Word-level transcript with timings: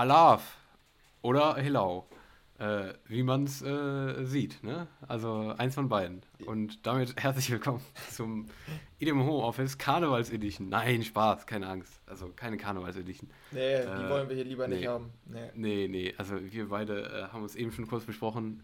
Alaf 0.00 0.56
oder 1.20 1.56
Hello. 1.56 2.08
Äh, 2.58 2.94
wie 3.04 3.22
man 3.22 3.44
es 3.44 3.60
äh, 3.60 4.24
sieht, 4.24 4.64
ne? 4.64 4.86
Also 5.06 5.52
eins 5.58 5.74
von 5.74 5.90
beiden. 5.90 6.22
Und 6.46 6.86
damit 6.86 7.22
herzlich 7.22 7.50
willkommen 7.50 7.82
zum 8.10 8.46
IDM 8.98 9.20
Homeoffice 9.20 9.76
Karnevals 9.76 10.30
Edition. 10.30 10.70
Nein, 10.70 11.02
Spaß, 11.02 11.44
keine 11.44 11.68
Angst. 11.68 12.00
Also 12.06 12.28
keine 12.34 12.56
Karnevals 12.56 12.96
Edition. 12.96 13.28
Nee, 13.50 13.82
die 13.82 13.88
äh, 13.88 14.08
wollen 14.08 14.26
wir 14.30 14.36
hier 14.36 14.46
lieber 14.46 14.66
nee. 14.68 14.76
nicht 14.76 14.86
haben. 14.86 15.12
Nee. 15.26 15.50
nee, 15.54 15.86
nee. 15.86 16.14
Also 16.16 16.36
wir 16.50 16.70
beide 16.70 17.02
äh, 17.02 17.22
haben 17.30 17.42
uns 17.42 17.54
eben 17.54 17.70
schon 17.70 17.86
kurz 17.86 18.06
besprochen. 18.06 18.62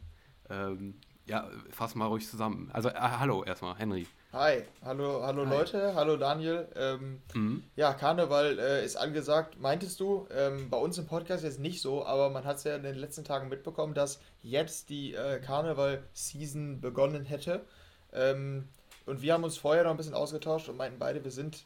Ähm, 0.48 0.94
ja, 1.26 1.50
fass 1.68 1.94
mal 1.94 2.06
ruhig 2.06 2.26
zusammen. 2.26 2.70
Also, 2.72 2.88
äh, 2.88 2.94
hallo 2.94 3.44
erstmal, 3.44 3.76
Henry. 3.76 4.06
Hi, 4.32 4.64
hallo, 4.84 5.22
hallo 5.22 5.46
Hi. 5.46 5.50
Leute, 5.50 5.94
hallo 5.94 6.16
Daniel. 6.16 6.68
Ähm, 6.74 7.22
mhm. 7.32 7.62
Ja, 7.76 7.94
Karneval 7.94 8.58
äh, 8.58 8.84
ist 8.84 8.96
angesagt, 8.96 9.58
meintest 9.58 10.00
du, 10.00 10.26
ähm, 10.30 10.68
bei 10.68 10.76
uns 10.76 10.98
im 10.98 11.06
Podcast 11.06 11.44
jetzt 11.44 11.60
nicht 11.60 11.80
so, 11.80 12.04
aber 12.04 12.28
man 12.30 12.44
hat 12.44 12.56
es 12.56 12.64
ja 12.64 12.76
in 12.76 12.82
den 12.82 12.96
letzten 12.96 13.24
Tagen 13.24 13.48
mitbekommen, 13.48 13.94
dass 13.94 14.20
jetzt 14.42 14.90
die 14.90 15.14
äh, 15.14 15.40
Karneval-Season 15.40 16.80
begonnen 16.80 17.24
hätte. 17.24 17.64
Ähm, 18.12 18.68
und 19.06 19.22
wir 19.22 19.32
haben 19.32 19.44
uns 19.44 19.56
vorher 19.56 19.84
noch 19.84 19.92
ein 19.92 19.96
bisschen 19.96 20.14
ausgetauscht 20.14 20.68
und 20.68 20.76
meinten 20.76 20.98
beide, 20.98 21.24
wir 21.24 21.30
sind 21.30 21.64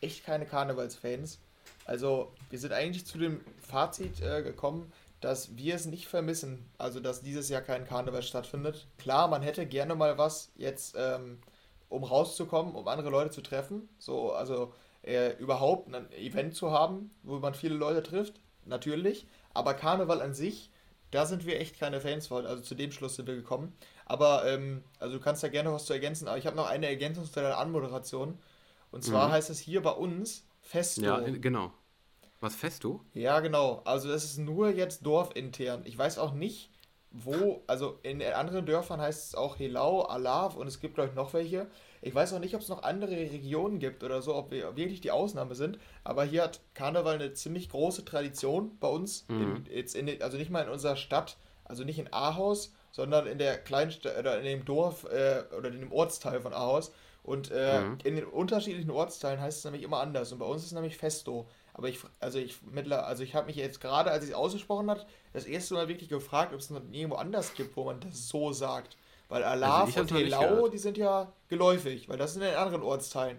echt 0.00 0.24
keine 0.24 0.46
Karnevalsfans. 0.46 1.40
Also, 1.86 2.32
wir 2.50 2.58
sind 2.58 2.72
eigentlich 2.72 3.06
zu 3.06 3.18
dem 3.18 3.40
Fazit 3.58 4.20
äh, 4.20 4.42
gekommen, 4.42 4.92
dass 5.20 5.56
wir 5.56 5.74
es 5.74 5.86
nicht 5.86 6.06
vermissen, 6.06 6.68
also 6.78 7.00
dass 7.00 7.22
dieses 7.22 7.48
Jahr 7.48 7.62
kein 7.62 7.86
Karneval 7.86 8.22
stattfindet. 8.22 8.86
Klar, 8.98 9.28
man 9.28 9.42
hätte 9.42 9.66
gerne 9.66 9.94
mal 9.94 10.18
was 10.18 10.52
jetzt, 10.56 10.94
ähm, 10.98 11.38
um 11.88 12.04
rauszukommen, 12.04 12.74
um 12.74 12.86
andere 12.88 13.10
Leute 13.10 13.30
zu 13.30 13.42
treffen. 13.42 13.88
So, 13.98 14.32
also 14.32 14.72
äh, 15.02 15.36
überhaupt 15.38 15.94
ein 15.94 16.10
Event 16.12 16.54
zu 16.54 16.70
haben, 16.70 17.10
wo 17.22 17.38
man 17.38 17.54
viele 17.54 17.74
Leute 17.74 18.02
trifft, 18.02 18.40
natürlich. 18.64 19.26
Aber 19.54 19.74
Karneval 19.74 20.20
an 20.20 20.34
sich, 20.34 20.70
da 21.10 21.26
sind 21.26 21.46
wir 21.46 21.60
echt 21.60 21.78
keine 21.78 22.00
Fans 22.00 22.26
von. 22.26 22.46
Also 22.46 22.62
zu 22.62 22.74
dem 22.74 22.92
Schluss 22.92 23.16
sind 23.16 23.26
wir 23.26 23.36
gekommen. 23.36 23.72
Aber, 24.04 24.46
ähm, 24.46 24.82
also 24.98 25.16
du 25.16 25.22
kannst 25.22 25.42
da 25.42 25.48
gerne 25.48 25.72
was 25.72 25.86
zu 25.86 25.92
ergänzen, 25.92 26.28
aber 26.28 26.38
ich 26.38 26.46
habe 26.46 26.56
noch 26.56 26.68
eine 26.68 26.88
Ergänzung 26.88 27.24
zu 27.24 27.32
deiner 27.32 27.58
Anmoderation. 27.58 28.38
Und 28.90 29.04
zwar 29.04 29.28
mhm. 29.28 29.32
heißt 29.32 29.50
es 29.50 29.58
hier 29.58 29.82
bei 29.82 29.90
uns 29.90 30.46
Festo. 30.62 31.02
Ja, 31.02 31.20
genau. 31.20 31.72
Was 32.40 32.54
Festo? 32.54 33.04
Ja, 33.14 33.40
genau. 33.40 33.82
Also 33.84 34.08
das 34.08 34.24
ist 34.24 34.38
nur 34.38 34.70
jetzt 34.70 35.06
dorfintern. 35.06 35.82
Ich 35.86 35.96
weiß 35.96 36.18
auch 36.18 36.32
nicht, 36.32 36.70
wo, 37.10 37.62
also 37.66 37.98
in 38.02 38.22
anderen 38.22 38.66
Dörfern 38.66 39.00
heißt 39.00 39.28
es 39.28 39.34
auch 39.34 39.58
Helau, 39.58 40.02
Alav 40.02 40.56
und 40.56 40.66
es 40.66 40.80
gibt, 40.80 40.94
glaube 40.94 41.10
ich, 41.10 41.16
noch 41.16 41.32
welche. 41.32 41.66
Ich 42.02 42.14
weiß 42.14 42.32
auch 42.34 42.38
nicht, 42.38 42.54
ob 42.54 42.60
es 42.60 42.68
noch 42.68 42.82
andere 42.82 43.12
Regionen 43.12 43.78
gibt 43.78 44.04
oder 44.04 44.22
so, 44.22 44.34
ob 44.34 44.50
wir 44.50 44.76
wirklich 44.76 45.00
die 45.00 45.10
Ausnahme 45.10 45.54
sind. 45.54 45.78
Aber 46.04 46.24
hier 46.24 46.42
hat 46.42 46.60
Karneval 46.74 47.14
eine 47.14 47.32
ziemlich 47.32 47.68
große 47.68 48.04
Tradition 48.04 48.76
bei 48.78 48.88
uns. 48.88 49.26
Mhm. 49.28 49.64
In, 49.66 49.74
jetzt 49.74 49.94
in, 49.96 50.22
also 50.22 50.36
nicht 50.36 50.50
mal 50.50 50.62
in 50.62 50.68
unserer 50.68 50.96
Stadt, 50.96 51.36
also 51.64 51.84
nicht 51.84 51.98
in 51.98 52.12
Ahaus, 52.12 52.72
sondern 52.92 53.26
in 53.26 53.38
der 53.38 53.58
Kleinstadt 53.58 54.18
oder 54.18 54.38
in 54.38 54.44
dem 54.44 54.64
Dorf 54.64 55.04
äh, 55.04 55.44
oder 55.56 55.68
in 55.70 55.80
dem 55.80 55.92
Ortsteil 55.92 56.40
von 56.40 56.52
Ahaus. 56.52 56.92
Und 57.22 57.50
äh, 57.50 57.80
mhm. 57.80 57.98
in 58.04 58.14
den 58.14 58.24
unterschiedlichen 58.24 58.90
Ortsteilen 58.90 59.40
heißt 59.40 59.58
es 59.58 59.64
nämlich 59.64 59.82
immer 59.82 60.00
anders. 60.00 60.32
Und 60.32 60.38
bei 60.38 60.46
uns 60.46 60.62
ist 60.62 60.68
es 60.68 60.74
nämlich 60.74 60.96
Festo. 60.96 61.48
Aber 61.76 61.90
ich, 61.90 62.00
also 62.20 62.38
ich 62.38 62.62
mittler, 62.62 63.06
also 63.06 63.22
ich 63.22 63.34
habe 63.34 63.48
mich 63.48 63.56
jetzt 63.56 63.82
gerade, 63.82 64.10
als 64.10 64.24
ich 64.24 64.30
es 64.30 64.34
ausgesprochen 64.34 64.90
hat, 64.90 65.06
das 65.34 65.44
erste 65.44 65.74
Mal 65.74 65.88
wirklich 65.88 66.08
gefragt, 66.08 66.54
ob 66.54 66.60
es 66.60 66.70
noch 66.70 66.80
irgendwo 66.90 67.16
anders 67.16 67.52
gibt, 67.52 67.76
wo 67.76 67.84
man 67.84 68.00
das 68.00 68.30
so 68.30 68.50
sagt. 68.54 68.96
Weil 69.28 69.44
Alaf 69.44 69.94
also 69.94 70.00
und 70.00 70.12
Helau, 70.12 70.68
die 70.68 70.78
sind 70.78 70.96
ja 70.96 71.30
geläufig, 71.48 72.08
weil 72.08 72.16
das 72.16 72.32
sind 72.32 72.42
in 72.42 72.48
den 72.48 72.56
anderen 72.56 72.82
Ortsteilen. 72.82 73.36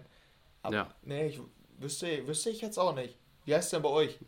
Aber 0.62 0.74
ja. 0.74 0.88
nee, 1.02 1.26
ich 1.26 1.40
wüsste, 1.78 2.28
wüsste 2.28 2.50
ich 2.50 2.60
jetzt 2.60 2.78
auch 2.78 2.94
nicht. 2.94 3.18
Wie 3.44 3.56
heißt 3.56 3.64
es 3.64 3.70
denn 3.70 3.82
bei 3.82 3.88
euch? 3.88 4.20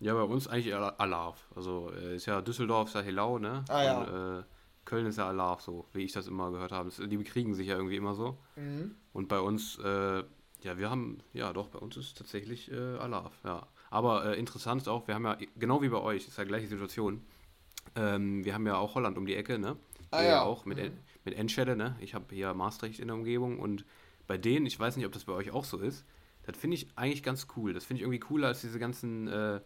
Ja, 0.00 0.14
bei 0.14 0.22
uns 0.22 0.48
eigentlich 0.48 0.74
Alaf. 0.74 1.46
Also 1.54 1.92
äh, 1.92 2.16
ist 2.16 2.26
ja 2.26 2.42
Düsseldorf 2.42 2.88
ist 2.88 2.94
ja 2.94 3.02
Helau, 3.02 3.38
ne? 3.38 3.64
Ah 3.68 3.84
ja. 3.84 3.98
Und, 4.00 4.40
äh, 4.40 4.42
Köln 4.84 5.06
ist 5.06 5.18
ja 5.18 5.28
Alaf, 5.28 5.60
so 5.60 5.86
wie 5.92 6.02
ich 6.02 6.12
das 6.12 6.26
immer 6.26 6.50
gehört 6.50 6.72
habe. 6.72 6.90
Die 6.90 7.16
bekriegen 7.16 7.54
sich 7.54 7.68
ja 7.68 7.76
irgendwie 7.76 7.96
immer 7.96 8.14
so. 8.14 8.38
Mhm. 8.56 8.96
Und 9.12 9.28
bei 9.28 9.38
uns 9.38 9.78
äh, 9.78 10.24
ja, 10.64 10.78
wir 10.78 10.90
haben, 10.90 11.18
ja 11.32 11.52
doch, 11.52 11.68
bei 11.68 11.78
uns 11.78 11.96
ist 11.96 12.16
tatsächlich 12.16 12.72
äh, 12.72 12.96
Alaf, 12.96 13.32
ja. 13.44 13.66
Aber 13.90 14.24
äh, 14.24 14.38
interessant 14.38 14.82
ist 14.82 14.88
auch, 14.88 15.06
wir 15.06 15.14
haben 15.14 15.24
ja, 15.24 15.36
genau 15.56 15.82
wie 15.82 15.88
bei 15.88 16.00
euch, 16.00 16.26
ist 16.26 16.38
ja 16.38 16.44
gleiche 16.44 16.66
Situation. 16.66 17.22
Ähm, 17.94 18.44
wir 18.44 18.54
haben 18.54 18.66
ja 18.66 18.76
auch 18.76 18.94
Holland 18.94 19.18
um 19.18 19.26
die 19.26 19.36
Ecke, 19.36 19.58
ne? 19.58 19.76
Ah 20.10 20.22
ja. 20.22 20.42
auch 20.42 20.64
mit, 20.64 20.78
mhm. 20.78 20.98
mit 21.24 21.34
Enschede, 21.34 21.76
ne? 21.76 21.96
Ich 22.00 22.14
habe 22.14 22.34
hier 22.34 22.54
Maastricht 22.54 22.98
in 22.98 23.08
der 23.08 23.16
Umgebung 23.16 23.58
und 23.58 23.84
bei 24.26 24.38
denen, 24.38 24.64
ich 24.64 24.80
weiß 24.80 24.96
nicht, 24.96 25.06
ob 25.06 25.12
das 25.12 25.24
bei 25.24 25.34
euch 25.34 25.50
auch 25.50 25.64
so 25.64 25.78
ist, 25.78 26.06
das 26.44 26.56
finde 26.56 26.76
ich 26.76 26.88
eigentlich 26.96 27.22
ganz 27.22 27.46
cool. 27.56 27.74
Das 27.74 27.84
finde 27.84 27.98
ich 27.98 28.02
irgendwie 28.02 28.20
cooler 28.20 28.48
als 28.48 28.62
diese 28.62 28.78
ganzen, 28.78 29.28
äh, 29.28 29.60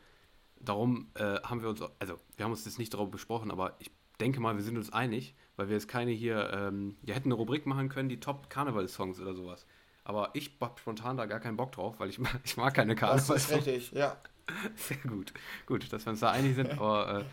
darum 0.60 1.10
äh, 1.14 1.40
haben 1.42 1.62
wir 1.62 1.68
uns, 1.68 1.80
also 1.80 2.18
wir 2.36 2.44
haben 2.44 2.52
uns 2.52 2.64
das 2.64 2.78
nicht 2.78 2.92
darüber 2.92 3.12
besprochen, 3.12 3.52
aber 3.52 3.76
ich 3.78 3.90
denke 4.20 4.40
mal, 4.40 4.56
wir 4.56 4.64
sind 4.64 4.76
uns 4.76 4.92
einig, 4.92 5.34
weil 5.56 5.68
wir 5.68 5.74
jetzt 5.74 5.88
keine 5.88 6.10
hier, 6.10 6.50
ähm, 6.52 6.96
wir 7.02 7.14
hätten 7.14 7.28
eine 7.28 7.34
Rubrik 7.34 7.66
machen 7.66 7.88
können, 7.88 8.08
die 8.08 8.18
Top-Karneval-Songs 8.18 9.20
oder 9.20 9.34
sowas. 9.34 9.64
Aber 10.08 10.30
ich 10.32 10.52
hab 10.62 10.80
spontan 10.80 11.18
da 11.18 11.26
gar 11.26 11.38
keinen 11.38 11.58
Bock 11.58 11.70
drauf, 11.70 12.00
weil 12.00 12.08
ich 12.08 12.18
mag, 12.18 12.40
ich 12.42 12.56
mag 12.56 12.72
keine 12.72 12.96
Karneval. 12.96 13.36
Das 13.36 13.50
ist 13.50 13.54
richtig, 13.54 13.92
ja. 13.92 14.16
Sehr 14.74 14.96
gut. 15.06 15.34
Gut, 15.66 15.92
dass 15.92 16.06
wir 16.06 16.12
uns 16.12 16.20
da 16.20 16.30
einig 16.30 16.54
sind. 16.54 16.70
Aber 16.78 17.20
äh, 17.20 17.24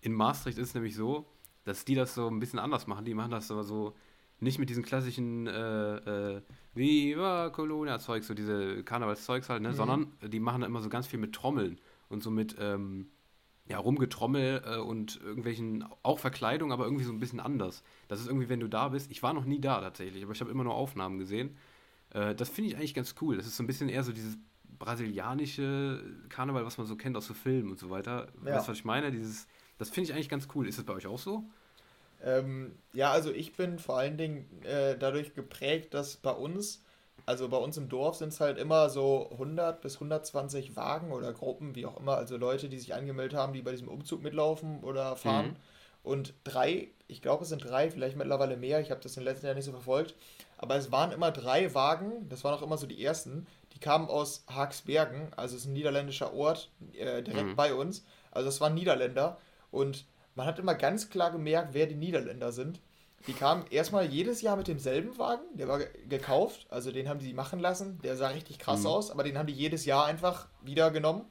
in 0.00 0.12
Maastricht 0.12 0.56
ist 0.56 0.68
es 0.68 0.74
nämlich 0.74 0.94
so, 0.94 1.26
dass 1.64 1.84
die 1.84 1.96
das 1.96 2.14
so 2.14 2.28
ein 2.28 2.38
bisschen 2.38 2.60
anders 2.60 2.86
machen. 2.86 3.04
Die 3.04 3.14
machen 3.14 3.32
das 3.32 3.50
aber 3.50 3.64
so 3.64 3.96
nicht 4.38 4.60
mit 4.60 4.70
diesen 4.70 4.84
klassischen 4.84 5.48
äh, 5.48 6.36
äh, 6.36 6.42
Viva 6.72 7.50
Colonia 7.50 7.98
Zeugs, 7.98 8.28
so 8.28 8.34
diese 8.34 8.84
Karnevalszeugs 8.84 9.48
halt, 9.48 9.62
ne? 9.62 9.70
Mhm. 9.70 9.74
sondern 9.74 10.12
die 10.22 10.40
machen 10.40 10.60
da 10.60 10.68
immer 10.68 10.82
so 10.82 10.88
ganz 10.88 11.08
viel 11.08 11.18
mit 11.18 11.34
Trommeln 11.34 11.80
und 12.08 12.22
so 12.22 12.30
mit 12.30 12.54
ähm, 12.60 13.10
ja, 13.66 13.78
Rumgetrommel 13.78 14.62
äh, 14.64 14.76
und 14.78 15.20
irgendwelchen, 15.20 15.84
auch 16.04 16.20
Verkleidung, 16.20 16.70
aber 16.70 16.84
irgendwie 16.84 17.04
so 17.04 17.12
ein 17.12 17.18
bisschen 17.18 17.40
anders. 17.40 17.82
Das 18.06 18.20
ist 18.20 18.28
irgendwie, 18.28 18.48
wenn 18.48 18.60
du 18.60 18.68
da 18.68 18.88
bist, 18.88 19.10
ich 19.10 19.22
war 19.24 19.32
noch 19.32 19.44
nie 19.44 19.60
da 19.60 19.80
tatsächlich, 19.80 20.22
aber 20.22 20.32
ich 20.32 20.40
habe 20.40 20.52
immer 20.52 20.64
nur 20.64 20.74
Aufnahmen 20.74 21.18
gesehen 21.18 21.56
äh, 22.14 22.34
das 22.34 22.48
finde 22.48 22.70
ich 22.70 22.76
eigentlich 22.76 22.94
ganz 22.94 23.14
cool. 23.20 23.36
Das 23.36 23.46
ist 23.46 23.56
so 23.56 23.62
ein 23.62 23.66
bisschen 23.66 23.88
eher 23.88 24.02
so 24.02 24.12
dieses 24.12 24.36
brasilianische 24.78 26.02
Karneval, 26.28 26.64
was 26.64 26.78
man 26.78 26.86
so 26.86 26.96
kennt 26.96 27.16
aus 27.16 27.26
so 27.26 27.34
Filmen 27.34 27.70
und 27.70 27.78
so 27.78 27.90
weiter. 27.90 28.28
Ja. 28.44 28.56
Weißt 28.56 28.66
du, 28.66 28.72
was 28.72 28.78
ich 28.78 28.84
meine? 28.84 29.10
Dieses, 29.10 29.46
das 29.78 29.90
finde 29.90 30.10
ich 30.10 30.14
eigentlich 30.14 30.28
ganz 30.28 30.48
cool. 30.54 30.66
Ist 30.66 30.78
das 30.78 30.84
bei 30.84 30.94
euch 30.94 31.06
auch 31.06 31.18
so? 31.18 31.44
Ähm, 32.22 32.76
ja, 32.92 33.10
also 33.10 33.30
ich 33.30 33.54
bin 33.56 33.78
vor 33.78 33.98
allen 33.98 34.16
Dingen 34.16 34.46
äh, 34.64 34.96
dadurch 34.98 35.34
geprägt, 35.34 35.94
dass 35.94 36.16
bei 36.16 36.32
uns, 36.32 36.82
also 37.26 37.48
bei 37.48 37.56
uns 37.56 37.76
im 37.76 37.88
Dorf 37.88 38.16
sind 38.16 38.28
es 38.28 38.40
halt 38.40 38.58
immer 38.58 38.90
so 38.90 39.30
100 39.32 39.80
bis 39.80 39.94
120 39.94 40.76
Wagen 40.76 41.12
oder 41.12 41.32
Gruppen, 41.32 41.74
wie 41.74 41.86
auch 41.86 41.98
immer, 41.98 42.16
also 42.16 42.36
Leute, 42.36 42.68
die 42.68 42.78
sich 42.78 42.94
angemeldet 42.94 43.38
haben, 43.38 43.52
die 43.52 43.62
bei 43.62 43.70
diesem 43.70 43.88
Umzug 43.88 44.22
mitlaufen 44.22 44.80
oder 44.80 45.16
fahren. 45.16 45.48
Mhm. 45.48 45.56
Und 46.02 46.34
drei, 46.44 46.88
ich 47.08 47.20
glaube 47.22 47.44
es 47.44 47.50
sind 47.50 47.64
drei, 47.64 47.90
vielleicht 47.90 48.16
mittlerweile 48.16 48.56
mehr, 48.56 48.80
ich 48.80 48.90
habe 48.90 49.00
das 49.02 49.16
in 49.16 49.20
den 49.22 49.28
letzten 49.32 49.46
Jahren 49.46 49.56
nicht 49.56 49.66
so 49.66 49.72
verfolgt, 49.72 50.14
aber 50.62 50.76
es 50.76 50.92
waren 50.92 51.10
immer 51.10 51.30
drei 51.30 51.74
Wagen, 51.74 52.28
das 52.28 52.44
waren 52.44 52.52
auch 52.52 52.60
immer 52.60 52.76
so 52.76 52.86
die 52.86 53.02
ersten, 53.02 53.46
die 53.72 53.78
kamen 53.78 54.08
aus 54.08 54.44
Haagsbergen, 54.46 55.32
also 55.34 55.56
es 55.56 55.62
ist 55.62 55.68
ein 55.68 55.72
niederländischer 55.72 56.34
Ort, 56.34 56.70
äh, 56.92 57.22
direkt 57.22 57.48
mhm. 57.48 57.56
bei 57.56 57.72
uns. 57.72 58.04
Also 58.30 58.46
das 58.46 58.60
waren 58.60 58.74
Niederländer 58.74 59.38
und 59.70 60.04
man 60.34 60.46
hat 60.46 60.58
immer 60.58 60.74
ganz 60.74 61.08
klar 61.08 61.30
gemerkt, 61.30 61.70
wer 61.72 61.86
die 61.86 61.94
Niederländer 61.94 62.52
sind. 62.52 62.78
Die 63.26 63.32
kamen 63.32 63.64
erstmal 63.70 64.04
jedes 64.04 64.42
Jahr 64.42 64.56
mit 64.56 64.68
demselben 64.68 65.16
Wagen, 65.16 65.44
der 65.54 65.66
war 65.66 65.78
gekauft, 65.78 66.66
also 66.68 66.92
den 66.92 67.08
haben 67.08 67.20
sie 67.20 67.32
machen 67.32 67.58
lassen, 67.58 67.98
der 68.02 68.18
sah 68.18 68.28
richtig 68.28 68.58
krass 68.58 68.80
mhm. 68.80 68.86
aus, 68.88 69.10
aber 69.10 69.22
den 69.22 69.38
haben 69.38 69.46
die 69.46 69.54
jedes 69.54 69.86
Jahr 69.86 70.04
einfach 70.04 70.46
wieder 70.60 70.90
genommen, 70.90 71.24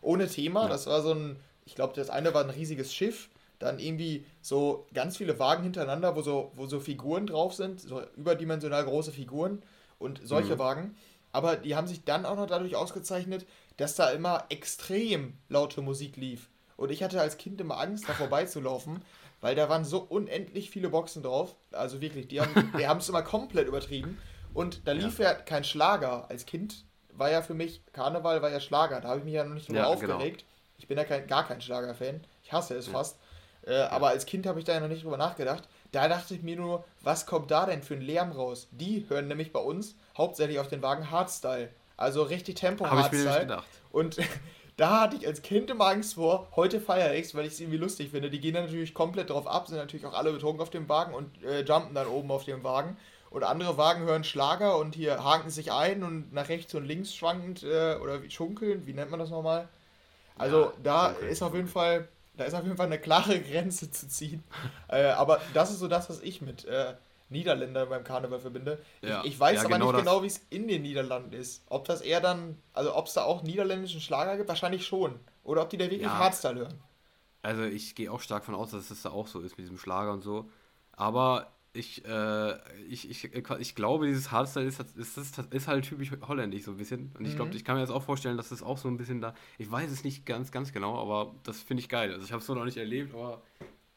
ohne 0.00 0.28
Thema. 0.28 0.62
Ja. 0.62 0.68
Das 0.68 0.86
war 0.86 1.02
so 1.02 1.12
ein, 1.12 1.40
ich 1.64 1.74
glaube, 1.74 1.94
das 1.96 2.08
eine 2.08 2.32
war 2.34 2.44
ein 2.44 2.50
riesiges 2.50 2.94
Schiff, 2.94 3.30
dann 3.58 3.78
irgendwie 3.78 4.26
so 4.42 4.86
ganz 4.92 5.16
viele 5.16 5.38
Wagen 5.38 5.62
hintereinander, 5.62 6.16
wo 6.16 6.22
so, 6.22 6.52
wo 6.54 6.66
so 6.66 6.80
Figuren 6.80 7.26
drauf 7.26 7.54
sind, 7.54 7.80
so 7.80 8.02
überdimensional 8.16 8.84
große 8.84 9.12
Figuren 9.12 9.62
und 9.98 10.20
solche 10.24 10.54
mhm. 10.54 10.58
Wagen. 10.58 10.96
Aber 11.32 11.56
die 11.56 11.76
haben 11.76 11.86
sich 11.86 12.04
dann 12.04 12.24
auch 12.24 12.36
noch 12.36 12.46
dadurch 12.46 12.76
ausgezeichnet, 12.76 13.46
dass 13.76 13.94
da 13.96 14.10
immer 14.10 14.44
extrem 14.48 15.34
laute 15.48 15.82
Musik 15.82 16.16
lief. 16.16 16.48
Und 16.76 16.90
ich 16.90 17.02
hatte 17.02 17.20
als 17.20 17.36
Kind 17.36 17.60
immer 17.60 17.78
Angst, 17.78 18.08
da 18.08 18.12
vorbeizulaufen, 18.12 19.02
weil 19.40 19.54
da 19.54 19.68
waren 19.68 19.84
so 19.84 20.00
unendlich 20.00 20.70
viele 20.70 20.90
Boxen 20.90 21.22
drauf. 21.22 21.56
Also 21.72 22.00
wirklich, 22.00 22.28
die 22.28 22.40
haben 22.40 22.98
es 22.98 23.08
immer 23.08 23.22
komplett 23.22 23.68
übertrieben. 23.68 24.18
Und 24.54 24.86
da 24.86 24.92
lief 24.92 25.18
ja. 25.18 25.32
ja 25.32 25.34
kein 25.34 25.64
Schlager. 25.64 26.30
Als 26.30 26.46
Kind 26.46 26.84
war 27.12 27.30
ja 27.30 27.42
für 27.42 27.54
mich, 27.54 27.82
Karneval 27.92 28.40
war 28.42 28.50
ja 28.50 28.60
Schlager. 28.60 29.00
Da 29.00 29.08
habe 29.08 29.18
ich 29.18 29.24
mich 29.24 29.34
ja 29.34 29.44
noch 29.44 29.54
nicht 29.54 29.68
drüber 29.68 29.80
ja, 29.80 29.94
genau. 29.94 30.14
aufgeregt. 30.14 30.40
Genau. 30.40 30.50
Ich 30.78 30.88
bin 30.88 30.98
ja 30.98 31.04
kein, 31.04 31.26
gar 31.26 31.46
kein 31.46 31.60
Schlager-Fan. 31.60 32.20
Ich 32.42 32.52
hasse 32.52 32.74
es 32.74 32.86
ja. 32.86 32.92
fast. 32.92 33.18
Äh, 33.66 33.74
ja. 33.74 33.90
Aber 33.90 34.08
als 34.08 34.26
Kind 34.26 34.46
habe 34.46 34.58
ich 34.58 34.64
da 34.64 34.74
ja 34.74 34.80
noch 34.80 34.88
nicht 34.88 35.04
drüber 35.04 35.16
nachgedacht. 35.16 35.64
Da 35.92 36.08
dachte 36.08 36.34
ich 36.34 36.42
mir 36.42 36.56
nur, 36.56 36.84
was 37.02 37.26
kommt 37.26 37.50
da 37.50 37.66
denn 37.66 37.82
für 37.82 37.94
ein 37.94 38.00
Lärm 38.00 38.32
raus? 38.32 38.68
Die 38.70 39.04
hören 39.08 39.28
nämlich 39.28 39.52
bei 39.52 39.60
uns 39.60 39.96
hauptsächlich 40.16 40.58
auf 40.58 40.68
den 40.68 40.82
Wagen 40.82 41.10
Hardstyle. 41.10 41.68
Also 41.96 42.22
richtig 42.22 42.56
Tempo 42.56 42.84
Hardstyle. 42.84 43.04
Habe 43.04 43.16
ich 43.16 43.34
mir 43.34 43.40
gedacht. 43.40 43.66
Und 43.92 44.16
da 44.76 45.02
hatte 45.02 45.16
ich 45.16 45.26
als 45.26 45.42
Kind 45.42 45.70
immer 45.70 45.86
Angst 45.86 46.14
vor. 46.14 46.48
Heute 46.54 46.80
feiere 46.80 47.14
ich 47.14 47.26
es, 47.26 47.34
weil 47.34 47.46
ich 47.46 47.54
es 47.54 47.60
irgendwie 47.60 47.78
lustig 47.78 48.10
finde. 48.10 48.30
Die 48.30 48.40
gehen 48.40 48.54
dann 48.54 48.64
natürlich 48.64 48.94
komplett 48.94 49.30
drauf 49.30 49.46
ab, 49.46 49.68
sind 49.68 49.78
natürlich 49.78 50.06
auch 50.06 50.14
alle 50.14 50.32
betrunken 50.32 50.60
auf 50.60 50.70
dem 50.70 50.88
Wagen 50.88 51.14
und 51.14 51.42
äh, 51.42 51.62
jumpen 51.62 51.94
dann 51.94 52.06
oben 52.06 52.30
auf 52.30 52.44
dem 52.44 52.62
Wagen. 52.64 52.96
Und 53.30 53.42
andere 53.42 53.76
Wagen 53.76 54.04
hören 54.04 54.24
Schlager 54.24 54.78
und 54.78 54.94
hier 54.94 55.22
haken 55.22 55.50
sich 55.50 55.72
ein 55.72 56.02
und 56.02 56.32
nach 56.32 56.48
rechts 56.48 56.74
und 56.74 56.84
links 56.84 57.14
schwankend 57.14 57.64
äh, 57.64 57.96
oder 57.96 58.18
schunkeln. 58.30 58.86
Wie 58.86 58.94
nennt 58.94 59.10
man 59.10 59.20
das 59.20 59.30
nochmal? 59.30 59.68
Also 60.38 60.64
ja, 60.64 60.72
da 60.82 61.08
ist 61.08 61.42
auf 61.42 61.54
jeden 61.54 61.68
Fall, 61.68 62.08
da 62.36 62.44
ist 62.44 62.54
auf 62.54 62.64
jeden 62.64 62.76
Fall 62.76 62.86
eine 62.86 62.98
klare 62.98 63.40
Grenze 63.42 63.90
zu 63.90 64.08
ziehen. 64.08 64.42
äh, 64.88 65.04
aber 65.06 65.40
das 65.54 65.70
ist 65.70 65.78
so 65.78 65.88
das, 65.88 66.10
was 66.10 66.20
ich 66.20 66.40
mit 66.42 66.64
äh, 66.64 66.94
Niederländern 67.28 67.88
beim 67.88 68.04
Karneval 68.04 68.40
verbinde. 68.40 68.78
Ja. 69.02 69.20
Ich, 69.24 69.32
ich, 69.32 69.40
weiß 69.40 69.56
ja, 69.56 69.60
aber 69.60 69.74
genau 69.74 69.92
nicht 69.92 69.98
genau, 69.98 70.22
wie 70.22 70.28
es 70.28 70.46
in 70.50 70.68
den 70.68 70.82
Niederlanden 70.82 71.32
ist. 71.32 71.64
Ob 71.68 71.86
das 71.86 72.00
eher 72.00 72.20
dann, 72.20 72.56
also 72.72 72.94
ob 72.94 73.06
es 73.06 73.14
da 73.14 73.24
auch 73.24 73.42
niederländischen 73.42 74.00
Schlager 74.00 74.36
gibt, 74.36 74.48
wahrscheinlich 74.48 74.86
schon. 74.86 75.18
Oder 75.42 75.62
ob 75.62 75.70
die 75.70 75.76
da 75.76 75.84
wirklich 75.84 76.02
ja. 76.02 76.18
Hardstyle 76.18 76.60
hören. 76.60 76.80
Also 77.42 77.62
ich 77.62 77.94
gehe 77.94 78.10
auch 78.10 78.20
stark 78.20 78.44
von 78.44 78.54
aus, 78.54 78.70
dass 78.70 78.90
es 78.90 79.02
da 79.02 79.10
auch 79.10 79.26
so 79.26 79.40
ist 79.40 79.56
mit 79.56 79.64
diesem 79.64 79.78
Schlager 79.78 80.12
und 80.12 80.22
so. 80.22 80.50
Aber 80.92 81.52
ich, 81.76 82.04
äh, 82.04 82.54
ich, 82.88 83.08
ich, 83.10 83.32
ich 83.34 83.74
glaube, 83.74 84.06
dieses 84.06 84.30
Hardstyle 84.30 84.66
ist, 84.66 84.80
ist, 84.96 85.18
ist, 85.18 85.38
ist 85.50 85.68
halt 85.68 85.84
typisch 85.84 86.10
holländisch 86.26 86.64
so 86.64 86.72
ein 86.72 86.76
bisschen. 86.76 87.12
Und 87.18 87.26
ich 87.26 87.36
glaube, 87.36 87.50
mhm. 87.50 87.56
ich 87.56 87.64
kann 87.64 87.76
mir 87.76 87.82
jetzt 87.82 87.90
auch 87.90 88.02
vorstellen, 88.02 88.36
dass 88.36 88.48
das 88.48 88.62
auch 88.62 88.78
so 88.78 88.88
ein 88.88 88.96
bisschen 88.96 89.20
da. 89.20 89.34
Ich 89.58 89.70
weiß 89.70 89.90
es 89.90 90.02
nicht 90.04 90.26
ganz, 90.26 90.50
ganz 90.50 90.72
genau, 90.72 91.00
aber 91.00 91.34
das 91.44 91.60
finde 91.60 91.82
ich 91.82 91.88
geil. 91.88 92.12
Also 92.12 92.24
ich 92.24 92.32
habe 92.32 92.40
es 92.40 92.46
so 92.46 92.54
noch 92.54 92.64
nicht 92.64 92.76
erlebt, 92.78 93.14
aber 93.14 93.42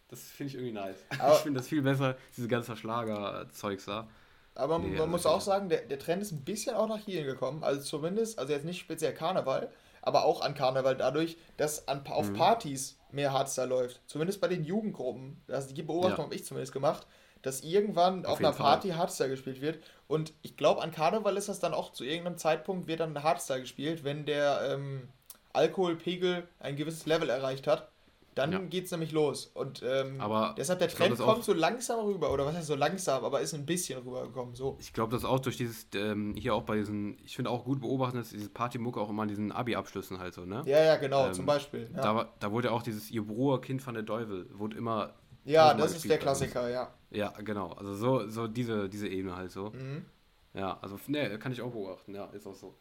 das 0.09 0.21
finde 0.23 0.49
ich 0.49 0.55
irgendwie 0.55 0.73
nice. 0.73 0.97
Aber 1.19 1.33
ich 1.33 1.39
finde 1.39 1.59
das 1.59 1.67
viel 1.67 1.83
besser, 1.83 2.17
diese 2.35 2.47
ganze 2.47 2.75
Schlager-Zeugs 2.75 3.85
da. 3.85 4.07
Aber 4.55 4.79
nee, 4.79 4.87
man 4.87 4.93
also 5.01 5.07
muss 5.07 5.25
auch 5.27 5.39
sagen, 5.39 5.69
der, 5.69 5.81
der 5.81 5.99
Trend 5.99 6.23
ist 6.23 6.31
ein 6.31 6.43
bisschen 6.43 6.75
auch 6.75 6.87
nach 6.87 6.97
hier 6.97 7.23
gekommen. 7.23 7.63
Also 7.63 7.81
zumindest, 7.81 8.39
also 8.39 8.51
jetzt 8.51 8.65
nicht 8.65 8.79
speziell 8.79 9.13
Karneval, 9.13 9.71
aber 10.01 10.25
auch 10.25 10.41
an 10.41 10.55
Karneval 10.55 10.97
dadurch, 10.97 11.37
dass 11.57 11.87
an, 11.87 12.05
auf 12.07 12.31
mhm. 12.31 12.33
Partys 12.37 12.97
mehr 13.11 13.31
Hardstyle 13.31 13.67
läuft. 13.67 14.01
Zumindest 14.07 14.41
bei 14.41 14.47
den 14.47 14.63
Jugendgruppen. 14.63 15.41
Also 15.47 15.73
die 15.73 15.83
Beobachtung 15.83 16.17
ja. 16.17 16.23
habe 16.23 16.35
ich 16.35 16.43
zumindest 16.43 16.73
gemacht, 16.73 17.05
dass 17.41 17.61
irgendwann 17.61 18.25
auf, 18.25 18.33
auf 18.33 18.39
einer 18.39 18.51
Party 18.51 18.89
Fall. 18.89 18.97
Hardstyle 18.97 19.29
gespielt 19.29 19.61
wird. 19.61 19.79
Und 20.07 20.33
ich 20.41 20.57
glaube, 20.57 20.81
an 20.81 20.91
Karneval 20.91 21.37
ist 21.37 21.49
das 21.49 21.59
dann 21.59 21.73
auch 21.73 21.91
zu 21.91 22.03
irgendeinem 22.03 22.37
Zeitpunkt 22.37 22.87
wird 22.87 22.99
dann 22.99 23.21
Hardstyle 23.21 23.61
gespielt, 23.61 24.03
wenn 24.03 24.25
der 24.25 24.61
ähm, 24.73 25.07
Alkoholpegel 25.53 26.47
ein 26.59 26.75
gewisses 26.75 27.05
Level 27.05 27.29
erreicht 27.29 27.67
hat. 27.67 27.89
Dann 28.35 28.51
ja. 28.53 28.59
geht 28.59 28.85
es 28.85 28.91
nämlich 28.91 29.11
los. 29.11 29.51
Und 29.53 29.83
ähm, 29.85 30.21
aber 30.21 30.55
deshalb 30.57 30.79
der 30.79 30.87
Trend 30.87 31.15
glaub, 31.15 31.27
kommt 31.27 31.43
so 31.43 31.53
langsam 31.53 31.99
rüber. 31.99 32.31
Oder 32.31 32.45
was 32.45 32.55
heißt 32.55 32.67
so 32.67 32.75
langsam, 32.75 33.25
aber 33.25 33.41
ist 33.41 33.53
ein 33.53 33.65
bisschen 33.65 34.01
rübergekommen. 34.01 34.55
So. 34.55 34.77
Ich 34.79 34.93
glaube, 34.93 35.11
das 35.11 35.25
auch 35.25 35.39
durch 35.39 35.57
dieses, 35.57 35.87
ähm, 35.95 36.35
hier 36.37 36.55
auch 36.55 36.63
bei 36.63 36.77
diesen, 36.77 37.17
ich 37.25 37.35
finde 37.35 37.49
auch 37.49 37.65
gut 37.65 37.81
beobachten, 37.81 38.17
dass 38.17 38.29
diese 38.29 38.49
Partymucke 38.49 39.01
auch 39.01 39.09
immer 39.09 39.23
an 39.23 39.27
diesen 39.27 39.51
Abi-Abschlüssen 39.51 40.19
halt 40.19 40.33
so, 40.33 40.45
ne? 40.45 40.61
Ja, 40.65 40.81
ja, 40.81 40.95
genau, 40.95 41.27
ähm, 41.27 41.33
zum 41.33 41.45
Beispiel. 41.45 41.89
Ja. 41.93 42.01
Da, 42.01 42.29
da 42.39 42.51
wurde 42.51 42.71
auch 42.71 42.81
dieses 42.81 43.11
Ihr 43.11 43.25
Bruder 43.25 43.59
Kind 43.59 43.81
von 43.81 43.93
der 43.93 44.05
Teufel, 44.05 44.47
wurde 44.57 44.77
immer. 44.77 45.15
Ja, 45.45 45.73
das 45.73 45.95
ist 45.95 46.09
der 46.09 46.17
Klassiker, 46.17 46.61
also, 46.61 46.73
ja. 46.73 46.93
Ja, 47.11 47.29
genau. 47.41 47.71
Also 47.73 47.95
so, 47.95 48.27
so 48.27 48.47
diese, 48.47 48.89
diese 48.89 49.07
Ebene 49.07 49.35
halt 49.35 49.51
so. 49.51 49.71
Mhm. 49.71 50.05
Ja, 50.53 50.77
also 50.81 50.99
ne, 51.07 51.37
kann 51.39 51.51
ich 51.51 51.61
auch 51.61 51.71
beobachten, 51.71 52.13
ja, 52.13 52.25
ist 52.25 52.47
auch 52.47 52.55
so. 52.55 52.75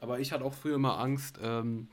Aber 0.00 0.20
ich 0.20 0.32
hatte 0.32 0.44
auch 0.44 0.54
früher 0.54 0.76
immer 0.76 0.98
Angst, 0.98 1.38
ähm, 1.42 1.88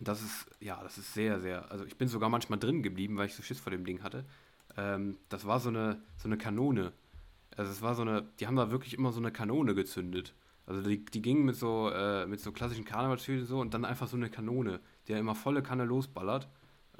das 0.00 0.22
ist, 0.22 0.46
ja, 0.60 0.80
das 0.82 0.98
ist 0.98 1.14
sehr, 1.14 1.40
sehr. 1.40 1.70
Also 1.70 1.84
ich 1.84 1.96
bin 1.96 2.08
sogar 2.08 2.28
manchmal 2.28 2.58
drin 2.58 2.82
geblieben, 2.82 3.16
weil 3.16 3.26
ich 3.26 3.34
so 3.34 3.42
Schiss 3.42 3.58
vor 3.58 3.72
dem 3.72 3.84
Ding 3.84 4.02
hatte. 4.02 4.24
Ähm, 4.76 5.18
das 5.28 5.46
war 5.46 5.58
so 5.60 5.70
eine, 5.70 6.00
so 6.16 6.28
eine 6.28 6.38
Kanone. 6.38 6.92
Also 7.56 7.72
es 7.72 7.82
war 7.82 7.94
so 7.94 8.02
eine, 8.02 8.22
die 8.38 8.46
haben 8.46 8.56
da 8.56 8.70
wirklich 8.70 8.94
immer 8.94 9.12
so 9.12 9.18
eine 9.18 9.32
Kanone 9.32 9.74
gezündet. 9.74 10.34
Also 10.66 10.82
die, 10.82 11.04
die 11.04 11.22
gingen 11.22 11.44
mit 11.44 11.56
so, 11.56 11.90
äh, 11.90 12.26
mit 12.26 12.40
so 12.40 12.52
klassischen 12.52 12.84
Karnevalstüten 12.84 13.46
so 13.46 13.58
und 13.58 13.74
dann 13.74 13.84
einfach 13.84 14.06
so 14.06 14.16
eine 14.16 14.30
Kanone, 14.30 14.80
die 15.06 15.12
ja 15.12 15.18
immer 15.18 15.34
volle 15.34 15.62
Kanne 15.62 15.84
losballert. 15.84 16.48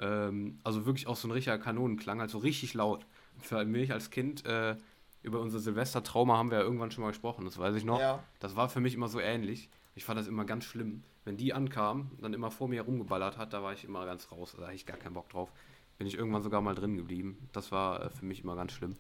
Ähm, 0.00 0.58
also 0.64 0.86
wirklich 0.86 1.06
auch 1.06 1.16
so 1.16 1.28
ein 1.28 1.32
richtiger 1.32 1.58
Kanonenklang, 1.58 2.20
also 2.20 2.38
richtig 2.38 2.74
laut. 2.74 3.06
Für 3.40 3.64
mich 3.64 3.92
als 3.92 4.10
Kind, 4.10 4.44
äh, 4.46 4.76
über 5.22 5.40
unser 5.40 5.58
Silvestertrauma 5.58 6.36
haben 6.36 6.50
wir 6.50 6.58
ja 6.58 6.64
irgendwann 6.64 6.90
schon 6.90 7.02
mal 7.02 7.10
gesprochen, 7.10 7.44
das 7.44 7.58
weiß 7.58 7.74
ich 7.74 7.84
noch. 7.84 8.00
Ja. 8.00 8.22
Das 8.40 8.56
war 8.56 8.68
für 8.68 8.80
mich 8.80 8.94
immer 8.94 9.08
so 9.08 9.20
ähnlich. 9.20 9.68
Ich 9.94 10.04
fand 10.04 10.18
das 10.18 10.28
immer 10.28 10.44
ganz 10.44 10.64
schlimm 10.64 11.02
wenn 11.28 11.36
die 11.36 11.52
ankam 11.52 12.10
dann 12.22 12.32
immer 12.32 12.50
vor 12.50 12.68
mir 12.68 12.80
rumgeballert 12.80 13.36
hat, 13.36 13.52
da 13.52 13.62
war 13.62 13.74
ich 13.74 13.84
immer 13.84 14.06
ganz 14.06 14.32
raus. 14.32 14.56
Da 14.58 14.64
hatte 14.64 14.74
ich 14.74 14.86
gar 14.86 14.96
keinen 14.96 15.12
Bock 15.12 15.28
drauf. 15.28 15.52
Bin 15.98 16.06
ich 16.06 16.14
irgendwann 16.14 16.42
sogar 16.42 16.62
mal 16.62 16.74
drin 16.74 16.96
geblieben. 16.96 17.50
Das 17.52 17.70
war 17.70 18.02
äh, 18.02 18.08
für 18.08 18.24
mich 18.24 18.42
immer 18.42 18.56
ganz 18.56 18.72
schlimm. 18.72 18.96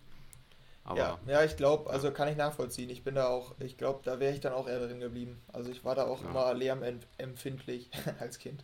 Aber 0.84 0.98
ja, 0.98 1.18
ja, 1.26 1.42
ich 1.42 1.56
glaube, 1.56 1.88
also 1.88 2.10
kann 2.10 2.28
ich 2.28 2.36
nachvollziehen. 2.36 2.90
Ich 2.90 3.02
bin 3.02 3.14
da 3.14 3.28
auch, 3.28 3.54
ich 3.60 3.78
glaube, 3.78 4.00
da 4.04 4.20
wäre 4.20 4.34
ich 4.34 4.40
dann 4.40 4.52
auch 4.52 4.68
eher 4.68 4.78
drin 4.78 5.00
geblieben. 5.00 5.40
Also 5.54 5.70
ich 5.70 5.86
war 5.86 5.94
da 5.94 6.04
auch 6.04 6.22
ja. 6.22 6.28
immer 6.28 6.52
lärmempfindlich 6.52 7.90
als 8.20 8.38
Kind. 8.38 8.62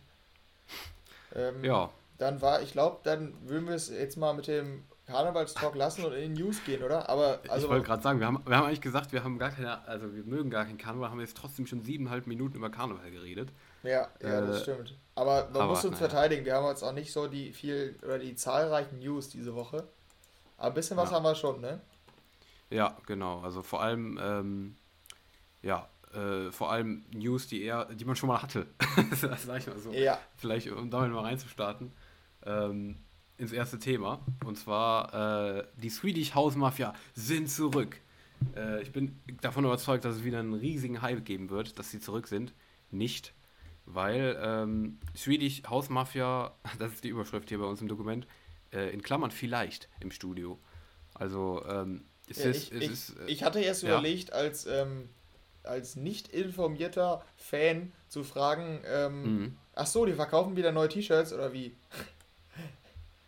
Ähm, 1.33 1.63
ja. 1.63 1.89
Dann 2.17 2.41
war, 2.41 2.61
ich 2.61 2.71
glaube, 2.71 2.99
dann 3.03 3.33
würden 3.47 3.67
wir 3.67 3.75
es 3.75 3.89
jetzt 3.89 4.15
mal 4.15 4.33
mit 4.33 4.47
dem 4.47 4.85
Karnevalstalk 5.05 5.75
lassen 5.75 6.05
und 6.05 6.13
in 6.13 6.33
die 6.33 6.41
News 6.41 6.63
gehen, 6.65 6.81
oder? 6.81 7.09
Aber 7.09 7.39
also, 7.49 7.67
ich 7.67 7.71
wollte 7.71 7.85
gerade 7.85 8.01
sagen, 8.01 8.19
wir 8.19 8.27
haben, 8.27 8.41
wir 8.45 8.57
haben 8.57 8.65
eigentlich 8.65 8.81
gesagt, 8.81 9.11
wir 9.11 9.23
haben 9.23 9.37
gar 9.37 9.51
keine, 9.51 9.85
also 9.87 10.13
wir 10.15 10.23
mögen 10.23 10.49
gar 10.49 10.65
keinen 10.65 10.77
Karneval, 10.77 11.09
haben 11.09 11.19
jetzt 11.19 11.37
trotzdem 11.37 11.67
schon 11.67 11.81
siebeneinhalb 11.81 12.25
Minuten 12.25 12.57
über 12.57 12.69
Karneval 12.69 13.11
geredet. 13.11 13.49
Ja, 13.83 14.07
ja, 14.21 14.39
äh, 14.39 14.47
das 14.47 14.63
stimmt. 14.63 14.95
Aber 15.13 15.47
man 15.51 15.61
aber, 15.61 15.67
muss 15.67 15.85
uns 15.85 15.99
naja. 15.99 16.09
verteidigen, 16.09 16.45
wir 16.45 16.55
haben 16.55 16.67
jetzt 16.67 16.83
auch 16.83 16.93
nicht 16.93 17.11
so 17.13 17.27
die 17.27 17.53
viel 17.53 17.97
oder 18.03 18.17
die 18.17 18.35
zahlreichen 18.35 18.99
News 18.99 19.29
diese 19.29 19.53
Woche. 19.53 19.87
Aber 20.57 20.69
ein 20.69 20.73
bisschen 20.73 20.97
was 20.97 21.11
ja. 21.11 21.17
haben 21.17 21.23
wir 21.23 21.35
schon, 21.35 21.61
ne? 21.61 21.81
Ja, 22.71 22.97
genau. 23.05 23.41
Also 23.41 23.61
vor 23.61 23.83
allem, 23.83 24.19
ähm, 24.21 24.75
ja, 25.61 25.87
äh, 26.13 26.51
vor 26.51 26.71
allem 26.71 27.05
News, 27.13 27.47
die 27.47 27.63
eher, 27.63 27.85
die 27.85 28.05
man 28.05 28.15
schon 28.15 28.27
mal 28.27 28.41
hatte. 28.41 28.65
das 29.11 29.21
sag 29.45 29.59
ich 29.59 29.67
mal 29.67 29.77
so. 29.77 29.91
Ja. 29.91 30.17
Vielleicht, 30.35 30.71
um 30.71 30.89
damit 30.89 31.11
mal 31.11 31.21
reinzustarten. 31.21 31.91
Ähm, 32.45 32.97
ins 33.37 33.51
erste 33.51 33.79
Thema. 33.79 34.21
Und 34.45 34.57
zwar, 34.57 35.57
äh, 35.57 35.67
die 35.77 35.89
Swedish 35.89 36.33
House 36.35 36.55
Mafia 36.55 36.93
sind 37.13 37.49
zurück. 37.49 37.99
Äh, 38.55 38.81
ich 38.81 38.91
bin 38.91 39.19
davon 39.41 39.65
überzeugt, 39.65 40.05
dass 40.05 40.17
es 40.17 40.23
wieder 40.23 40.39
einen 40.39 40.53
riesigen 40.53 41.01
Hype 41.01 41.25
geben 41.25 41.49
wird, 41.49 41.77
dass 41.79 41.91
sie 41.91 41.99
zurück 41.99 42.27
sind. 42.27 42.53
Nicht, 42.91 43.33
weil 43.85 44.37
ähm, 44.41 44.99
Swedish 45.15 45.63
House 45.69 45.89
Mafia, 45.89 46.53
das 46.79 46.93
ist 46.93 47.03
die 47.03 47.09
Überschrift 47.09 47.49
hier 47.49 47.59
bei 47.59 47.65
uns 47.65 47.81
im 47.81 47.87
Dokument, 47.87 48.27
äh, 48.71 48.93
in 48.93 49.01
Klammern 49.01 49.31
vielleicht 49.31 49.89
im 49.99 50.11
Studio. 50.11 50.59
Also, 51.13 51.63
ähm, 51.67 52.05
es 52.27 52.39
ja, 52.39 52.49
ist, 52.49 52.71
ich, 52.71 52.71
es 52.71 52.83
ich, 52.83 52.91
ist, 52.91 53.09
äh, 53.19 53.25
ich 53.27 53.43
hatte 53.43 53.59
erst 53.59 53.83
ja. 53.83 53.89
überlegt, 53.89 54.33
als, 54.33 54.65
ähm, 54.65 55.09
als 55.63 55.95
nicht 55.95 56.27
informierter 56.29 57.23
Fan 57.35 57.91
zu 58.07 58.23
fragen, 58.23 58.81
ähm, 58.85 59.21
mhm. 59.21 59.57
ach 59.73 59.87
so, 59.87 60.05
die 60.05 60.13
verkaufen 60.13 60.55
wieder 60.55 60.71
neue 60.71 60.89
T-Shirts 60.89 61.33
oder 61.33 61.53
wie? 61.53 61.75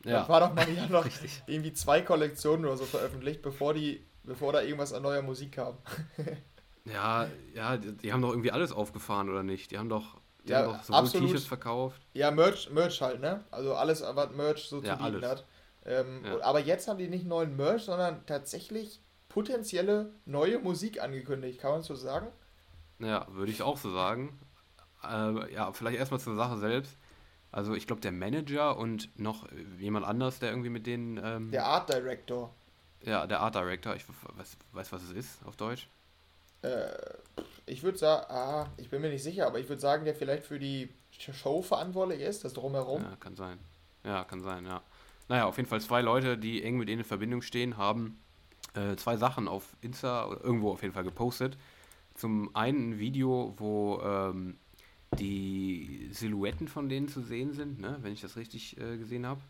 Ja. 0.05 0.19
Dann 0.21 0.29
war 0.29 0.39
doch 0.39 0.53
mal, 0.53 0.65
haben 0.65 0.91
noch 0.91 1.05
Richtig. 1.05 1.43
irgendwie 1.47 1.73
zwei 1.73 2.01
Kollektionen 2.01 2.65
oder 2.65 2.77
so 2.77 2.85
veröffentlicht, 2.85 3.41
bevor 3.41 3.73
die, 3.73 4.05
bevor 4.23 4.53
da 4.53 4.61
irgendwas 4.61 4.93
an 4.93 5.03
neuer 5.03 5.21
Musik 5.21 5.53
kam. 5.53 5.77
ja, 6.85 7.27
ja, 7.53 7.77
die, 7.77 7.95
die, 7.97 8.13
haben 8.13 8.21
doch 8.21 8.29
irgendwie 8.29 8.51
alles 8.51 8.71
aufgefahren, 8.71 9.29
oder 9.29 9.43
nicht? 9.43 9.71
Die 9.71 9.77
haben 9.77 9.89
doch, 9.89 10.19
die 10.45 10.51
ja, 10.51 10.59
haben 10.59 10.77
doch 10.77 10.83
sowohl 10.83 11.27
T-Shirts 11.27 11.45
verkauft. 11.45 12.01
Ja, 12.13 12.31
Merch, 12.31 12.69
Merch 12.69 13.01
halt, 13.01 13.21
ne? 13.21 13.43
Also 13.51 13.75
alles, 13.75 14.01
was 14.01 14.31
Merch 14.31 14.67
so 14.69 14.81
ja, 14.81 14.97
zu 14.97 15.03
bieten 15.03 15.25
hat. 15.25 15.45
Ähm, 15.85 16.23
ja. 16.25 16.41
Aber 16.41 16.59
jetzt 16.59 16.87
haben 16.87 16.97
die 16.97 17.07
nicht 17.07 17.25
neuen 17.25 17.55
Merch, 17.55 17.83
sondern 17.83 18.25
tatsächlich 18.25 19.01
potenzielle 19.29 20.11
neue 20.25 20.59
Musik 20.59 21.01
angekündigt, 21.01 21.59
kann 21.59 21.71
man 21.71 21.81
so 21.81 21.95
sagen? 21.95 22.27
Ja, 22.99 23.27
würde 23.29 23.51
ich 23.51 23.61
auch 23.61 23.77
so 23.77 23.91
sagen. 23.91 24.37
Äh, 25.03 25.53
ja, 25.53 25.71
vielleicht 25.71 25.97
erstmal 25.97 26.19
zur 26.19 26.35
Sache 26.35 26.57
selbst. 26.57 26.97
Also 27.51 27.73
ich 27.75 27.87
glaube 27.87 28.01
der 28.01 28.11
Manager 28.11 28.77
und 28.77 29.09
noch 29.19 29.47
jemand 29.79 30.05
anders, 30.05 30.39
der 30.39 30.49
irgendwie 30.49 30.69
mit 30.69 30.85
denen... 30.85 31.19
Ähm, 31.23 31.51
der 31.51 31.65
Art 31.65 31.89
Director. 31.89 32.53
Ja, 33.03 33.25
der 33.25 33.39
Art 33.39 33.55
Director. 33.55 33.95
Ich 33.95 34.05
weiß, 34.07 34.57
weiß 34.73 34.91
was 34.91 35.03
es 35.03 35.11
ist 35.11 35.45
auf 35.45 35.55
Deutsch. 35.55 35.89
Äh, 36.61 36.87
ich 37.65 37.83
würde 37.83 37.97
sagen, 37.97 38.25
ah, 38.29 38.67
ich 38.77 38.89
bin 38.89 39.01
mir 39.01 39.09
nicht 39.09 39.23
sicher, 39.23 39.47
aber 39.47 39.59
ich 39.59 39.69
würde 39.69 39.81
sagen, 39.81 40.05
der 40.05 40.15
vielleicht 40.15 40.43
für 40.43 40.59
die 40.59 40.89
Show 41.11 41.61
verantwortlich 41.61 42.21
ist, 42.21 42.43
das 42.43 42.53
drumherum. 42.53 43.01
Ja, 43.01 43.15
kann 43.17 43.35
sein. 43.35 43.59
Ja, 44.03 44.23
kann 44.23 44.41
sein, 44.41 44.65
ja. 44.65 44.81
Naja, 45.29 45.45
auf 45.45 45.57
jeden 45.57 45.69
Fall 45.69 45.81
zwei 45.81 46.01
Leute, 46.01 46.37
die 46.37 46.63
eng 46.63 46.77
mit 46.77 46.87
denen 46.87 46.99
in 46.99 47.05
Verbindung 47.05 47.41
stehen, 47.41 47.77
haben 47.77 48.19
äh, 48.73 48.95
zwei 48.95 49.17
Sachen 49.17 49.47
auf 49.47 49.75
Insta 49.81 50.27
oder 50.27 50.43
irgendwo 50.43 50.71
auf 50.71 50.81
jeden 50.81 50.93
Fall 50.93 51.03
gepostet. 51.03 51.57
Zum 52.15 52.55
einen 52.55 52.91
ein 52.91 52.99
Video, 52.99 53.53
wo 53.57 54.01
ähm, 54.01 54.57
die 55.19 56.09
Silhouetten 56.11 56.67
von 56.67 56.89
denen 56.89 57.07
zu 57.07 57.21
sehen 57.21 57.53
sind, 57.53 57.79
ne, 57.79 57.97
wenn 58.01 58.13
ich 58.13 58.21
das 58.21 58.37
richtig 58.37 58.79
äh, 58.79 58.97
gesehen 58.97 59.25
habe. 59.25 59.41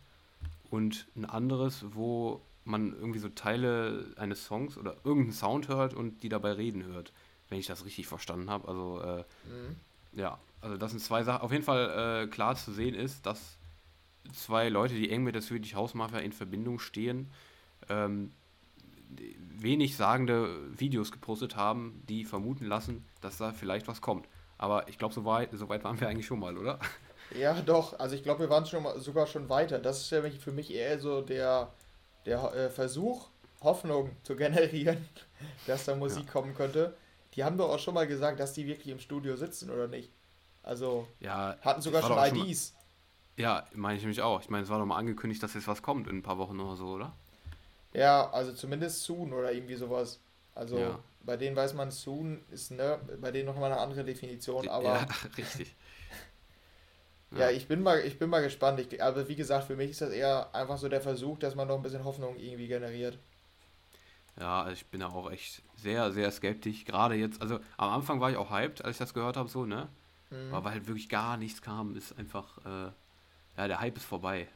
Und 0.70 1.06
ein 1.16 1.24
anderes, 1.24 1.84
wo 1.92 2.42
man 2.64 2.92
irgendwie 2.92 3.18
so 3.18 3.28
Teile 3.30 4.04
eines 4.16 4.44
Songs 4.44 4.76
oder 4.76 4.96
irgendeinen 5.04 5.32
Sound 5.32 5.68
hört 5.68 5.94
und 5.94 6.22
die 6.22 6.28
dabei 6.28 6.52
reden 6.52 6.84
hört, 6.84 7.12
wenn 7.48 7.58
ich 7.58 7.66
das 7.66 7.84
richtig 7.84 8.06
verstanden 8.06 8.50
habe. 8.50 8.68
Also 8.68 9.00
äh, 9.00 9.24
mhm. 9.48 9.76
ja, 10.12 10.38
also 10.60 10.76
das 10.76 10.90
sind 10.90 11.00
zwei 11.00 11.22
Sachen. 11.22 11.40
Auf 11.40 11.52
jeden 11.52 11.64
Fall 11.64 12.24
äh, 12.24 12.26
klar 12.28 12.56
zu 12.56 12.72
sehen 12.72 12.94
ist, 12.94 13.24
dass 13.24 13.56
zwei 14.34 14.68
Leute, 14.68 14.94
die 14.94 15.10
eng 15.10 15.24
mit 15.24 15.34
der 15.34 15.42
Swedish 15.42 15.74
House 15.74 15.94
Mafia 15.94 16.18
in 16.18 16.32
Verbindung 16.32 16.78
stehen, 16.78 17.30
ähm, 17.88 18.32
wenig 19.56 19.96
sagende 19.96 20.78
Videos 20.78 21.10
gepostet 21.10 21.56
haben, 21.56 22.02
die 22.08 22.24
vermuten 22.24 22.66
lassen, 22.66 23.04
dass 23.22 23.38
da 23.38 23.52
vielleicht 23.52 23.88
was 23.88 24.02
kommt. 24.02 24.28
Aber 24.58 24.88
ich 24.88 24.98
glaube, 24.98 25.14
so 25.14 25.24
weit, 25.24 25.50
so 25.52 25.68
weit 25.68 25.84
waren 25.84 26.00
wir 26.00 26.08
eigentlich 26.08 26.26
schon 26.26 26.40
mal, 26.40 26.58
oder? 26.58 26.78
Ja, 27.38 27.54
doch. 27.60 27.98
Also 27.98 28.16
ich 28.16 28.22
glaube, 28.22 28.40
wir 28.40 28.50
waren 28.50 28.66
schon 28.66 28.82
mal, 28.82 28.98
sogar 28.98 29.26
schon 29.26 29.48
weiter. 29.48 29.78
Das 29.78 30.00
ist 30.00 30.10
ja 30.10 30.22
für 30.22 30.52
mich 30.52 30.74
eher 30.74 30.98
so 30.98 31.22
der, 31.22 31.72
der 32.26 32.52
äh, 32.54 32.68
Versuch, 32.68 33.28
Hoffnung 33.62 34.10
zu 34.22 34.36
generieren, 34.36 35.08
dass 35.66 35.84
da 35.84 35.94
Musik 35.94 36.26
ja. 36.26 36.32
kommen 36.32 36.54
könnte. 36.54 36.94
Die 37.34 37.44
haben 37.44 37.56
doch 37.56 37.70
auch 37.70 37.78
schon 37.78 37.94
mal 37.94 38.06
gesagt, 38.06 38.40
dass 38.40 38.52
die 38.52 38.66
wirklich 38.66 38.88
im 38.88 38.98
Studio 38.98 39.36
sitzen, 39.36 39.70
oder 39.70 39.86
nicht? 39.86 40.10
Also 40.62 41.06
ja, 41.20 41.56
hatten 41.60 41.80
sogar 41.80 42.02
schon 42.02 42.18
IDs. 42.18 42.74
Ja, 43.36 43.64
meine 43.74 43.96
ich 43.96 44.02
nämlich 44.02 44.20
auch. 44.20 44.40
Ich 44.40 44.50
meine, 44.50 44.64
es 44.64 44.68
war 44.68 44.78
doch 44.78 44.86
mal 44.86 44.96
angekündigt, 44.96 45.42
dass 45.42 45.54
jetzt 45.54 45.68
was 45.68 45.82
kommt 45.82 46.08
in 46.08 46.18
ein 46.18 46.22
paar 46.22 46.38
Wochen 46.38 46.58
oder 46.58 46.74
so, 46.74 46.88
oder? 46.88 47.12
Ja, 47.92 48.28
also 48.30 48.52
zumindest 48.52 49.04
soon 49.04 49.32
oder 49.32 49.52
irgendwie 49.52 49.76
sowas. 49.76 50.18
Also 50.58 50.76
ja. 50.76 50.98
bei 51.20 51.36
denen 51.36 51.54
weiß 51.54 51.74
man, 51.74 51.92
soon 51.92 52.42
ist 52.50 52.72
ne, 52.72 52.98
bei 53.20 53.30
denen 53.30 53.46
noch 53.46 53.56
mal 53.56 53.70
eine 53.70 53.80
andere 53.80 54.04
Definition, 54.04 54.68
aber. 54.68 54.84
Ja, 54.84 55.06
richtig. 55.38 55.76
ja. 57.30 57.38
ja, 57.38 57.50
ich 57.50 57.68
bin 57.68 57.80
mal, 57.80 58.00
ich 58.00 58.18
bin 58.18 58.28
mal 58.28 58.42
gespannt. 58.42 58.80
Ich, 58.80 59.00
aber 59.00 59.28
wie 59.28 59.36
gesagt, 59.36 59.68
für 59.68 59.76
mich 59.76 59.90
ist 59.90 60.00
das 60.00 60.10
eher 60.10 60.52
einfach 60.52 60.76
so 60.76 60.88
der 60.88 61.00
Versuch, 61.00 61.38
dass 61.38 61.54
man 61.54 61.68
noch 61.68 61.76
ein 61.76 61.82
bisschen 61.82 62.04
Hoffnung 62.04 62.36
irgendwie 62.36 62.66
generiert. 62.66 63.18
Ja, 64.40 64.62
also 64.62 64.72
ich 64.72 64.86
bin 64.86 65.00
da 65.00 65.08
auch 65.08 65.30
echt 65.30 65.62
sehr, 65.76 66.10
sehr 66.10 66.30
skeptisch. 66.32 66.84
Gerade 66.84 67.14
jetzt, 67.14 67.40
also 67.40 67.60
am 67.76 67.90
Anfang 67.90 68.20
war 68.20 68.30
ich 68.30 68.36
auch 68.36 68.50
hyped, 68.50 68.84
als 68.84 68.96
ich 68.96 68.98
das 68.98 69.14
gehört 69.14 69.36
habe, 69.36 69.48
so, 69.48 69.64
ne? 69.64 69.88
Mhm. 70.30 70.52
Aber 70.52 70.66
weil 70.66 70.72
halt 70.72 70.88
wirklich 70.88 71.08
gar 71.08 71.36
nichts 71.36 71.62
kam, 71.62 71.94
ist 71.94 72.18
einfach, 72.18 72.58
äh, 72.64 72.90
ja, 73.56 73.68
der 73.68 73.80
Hype 73.80 73.96
ist 73.96 74.04
vorbei. 74.04 74.48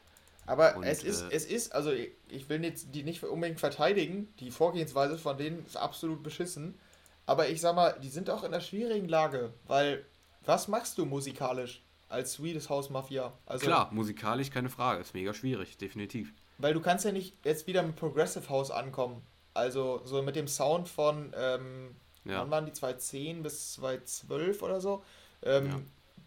Aber 0.45 0.77
und, 0.77 0.83
es 0.83 1.03
ist, 1.03 1.21
äh, 1.21 1.29
es 1.31 1.45
ist, 1.45 1.73
also 1.73 1.91
ich 1.91 2.49
will 2.49 2.63
jetzt 2.63 2.93
die 2.93 3.03
nicht 3.03 3.23
unbedingt 3.23 3.59
verteidigen, 3.59 4.33
die 4.39 4.51
Vorgehensweise 4.51 5.17
von 5.17 5.37
denen 5.37 5.65
ist 5.65 5.77
absolut 5.77 6.23
beschissen. 6.23 6.77
Aber 7.25 7.47
ich 7.47 7.61
sag 7.61 7.75
mal, 7.75 7.97
die 8.01 8.09
sind 8.09 8.29
auch 8.29 8.43
in 8.43 8.53
einer 8.53 8.61
schwierigen 8.61 9.07
Lage, 9.07 9.53
weil 9.67 10.05
was 10.45 10.67
machst 10.67 10.97
du 10.97 11.05
musikalisch 11.05 11.81
als 12.09 12.33
Swedish 12.33 12.69
House 12.69 12.89
Mafia? 12.89 13.33
Also, 13.45 13.65
Klar, 13.65 13.89
musikalisch 13.93 14.51
keine 14.51 14.69
Frage, 14.69 15.01
ist 15.01 15.13
mega 15.13 15.33
schwierig, 15.33 15.77
definitiv. 15.77 16.33
Weil 16.57 16.73
du 16.73 16.81
kannst 16.81 17.05
ja 17.05 17.11
nicht 17.11 17.37
jetzt 17.45 17.65
wieder 17.65 17.81
mit 17.81 17.95
Progressive 17.95 18.49
House 18.49 18.71
ankommen. 18.71 19.21
Also 19.53 20.01
so 20.03 20.21
mit 20.21 20.35
dem 20.35 20.47
Sound 20.47 20.89
von, 20.89 21.33
ähm, 21.37 21.95
ja. 22.25 22.41
wann 22.41 22.51
waren 22.51 22.65
die 22.65 22.73
2010 22.73 23.43
bis 23.43 23.73
2012 23.73 24.61
oder 24.61 24.81
so? 24.81 25.03
Ähm, 25.43 25.85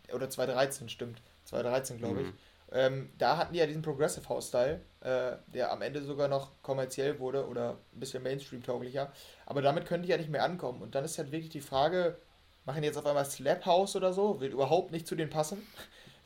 ja. 0.09 0.15
Oder 0.15 0.31
2013, 0.31 0.89
stimmt. 0.89 1.21
2013, 1.45 1.99
glaube 1.99 2.21
ich. 2.21 2.27
Mhm. 2.29 2.33
Ähm, 2.77 3.09
da 3.17 3.39
hatten 3.39 3.55
die 3.55 3.59
ja 3.59 3.67
diesen 3.67 3.81
Progressive 3.81 4.29
House-Style, 4.29 4.83
äh, 5.01 5.37
der 5.47 5.73
am 5.73 5.81
Ende 5.81 6.03
sogar 6.03 6.29
noch 6.29 6.51
kommerziell 6.63 7.19
wurde 7.19 7.49
oder 7.49 7.79
ein 7.95 8.01
bisschen 8.01 8.23
Mainstream-tauglicher. 8.23 9.11
Aber 9.47 9.63
damit 9.63 9.87
können 9.87 10.03
die 10.03 10.11
ja 10.11 10.19
nicht 10.19 10.29
mehr 10.29 10.45
ankommen. 10.45 10.83
Und 10.83 10.95
dann 10.95 11.03
ist 11.03 11.17
halt 11.17 11.33
wirklich 11.33 11.49
die 11.49 11.63
Frage, 11.63 12.19
machen 12.67 12.83
die 12.83 12.89
jetzt 12.89 12.99
auf 12.99 13.07
einmal 13.07 13.25
Slap 13.25 13.65
House 13.65 13.97
oder 13.97 14.13
so? 14.13 14.41
Wird 14.41 14.53
überhaupt 14.53 14.93
nicht 14.93 15.07
zu 15.07 15.15
denen 15.15 15.31
passen. 15.31 15.67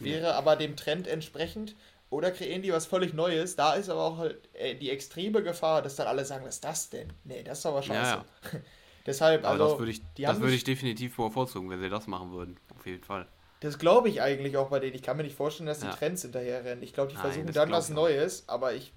Wäre 0.00 0.35
aber 0.35 0.57
dem 0.57 0.75
Trend 0.75 1.07
entsprechend. 1.07 1.76
Oder 2.09 2.33
kreieren 2.33 2.62
die 2.62 2.73
was 2.73 2.87
völlig 2.87 3.14
Neues? 3.14 3.54
Da 3.54 3.75
ist 3.75 3.88
aber 3.88 4.02
auch 4.02 4.19
halt 4.19 4.49
äh, 4.54 4.75
die 4.75 4.90
extreme 4.90 5.45
Gefahr, 5.45 5.83
dass 5.83 5.95
dann 5.95 6.09
alle 6.09 6.25
sagen, 6.25 6.45
was 6.45 6.57
ist 6.57 6.64
das 6.64 6.90
denn? 6.90 7.12
Nee, 7.23 7.45
das 7.45 7.61
ist 7.61 7.66
aber 7.66 7.83
scheiße. 7.83 8.11
Ja, 8.11 8.25
ja. 8.52 8.61
Deshalb, 9.07 9.45
aber 9.45 9.52
also. 9.52 9.69
Das 9.69 9.78
würde 9.78 9.92
ich, 9.92 10.02
das 10.16 10.40
würde 10.40 10.54
ich 10.54 10.64
definitiv 10.64 11.16
bevorzugen, 11.16 11.71
wenn 11.71 11.80
sie 11.80 11.88
das 11.88 12.09
machen 12.09 12.33
würden. 12.33 12.59
Auf 12.76 12.85
jeden 12.87 13.04
Fall. 13.04 13.28
Das 13.61 13.79
glaube 13.79 14.09
ich 14.09 14.23
eigentlich 14.23 14.57
auch 14.57 14.71
bei 14.71 14.81
denen. 14.81 14.95
Ich 14.95 15.02
kann 15.02 15.17
mir 15.17 15.23
nicht 15.23 15.37
vorstellen, 15.37 15.67
dass 15.67 15.81
die 15.81 15.87
ja. 15.87 15.93
Trends 15.93 16.23
hinterherrennen. 16.23 16.83
Ich 16.83 16.95
glaube, 16.95 17.11
die 17.11 17.17
Nein, 17.17 17.25
versuchen 17.25 17.52
dann 17.52 17.71
was 17.71 17.90
Neues, 17.90 18.45
aber 18.47 18.73
ich, 18.73 18.93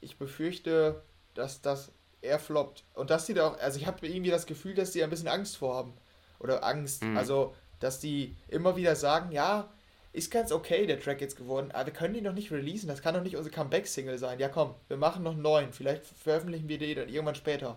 ich 0.00 0.18
befürchte, 0.18 1.02
dass 1.34 1.60
das 1.60 1.92
eher 2.22 2.38
floppt. 2.38 2.84
Und 2.94 3.10
dass 3.10 3.26
die 3.26 3.34
da 3.34 3.48
auch, 3.48 3.58
also 3.58 3.78
ich 3.78 3.86
habe 3.86 4.06
irgendwie 4.06 4.30
das 4.30 4.46
Gefühl, 4.46 4.74
dass 4.74 4.92
die 4.92 5.04
ein 5.04 5.10
bisschen 5.10 5.28
Angst 5.28 5.58
vorhaben. 5.58 5.92
Oder 6.38 6.64
Angst. 6.64 7.02
Mhm. 7.02 7.16
Also, 7.16 7.54
dass 7.80 8.00
die 8.00 8.36
immer 8.48 8.76
wieder 8.76 8.96
sagen, 8.96 9.32
ja, 9.32 9.70
ist 10.12 10.30
ganz 10.30 10.50
okay 10.50 10.86
der 10.86 10.98
Track 10.98 11.20
jetzt 11.20 11.36
geworden, 11.36 11.70
aber 11.72 11.86
wir 11.86 11.92
können 11.92 12.14
ihn 12.14 12.24
noch 12.24 12.32
nicht 12.32 12.50
releasen. 12.50 12.88
Das 12.88 13.02
kann 13.02 13.14
doch 13.14 13.22
nicht 13.22 13.36
unsere 13.36 13.54
Comeback-Single 13.54 14.16
sein. 14.16 14.38
Ja, 14.38 14.48
komm, 14.48 14.74
wir 14.88 14.96
machen 14.96 15.22
noch 15.22 15.32
einen 15.32 15.42
neuen. 15.42 15.72
Vielleicht 15.72 16.06
veröffentlichen 16.06 16.68
wir 16.68 16.78
den 16.78 16.96
dann 16.96 17.08
irgendwann 17.10 17.34
später. 17.34 17.76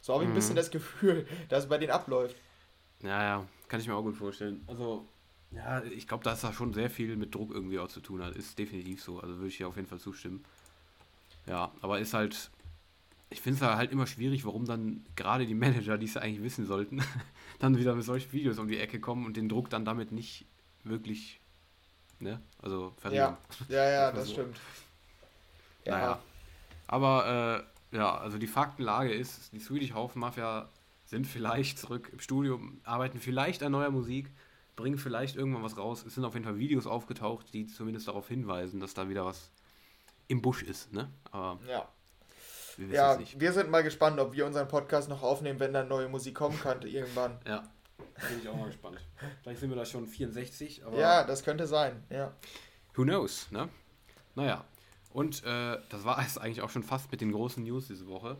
So 0.00 0.14
habe 0.14 0.24
ich 0.24 0.28
mhm. 0.28 0.34
ein 0.34 0.36
bisschen 0.36 0.56
das 0.56 0.70
Gefühl, 0.70 1.26
dass 1.50 1.64
es 1.64 1.68
bei 1.68 1.76
denen 1.76 1.92
abläuft. 1.92 2.36
Ja, 3.02 3.22
ja, 3.22 3.46
kann 3.68 3.80
ich 3.80 3.86
mir 3.86 3.94
auch 3.94 4.02
gut 4.02 4.16
vorstellen. 4.16 4.64
Also, 4.66 5.06
ja, 5.56 5.82
ich 5.84 6.08
glaube, 6.08 6.24
dass 6.24 6.40
da 6.40 6.52
schon 6.52 6.72
sehr 6.72 6.90
viel 6.90 7.16
mit 7.16 7.34
Druck 7.34 7.50
irgendwie 7.52 7.78
auch 7.78 7.88
zu 7.88 8.00
tun 8.00 8.22
hat. 8.22 8.34
Ist 8.34 8.58
definitiv 8.58 9.02
so. 9.02 9.20
Also 9.20 9.36
würde 9.36 9.48
ich 9.48 9.56
hier 9.56 9.68
auf 9.68 9.76
jeden 9.76 9.88
Fall 9.88 10.00
zustimmen. 10.00 10.44
Ja, 11.46 11.70
aber 11.80 11.98
ist 12.00 12.14
halt, 12.14 12.50
ich 13.30 13.40
finde 13.40 13.64
es 13.64 13.74
halt 13.74 13.92
immer 13.92 14.06
schwierig, 14.06 14.44
warum 14.44 14.64
dann 14.64 15.04
gerade 15.16 15.46
die 15.46 15.54
Manager, 15.54 15.98
die 15.98 16.06
es 16.06 16.16
eigentlich 16.16 16.42
wissen 16.42 16.66
sollten, 16.66 17.02
dann 17.58 17.78
wieder 17.78 17.94
mit 17.94 18.04
solchen 18.04 18.32
Videos 18.32 18.58
um 18.58 18.68
die 18.68 18.78
Ecke 18.78 19.00
kommen 19.00 19.26
und 19.26 19.36
den 19.36 19.48
Druck 19.48 19.70
dann 19.70 19.84
damit 19.84 20.12
nicht 20.12 20.46
wirklich, 20.82 21.40
ne, 22.18 22.40
also 22.60 22.92
verlieren. 22.98 23.36
Ja, 23.68 23.76
ja, 23.76 23.90
ja 23.90 24.12
das 24.12 24.28
so. 24.28 24.34
stimmt. 24.34 24.60
Ja. 25.84 25.92
Naja. 25.92 26.22
Aber, 26.86 27.66
äh, 27.92 27.96
ja, 27.96 28.16
also 28.16 28.38
die 28.38 28.46
Faktenlage 28.46 29.12
ist, 29.12 29.52
die 29.52 29.60
Swedish 29.60 29.92
House 29.92 30.14
Mafia 30.16 30.68
sind 31.06 31.26
vielleicht 31.26 31.78
zurück 31.78 32.10
im 32.12 32.18
Studium, 32.18 32.80
arbeiten 32.84 33.20
vielleicht 33.20 33.62
an 33.62 33.72
neuer 33.72 33.90
Musik 33.90 34.30
bringen 34.76 34.98
vielleicht 34.98 35.36
irgendwann 35.36 35.62
was 35.62 35.76
raus. 35.76 36.04
Es 36.06 36.14
sind 36.14 36.24
auf 36.24 36.34
jeden 36.34 36.44
Fall 36.44 36.58
Videos 36.58 36.86
aufgetaucht, 36.86 37.52
die 37.52 37.66
zumindest 37.66 38.08
darauf 38.08 38.28
hinweisen, 38.28 38.80
dass 38.80 38.94
da 38.94 39.08
wieder 39.08 39.24
was 39.24 39.50
im 40.28 40.42
Busch 40.42 40.62
ist. 40.62 40.92
Ne? 40.92 41.10
Aber 41.30 41.58
ja. 41.68 41.88
Wir 42.76 42.88
ja, 42.88 43.18
wir 43.36 43.52
sind 43.52 43.70
mal 43.70 43.84
gespannt, 43.84 44.18
ob 44.18 44.32
wir 44.32 44.46
unseren 44.46 44.66
Podcast 44.66 45.08
noch 45.08 45.22
aufnehmen, 45.22 45.60
wenn 45.60 45.72
dann 45.72 45.86
neue 45.86 46.08
Musik 46.08 46.34
kommen 46.34 46.58
könnte 46.58 46.88
irgendwann. 46.88 47.38
Ja, 47.46 47.62
bin 48.28 48.40
ich 48.40 48.48
auch 48.48 48.56
mal 48.56 48.66
gespannt. 48.66 48.98
Vielleicht 49.42 49.60
sind 49.60 49.70
wir 49.70 49.76
da 49.76 49.84
schon 49.84 50.06
64, 50.06 50.82
Ja, 50.96 51.24
das 51.24 51.44
könnte 51.44 51.66
sein, 51.66 52.02
ja. 52.10 52.34
Who 52.94 53.02
knows, 53.02 53.50
ne? 53.52 53.68
Naja, 54.34 54.64
und 55.10 55.44
äh, 55.44 55.78
das 55.88 56.04
war 56.04 56.18
es 56.18 56.38
eigentlich 56.38 56.62
auch 56.62 56.70
schon 56.70 56.82
fast 56.82 57.12
mit 57.12 57.20
den 57.20 57.30
großen 57.30 57.62
News 57.62 57.86
diese 57.86 58.08
Woche. 58.08 58.36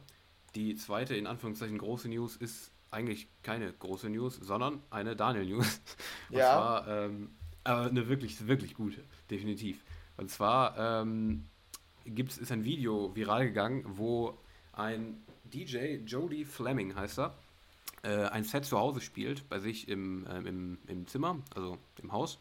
Die 0.57 0.75
zweite, 0.75 1.15
in 1.15 1.29
Anführungszeichen, 1.29 1.79
große 1.79 2.09
News 2.09 2.37
ist 2.37 2.73
eigentlich 2.95 3.29
keine 3.43 3.73
große 3.73 4.09
News, 4.09 4.37
sondern 4.37 4.81
eine 4.91 5.17
Daniel-News. 5.17 5.81
Und 6.31 6.39
ja. 6.39 6.53
zwar, 6.53 6.89
ähm, 6.89 7.31
aber 7.65 7.87
eine 7.87 8.09
wirklich, 8.09 8.47
wirklich 8.47 8.75
gute, 8.75 9.03
definitiv. 9.31 9.85
Und 10.17 10.31
zwar 10.31 11.03
ähm, 11.03 11.47
gibt's, 12.05 12.39
ist 12.39 12.53
ein 12.53 12.65
Video 12.65 13.15
viral 13.15 13.47
gegangen, 13.47 13.85
wo 13.87 14.39
ein 14.73 15.23
DJ, 15.45 15.97
Jody 16.07 16.45
Fleming 16.45 16.95
heißt 16.95 17.19
er, 17.19 17.35
äh, 18.03 18.27
ein 18.27 18.45
Set 18.45 18.65
zu 18.65 18.79
Hause 18.79 19.01
spielt, 19.01 19.49
bei 19.49 19.59
sich 19.59 19.89
im, 19.89 20.27
äh, 20.27 20.39
im, 20.39 20.79
im 20.87 21.07
Zimmer, 21.07 21.39
also 21.55 21.79
im 22.03 22.13
Haus. 22.13 22.39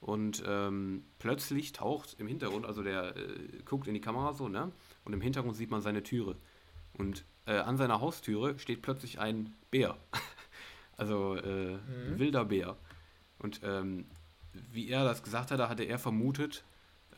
Und 0.00 0.42
ähm, 0.46 1.04
plötzlich 1.18 1.72
taucht 1.72 2.16
im 2.18 2.26
Hintergrund, 2.26 2.64
also 2.64 2.82
der 2.82 3.16
äh, 3.16 3.62
guckt 3.66 3.86
in 3.86 3.94
die 3.94 4.00
Kamera 4.00 4.32
so, 4.32 4.48
ne? 4.48 4.72
Und 5.04 5.12
im 5.12 5.20
Hintergrund 5.20 5.56
sieht 5.56 5.70
man 5.70 5.82
seine 5.82 6.02
Türe. 6.02 6.36
Und 6.96 7.24
äh, 7.50 7.58
an 7.58 7.76
seiner 7.76 8.00
Haustüre 8.00 8.58
steht 8.58 8.82
plötzlich 8.82 9.18
ein 9.18 9.54
Bär. 9.70 9.96
also 10.96 11.36
äh, 11.36 11.74
mhm. 11.74 12.18
wilder 12.18 12.44
Bär. 12.44 12.76
Und 13.38 13.60
ähm, 13.64 14.06
wie 14.72 14.88
er 14.88 15.04
das 15.04 15.22
gesagt 15.22 15.50
hat, 15.50 15.60
hatte 15.60 15.84
er 15.84 15.98
vermutet, 15.98 16.64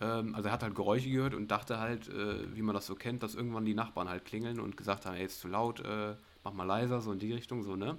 ähm, 0.01 0.35
also 0.35 0.49
er 0.49 0.53
hat 0.53 0.63
halt 0.63 0.75
Geräusche 0.75 1.11
gehört 1.11 1.35
und 1.35 1.51
dachte 1.51 1.79
halt, 1.79 2.09
äh, 2.09 2.55
wie 2.55 2.63
man 2.63 2.75
das 2.75 2.87
so 2.87 2.95
kennt, 2.95 3.23
dass 3.23 3.35
irgendwann 3.35 3.65
die 3.65 3.75
Nachbarn 3.75 4.09
halt 4.09 4.25
klingeln 4.25 4.61
und 4.61 4.77
gesagt 4.77 5.07
haben, 5.07 5.17
ey, 5.17 5.25
ist 5.25 5.41
zu 5.41 5.49
laut, 5.49 5.81
äh, 5.81 6.15
mach 6.45 6.53
mal 6.53 6.65
leiser, 6.65 7.01
so 7.01 7.13
in 7.13 7.19
die 7.19 7.33
Richtung, 7.33 7.63
so, 7.63 7.77
ne? 7.77 7.99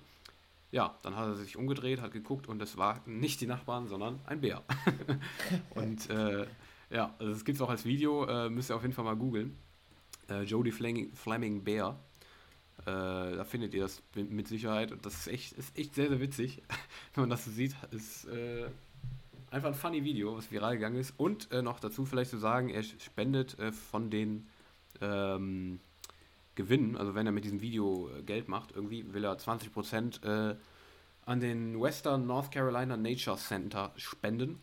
Ja, 0.72 0.98
dann 1.04 1.16
hat 1.16 1.28
er 1.28 1.36
sich 1.36 1.56
umgedreht, 1.56 2.02
hat 2.02 2.12
geguckt 2.12 2.48
und 2.48 2.60
es 2.62 2.78
war 2.78 3.02
nicht 3.06 3.42
die 3.42 3.46
Nachbarn, 3.46 3.88
sondern 3.88 4.20
ein 4.25 4.42
Bär. 4.42 4.63
und 5.75 6.10
äh, 6.10 6.48
ja, 6.90 7.13
also 7.20 7.32
das 7.32 7.46
gibt 7.46 7.58
es 7.58 7.62
auch 7.62 7.70
als 7.70 7.86
Video, 7.86 8.25
äh, 8.25 8.50
müsst 8.50 8.72
ihr 8.72 8.75
auf 8.75 8.82
jeden 8.82 8.94
Fall 8.94 9.06
mal 9.06 9.16
googeln. 9.16 9.56
Äh, 10.30 10.44
Jodie 10.44 10.72
Fleming, 10.72 11.13
Fleming 11.13 11.63
Bär. 11.63 12.00
Äh, 12.86 13.36
da 13.36 13.44
findet 13.46 13.74
ihr 13.74 13.84
das 13.84 14.02
mit 14.16 14.48
Sicherheit. 14.48 14.92
Und 14.92 15.06
das 15.06 15.16
ist 15.16 15.28
echt, 15.28 15.54
ist 15.54 15.78
echt 15.78 15.96
sehr, 15.96 16.10
sehr 16.10 16.20
witzig, 16.20 16.62
wenn 17.13 17.24
man 17.24 17.30
das 17.30 17.46
so 17.46 17.52
sieht. 17.52 17.75
Ist 17.92 18.25
äh, 18.25 18.68
einfach 19.52 19.70
ein 19.70 19.75
funny 19.75 20.04
Video, 20.04 20.36
was 20.36 20.52
viral 20.52 20.75
gegangen 20.75 20.98
ist. 20.98 21.13
Und 21.18 21.52
äh, 21.52 21.62
noch 21.62 21.80
dazu 21.80 22.06
vielleicht 22.06 22.32
zu 22.32 22.38
sagen, 22.38 22.70
er 22.70 22.84
spendet 22.84 23.58
äh, 23.60 23.72
von 23.72 24.10
den 24.10 24.48
ähm, 25.02 25.80
Gewinnen, 26.56 26.98
also 26.98 27.16
wenn 27.16 27.25
er 27.25 27.32
mit 27.32 27.46
diesem 27.46 27.62
Video 27.62 28.10
äh, 28.10 28.22
Geld 28.22 28.48
macht, 28.48 28.75
irgendwie 28.75 29.12
will 29.13 29.24
er 29.24 29.38
20% 29.38 30.24
äh, 30.24 30.56
an 31.25 31.40
den 31.40 31.82
Western 31.82 32.28
North 32.28 32.52
Carolina 32.52 32.98
Nature 32.98 33.38
Center 33.38 33.92
spenden, 33.96 34.60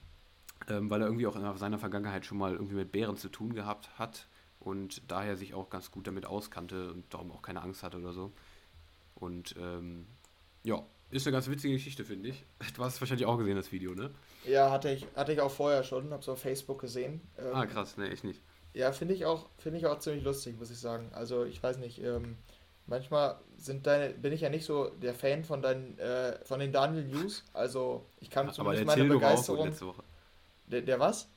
ähm, 0.69 0.91
weil 0.91 1.01
er 1.01 1.07
irgendwie 1.07 1.27
auch 1.27 1.37
in 1.37 1.57
seiner 1.57 1.79
Vergangenheit 1.79 2.27
schon 2.27 2.39
mal 2.39 2.53
irgendwie 2.53 2.77
mit 2.77 2.93
Bären 2.93 3.17
zu 3.17 3.29
tun 3.29 3.55
gehabt 3.55 3.99
hat 3.99 4.27
und 4.61 5.03
daher 5.11 5.37
sich 5.37 5.55
auch 5.55 5.71
ganz 5.71 5.91
gut 5.91 6.07
damit 6.07 6.27
auskannte 6.27 6.93
und 6.93 7.13
darum 7.13 7.33
auch 7.33 7.43
keine 7.43 7.63
Angst 7.63 7.83
hatte 7.83 7.99
oder 7.99 8.13
so. 8.13 8.33
Und 9.15 9.55
ähm, 9.59 10.07
ja, 10.63 10.85
ist 11.11 11.27
eine 11.27 11.33
ganz 11.33 11.49
witzige 11.49 11.75
Geschichte, 11.75 12.05
finde 12.05 12.29
ich. 12.29 12.45
Du 12.77 12.85
hast 12.85 12.95
es 12.95 13.01
wahrscheinlich 13.01 13.27
auch 13.27 13.37
gesehen, 13.37 13.57
das 13.57 13.73
Video, 13.73 13.95
ne? 13.95 14.11
Ja, 14.47 14.71
hatte 14.71 14.91
ich, 14.91 15.07
hatte 15.17 15.33
ich 15.33 15.41
auch 15.41 15.51
vorher 15.51 15.83
schon, 15.83 16.13
hab's 16.13 16.29
auf 16.29 16.41
Facebook 16.41 16.81
gesehen. 16.81 17.21
Ähm, 17.39 17.55
ah, 17.55 17.67
krass, 17.67 17.97
ne, 17.97 18.09
ich 18.13 18.23
nicht. 18.23 18.41
Ja, 18.73 18.93
finde 18.93 19.15
ich 19.15 19.25
auch, 19.25 19.47
ich 19.65 19.87
auch 19.87 19.99
ziemlich 19.99 20.23
lustig, 20.23 20.57
muss 20.59 20.71
ich 20.71 20.79
sagen. 20.79 21.11
Also 21.13 21.45
ich 21.45 21.61
weiß 21.61 21.79
nicht, 21.79 22.01
ähm, 22.03 22.37
manchmal 22.87 23.41
sind 23.57 23.87
deine, 23.87 24.15
bin 24.15 24.33
ich 24.33 24.43
ja 24.43 24.51
nicht 24.51 24.65
so 24.65 24.91
der 24.91 25.15
Fan 25.15 25.45
von 25.45 25.63
deinen, 25.63 25.99
äh, 25.99 26.39
von 26.45 26.61
den 26.61 26.73
Daniel 26.73 27.05
News. 27.05 27.45
Also 27.53 28.07
ich 28.21 28.31
kann 28.31 28.47
ja, 28.47 28.53
zumindest 28.53 28.87
meine 28.87 29.05
Begeisterung. 29.05 29.67
Letzte 29.67 29.87
Woche. 29.87 30.05
Der, 30.67 30.83
der 30.83 31.01
was? 31.01 31.29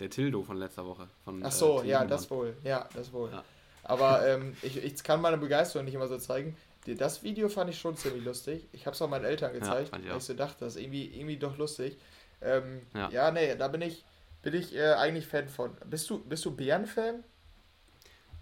Der 0.00 0.10
Tildo 0.10 0.42
von 0.42 0.56
letzter 0.56 0.84
Woche. 0.86 1.08
Von, 1.24 1.44
Ach 1.44 1.52
so, 1.52 1.82
äh, 1.82 1.88
ja, 1.88 2.04
das 2.04 2.30
wohl. 2.30 2.56
Ja, 2.64 2.88
das 2.94 3.12
wohl. 3.12 3.30
Ja. 3.30 3.44
Aber 3.84 4.26
ähm, 4.26 4.56
ich, 4.62 4.76
ich 4.76 5.02
kann 5.02 5.20
meine 5.20 5.38
Begeisterung 5.38 5.84
nicht 5.84 5.94
immer 5.94 6.08
so 6.08 6.18
zeigen. 6.18 6.56
Das 6.86 7.22
Video 7.22 7.48
fand 7.48 7.70
ich 7.70 7.78
schon 7.78 7.96
ziemlich 7.96 8.24
lustig. 8.24 8.66
Ich 8.72 8.86
habe 8.86 8.94
es 8.94 9.02
auch 9.02 9.08
meinen 9.08 9.24
Eltern 9.24 9.52
gezeigt, 9.52 9.92
ja, 9.92 10.10
weil 10.10 10.16
ich 10.16 10.24
so 10.24 10.34
dachte, 10.34 10.64
das 10.64 10.74
ist 10.74 10.82
irgendwie, 10.82 11.06
irgendwie 11.06 11.36
doch 11.36 11.56
lustig. 11.56 11.96
Ähm, 12.40 12.82
ja. 12.94 13.08
ja, 13.10 13.30
nee, 13.30 13.54
da 13.54 13.68
bin 13.68 13.82
ich, 13.82 14.04
bin 14.42 14.54
ich 14.54 14.74
äh, 14.74 14.94
eigentlich 14.94 15.26
Fan 15.26 15.48
von. 15.48 15.70
Bist 15.86 16.10
du, 16.10 16.18
bist 16.18 16.44
du 16.44 16.50
Bären-Fan? 16.50 17.22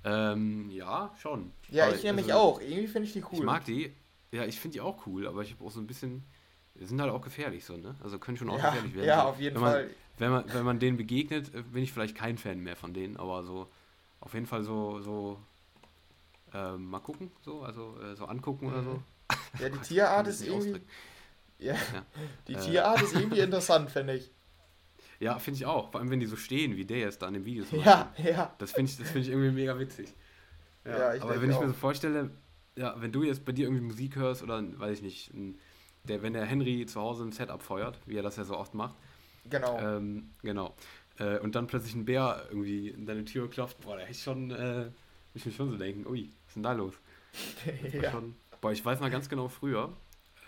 Ähm, 0.04 0.70
ja, 0.70 1.14
schon. 1.20 1.52
Ja, 1.68 1.86
aber 1.86 1.94
ich 1.94 2.02
nämlich 2.02 2.32
also, 2.32 2.38
auch. 2.38 2.60
Irgendwie 2.60 2.86
finde 2.86 3.08
ich 3.08 3.12
die 3.12 3.22
cool. 3.22 3.38
Ich 3.38 3.42
mag 3.42 3.64
die. 3.64 3.94
Ja, 4.32 4.44
ich 4.44 4.58
finde 4.58 4.74
die 4.74 4.80
auch 4.80 5.06
cool, 5.06 5.26
aber 5.26 5.42
ich 5.42 5.52
habe 5.52 5.64
auch 5.64 5.70
so 5.70 5.80
ein 5.80 5.86
bisschen. 5.86 6.24
Die 6.76 6.86
sind 6.86 7.00
halt 7.00 7.12
auch 7.12 7.20
gefährlich 7.20 7.64
so, 7.64 7.76
ne? 7.76 7.94
Also 8.02 8.18
können 8.18 8.38
schon 8.38 8.48
auch 8.48 8.58
ja, 8.58 8.70
gefährlich 8.70 8.94
werden. 8.94 9.06
Ja, 9.06 9.24
auf 9.24 9.38
jeden 9.38 9.56
wenn 9.56 9.62
man, 9.62 9.72
Fall. 9.72 9.90
Wenn 10.20 10.32
man, 10.32 10.44
wenn 10.52 10.64
man 10.64 10.78
denen 10.78 10.98
begegnet, 10.98 11.54
äh, 11.54 11.62
bin 11.62 11.82
ich 11.82 11.92
vielleicht 11.92 12.14
kein 12.14 12.36
Fan 12.36 12.60
mehr 12.60 12.76
von 12.76 12.92
denen, 12.92 13.16
aber 13.16 13.42
so 13.42 13.70
auf 14.20 14.34
jeden 14.34 14.46
Fall 14.46 14.62
so, 14.62 15.00
so 15.00 15.38
ähm, 16.52 16.90
mal 16.90 17.00
gucken, 17.00 17.30
so, 17.40 17.62
also 17.62 17.96
äh, 18.02 18.14
so 18.14 18.26
angucken 18.26 18.66
mhm. 18.66 18.72
oder 18.72 18.82
so. 18.82 19.02
Ja, 19.58 19.68
die 19.68 19.78
Tierart 19.78 20.26
ist 20.26 20.46
irgendwie. 20.46 20.80
Ja, 21.58 21.74
ja, 21.74 22.04
die 22.48 22.54
äh, 22.54 22.60
Tierart 22.60 23.02
ist 23.02 23.14
irgendwie 23.14 23.40
interessant, 23.40 23.90
finde 23.90 24.16
ich. 24.16 24.30
Ja, 25.20 25.38
finde 25.38 25.58
ich 25.58 25.66
auch. 25.66 25.90
Vor 25.90 26.00
allem, 26.00 26.10
wenn 26.10 26.20
die 26.20 26.24
so 26.26 26.36
stehen, 26.36 26.76
wie 26.76 26.86
der 26.86 27.00
jetzt 27.00 27.20
da 27.20 27.28
in 27.28 27.34
dem 27.34 27.44
Video. 27.44 27.64
Ja, 27.72 28.10
ja. 28.16 28.54
Das 28.56 28.72
finde 28.72 28.90
ich, 28.90 28.96
find 29.06 29.26
ich 29.26 29.30
irgendwie 29.30 29.50
mega 29.50 29.78
witzig. 29.78 30.14
Ja, 30.86 30.98
ja 30.98 31.14
ich 31.14 31.22
aber 31.22 31.42
wenn 31.42 31.50
ich 31.50 31.56
auch. 31.56 31.60
mir 31.60 31.68
so 31.68 31.74
vorstelle, 31.74 32.30
ja, 32.74 32.94
wenn 32.98 33.12
du 33.12 33.22
jetzt 33.22 33.44
bei 33.44 33.52
dir 33.52 33.66
irgendwie 33.66 33.84
Musik 33.84 34.16
hörst 34.16 34.42
oder, 34.42 34.62
weiß 34.78 34.96
ich 34.96 35.02
nicht, 35.02 35.30
der, 36.04 36.22
wenn 36.22 36.32
der 36.32 36.46
Henry 36.46 36.86
zu 36.86 37.02
Hause 37.02 37.24
ein 37.24 37.32
Setup 37.32 37.62
feuert, 37.62 37.98
wie 38.06 38.16
er 38.16 38.22
das 38.22 38.36
ja 38.36 38.44
so 38.44 38.56
oft 38.56 38.72
macht. 38.72 38.94
Genau. 39.50 39.78
Ähm, 39.78 40.30
genau. 40.42 40.74
Äh, 41.18 41.38
und 41.38 41.54
dann 41.54 41.66
plötzlich 41.66 41.94
ein 41.94 42.04
Bär 42.04 42.46
irgendwie 42.48 42.88
in 42.88 43.06
deine 43.06 43.24
Tür 43.24 43.48
klopft, 43.50 43.80
boah, 43.80 43.96
da 43.96 44.02
hätte 44.02 44.12
ich 44.12 44.22
schon, 44.22 44.50
äh, 44.50 44.90
ich 45.34 45.44
mir 45.44 45.52
schon 45.52 45.70
so 45.70 45.76
denken, 45.76 46.06
ui, 46.06 46.30
was 46.44 46.48
ist 46.48 46.56
denn 46.56 46.62
da 46.62 46.72
los? 46.72 46.94
ja. 47.92 48.10
Schon, 48.10 48.34
boah, 48.60 48.72
ich 48.72 48.84
weiß 48.84 49.00
mal 49.00 49.10
ganz 49.10 49.28
genau 49.28 49.48
früher, 49.48 49.92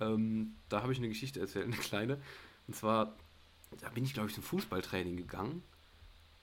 ähm, 0.00 0.54
da 0.68 0.82
habe 0.82 0.92
ich 0.92 0.98
eine 0.98 1.08
Geschichte 1.08 1.40
erzählt, 1.40 1.66
eine 1.66 1.76
kleine. 1.76 2.18
Und 2.66 2.74
zwar, 2.74 3.14
da 3.80 3.90
bin 3.90 4.04
ich, 4.04 4.14
glaube 4.14 4.28
ich, 4.28 4.34
zum 4.34 4.42
Fußballtraining 4.44 5.16
gegangen. 5.16 5.62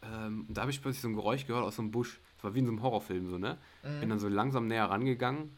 Ähm, 0.02 0.46
und 0.48 0.56
da 0.56 0.62
habe 0.62 0.72
ich 0.72 0.82
plötzlich 0.82 1.02
so 1.02 1.08
ein 1.08 1.16
Geräusch 1.16 1.48
gehört 1.48 1.66
aus 1.66 1.76
so 1.76 1.82
einem 1.82 1.92
Busch. 1.92 2.20
Das 2.38 2.44
war 2.44 2.54
wie 2.54 2.60
in 2.60 2.66
so 2.66 2.72
einem 2.72 2.84
Horrorfilm, 2.84 3.28
so, 3.30 3.38
ne? 3.38 3.58
Mhm. 3.84 4.00
Bin 4.00 4.10
dann 4.10 4.20
so 4.20 4.28
langsam 4.28 4.68
näher 4.68 4.86
rangegangen. 4.86 5.52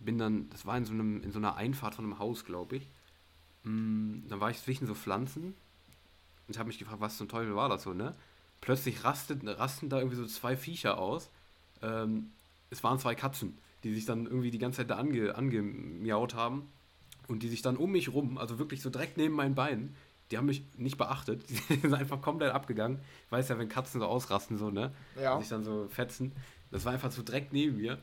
Bin 0.00 0.18
dann, 0.18 0.48
das 0.50 0.64
war 0.64 0.76
in 0.78 0.84
so, 0.84 0.92
einem, 0.92 1.22
in 1.22 1.32
so 1.32 1.38
einer 1.38 1.56
Einfahrt 1.56 1.94
von 1.94 2.04
einem 2.04 2.18
Haus, 2.18 2.44
glaube 2.44 2.76
ich. 2.76 2.88
Mhm, 3.64 4.24
dann 4.28 4.40
war 4.40 4.50
ich 4.50 4.60
zwischen 4.62 4.86
so 4.86 4.94
Pflanzen 4.94 5.54
und 6.48 6.58
habe 6.58 6.68
mich 6.68 6.78
gefragt, 6.78 7.00
was 7.00 7.16
zum 7.16 7.28
Teufel 7.28 7.54
war 7.54 7.68
das 7.68 7.82
so, 7.82 7.92
ne? 7.92 8.14
Plötzlich 8.60 9.04
rastet, 9.04 9.40
rasten 9.44 9.88
da 9.88 9.98
irgendwie 9.98 10.16
so 10.16 10.26
zwei 10.26 10.56
Viecher 10.56 10.98
aus. 10.98 11.30
Ähm, 11.82 12.30
es 12.70 12.82
waren 12.82 12.98
zwei 12.98 13.14
Katzen, 13.14 13.56
die 13.84 13.94
sich 13.94 14.06
dann 14.06 14.26
irgendwie 14.26 14.50
die 14.50 14.58
ganze 14.58 14.78
Zeit 14.78 14.90
da 14.90 14.96
ange, 14.96 15.34
angemiaut 15.34 16.34
haben 16.34 16.68
und 17.28 17.42
die 17.42 17.48
sich 17.48 17.62
dann 17.62 17.76
um 17.76 17.92
mich 17.92 18.12
rum, 18.12 18.38
also 18.38 18.58
wirklich 18.58 18.82
so 18.82 18.90
direkt 18.90 19.16
neben 19.16 19.34
meinen 19.34 19.54
Beinen, 19.54 19.94
die 20.30 20.38
haben 20.38 20.46
mich 20.46 20.62
nicht 20.76 20.98
beachtet. 20.98 21.44
Die 21.68 21.76
sind 21.76 21.94
einfach 21.94 22.20
komplett 22.20 22.52
abgegangen. 22.52 22.98
Ich 23.26 23.32
weiß 23.32 23.48
ja, 23.48 23.58
wenn 23.58 23.68
Katzen 23.68 24.00
so 24.00 24.06
ausrasten, 24.06 24.58
so, 24.58 24.70
ne? 24.70 24.92
Ja. 25.20 25.38
Sich 25.38 25.48
dann 25.48 25.62
so 25.62 25.86
fetzen. 25.88 26.32
Das 26.70 26.84
war 26.84 26.92
einfach 26.92 27.12
so 27.12 27.22
direkt 27.22 27.52
neben 27.52 27.76
mir. 27.76 27.98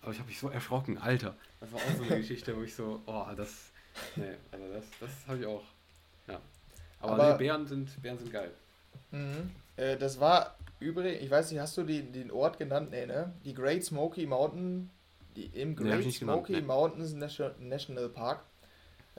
Aber 0.00 0.10
ich 0.10 0.18
habe 0.18 0.28
mich 0.28 0.40
so 0.40 0.48
erschrocken, 0.48 0.98
Alter. 0.98 1.36
Das 1.60 1.72
war 1.72 1.78
auch 1.78 1.96
so 1.96 2.02
eine 2.02 2.16
Geschichte, 2.18 2.56
wo 2.56 2.62
ich 2.62 2.74
so, 2.74 3.00
oh, 3.06 3.26
das. 3.36 3.70
Nee, 4.16 4.34
also 4.50 4.64
das, 4.72 4.84
das 4.98 5.10
habe 5.28 5.38
ich 5.38 5.46
auch. 5.46 5.62
Ja. 6.26 6.40
Aber, 7.02 7.12
Aber 7.12 7.32
nee, 7.32 7.38
Bären, 7.38 7.66
sind, 7.66 8.00
Bären 8.00 8.18
sind 8.18 8.32
geil. 8.32 8.50
Mhm. 9.10 9.50
Äh, 9.76 9.96
das 9.96 10.20
war 10.20 10.56
übrigens, 10.80 11.22
ich 11.22 11.30
weiß 11.30 11.50
nicht, 11.50 11.60
hast 11.60 11.76
du 11.76 11.82
die, 11.82 12.02
den 12.02 12.30
Ort 12.30 12.58
genannt? 12.58 12.90
Nee, 12.90 13.06
ne? 13.06 13.32
Die 13.44 13.54
Great 13.54 13.84
Smoky 13.84 14.26
Mountain, 14.26 14.90
die, 15.36 15.46
im 15.46 15.76
Great 15.76 16.04
nee, 16.04 16.10
Smoky 16.10 16.54
genannt, 16.54 16.68
Mountains 16.68 17.12
National 17.12 18.08
Park. 18.08 18.44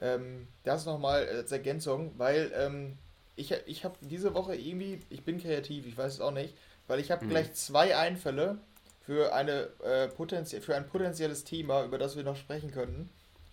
Ähm, 0.01 0.47
das 0.63 0.85
nochmal 0.85 1.27
als 1.27 1.51
Ergänzung, 1.51 2.13
weil 2.17 2.51
ähm, 2.55 2.97
ich, 3.35 3.53
ich 3.67 3.85
habe 3.85 3.95
diese 4.01 4.33
Woche 4.33 4.55
irgendwie, 4.55 4.99
ich 5.09 5.23
bin 5.23 5.39
kreativ, 5.39 5.85
ich 5.85 5.97
weiß 5.97 6.13
es 6.13 6.21
auch 6.21 6.31
nicht, 6.31 6.55
weil 6.87 6.99
ich 6.99 7.11
habe 7.11 7.25
mhm. 7.25 7.29
gleich 7.29 7.53
zwei 7.53 7.95
Einfälle 7.95 8.57
für, 9.05 9.33
eine, 9.33 9.69
äh, 9.83 10.08
potenzie 10.08 10.62
für 10.62 10.75
ein 10.75 10.88
potenzielles 10.88 11.43
Thema, 11.43 11.84
über 11.84 11.97
das 11.97 12.15
wir 12.15 12.23
noch 12.23 12.38
sprechen 12.38 12.71
könnten. 12.71 13.10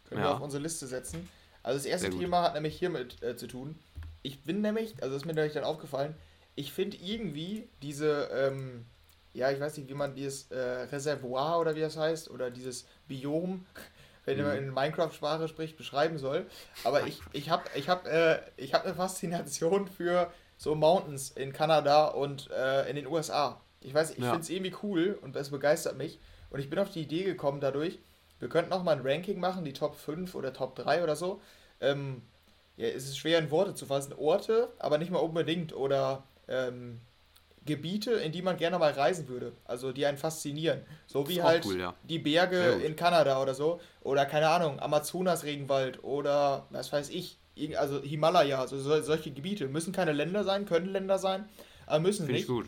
Können 0.08 0.22
ja. 0.22 0.28
wir 0.28 0.34
auf 0.36 0.40
unsere 0.40 0.62
Liste 0.62 0.86
setzen. 0.86 1.28
Also 1.62 1.78
das 1.78 1.86
erste 1.86 2.10
Thema 2.10 2.42
hat 2.42 2.54
nämlich 2.54 2.78
hiermit 2.78 3.22
äh, 3.22 3.36
zu 3.36 3.46
tun. 3.46 3.78
Ich 4.22 4.44
bin 4.44 4.60
nämlich, 4.60 5.02
also 5.02 5.16
ist 5.16 5.26
mir 5.26 5.34
nämlich 5.34 5.54
dann 5.54 5.64
aufgefallen, 5.64 6.14
ich 6.54 6.72
finde 6.72 6.96
irgendwie 6.98 7.68
diese, 7.82 8.28
ähm, 8.32 8.86
ja, 9.32 9.50
ich 9.50 9.60
weiß 9.60 9.76
nicht, 9.78 9.88
wie 9.88 9.94
man 9.94 10.14
dieses 10.14 10.50
äh, 10.50 10.58
Reservoir 10.58 11.60
oder 11.60 11.74
wie 11.74 11.80
das 11.80 11.96
heißt, 11.96 12.30
oder 12.30 12.50
dieses 12.50 12.86
Biom, 13.08 13.66
wenn 14.24 14.38
mhm. 14.38 14.44
man 14.44 14.58
in 14.58 14.74
Minecraft-Sprache 14.74 15.48
spricht, 15.48 15.76
beschreiben 15.76 16.18
soll. 16.18 16.46
Aber 16.84 17.06
ich, 17.06 17.20
ich 17.32 17.50
habe 17.50 17.64
ich 17.74 17.88
hab, 17.88 18.06
äh, 18.06 18.40
hab 18.72 18.84
eine 18.84 18.94
Faszination 18.94 19.88
für 19.88 20.30
so 20.56 20.74
Mountains 20.74 21.30
in 21.30 21.52
Kanada 21.52 22.08
und 22.08 22.50
äh, 22.50 22.88
in 22.90 22.96
den 22.96 23.06
USA. 23.06 23.60
Ich 23.80 23.94
weiß, 23.94 24.10
ich 24.10 24.18
ja. 24.18 24.30
finde 24.30 24.40
es 24.40 24.50
irgendwie 24.50 24.74
cool 24.82 25.18
und 25.22 25.34
es 25.36 25.50
begeistert 25.50 25.96
mich. 25.96 26.20
Und 26.50 26.60
ich 26.60 26.68
bin 26.68 26.78
auf 26.78 26.90
die 26.90 27.02
Idee 27.02 27.24
gekommen 27.24 27.60
dadurch, 27.60 27.98
wir 28.40 28.48
könnten 28.48 28.72
auch 28.72 28.82
mal 28.82 28.96
ein 28.96 29.06
Ranking 29.06 29.38
machen, 29.38 29.64
die 29.64 29.72
Top 29.72 29.94
5 29.94 30.34
oder 30.34 30.52
Top 30.52 30.74
3 30.74 31.02
oder 31.02 31.14
so. 31.14 31.40
Ähm, 31.80 32.22
ja, 32.80 32.88
es 32.88 33.04
ist 33.04 33.18
schwer 33.18 33.38
in 33.38 33.50
Worte 33.50 33.74
zu 33.74 33.86
fassen. 33.86 34.14
Orte, 34.14 34.68
aber 34.78 34.96
nicht 34.96 35.10
mal 35.10 35.18
unbedingt. 35.18 35.74
Oder 35.74 36.22
ähm, 36.48 37.00
Gebiete, 37.66 38.12
in 38.12 38.32
die 38.32 38.40
man 38.40 38.56
gerne 38.56 38.78
mal 38.78 38.92
reisen 38.92 39.28
würde. 39.28 39.52
Also 39.66 39.92
die 39.92 40.06
einen 40.06 40.16
faszinieren. 40.16 40.80
So 41.06 41.28
wie 41.28 41.42
halt 41.42 41.66
cool, 41.66 41.78
ja. 41.78 41.94
die 42.04 42.18
Berge 42.18 42.80
in 42.82 42.96
Kanada 42.96 43.42
oder 43.42 43.54
so. 43.54 43.80
Oder 44.00 44.24
keine 44.24 44.48
Ahnung, 44.48 44.80
Amazonas-Regenwald 44.80 46.02
oder 46.02 46.66
was 46.70 46.90
weiß 46.90 47.10
ich. 47.10 47.36
Also 47.76 48.00
Himalaya, 48.00 48.58
also 48.60 48.78
solche 49.02 49.30
Gebiete. 49.30 49.68
Müssen 49.68 49.92
keine 49.92 50.12
Länder 50.12 50.44
sein, 50.44 50.64
können 50.64 50.86
Länder 50.86 51.18
sein, 51.18 51.46
aber 51.84 52.00
müssen 52.00 52.24
Find 52.24 52.32
nicht. 52.32 52.42
Ich 52.42 52.48
gut. 52.48 52.66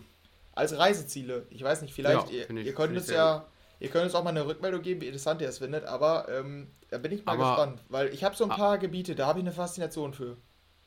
Als 0.55 0.77
Reiseziele. 0.77 1.46
Ich 1.48 1.62
weiß 1.62 1.81
nicht, 1.81 1.94
vielleicht, 1.94 2.31
ja, 2.31 2.44
ihr, 2.51 2.51
ich, 2.51 2.66
ihr 2.66 2.75
könnt 2.75 2.94
es 2.94 3.09
ja, 3.09 3.46
ihr 3.82 3.90
könnt 3.90 4.04
uns 4.04 4.14
auch 4.14 4.22
mal 4.22 4.30
eine 4.30 4.46
Rückmeldung 4.46 4.80
geben, 4.80 5.00
wie 5.00 5.06
interessant 5.06 5.40
ihr 5.42 5.48
es 5.48 5.58
findet, 5.58 5.84
aber 5.84 6.28
ähm, 6.28 6.68
da 6.88 6.98
bin 6.98 7.10
ich 7.10 7.24
mal 7.24 7.32
aber, 7.32 7.48
gespannt. 7.48 7.80
Weil 7.88 8.08
ich 8.14 8.22
habe 8.22 8.36
so 8.36 8.44
ein 8.44 8.50
paar 8.50 8.78
Gebiete, 8.78 9.16
da 9.16 9.26
habe 9.26 9.40
ich 9.40 9.44
eine 9.44 9.52
Faszination 9.52 10.14
für. 10.14 10.36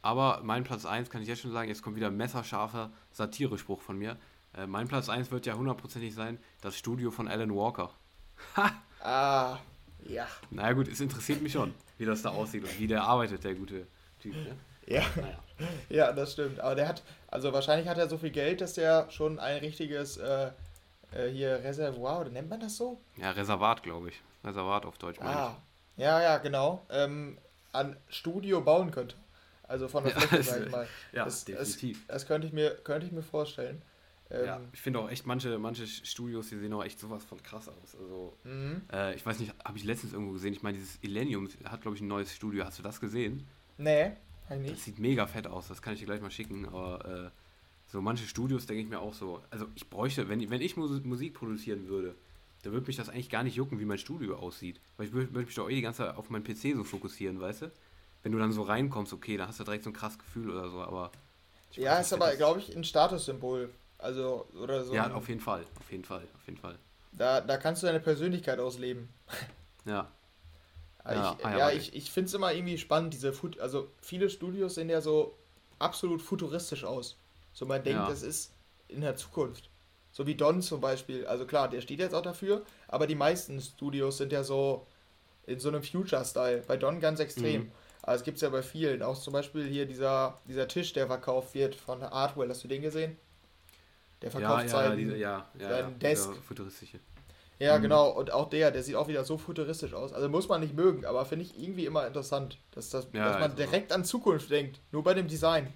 Aber 0.01 0.39
mein 0.43 0.63
Platz 0.63 0.85
1 0.85 1.09
kann 1.09 1.21
ich 1.21 1.27
jetzt 1.27 1.41
schon 1.41 1.51
sagen, 1.51 1.67
jetzt 1.67 1.81
kommt 1.81 1.97
wieder 1.97 2.07
ein 2.07 2.15
messerscharfer 2.15 2.91
Satirespruch 3.11 3.81
von 3.81 3.97
mir. 3.97 4.17
Äh, 4.55 4.65
mein 4.65 4.87
Platz 4.87 5.09
1 5.09 5.29
wird 5.31 5.45
ja 5.45 5.55
hundertprozentig 5.55 6.15
sein, 6.15 6.39
das 6.61 6.77
Studio 6.77 7.11
von 7.11 7.27
Alan 7.27 7.53
Walker. 7.53 7.91
Ha! 8.55 8.71
Ah, 9.01 9.59
ja. 10.07 10.27
Naja 10.49 10.71
gut, 10.73 10.87
es 10.87 11.01
interessiert 11.01 11.41
mich 11.41 11.51
schon, 11.51 11.73
wie 11.97 12.05
das 12.05 12.21
da 12.21 12.29
aussieht 12.29 12.63
und 12.63 12.79
wie 12.79 12.87
der 12.87 13.03
arbeitet, 13.03 13.43
der 13.43 13.55
gute 13.55 13.87
Typ. 14.19 14.35
Ne? 14.35 14.55
Ja. 14.87 15.03
Naja. 15.15 15.39
ja, 15.89 16.11
das 16.13 16.33
stimmt. 16.33 16.59
Aber 16.61 16.75
der 16.75 16.87
hat, 16.87 17.03
also 17.27 17.51
wahrscheinlich 17.51 17.87
hat 17.87 17.97
er 17.97 18.07
so 18.07 18.17
viel 18.17 18.31
Geld, 18.31 18.61
dass 18.61 18.73
der 18.73 19.09
schon 19.09 19.37
ein 19.39 19.57
richtiges 19.57 20.17
äh, 20.17 20.51
äh, 21.15 21.29
hier 21.29 21.63
Reservoir, 21.63 22.21
oder 22.21 22.29
nennt 22.29 22.49
man 22.49 22.59
das 22.59 22.77
so? 22.77 22.99
Ja, 23.17 23.31
Reservat, 23.31 23.83
glaube 23.83 24.09
ich. 24.09 24.21
Reservat 24.43 24.85
auf 24.85 24.97
Deutsch 24.97 25.19
meine 25.19 25.35
ah. 25.35 25.57
ich. 25.97 26.03
Ja, 26.03 26.21
ja, 26.21 26.37
genau. 26.37 26.85
Ähm, 26.89 27.37
an 27.71 27.95
Studio 28.09 28.61
bauen 28.61 28.91
könnte. 28.91 29.15
Also 29.63 29.87
von 29.87 30.03
der 30.03 30.13
Fläche, 30.19 30.43
sag 30.43 30.65
ich 30.65 30.71
mal. 30.71 30.87
Ja, 31.11 31.25
das, 31.25 31.45
definitiv. 31.45 32.05
Das, 32.07 32.17
das, 32.17 32.27
könnte, 32.27 32.47
ich 32.47 32.53
mir, 32.53 32.71
könnte 32.83 33.07
ich 33.07 33.11
mir 33.11 33.23
vorstellen. 33.23 33.81
Ähm, 34.29 34.45
ja, 34.45 34.61
ich 34.73 34.81
finde 34.81 34.99
auch 34.99 35.09
echt, 35.09 35.25
manche, 35.25 35.57
manche 35.59 35.85
Studios, 35.87 36.49
die 36.49 36.57
sehen 36.57 36.73
auch 36.73 36.83
echt 36.83 36.99
sowas 36.99 37.23
von 37.23 37.41
krass 37.43 37.69
aus. 37.69 37.95
Also, 37.99 38.35
mhm. 38.43 38.81
äh, 38.91 39.15
ich 39.15 39.25
weiß 39.25 39.39
nicht, 39.39 39.53
habe 39.63 39.77
ich 39.77 39.83
letztens 39.83 40.13
irgendwo 40.13 40.33
gesehen, 40.33 40.53
ich 40.53 40.63
meine, 40.63 40.77
dieses 40.77 40.97
Illenium 41.01 41.47
hat, 41.65 41.81
glaube 41.81 41.95
ich, 41.95 42.01
ein 42.01 42.07
neues 42.07 42.33
Studio. 42.33 42.65
Hast 42.65 42.79
du 42.79 42.83
das 42.83 42.99
gesehen? 42.99 43.47
Nee, 43.77 44.13
eigentlich. 44.49 44.73
Das 44.73 44.83
sieht 44.83 44.99
mega 44.99 45.27
fett 45.27 45.47
aus, 45.47 45.67
das 45.67 45.81
kann 45.81 45.93
ich 45.93 45.99
dir 45.99 46.05
gleich 46.07 46.21
mal 46.21 46.31
schicken, 46.31 46.65
aber 46.65 47.31
äh, 47.31 47.44
so 47.87 48.01
manche 48.01 48.25
Studios 48.25 48.65
denke 48.65 48.83
ich 48.83 48.89
mir 48.89 48.99
auch 48.99 49.13
so, 49.13 49.41
also 49.49 49.67
ich 49.75 49.89
bräuchte, 49.89 50.27
wenn, 50.29 50.49
wenn 50.49 50.61
ich 50.61 50.75
Musik 50.75 51.33
produzieren 51.33 51.87
würde, 51.87 52.15
dann 52.63 52.73
würde 52.73 52.87
mich 52.87 52.95
das 52.95 53.09
eigentlich 53.09 53.29
gar 53.29 53.43
nicht 53.43 53.55
jucken, 53.55 53.79
wie 53.79 53.85
mein 53.85 53.97
Studio 53.97 54.37
aussieht. 54.37 54.79
Weil 54.97 55.07
ich 55.07 55.13
würde 55.13 55.33
würd 55.33 55.45
mich 55.45 55.55
doch 55.55 55.69
eh 55.69 55.75
die 55.75 55.81
ganze 55.81 55.99
Zeit 55.99 56.15
auf 56.15 56.29
meinen 56.29 56.43
PC 56.43 56.75
so 56.75 56.83
fokussieren, 56.83 57.39
weißt 57.39 57.63
du? 57.63 57.71
wenn 58.25 58.31
du 58.31 58.39
dann 58.39 58.51
so 58.51 58.63
reinkommst, 58.63 59.13
okay, 59.13 59.37
da 59.37 59.47
hast 59.47 59.59
du 59.59 59.63
direkt 59.63 59.83
so 59.83 59.91
ein 59.91 59.93
krasses 59.93 60.17
Gefühl 60.17 60.49
oder 60.49 60.67
so, 60.67 60.81
aber. 60.81 61.11
Ja, 61.73 61.99
ist 61.99 62.11
aber, 62.11 62.35
glaube 62.35 62.59
ich, 62.59 62.75
ein 62.75 62.83
Statussymbol. 62.83 63.69
Also, 63.99 64.47
oder 64.59 64.83
so. 64.83 64.95
Ja, 64.95 65.13
auf 65.13 65.29
jeden 65.29 65.39
Fall, 65.39 65.63
auf 65.79 65.91
jeden 65.91 66.03
Fall, 66.03 66.23
auf 66.33 66.47
jeden 66.47 66.57
Fall. 66.57 66.75
Da, 67.11 67.39
da 67.39 67.57
kannst 67.57 67.83
du 67.83 67.87
deine 67.87 67.99
Persönlichkeit 68.01 68.59
ausleben. 68.59 69.07
Ja. 69.87 70.09
ja, 71.05 71.37
ich, 71.37 71.45
ah, 71.45 71.57
ja, 71.59 71.69
ich, 71.69 71.93
ich 71.93 72.09
finde 72.09 72.29
es 72.29 72.33
immer 72.33 72.51
irgendwie 72.51 72.79
spannend, 72.79 73.13
diese 73.13 73.33
Fut 73.33 73.59
also 73.59 73.87
viele 74.01 74.31
Studios 74.31 74.73
sehen 74.73 74.89
ja 74.89 74.99
so 74.99 75.37
absolut 75.77 76.23
futuristisch 76.23 76.83
aus. 76.83 77.17
So 77.55 77.65
man 77.65 77.81
denkt, 77.83 78.01
ja. 78.01 78.09
das 78.09 78.21
ist 78.21 78.51
in 78.89 79.01
der 79.01 79.15
Zukunft. 79.15 79.69
So 80.11 80.27
wie 80.27 80.35
Don 80.35 80.61
zum 80.61 80.81
Beispiel. 80.81 81.25
Also 81.25 81.45
klar, 81.45 81.69
der 81.69 81.81
steht 81.81 81.99
jetzt 81.99 82.13
auch 82.13 82.21
dafür, 82.21 82.63
aber 82.87 83.07
die 83.07 83.15
meisten 83.15 83.59
Studios 83.61 84.17
sind 84.17 84.31
ja 84.33 84.43
so 84.43 84.85
in 85.47 85.59
so 85.59 85.69
einem 85.69 85.81
Future-Style. 85.81 86.63
Bei 86.67 86.75
Don 86.75 86.99
ganz 86.99 87.19
extrem. 87.19 87.63
Mhm. 87.63 87.71
Aber 88.01 88.15
es 88.15 88.23
gibt 88.23 88.35
es 88.35 88.41
ja 88.41 88.49
bei 88.49 88.61
vielen. 88.61 89.01
Auch 89.01 89.17
zum 89.17 89.33
Beispiel 89.33 89.65
hier 89.65 89.85
dieser, 89.85 90.37
dieser 90.47 90.67
Tisch, 90.67 90.93
der 90.93 91.07
verkauft 91.07 91.55
wird 91.55 91.75
von 91.75 92.03
Artwell. 92.03 92.49
Hast 92.49 92.63
du 92.63 92.67
den 92.67 92.81
gesehen? 92.81 93.17
Der 94.21 94.31
verkauft 94.31 94.65
ja, 94.65 94.67
ja, 94.67 94.69
seinen, 94.69 94.97
diese, 94.97 95.17
ja, 95.17 95.49
ja, 95.57 95.69
seinen 95.69 95.91
ja, 95.93 95.97
Desk. 95.97 96.35
Futuristische. 96.43 96.99
Ja, 97.57 97.77
mhm. 97.77 97.83
genau. 97.83 98.09
Und 98.09 98.31
auch 98.31 98.49
der, 98.49 98.71
der 98.71 98.83
sieht 98.83 98.95
auch 98.95 99.07
wieder 99.07 99.23
so 99.23 99.37
futuristisch 99.37 99.93
aus. 99.93 100.11
Also 100.11 100.27
muss 100.27 100.49
man 100.49 100.59
nicht 100.59 100.75
mögen, 100.75 101.05
aber 101.05 101.25
finde 101.25 101.45
ich 101.45 101.57
irgendwie 101.57 101.85
immer 101.85 102.05
interessant, 102.05 102.57
dass, 102.71 102.89
das, 102.89 103.09
dass 103.11 103.39
man 103.39 103.55
direkt 103.55 103.93
an 103.93 104.03
Zukunft 104.03 104.51
denkt. 104.51 104.81
Nur 104.91 105.03
bei 105.03 105.13
dem 105.13 105.27
Design. 105.27 105.71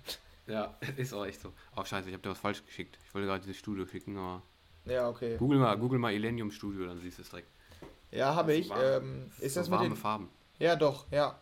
Ja, 0.49 0.77
ist 0.97 1.13
auch 1.13 1.25
echt 1.25 1.41
so. 1.41 1.53
Oh, 1.75 1.83
scheiße, 1.83 2.09
ich 2.09 2.13
habe 2.13 2.23
dir 2.23 2.29
was 2.29 2.39
falsch 2.39 2.65
geschickt. 2.65 2.97
Ich 3.05 3.13
wollte 3.13 3.27
gerade 3.27 3.41
dieses 3.41 3.57
Studio 3.57 3.85
schicken, 3.85 4.17
aber. 4.17 4.41
Ja, 4.85 5.07
okay. 5.07 5.37
Google 5.37 5.59
mal, 5.59 5.77
Google 5.77 5.99
mal 5.99 6.13
Illenium 6.13 6.51
Studio, 6.51 6.85
dann 6.85 6.99
siehst 6.99 7.19
du 7.19 7.21
es 7.21 7.29
direkt. 7.29 7.49
Ja, 8.11 8.33
habe 8.33 8.53
ich. 8.53 8.69
Warm, 8.69 9.03
ähm, 9.03 9.31
ist 9.39 9.53
so 9.53 9.61
das 9.61 9.69
mit 9.69 9.81
den 9.81 9.95
Farben? 9.95 10.29
Ja, 10.57 10.75
doch, 10.75 11.05
ja. 11.11 11.39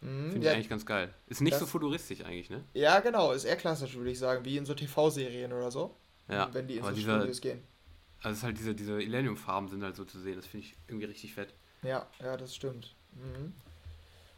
Mhm, 0.00 0.32
Finde 0.32 0.46
ja. 0.46 0.52
ich 0.52 0.56
eigentlich 0.56 0.68
ganz 0.68 0.84
geil. 0.84 1.14
Ist 1.28 1.40
nicht 1.40 1.52
das, 1.52 1.60
so 1.60 1.66
futuristisch 1.66 2.24
eigentlich, 2.24 2.50
ne? 2.50 2.64
Ja, 2.74 3.00
genau. 3.00 3.32
Ist 3.32 3.44
eher 3.44 3.56
klassisch, 3.56 3.94
würde 3.94 4.10
ich 4.10 4.18
sagen. 4.18 4.44
Wie 4.44 4.56
in 4.56 4.66
so 4.66 4.74
TV-Serien 4.74 5.52
oder 5.52 5.70
so. 5.70 5.94
Ja. 6.28 6.48
Wenn 6.52 6.66
die 6.66 6.78
in 6.78 6.84
so 6.84 6.90
dieser, 6.90 7.16
Studios 7.18 7.40
gehen. 7.40 7.62
Also 8.20 8.32
es 8.32 8.38
ist 8.38 8.44
halt 8.44 8.58
diese, 8.58 8.74
diese 8.74 9.00
Illenium-Farben 9.00 9.68
sind 9.68 9.82
halt 9.82 9.94
so 9.94 10.04
zu 10.04 10.18
sehen. 10.18 10.36
Das 10.36 10.46
finde 10.46 10.66
ich 10.66 10.76
irgendwie 10.88 11.06
richtig 11.06 11.34
fett. 11.34 11.54
Ja, 11.82 12.06
ja, 12.20 12.36
das 12.36 12.54
stimmt. 12.54 12.94
Mhm. 13.12 13.52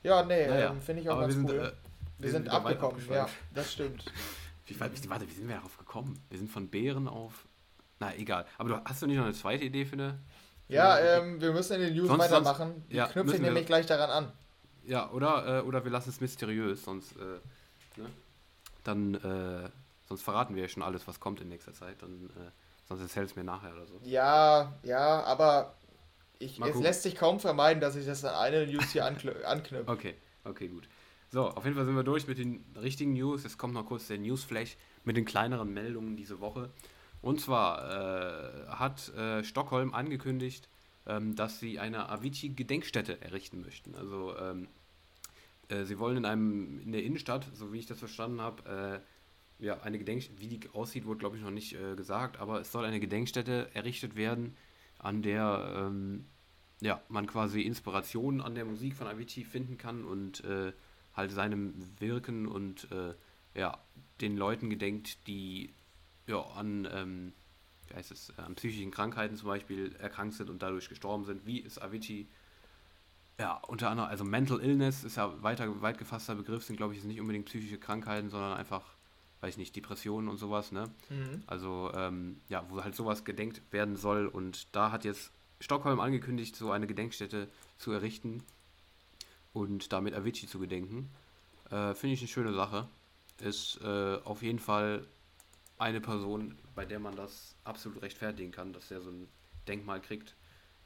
Ja, 0.02 0.22
nee, 0.22 0.46
naja. 0.46 0.70
ähm, 0.70 0.82
finde 0.82 1.02
ich 1.02 1.08
auch 1.08 1.14
Aber 1.14 1.28
ganz 1.28 1.36
wir 1.36 1.42
cool. 1.44 1.48
Sind, 1.48 1.60
äh, 1.60 1.72
wir, 2.18 2.24
wir 2.24 2.30
sind, 2.30 2.44
sind 2.44 2.52
abgekommen, 2.52 3.02
ja, 3.10 3.28
das 3.54 3.72
stimmt. 3.72 4.04
Wie, 4.66 4.80
warte, 4.80 5.28
wie 5.28 5.34
sind 5.34 5.46
wir 5.46 5.56
darauf 5.56 5.76
gekommen? 5.76 6.18
Wir 6.30 6.38
sind 6.38 6.50
von 6.50 6.68
Bären 6.68 7.06
auf. 7.06 7.46
Na, 8.00 8.14
egal. 8.16 8.46
Aber 8.56 8.68
du 8.70 8.84
hast 8.84 9.02
du 9.02 9.06
nicht 9.06 9.18
noch 9.18 9.24
eine 9.24 9.34
zweite 9.34 9.64
Idee 9.64 9.84
für 9.84 9.94
eine. 9.94 10.18
Ja, 10.68 10.98
ähm, 10.98 11.40
wir 11.40 11.52
müssen 11.52 11.74
in 11.74 11.80
den 11.82 11.94
News 11.94 12.08
sonst, 12.08 12.20
weitermachen. 12.20 12.72
Sonst, 12.72 12.90
Die 12.90 12.96
ja, 12.96 13.06
knüpfe 13.06 13.34
ich 13.34 13.42
nämlich 13.42 13.66
gleich 13.66 13.84
daran 13.84 14.08
an. 14.08 14.32
Ja, 14.84 15.10
oder, 15.10 15.58
äh, 15.58 15.60
oder 15.62 15.84
wir 15.84 15.90
lassen 15.90 16.08
es 16.08 16.20
mysteriös, 16.20 16.82
sonst, 16.82 17.14
äh, 17.16 18.00
ne? 18.00 18.08
Dann, 18.84 19.14
äh, 19.14 19.68
sonst 20.08 20.22
verraten 20.22 20.54
wir 20.54 20.62
ja 20.62 20.68
schon 20.68 20.82
alles, 20.82 21.06
was 21.06 21.20
kommt 21.20 21.40
in 21.40 21.48
nächster 21.48 21.72
Zeit. 21.74 22.00
Dann, 22.02 22.30
äh, 22.30 22.50
sonst 22.88 23.02
erzählt 23.02 23.30
es 23.30 23.36
mir 23.36 23.44
nachher 23.44 23.72
oder 23.74 23.86
so. 23.86 24.00
Ja, 24.02 24.72
ja, 24.82 25.22
aber 25.24 25.74
ich, 26.38 26.60
es 26.60 26.80
lässt 26.80 27.02
sich 27.02 27.16
kaum 27.16 27.40
vermeiden, 27.40 27.80
dass 27.80 27.96
ich 27.96 28.06
das 28.06 28.24
an 28.24 28.34
eine 28.34 28.66
News 28.66 28.90
hier 28.92 29.04
anknüpfe. 29.04 29.84
okay, 29.86 30.14
okay, 30.44 30.68
gut. 30.68 30.88
So, 31.34 31.48
auf 31.48 31.64
jeden 31.64 31.74
Fall 31.74 31.84
sind 31.84 31.96
wir 31.96 32.04
durch 32.04 32.28
mit 32.28 32.38
den 32.38 32.64
richtigen 32.80 33.14
News. 33.14 33.42
Jetzt 33.42 33.58
kommt 33.58 33.74
noch 33.74 33.86
kurz 33.86 34.06
der 34.06 34.18
Newsflash 34.18 34.76
mit 35.02 35.16
den 35.16 35.24
kleineren 35.24 35.74
Meldungen 35.74 36.16
diese 36.16 36.38
Woche. 36.38 36.70
Und 37.22 37.40
zwar 37.40 37.90
äh, 37.90 38.68
hat 38.68 39.08
äh, 39.16 39.42
Stockholm 39.42 39.92
angekündigt, 39.94 40.68
ähm, 41.08 41.34
dass 41.34 41.58
sie 41.58 41.80
eine 41.80 42.08
Avicii-Gedenkstätte 42.08 43.20
errichten 43.20 43.62
möchten. 43.62 43.96
Also 43.96 44.38
ähm, 44.38 44.68
äh, 45.66 45.82
sie 45.82 45.98
wollen 45.98 46.18
in 46.18 46.24
einem 46.24 46.78
in 46.78 46.92
der 46.92 47.02
Innenstadt, 47.02 47.50
so 47.52 47.72
wie 47.72 47.80
ich 47.80 47.86
das 47.86 47.98
verstanden 47.98 48.40
habe, 48.40 49.02
äh, 49.60 49.64
ja, 49.64 49.80
eine 49.80 49.98
Gedenkstätte, 49.98 50.40
wie 50.40 50.46
die 50.46 50.60
aussieht, 50.72 51.04
wurde 51.04 51.18
glaube 51.18 51.36
ich 51.36 51.42
noch 51.42 51.50
nicht 51.50 51.74
äh, 51.74 51.96
gesagt, 51.96 52.38
aber 52.38 52.60
es 52.60 52.70
soll 52.70 52.84
eine 52.84 53.00
Gedenkstätte 53.00 53.74
errichtet 53.74 54.14
werden, 54.14 54.56
an 55.00 55.20
der 55.22 55.74
ähm, 55.78 56.26
ja, 56.80 57.02
man 57.08 57.26
quasi 57.26 57.62
Inspirationen 57.62 58.40
an 58.40 58.54
der 58.54 58.64
Musik 58.64 58.94
von 58.94 59.08
Avicii 59.08 59.42
finden 59.42 59.78
kann 59.78 60.04
und 60.04 60.44
äh, 60.44 60.72
halt 61.14 61.30
seinem 61.30 61.74
Wirken 61.98 62.46
und 62.46 62.90
äh, 62.90 63.14
ja, 63.58 63.78
den 64.20 64.36
Leuten 64.36 64.70
gedenkt, 64.70 65.26
die 65.26 65.72
ja, 66.26 66.40
an, 66.40 66.88
ähm, 66.92 67.32
wie 67.88 67.94
heißt 67.94 68.10
es, 68.10 68.32
an 68.38 68.54
psychischen 68.54 68.90
Krankheiten 68.90 69.36
zum 69.36 69.48
Beispiel 69.48 69.94
erkrankt 69.98 70.34
sind 70.34 70.50
und 70.50 70.62
dadurch 70.62 70.88
gestorben 70.88 71.24
sind, 71.24 71.46
wie 71.46 71.58
ist 71.58 71.80
Avicii 71.80 72.28
ja, 73.38 73.56
unter 73.66 73.90
anderem, 73.90 74.10
also 74.10 74.24
Mental 74.24 74.60
Illness 74.60 75.02
ist 75.02 75.16
ja 75.16 75.42
weiter, 75.42 75.82
weit 75.82 75.98
gefasster 75.98 76.34
Begriff, 76.34 76.64
sind 76.64 76.76
glaube 76.76 76.94
ich 76.94 77.02
nicht 77.02 77.20
unbedingt 77.20 77.46
psychische 77.46 77.78
Krankheiten, 77.78 78.30
sondern 78.30 78.56
einfach, 78.56 78.82
weiß 79.40 79.54
ich 79.54 79.58
nicht, 79.58 79.74
Depressionen 79.74 80.28
und 80.28 80.36
sowas, 80.36 80.70
ne? 80.70 80.88
Mhm. 81.10 81.42
Also, 81.46 81.90
ähm, 81.94 82.40
ja, 82.48 82.64
wo 82.68 82.82
halt 82.82 82.94
sowas 82.94 83.24
gedenkt 83.24 83.60
werden 83.72 83.96
soll 83.96 84.26
und 84.26 84.68
da 84.74 84.92
hat 84.92 85.04
jetzt 85.04 85.32
Stockholm 85.60 85.98
angekündigt, 85.98 86.54
so 86.54 86.70
eine 86.70 86.86
Gedenkstätte 86.86 87.48
zu 87.78 87.90
errichten 87.90 88.42
und 89.54 89.92
damit 89.92 90.14
Avicii 90.14 90.46
zu 90.46 90.58
gedenken. 90.58 91.10
Äh, 91.70 91.94
Finde 91.94 92.14
ich 92.14 92.20
eine 92.20 92.28
schöne 92.28 92.52
Sache. 92.52 92.86
Ist 93.40 93.80
äh, 93.82 94.18
auf 94.24 94.42
jeden 94.42 94.58
Fall 94.58 95.06
eine 95.78 96.00
Person, 96.00 96.58
bei 96.74 96.84
der 96.84 97.00
man 97.00 97.16
das 97.16 97.56
absolut 97.64 98.02
rechtfertigen 98.02 98.52
kann, 98.52 98.72
dass 98.72 98.90
er 98.90 99.00
so 99.00 99.10
ein 99.10 99.28
Denkmal 99.66 100.00
kriegt, 100.00 100.36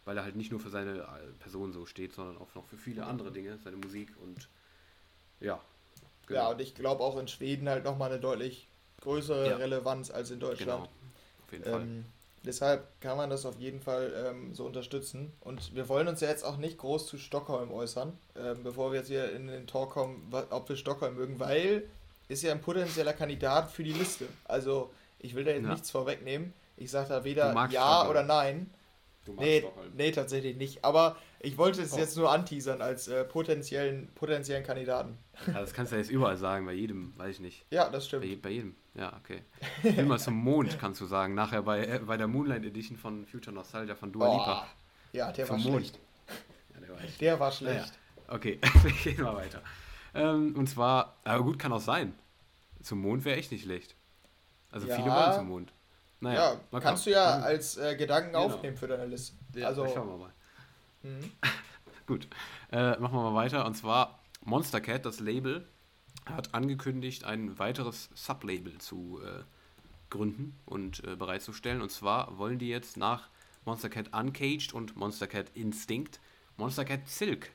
weil 0.04 0.16
er 0.16 0.22
halt 0.22 0.36
nicht 0.36 0.50
nur 0.50 0.60
für 0.60 0.70
seine 0.70 1.00
äh, 1.00 1.32
Person 1.40 1.72
so 1.72 1.84
steht, 1.84 2.12
sondern 2.12 2.38
auch 2.38 2.54
noch 2.54 2.66
für 2.66 2.76
viele 2.76 3.04
andere 3.04 3.32
Dinge, 3.32 3.58
seine 3.58 3.76
Musik 3.76 4.14
und 4.22 4.48
ja. 5.40 5.60
Genau. 6.26 6.40
Ja, 6.40 6.48
und 6.48 6.60
ich 6.60 6.74
glaube 6.74 7.02
auch 7.02 7.18
in 7.18 7.26
Schweden 7.26 7.68
halt 7.68 7.84
nochmal 7.84 8.10
eine 8.10 8.20
deutlich 8.20 8.68
größere 9.00 9.50
ja. 9.50 9.56
Relevanz 9.56 10.10
als 10.10 10.30
in 10.30 10.40
Deutschland. 10.40 10.84
Genau, 10.84 10.88
auf 11.46 11.52
jeden 11.52 11.64
ähm, 11.64 11.70
Fall. 11.72 12.04
Deshalb 12.44 13.00
kann 13.00 13.16
man 13.16 13.30
das 13.30 13.44
auf 13.44 13.58
jeden 13.58 13.80
Fall 13.80 14.12
ähm, 14.26 14.54
so 14.54 14.64
unterstützen. 14.64 15.32
Und 15.40 15.74
wir 15.74 15.88
wollen 15.88 16.08
uns 16.08 16.20
ja 16.20 16.28
jetzt 16.28 16.44
auch 16.44 16.56
nicht 16.56 16.78
groß 16.78 17.06
zu 17.06 17.18
Stockholm 17.18 17.70
äußern, 17.70 18.16
ähm, 18.36 18.62
bevor 18.62 18.92
wir 18.92 18.98
jetzt 18.98 19.08
hier 19.08 19.32
in 19.32 19.48
den 19.48 19.66
Talk 19.66 19.90
kommen, 19.90 20.32
ob 20.50 20.68
wir 20.68 20.76
Stockholm 20.76 21.16
mögen, 21.16 21.40
weil 21.40 21.84
ist 22.28 22.42
ja 22.42 22.52
ein 22.52 22.60
potenzieller 22.60 23.14
Kandidat 23.14 23.70
für 23.70 23.82
die 23.82 23.92
Liste. 23.92 24.26
Also 24.44 24.92
ich 25.18 25.34
will 25.34 25.44
da 25.44 25.50
jetzt 25.50 25.64
ja. 25.64 25.70
nichts 25.70 25.90
vorwegnehmen. 25.90 26.52
Ich 26.76 26.90
sage 26.90 27.08
da 27.08 27.24
weder 27.24 27.52
Ja 27.54 27.68
Stockholm. 27.70 28.10
oder 28.10 28.22
Nein. 28.22 28.70
Du 29.24 29.32
magst 29.32 29.46
nee, 29.46 29.60
Stockholm. 29.60 29.92
nee, 29.96 30.10
tatsächlich 30.12 30.56
nicht. 30.56 30.84
Aber 30.84 31.16
ich 31.40 31.58
wollte 31.58 31.82
es 31.82 31.92
oh. 31.92 31.98
jetzt 31.98 32.16
nur 32.16 32.30
anteasern 32.30 32.82
als 32.82 33.08
äh, 33.08 33.24
potenziellen, 33.24 34.08
potenziellen 34.14 34.64
Kandidaten. 34.64 35.18
Ja, 35.46 35.60
das 35.60 35.72
kannst 35.72 35.92
du 35.92 35.96
ja 35.96 36.02
jetzt 36.02 36.10
überall 36.10 36.36
sagen, 36.36 36.66
bei 36.66 36.72
jedem, 36.72 37.12
weiß 37.16 37.36
ich 37.36 37.40
nicht. 37.40 37.64
Ja, 37.70 37.88
das 37.90 38.06
stimmt. 38.06 38.24
Bei, 38.24 38.36
bei 38.36 38.50
jedem, 38.50 38.74
ja, 38.98 39.12
okay. 39.22 39.42
Immer 39.96 40.18
zum 40.18 40.34
Mond, 40.34 40.78
kannst 40.80 41.00
du 41.00 41.06
sagen. 41.06 41.34
Nachher 41.34 41.62
bei, 41.62 41.86
äh, 41.86 41.98
bei 42.00 42.16
der 42.16 42.26
Moonlight 42.26 42.64
Edition 42.64 42.96
von 42.96 43.26
Future 43.26 43.54
Nostalgia 43.54 43.94
von 43.94 44.10
Dua 44.10 44.32
Lipa. 44.32 44.66
Ja, 45.12 45.30
der 45.30 45.48
war 45.48 45.58
schlecht. 45.58 45.98
Ja, 46.74 46.80
der 46.80 46.88
war, 46.90 47.04
echt. 47.04 47.20
Der 47.20 47.40
war 47.40 47.52
schlecht. 47.52 47.92
Ja, 48.26 48.34
okay, 48.34 48.58
wir 48.82 48.92
gehen 48.92 49.22
mal 49.22 49.36
weiter. 49.36 49.62
Ähm, 50.14 50.54
und 50.56 50.68
zwar, 50.68 51.16
aber 51.24 51.44
gut, 51.44 51.58
kann 51.58 51.72
auch 51.72 51.80
sein. 51.80 52.12
Zum 52.82 53.00
Mond 53.00 53.24
wäre 53.24 53.36
echt 53.36 53.52
nicht 53.52 53.62
schlecht. 53.62 53.94
Also 54.70 54.88
ja. 54.88 54.96
viele 54.96 55.10
wollen 55.10 55.32
zum 55.32 55.48
Mond. 55.48 55.72
Naja, 56.20 56.56
ja, 56.72 56.80
kannst 56.80 57.06
du 57.06 57.10
ja 57.10 57.38
als 57.38 57.76
äh, 57.76 57.94
Gedanken 57.94 58.32
genau. 58.32 58.46
aufnehmen 58.46 58.76
für 58.76 58.88
deine 58.88 59.06
Liste. 59.06 59.36
Ja, 59.54 59.68
also, 59.68 59.86
schauen 59.86 60.08
wir 60.08 60.16
mal. 60.16 60.32
Mhm. 61.02 61.32
Gut, 62.06 62.26
äh, 62.72 62.98
machen 62.98 63.14
wir 63.14 63.30
mal 63.30 63.34
weiter. 63.34 63.64
Und 63.64 63.74
zwar 63.74 64.18
Monster 64.44 64.80
Cat, 64.80 65.06
das 65.06 65.20
Label, 65.20 65.68
hat 66.30 66.54
angekündigt, 66.54 67.24
ein 67.24 67.58
weiteres 67.58 68.10
Sublabel 68.14 68.78
zu 68.78 69.20
äh, 69.24 69.42
gründen 70.10 70.56
und 70.66 71.04
äh, 71.04 71.16
bereitzustellen. 71.16 71.82
Und 71.82 71.90
zwar 71.90 72.38
wollen 72.38 72.58
die 72.58 72.68
jetzt 72.68 72.96
nach 72.96 73.28
Monster 73.64 73.88
Cat 73.88 74.14
Uncaged 74.14 74.72
und 74.72 74.96
Monster 74.96 75.26
Cat 75.26 75.50
Instinct 75.54 76.20
Monster 76.58 76.84
Cat 76.84 77.08
Silk 77.08 77.52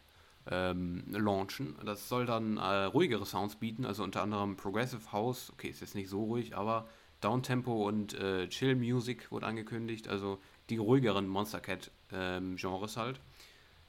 ähm, 0.50 1.04
launchen. 1.08 1.76
Das 1.86 2.08
soll 2.08 2.26
dann 2.26 2.58
äh, 2.58 2.86
ruhigere 2.86 3.26
Sounds 3.26 3.56
bieten, 3.56 3.86
also 3.86 4.04
unter 4.04 4.22
anderem 4.22 4.56
Progressive 4.56 5.12
House, 5.12 5.52
okay, 5.52 5.70
ist 5.70 5.82
jetzt 5.82 5.96
nicht 5.96 6.10
so 6.10 6.24
ruhig, 6.24 6.56
aber 6.56 6.88
Downtempo 7.22 7.88
und 7.88 8.14
äh, 8.14 8.48
Chill 8.48 8.76
Music 8.76 9.32
wurde 9.32 9.46
angekündigt, 9.46 10.08
also 10.08 10.40
die 10.70 10.78
ruhigeren 10.78 11.28
Monster 11.28 11.60
Cat 11.60 11.92
ähm, 12.12 12.56
Genres 12.56 12.98
halt. 12.98 13.20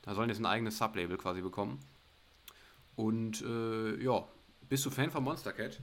Da 0.03 0.15
sollen 0.15 0.29
jetzt 0.29 0.39
ein 0.39 0.47
eigenes 0.47 0.79
Sublabel 0.79 1.17
quasi 1.17 1.41
bekommen. 1.41 1.81
Und 2.97 3.43
äh, 3.43 4.03
ja, 4.03 4.27
bist 4.75 4.85
du 4.85 4.91
Fan 4.91 5.13
von 5.13 5.23
Monster 5.23 5.53
Cat? 5.53 5.79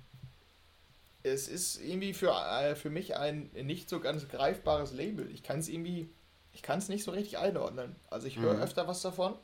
Es 1.23 1.47
ist 1.47 1.81
irgendwie 1.81 2.13
für, 2.13 2.31
äh, 2.31 2.75
für 2.75 2.89
mich 2.89 3.15
ein 3.15 3.49
nicht 3.53 3.87
so 3.87 4.01
ganz 4.01 4.27
greifbares 4.27 4.91
Label. 4.91 5.31
Ich 5.31 5.43
kann 5.43 5.59
es 5.59 5.69
irgendwie, 5.69 6.09
ich 6.51 6.61
kann 6.61 6.79
es 6.79 6.89
nicht 6.89 7.05
so 7.05 7.11
richtig 7.11 7.37
einordnen. 7.37 7.95
Also 8.09 8.27
ich 8.27 8.37
höre 8.37 8.55
mhm. 8.55 8.61
öfter 8.61 8.89
was 8.89 9.01
davon, 9.01 9.35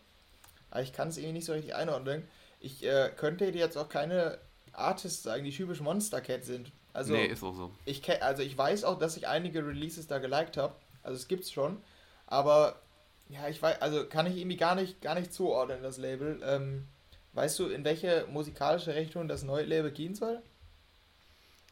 aber 0.70 0.82
ich 0.82 0.92
kann 0.92 1.08
es 1.08 1.16
irgendwie 1.16 1.36
nicht 1.36 1.46
so 1.46 1.54
richtig 1.54 1.76
einordnen. 1.76 2.28
Ich 2.60 2.84
äh, 2.84 3.10
könnte 3.16 3.50
dir 3.54 3.60
jetzt 3.60 3.78
auch 3.78 3.88
keine 3.88 4.38
Artists 4.74 5.24
sagen, 5.24 5.46
die 5.46 5.52
typisch 5.52 5.80
Monster 5.80 6.20
Cat 6.20 6.44
sind. 6.44 6.74
Also, 6.92 7.14
nee, 7.14 7.28
ist 7.28 7.42
auch 7.42 7.56
so. 7.56 7.72
Ich, 7.86 8.22
also 8.22 8.44
ich 8.44 8.58
weiß 8.58 8.84
auch, 8.84 9.00
dass 9.00 9.16
ich 9.16 9.30
einige 9.30 9.66
Releases 9.66 10.08
da 10.08 10.18
geliked 10.18 10.58
habe. 10.58 10.76
Also 11.04 11.16
es 11.16 11.30
gibt's 11.30 11.54
schon. 11.54 11.82
Aber 12.26 12.82
ja, 13.30 13.48
ich 13.48 13.62
weiß, 13.62 13.82
also 13.82 14.08
kann 14.08 14.26
ich 14.26 14.36
irgendwie 14.36 14.58
gar 14.58 14.76
nicht, 14.76 15.02
gar 15.02 15.16
nicht 15.16 15.32
zuordnen, 15.32 15.82
das 15.84 15.98
Label. 15.98 16.42
Ähm, 16.44 16.90
weißt 17.38 17.60
du, 17.60 17.68
in 17.68 17.86
welche 17.86 18.26
musikalische 18.32 18.96
Richtung 18.96 19.28
das 19.28 19.44
neue 19.44 19.64
Label 19.64 19.92
gehen 19.92 20.16
soll? 20.16 20.42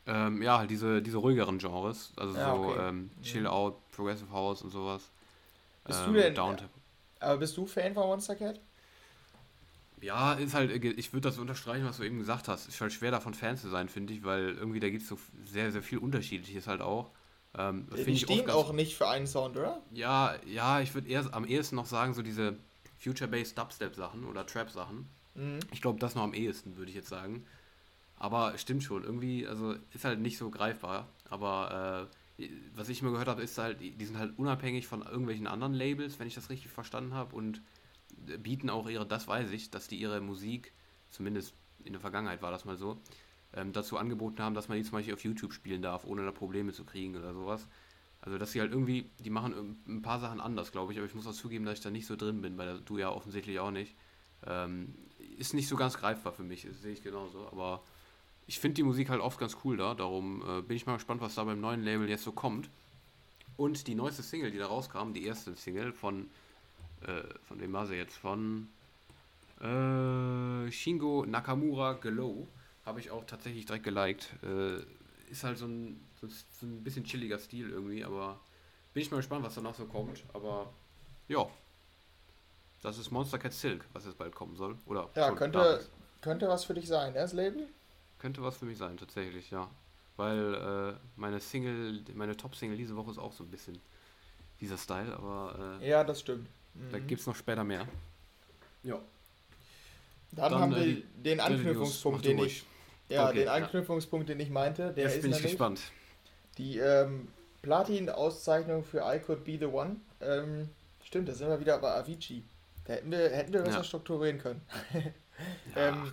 Ähm, 0.05 0.43
ja, 0.43 0.59
halt 0.59 0.69
diese, 0.69 1.01
diese 1.01 1.17
ruhigeren 1.17 1.57
Genres. 1.57 2.13
Also 2.15 2.37
ja, 2.37 2.55
so 2.55 2.63
okay. 2.65 2.87
ähm, 2.87 3.09
Chill 3.23 3.45
ja. 3.45 3.49
Out, 3.49 3.75
Progressive 3.91 4.31
House 4.31 4.61
und 4.61 4.69
sowas. 4.69 5.09
Bist 5.85 6.01
ähm, 6.05 6.13
du 6.13 6.21
denn. 6.21 6.37
Aber 7.19 7.37
bist 7.37 7.57
du 7.57 7.65
Fan 7.65 7.95
von 7.95 8.05
Monster 8.05 8.35
Cat? 8.35 8.59
Ja, 10.01 10.33
ist 10.33 10.53
halt, 10.53 10.69
ich 10.71 11.13
würde 11.13 11.29
das 11.29 11.39
unterstreichen, 11.39 11.85
was 11.85 11.97
du 11.97 12.03
eben 12.03 12.19
gesagt 12.19 12.47
hast. 12.47 12.67
Ist 12.67 12.79
halt 12.79 12.93
schwer 12.93 13.09
davon 13.09 13.33
Fan 13.33 13.57
zu 13.57 13.67
sein, 13.69 13.89
finde 13.89 14.13
ich, 14.13 14.23
weil 14.23 14.49
irgendwie 14.49 14.79
da 14.79 14.89
gibt 14.89 15.01
es 15.01 15.09
so 15.09 15.17
sehr, 15.45 15.71
sehr 15.71 15.81
viel 15.81 15.97
Unterschiedliches 15.97 16.67
halt 16.67 16.81
auch. 16.81 17.09
Ähm, 17.57 17.87
die 18.05 18.17
stehen 18.19 18.51
auch 18.51 18.71
nicht 18.71 18.95
für 18.95 19.07
einen 19.07 19.25
Sound, 19.25 19.57
oder? 19.57 19.81
Ja, 19.91 20.35
ja, 20.45 20.81
ich 20.81 20.93
würde 20.93 21.07
eher 21.07 21.25
am 21.31 21.45
ehesten 21.45 21.75
noch 21.75 21.87
sagen, 21.87 22.13
so 22.13 22.21
diese 22.21 22.55
Future-Based 22.99 23.57
Dubstep-Sachen 23.57 24.25
oder 24.25 24.45
Trap-Sachen. 24.45 25.09
Mhm. 25.35 25.59
Ich 25.71 25.81
glaube, 25.81 25.99
das 25.99 26.15
noch 26.15 26.23
am 26.23 26.33
ehesten, 26.33 26.77
würde 26.77 26.89
ich 26.89 26.95
jetzt 26.95 27.09
sagen. 27.09 27.45
Aber 28.17 28.57
stimmt 28.57 28.83
schon, 28.83 29.03
irgendwie, 29.03 29.45
also 29.45 29.75
ist 29.93 30.05
halt 30.05 30.19
nicht 30.19 30.37
so 30.37 30.49
greifbar. 30.49 31.07
Aber 31.29 32.09
äh, 32.39 32.49
was 32.73 32.89
ich 32.89 33.01
immer 33.01 33.11
gehört 33.11 33.27
habe, 33.27 33.41
ist 33.41 33.57
halt, 33.57 33.79
die 33.81 34.05
sind 34.05 34.17
halt 34.17 34.37
unabhängig 34.37 34.87
von 34.87 35.01
irgendwelchen 35.01 35.47
anderen 35.47 35.73
Labels, 35.73 36.19
wenn 36.19 36.27
ich 36.27 36.35
das 36.35 36.49
richtig 36.49 36.71
verstanden 36.71 37.13
habe. 37.13 37.35
Und 37.35 37.61
bieten 38.39 38.69
auch 38.69 38.89
ihre, 38.89 39.05
das 39.05 39.27
weiß 39.27 39.51
ich, 39.51 39.69
dass 39.69 39.87
die 39.87 39.97
ihre 39.97 40.21
Musik, 40.21 40.71
zumindest 41.11 41.53
in 41.83 41.93
der 41.93 42.01
Vergangenheit 42.01 42.41
war 42.41 42.51
das 42.51 42.65
mal 42.65 42.77
so, 42.77 42.97
ähm, 43.53 43.73
dazu 43.73 43.97
angeboten 43.97 44.41
haben, 44.41 44.55
dass 44.55 44.67
man 44.69 44.77
die 44.77 44.83
zum 44.83 44.93
Beispiel 44.93 45.13
auf 45.13 45.23
YouTube 45.23 45.53
spielen 45.53 45.81
darf, 45.81 46.05
ohne 46.05 46.23
da 46.23 46.31
Probleme 46.31 46.73
zu 46.73 46.83
kriegen 46.83 47.15
oder 47.15 47.33
sowas. 47.33 47.67
Also, 48.21 48.37
dass 48.37 48.51
sie 48.51 48.59
halt 48.59 48.71
irgendwie, 48.71 49.09
die 49.19 49.29
machen 49.29 49.77
ein 49.87 50.01
paar 50.01 50.19
Sachen 50.19 50.41
anders, 50.41 50.71
glaube 50.71 50.91
ich, 50.91 50.97
aber 50.97 51.05
ich 51.05 51.13
muss 51.13 51.27
auch 51.27 51.33
zugeben, 51.33 51.65
dass 51.65 51.77
ich 51.77 51.83
da 51.83 51.91
nicht 51.91 52.07
so 52.07 52.15
drin 52.15 52.41
bin, 52.41 52.57
weil 52.57 52.81
du 52.81 52.97
ja 52.97 53.09
offensichtlich 53.09 53.59
auch 53.59 53.71
nicht. 53.71 53.95
Ähm, 54.47 54.95
ist 55.37 55.53
nicht 55.53 55.67
so 55.67 55.75
ganz 55.75 55.97
greifbar 55.97 56.33
für 56.33 56.43
mich, 56.43 56.67
sehe 56.81 56.93
ich 56.93 57.03
genauso, 57.03 57.47
aber 57.51 57.81
ich 58.47 58.59
finde 58.59 58.75
die 58.75 58.83
Musik 58.83 59.09
halt 59.09 59.21
oft 59.21 59.39
ganz 59.39 59.57
cool 59.63 59.77
da, 59.77 59.93
darum 59.93 60.43
äh, 60.47 60.61
bin 60.61 60.77
ich 60.77 60.85
mal 60.85 60.95
gespannt, 60.95 61.21
was 61.21 61.35
da 61.35 61.43
beim 61.43 61.59
neuen 61.59 61.83
Label 61.83 62.07
jetzt 62.09 62.23
so 62.23 62.31
kommt. 62.31 62.69
Und 63.57 63.87
die 63.87 63.95
neueste 63.95 64.21
Single, 64.21 64.51
die 64.51 64.57
da 64.57 64.67
rauskam, 64.67 65.13
die 65.13 65.25
erste 65.25 65.55
Single 65.55 65.93
von, 65.93 66.29
äh, 67.01 67.21
von 67.47 67.59
wem 67.59 67.73
war 67.73 67.87
sie 67.87 67.95
jetzt? 67.95 68.17
Von 68.17 68.67
äh, 69.61 70.71
Shingo 70.71 71.25
Nakamura 71.25 71.93
Glow, 71.93 72.47
habe 72.85 72.99
ich 72.99 73.11
auch 73.11 73.25
tatsächlich 73.25 73.65
direkt 73.65 73.85
geliked. 73.85 74.29
Äh, 74.43 74.83
ist 75.31 75.43
halt 75.43 75.57
so 75.57 75.65
ein, 75.65 75.99
so 76.21 76.27
ein 76.65 76.83
bisschen 76.83 77.03
chilliger 77.03 77.39
Stil 77.39 77.69
irgendwie, 77.69 78.03
aber 78.03 78.39
bin 78.93 79.01
ich 79.01 79.09
mal 79.09 79.17
gespannt, 79.17 79.43
was 79.43 79.55
danach 79.55 79.73
so 79.73 79.85
kommt. 79.85 80.23
Aber 80.33 80.71
ja, 81.27 81.47
das 82.85 82.97
ist 82.97 83.11
Monster 83.11 83.37
Cat 83.37 83.53
Silk, 83.53 83.85
was 83.93 84.05
jetzt 84.05 84.17
bald 84.17 84.33
kommen 84.33 84.55
soll. 84.55 84.77
Oder 84.85 85.09
ja, 85.15 85.31
könnte, 85.31 85.81
könnte 86.21 86.47
was 86.47 86.63
für 86.63 86.73
dich 86.73 86.87
sein, 86.87 87.13
ne, 87.13 87.19
das 87.19 87.33
Label? 87.33 87.67
Könnte 88.19 88.41
was 88.41 88.57
für 88.57 88.65
mich 88.65 88.77
sein, 88.77 88.97
tatsächlich, 88.97 89.51
ja. 89.51 89.69
Weil 90.17 90.53
äh, 90.53 90.99
meine 91.15 91.39
Single, 91.39 92.03
meine 92.13 92.37
Top-Single 92.37 92.77
diese 92.77 92.95
Woche 92.95 93.11
ist 93.11 93.17
auch 93.17 93.33
so 93.33 93.43
ein 93.43 93.49
bisschen 93.49 93.79
dieser 94.61 94.77
Style, 94.77 95.13
aber. 95.13 95.79
Äh, 95.81 95.89
ja, 95.89 96.03
das 96.03 96.21
stimmt. 96.21 96.47
Mhm. 96.73 96.91
Da 96.91 96.99
gibt 96.99 97.21
es 97.21 97.27
noch 97.27 97.35
später 97.35 97.63
mehr. 97.63 97.87
Ja. 98.83 98.99
Dann, 100.31 100.51
Dann 100.51 100.61
haben 100.61 100.73
äh, 100.73 100.85
wir 100.85 101.03
den 101.23 101.39
Anknüpfungspunkt, 101.39 102.25
den 102.25 102.39
ich. 102.39 102.63
Ja, 103.09 103.29
okay, 103.29 103.39
den 103.39 103.49
Anknüpfungspunkt, 103.49 104.29
ja. 104.29 104.35
den 104.35 104.41
ich 104.41 104.49
meinte, 104.49 104.93
der 104.93 105.05
Jetzt 105.05 105.17
ist 105.17 105.21
bin 105.23 105.31
ich 105.31 105.41
gespannt. 105.41 105.81
Die 106.57 106.77
ähm, 106.79 107.27
Platin-Auszeichnung 107.61 108.83
für 108.83 108.99
I 108.99 109.19
Could 109.19 109.43
Be 109.43 109.57
the 109.59 109.65
One. 109.65 109.97
Ähm, 110.21 110.69
stimmt, 111.03 111.27
da 111.29 111.33
sind 111.33 111.49
wir 111.49 111.59
wieder 111.59 111.77
bei 111.77 111.91
Avicii. 111.91 112.43
Da 112.85 112.93
hätten 112.93 113.11
wir, 113.11 113.29
hätten 113.29 113.53
wir 113.53 113.61
besser 113.61 113.77
ja. 113.77 113.83
strukturieren 113.83 114.39
können. 114.39 114.61
ja, 115.75 115.89
ähm, 115.89 116.11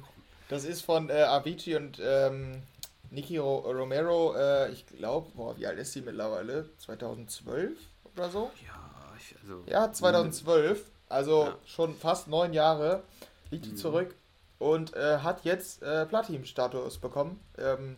das 0.48 0.64
ist 0.64 0.82
von 0.82 1.08
äh, 1.10 1.22
Avicii 1.22 1.76
und 1.76 2.00
ähm, 2.02 2.62
Nicky 3.10 3.38
Romero, 3.38 4.34
äh, 4.34 4.70
ich 4.72 4.86
glaube, 4.86 5.56
wie 5.58 5.66
alt 5.66 5.78
ist 5.78 5.92
sie 5.92 6.00
mittlerweile? 6.00 6.70
2012 6.78 7.78
oder 8.14 8.30
so? 8.30 8.50
Ja, 8.66 9.14
ich, 9.18 9.36
also. 9.42 9.62
Ja, 9.66 9.92
2012, 9.92 10.90
also 11.08 11.44
ja. 11.44 11.58
schon 11.66 11.94
fast 11.94 12.28
neun 12.28 12.54
Jahre 12.54 13.02
liegt 13.50 13.66
mhm. 13.66 13.76
zurück 13.76 14.14
und 14.58 14.94
äh, 14.96 15.18
hat 15.18 15.44
jetzt 15.44 15.82
äh, 15.82 16.06
Platin-Status 16.06 16.98
bekommen. 16.98 17.40
Ähm, 17.58 17.96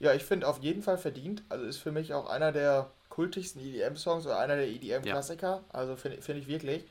ja, 0.00 0.12
ich 0.12 0.24
finde 0.24 0.48
auf 0.48 0.58
jeden 0.60 0.82
Fall 0.82 0.98
verdient. 0.98 1.44
Also 1.48 1.64
ist 1.64 1.78
für 1.78 1.92
mich 1.92 2.12
auch 2.12 2.28
einer 2.28 2.50
der 2.50 2.90
kultigsten 3.08 3.60
EDM-Songs 3.60 4.26
oder 4.26 4.38
einer 4.38 4.56
der 4.56 4.66
EDM-Klassiker. 4.66 5.46
Ja. 5.46 5.64
Also 5.68 5.94
finde 5.94 6.20
find 6.20 6.40
ich 6.40 6.48
wirklich. 6.48 6.84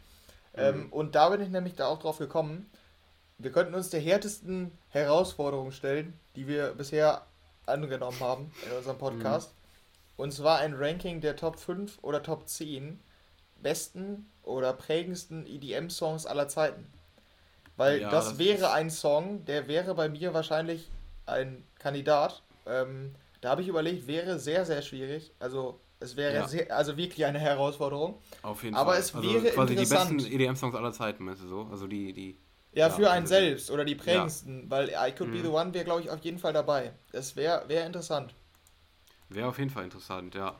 Mhm. 0.54 0.60
Ähm, 0.62 0.88
und 0.92 1.16
da 1.16 1.30
bin 1.30 1.42
ich 1.42 1.50
nämlich 1.50 1.76
da 1.76 1.88
auch 1.88 2.00
drauf 2.00 2.18
gekommen. 2.18 2.70
Wir 3.38 3.52
könnten 3.52 3.74
uns 3.74 3.90
der 3.90 4.00
härtesten 4.00 4.72
Herausforderung 4.90 5.72
stellen, 5.72 6.20
die 6.36 6.48
wir 6.48 6.74
bisher 6.74 7.26
angenommen 7.66 8.20
haben 8.20 8.52
in 8.66 8.78
unserem 8.78 8.98
Podcast. 8.98 9.54
Mhm. 9.54 10.24
Und 10.24 10.32
zwar 10.34 10.60
ein 10.60 10.76
Ranking 10.76 11.22
der 11.22 11.36
Top 11.36 11.58
5 11.58 12.00
oder 12.02 12.22
Top 12.22 12.48
10 12.48 13.00
besten 13.62 14.30
oder 14.44 14.74
prägendsten 14.74 15.46
EDM-Songs 15.48 16.26
aller 16.26 16.48
Zeiten. 16.48 16.92
Weil 17.78 18.02
ja, 18.02 18.10
das, 18.10 18.30
das, 18.30 18.38
wäre 18.38 18.72
ein 18.72 18.90
Song, 18.90 19.46
der 19.46 19.68
wäre 19.68 19.96
bei 19.96 20.10
mir 20.10 20.34
wahrscheinlich 20.34 20.90
ein 21.26 21.64
Kandidat. 21.80 22.44
Ähm, 22.68 23.16
da 23.40 23.50
habe 23.50 23.62
ich 23.62 23.68
überlegt, 23.68 24.08
wäre 24.08 24.38
sehr, 24.38 24.66
sehr 24.66 24.82
schwierig. 24.82 25.32
Also 25.40 25.80
es 26.02 26.16
wäre 26.16 26.34
ja. 26.34 26.48
sehr, 26.48 26.76
also 26.76 26.98
wirklich 26.98 27.26
eine 27.26 27.40
Herausforderung. 27.40 28.20
Auf 28.42 28.64
jeden 28.64 28.76
Aber 28.76 28.92
Fall. 28.92 28.96
Aber 28.96 29.00
es 29.00 29.16
also 29.16 29.34
wäre 29.34 29.54
quasi 29.54 29.74
interessant. 29.74 30.12
die 30.12 30.16
besten 30.16 30.34
EDM-Songs 30.34 30.76
aller 30.76 30.92
Zeiten, 30.92 31.24
meinst 31.24 31.44
du 31.44 31.48
so? 31.48 31.68
Also 31.72 31.88
die, 31.88 32.12
die 32.12 32.38
ja, 32.74 32.90
für 32.90 33.10
einen 33.12 33.24
also 33.24 33.36
selbst 33.36 33.70
oder 33.70 33.84
die 33.84 33.96
prägendsten, 33.96 34.64
ja. 34.64 34.70
weil 34.70 34.90
I 34.90 35.12
Could 35.12 35.30
mhm. 35.30 35.34
Be 35.34 35.42
the 35.42 35.48
One 35.48 35.74
wäre, 35.74 35.86
glaube 35.86 36.02
ich, 36.02 36.10
auf 36.10 36.20
jeden 36.22 36.40
Fall 36.40 36.54
dabei. 36.54 36.94
Das 37.12 37.36
wäre 37.36 37.68
wär 37.68 37.86
interessant. 37.86 38.34
Wäre 39.30 39.48
auf 39.48 39.58
jeden 39.58 39.70
Fall 39.70 39.84
interessant, 39.84 40.36
ja. 40.36 40.56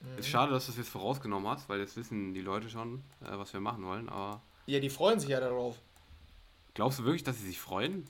Mhm. 0.00 0.18
Ist 0.18 0.28
schade, 0.28 0.52
dass 0.52 0.66
du 0.66 0.72
es 0.72 0.78
jetzt 0.78 0.88
vorausgenommen 0.88 1.48
hast, 1.48 1.68
weil 1.68 1.80
jetzt 1.80 1.96
wissen 1.96 2.32
die 2.32 2.40
Leute 2.40 2.68
schon, 2.70 3.02
äh, 3.22 3.36
was 3.36 3.52
wir 3.52 3.60
machen 3.60 3.84
wollen, 3.84 4.08
aber. 4.08 4.40
Ja, 4.66 4.80
die 4.80 4.90
freuen 4.90 5.20
sich 5.20 5.30
ja 5.30 5.40
darauf. 5.40 5.76
Glaubst 6.74 6.98
du 6.98 7.04
wirklich, 7.04 7.24
dass 7.24 7.38
sie 7.38 7.46
sich 7.46 7.60
freuen? 7.60 8.06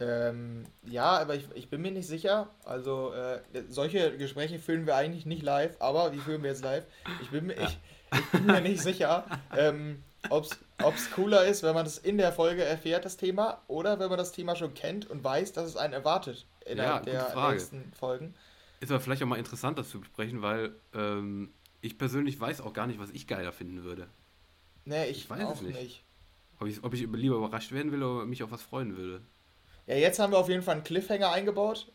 Ähm, 0.00 0.64
ja, 0.84 1.18
aber 1.18 1.34
ich, 1.34 1.48
ich 1.54 1.68
bin 1.68 1.82
mir 1.82 1.90
nicht 1.90 2.06
sicher. 2.06 2.50
Also, 2.64 3.12
äh, 3.12 3.40
solche 3.68 4.16
Gespräche 4.16 4.58
führen 4.58 4.86
wir 4.86 4.96
eigentlich 4.96 5.26
nicht 5.26 5.42
live, 5.42 5.76
aber 5.80 6.10
die 6.10 6.18
führen 6.18 6.42
wir 6.42 6.50
jetzt 6.50 6.62
live. 6.62 6.84
Ich 7.22 7.30
bin, 7.30 7.50
ja. 7.50 7.56
ich, 7.62 7.78
ich 8.12 8.26
bin 8.30 8.46
mir 8.46 8.60
nicht 8.60 8.80
sicher. 8.80 9.24
Ähm, 9.56 10.02
ob 10.30 10.44
es 10.94 11.10
cooler 11.12 11.46
ist, 11.46 11.62
wenn 11.62 11.74
man 11.74 11.84
das 11.84 11.98
in 11.98 12.18
der 12.18 12.32
Folge 12.32 12.62
erfährt, 12.62 13.04
das 13.04 13.16
Thema, 13.16 13.62
oder 13.66 13.98
wenn 13.98 14.08
man 14.08 14.18
das 14.18 14.32
Thema 14.32 14.56
schon 14.56 14.74
kennt 14.74 15.08
und 15.08 15.22
weiß, 15.24 15.52
dass 15.52 15.66
es 15.66 15.76
einen 15.76 15.92
erwartet 15.92 16.46
innerhalb 16.64 17.06
ja, 17.06 17.30
der 17.30 17.50
nächsten 17.50 17.92
Folgen. 17.92 18.34
Ist 18.80 18.90
aber 18.90 19.00
vielleicht 19.00 19.22
auch 19.22 19.26
mal 19.26 19.38
interessant, 19.38 19.78
das 19.78 19.90
zu 19.90 20.00
besprechen, 20.00 20.42
weil 20.42 20.74
ähm, 20.94 21.50
ich 21.80 21.98
persönlich 21.98 22.38
weiß 22.38 22.60
auch 22.60 22.72
gar 22.72 22.86
nicht, 22.86 23.00
was 23.00 23.10
ich 23.10 23.26
geiler 23.26 23.52
finden 23.52 23.84
würde. 23.84 24.08
Nee, 24.84 25.06
ich, 25.06 25.18
ich 25.18 25.30
weiß 25.30 25.44
auch 25.44 25.54
es 25.54 25.62
nicht. 25.62 25.80
nicht. 25.80 26.04
Ob, 26.60 26.68
ich, 26.68 26.82
ob 26.82 26.94
ich 26.94 27.06
lieber 27.12 27.36
überrascht 27.36 27.72
werden 27.72 27.92
will 27.92 28.02
oder 28.02 28.24
mich 28.24 28.42
auf 28.42 28.50
was 28.50 28.62
freuen 28.62 28.96
würde. 28.96 29.20
Ja, 29.88 29.94
jetzt 29.96 30.18
haben 30.18 30.34
wir 30.34 30.38
auf 30.38 30.50
jeden 30.50 30.62
Fall 30.62 30.74
einen 30.74 30.84
Cliffhanger 30.84 31.32
eingebaut. 31.32 31.90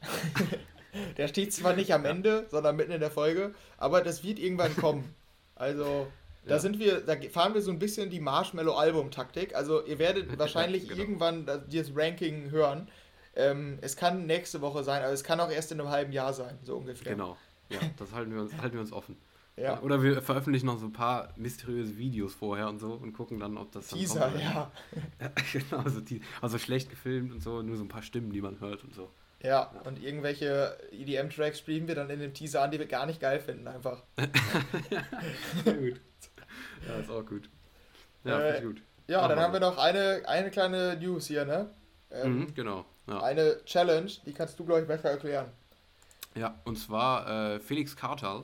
der 1.18 1.28
steht 1.28 1.54
zwar 1.54 1.76
nicht 1.76 1.94
am 1.94 2.06
Ende, 2.06 2.48
sondern 2.50 2.76
mitten 2.76 2.92
in 2.92 3.00
der 3.00 3.12
Folge, 3.12 3.54
aber 3.78 4.02
das 4.02 4.24
wird 4.24 4.40
irgendwann 4.40 4.76
kommen. 4.76 5.14
Also, 5.56 6.08
da 6.46 6.56
ja. 6.56 6.60
sind 6.60 6.80
wir, 6.80 7.02
da 7.02 7.16
fahren 7.30 7.54
wir 7.54 7.62
so 7.62 7.70
ein 7.70 7.78
bisschen 7.78 8.10
die 8.10 8.20
Marshmallow-Album-Taktik. 8.20 9.54
Also 9.56 9.86
ihr 9.86 10.00
werdet 10.00 10.38
wahrscheinlich 10.40 10.88
genau. 10.88 11.00
irgendwann 11.00 11.46
das 11.46 11.92
Ranking 11.96 12.50
hören. 12.50 12.90
Ähm, 13.36 13.78
es 13.82 13.96
kann 13.96 14.26
nächste 14.26 14.62
Woche 14.62 14.84
sein, 14.84 15.04
aber 15.04 15.14
es 15.14 15.24
kann 15.24 15.40
auch 15.40 15.52
erst 15.52 15.72
in 15.72 15.80
einem 15.80 15.90
halben 15.90 16.12
Jahr 16.12 16.34
sein, 16.34 16.58
so 16.64 16.78
ungefähr. 16.78 17.14
Genau. 17.14 17.38
Ja, 17.70 17.80
das 17.98 18.12
halten 18.12 18.34
wir 18.34 18.42
uns, 18.42 18.58
halten 18.60 18.74
wir 18.74 18.82
uns 18.82 18.92
offen. 18.92 19.18
Ja. 19.56 19.80
Oder 19.82 20.02
wir 20.02 20.22
veröffentlichen 20.22 20.66
noch 20.66 20.80
so 20.80 20.88
ein 20.88 20.94
paar 20.94 21.30
mysteriöse 21.36 21.96
Videos 21.98 22.34
vorher 22.34 22.68
und 22.70 22.80
so 22.80 22.94
und 22.94 23.14
gucken 23.14 23.40
dann, 23.40 23.58
ob 23.58 23.72
das 23.72 23.90
dann 23.90 24.00
Teaser, 24.00 24.30
kommt. 24.30 24.42
ja. 24.42 24.72
ja 25.22 25.32
genau, 25.52 25.84
also, 25.84 26.02
also, 26.42 26.58
schlecht 26.58 26.90
gefilmt 26.90 27.32
und 27.32 27.42
so, 27.42 27.62
nur 27.62 27.78
so 27.78 27.84
ein 27.84 27.88
paar 27.88 28.02
Stimmen, 28.02 28.32
die 28.32 28.42
man 28.42 28.60
hört 28.60 28.84
und 28.84 28.96
so. 28.96 29.12
Ja, 29.44 29.72
ja. 29.74 29.82
und 29.82 30.02
irgendwelche 30.02 30.78
EDM-Tracks 30.92 31.60
spielen 31.60 31.88
wir 31.88 31.94
dann 31.96 32.10
in 32.10 32.20
dem 32.20 32.34
Teaser 32.34 32.64
an, 32.64 32.72
die 32.72 32.80
wir 32.80 32.88
gar 32.88 33.06
nicht 33.06 33.20
geil 33.20 33.40
finden, 33.40 33.68
einfach. 33.68 34.02
Sehr 35.64 35.74
gut. 35.74 36.02
Ja, 36.88 36.96
ist 36.96 37.12
auch 37.12 37.26
gut. 37.26 37.50
Ja, 38.24 38.40
äh, 38.40 38.62
gut. 38.62 38.82
Ja, 39.08 39.22
Machen 39.22 39.30
dann 39.30 39.40
haben 39.40 39.54
wir 39.54 39.60
noch 39.60 39.78
eine, 39.78 40.24
eine 40.26 40.50
kleine 40.50 40.98
News 40.98 41.28
hier, 41.28 41.46
ne? 41.46 41.70
Ähm, 42.10 42.40
mhm, 42.40 42.56
genau. 42.56 42.86
Ja. 43.08 43.22
Eine 43.22 43.64
Challenge, 43.66 44.10
die 44.26 44.34
kannst 44.34 44.58
du, 44.60 44.66
glaube 44.66 44.82
ich, 44.82 44.88
besser 44.88 45.12
erklären. 45.12 45.48
Ja, 46.36 46.56
und 46.64 46.78
zwar 46.78 47.56
äh, 47.56 47.60
Felix 47.60 47.96
Kartal, 47.96 48.44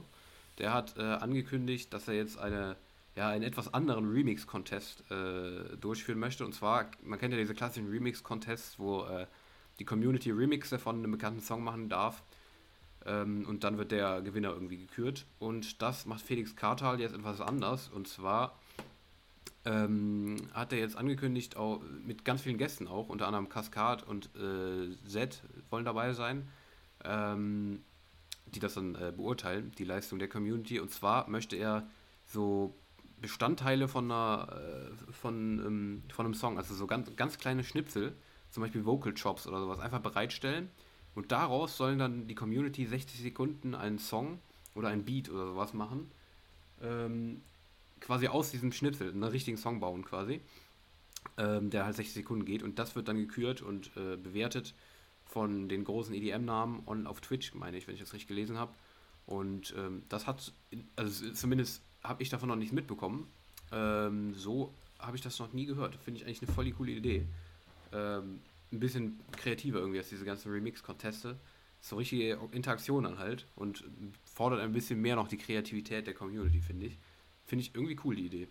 der 0.60 0.74
hat 0.74 0.98
äh, 0.98 1.02
angekündigt, 1.02 1.94
dass 1.94 2.08
er 2.08 2.16
jetzt 2.16 2.38
eine, 2.38 2.76
ja, 3.16 3.30
einen 3.30 3.44
etwas 3.44 3.74
anderen 3.74 4.10
Remix-Contest 4.10 5.10
äh, 5.10 5.78
durchführen 5.78 6.20
möchte. 6.20 6.46
Und 6.46 6.54
zwar, 6.54 6.92
man 7.04 7.20
kennt 7.20 7.34
ja 7.34 7.40
diese 7.40 7.56
klassischen 7.56 7.90
Remix-Contests, 7.90 8.78
wo 8.78 9.04
äh, 9.06 9.26
die 9.80 9.86
Community 9.86 10.32
Remixe 10.32 10.78
von 10.78 10.98
einem 10.98 11.12
bekannten 11.12 11.42
Song 11.42 11.64
machen 11.64 11.90
darf. 11.90 12.24
Ähm, 13.06 13.46
und 13.48 13.64
dann 13.64 13.78
wird 13.78 13.92
der 13.92 14.22
Gewinner 14.22 14.50
irgendwie 14.50 14.78
gekürt. 14.78 15.26
Und 15.40 15.82
das 15.82 16.06
macht 16.06 16.22
Felix 16.22 16.56
Kartal 16.56 17.00
jetzt 17.00 17.16
etwas 17.16 17.40
anders. 17.40 17.88
Und 17.88 18.08
zwar 18.08 18.60
ähm, 19.66 20.38
hat 20.54 20.74
er 20.74 20.80
jetzt 20.80 20.98
angekündigt, 20.98 21.56
auch 21.58 21.82
mit 22.06 22.26
ganz 22.26 22.42
vielen 22.42 22.58
Gästen 22.58 22.88
auch, 22.88 23.10
unter 23.10 23.28
anderem 23.28 23.50
Cascade 23.50 24.04
und 24.06 24.30
äh, 24.36 24.96
Z 25.08 25.42
wollen 25.70 25.86
dabei 25.86 26.14
sein, 26.14 26.48
ähm, 27.04 27.82
die 28.56 28.60
das 28.60 28.76
dann 28.76 28.96
äh, 28.96 29.14
beurteilen, 29.16 29.72
die 29.78 29.84
Leistung 29.84 30.20
der 30.20 30.28
Community. 30.28 30.80
Und 30.80 30.92
zwar 30.92 31.30
möchte 31.30 31.56
er 31.56 31.88
so 32.26 32.76
Bestandteile 33.22 33.88
von, 33.88 34.06
einer, 34.06 34.48
äh, 34.52 35.12
von, 35.12 35.60
ähm, 35.66 36.04
von 36.14 36.26
einem 36.26 36.36
Song, 36.36 36.58
also 36.58 36.74
so 36.74 36.88
ganz, 36.88 37.16
ganz 37.16 37.38
kleine 37.38 37.64
Schnipsel, 37.64 38.16
zum 38.52 38.62
Beispiel 38.62 38.86
Vocal 38.86 39.14
Chops 39.14 39.48
oder 39.48 39.60
sowas, 39.60 39.80
einfach 39.80 40.00
bereitstellen 40.00 40.70
und 41.16 41.32
daraus 41.32 41.76
sollen 41.78 42.00
dann 42.00 42.28
die 42.28 42.36
Community 42.36 42.86
60 42.86 43.22
Sekunden 43.22 43.76
einen 43.76 44.00
Song 44.00 44.40
oder 44.76 44.90
ein 44.90 45.04
Beat 45.04 45.30
oder 45.30 45.48
sowas 45.48 45.74
machen. 45.74 46.10
Ähm, 46.82 47.42
quasi 48.00 48.28
aus 48.28 48.52
diesem 48.52 48.72
Schnipsel 48.72 49.10
einen 49.10 49.24
richtigen 49.24 49.58
Song 49.58 49.80
bauen 49.80 50.06
quasi. 50.06 50.40
Ähm, 51.38 51.70
der 51.70 51.86
halt 51.86 51.96
60 51.98 52.14
Sekunden 52.14 52.46
geht 52.46 52.64
und 52.64 52.80
das 52.80 52.96
wird 52.96 53.10
dann 53.10 53.18
gekürt 53.18 53.62
und 53.62 53.92
äh, 53.98 54.16
bewertet 54.16 54.74
von 55.30 55.70
den 55.70 55.84
großen 55.84 56.14
EDM-Namen 56.14 56.82
und 56.86 57.08
auf 57.08 57.22
Twitch, 57.22 57.54
meine 57.54 57.78
ich, 57.78 57.88
wenn 57.88 57.94
ich 57.94 58.02
das 58.02 58.14
richtig 58.14 58.28
gelesen 58.28 58.58
habe. 58.58 58.74
Und 59.28 59.76
ähm, 59.78 60.04
das 60.10 60.26
hat, 60.26 60.52
also 60.96 61.32
zumindest 61.34 61.84
habe 62.04 62.24
ich 62.24 62.30
davon 62.30 62.50
noch 62.50 62.56
nichts 62.56 62.74
mitbekommen. 62.74 63.32
Ähm, 63.72 64.34
so 64.34 64.74
habe 64.98 65.16
ich 65.16 65.22
das 65.22 65.38
noch 65.38 65.54
nie 65.54 65.66
gehört. 65.66 65.96
Finde 65.98 66.20
ich 66.20 66.26
eigentlich 66.26 66.42
eine 66.42 66.52
voll 66.52 66.70
coole 66.72 66.92
Idee. 66.92 67.28
Ähm, 67.94 68.42
ein 68.72 68.80
bisschen 68.80 69.20
kreativer 69.32 69.80
irgendwie 69.80 70.00
als 70.00 70.10
diese 70.10 70.26
ganzen 70.26 70.52
Remix-Konteste. 70.52 71.38
So 71.80 71.98
richtige 71.98 72.40
Interaktion 72.52 73.04
dann 73.04 73.20
halt 73.20 73.46
und 73.56 73.84
fordert 74.26 74.60
ein 74.60 74.74
bisschen 74.74 75.00
mehr 75.00 75.16
noch 75.16 75.28
die 75.28 75.38
Kreativität 75.38 76.08
der 76.08 76.14
Community, 76.16 76.60
finde 76.60 76.88
ich. 76.88 76.98
Finde 77.46 77.64
ich 77.64 77.76
irgendwie 77.76 77.98
cool, 78.04 78.16
die 78.16 78.26
Idee. 78.26 78.48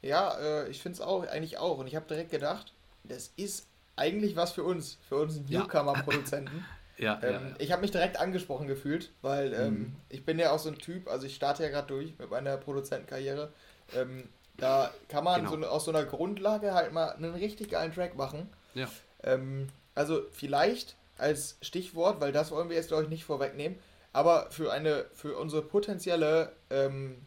Ja, 0.00 0.38
äh, 0.38 0.70
ich 0.70 0.80
finde 0.80 0.94
es 0.94 1.00
auch, 1.02 1.26
eigentlich 1.26 1.58
auch. 1.58 1.78
Und 1.78 1.86
ich 1.86 1.96
habe 1.96 2.06
direkt 2.06 2.30
gedacht, 2.30 2.72
das 3.04 3.32
ist 3.36 3.68
eigentlich 3.98 4.36
was 4.36 4.52
für 4.52 4.64
uns, 4.64 4.98
für 5.08 5.16
uns 5.16 5.40
Newcomer-Produzenten. 5.48 6.64
Ja. 7.00 7.14
ähm, 7.22 7.22
ja, 7.22 7.30
ja. 7.30 7.54
Ich 7.58 7.70
habe 7.70 7.82
mich 7.82 7.92
direkt 7.92 8.18
angesprochen 8.18 8.66
gefühlt, 8.66 9.12
weil 9.22 9.54
ähm, 9.54 9.72
mhm. 9.72 9.96
ich 10.08 10.24
bin 10.24 10.36
ja 10.36 10.50
auch 10.50 10.58
so 10.58 10.68
ein 10.68 10.78
Typ, 10.78 11.06
also 11.08 11.26
ich 11.26 11.36
starte 11.36 11.62
ja 11.62 11.68
gerade 11.68 11.86
durch 11.86 12.18
mit 12.18 12.28
meiner 12.28 12.56
Produzentenkarriere. 12.56 13.52
Ähm, 13.94 14.24
da 14.56 14.90
kann 15.08 15.22
man 15.22 15.44
genau. 15.44 15.56
so, 15.56 15.66
aus 15.68 15.84
so 15.84 15.92
einer 15.92 16.04
Grundlage 16.04 16.74
halt 16.74 16.92
mal 16.92 17.10
einen 17.10 17.34
richtig 17.34 17.70
geilen 17.70 17.94
Track 17.94 18.16
machen. 18.16 18.48
Ja. 18.74 18.88
Ähm, 19.22 19.68
also 19.94 20.22
vielleicht 20.32 20.96
als 21.16 21.56
Stichwort, 21.62 22.20
weil 22.20 22.32
das 22.32 22.50
wollen 22.50 22.68
wir 22.68 22.76
jetzt 22.76 22.88
glaube 22.88 23.04
ich 23.04 23.08
nicht 23.08 23.24
vorwegnehmen, 23.24 23.78
aber 24.12 24.50
für 24.50 24.72
eine, 24.72 25.06
für 25.14 25.36
unsere 25.36 25.62
potenzielle, 25.62 26.52
ähm, 26.70 27.24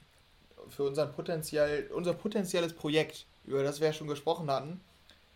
für 0.70 0.84
unseren 0.84 1.14
potenziell, 1.14 1.90
unser 1.94 2.14
potenzielles 2.14 2.74
Projekt, 2.74 3.26
über 3.46 3.64
das 3.64 3.80
wir 3.80 3.88
ja 3.88 3.94
schon 3.94 4.08
gesprochen 4.08 4.52
hatten, 4.52 4.82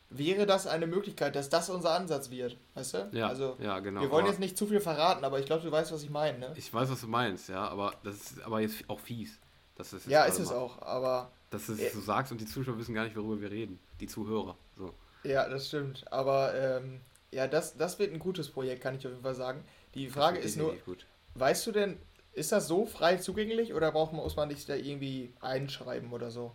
wäre 0.10 0.46
das 0.46 0.68
eine 0.68 0.88
Möglichkeit, 0.88 1.36
dass 1.36 1.50
das 1.50 1.70
unser 1.70 1.92
Ansatz 1.92 2.30
wird, 2.30 2.58
weißt 2.74 2.94
du? 2.94 3.10
Ja, 3.12 3.28
also, 3.28 3.58
ja 3.60 3.80
genau. 3.80 4.02
Wir 4.02 4.12
wollen 4.12 4.26
jetzt 4.26 4.40
nicht 4.40 4.58
zu 4.58 4.68
viel 4.68 4.80
verraten, 4.80 5.24
aber 5.24 5.40
ich 5.40 5.46
glaube, 5.46 5.64
du 5.64 5.72
weißt, 5.72 5.92
was 5.92 6.04
ich 6.04 6.10
meine, 6.10 6.40
ne? 6.40 6.54
Ich 6.56 6.74
weiß, 6.74 6.90
was 6.90 7.02
du 7.02 7.08
meinst, 7.08 7.50
ja, 7.50 7.68
aber 7.68 7.94
das 8.04 8.16
ist 8.16 8.42
aber 8.44 8.62
jetzt 8.62 8.90
auch 8.90 9.00
fies. 9.00 9.40
Das 9.76 9.92
ist 9.94 10.08
ja, 10.08 10.24
ist 10.26 10.40
es 10.40 10.50
mal, 10.50 10.58
auch, 10.58 10.82
aber... 10.82 11.32
Dass 11.50 11.68
du 11.68 11.74
es 11.74 11.94
so 11.94 12.02
sagst 12.02 12.32
und 12.32 12.40
die 12.40 12.46
Zuschauer 12.46 12.78
wissen 12.78 12.94
gar 12.94 13.04
nicht, 13.04 13.16
worüber 13.16 13.42
wir 13.42 13.52
reden. 13.52 13.80
Die 14.00 14.08
Zuhörer, 14.08 14.56
so. 14.78 14.94
Ja, 15.24 15.50
das 15.50 15.68
stimmt, 15.68 16.06
aber 16.12 16.54
ähm, 16.54 17.02
ja, 17.32 17.48
das, 17.48 17.76
das 17.76 18.00
wird 18.00 18.14
ein 18.14 18.20
gutes 18.20 18.50
Projekt, 18.50 18.82
kann 18.82 18.96
ich 18.96 19.06
auf 19.06 19.12
jeden 19.12 19.24
Fall 19.24 19.36
sagen. 19.36 19.64
Die 19.94 20.10
Frage 20.10 20.40
ist 20.40 20.58
nur, 20.58 20.76
gut. 20.86 21.06
weißt 21.34 21.68
du 21.68 21.72
denn, 21.72 21.98
ist 22.34 22.52
das 22.52 22.68
so 22.68 22.86
frei 22.86 23.18
zugänglich 23.18 23.74
oder 23.74 23.92
braucht 23.92 24.14
man, 24.14 24.22
muss 24.22 24.36
man 24.36 24.50
sich 24.50 24.66
da 24.66 24.76
irgendwie 24.76 25.34
einschreiben 25.42 26.12
oder 26.12 26.32
so? 26.32 26.52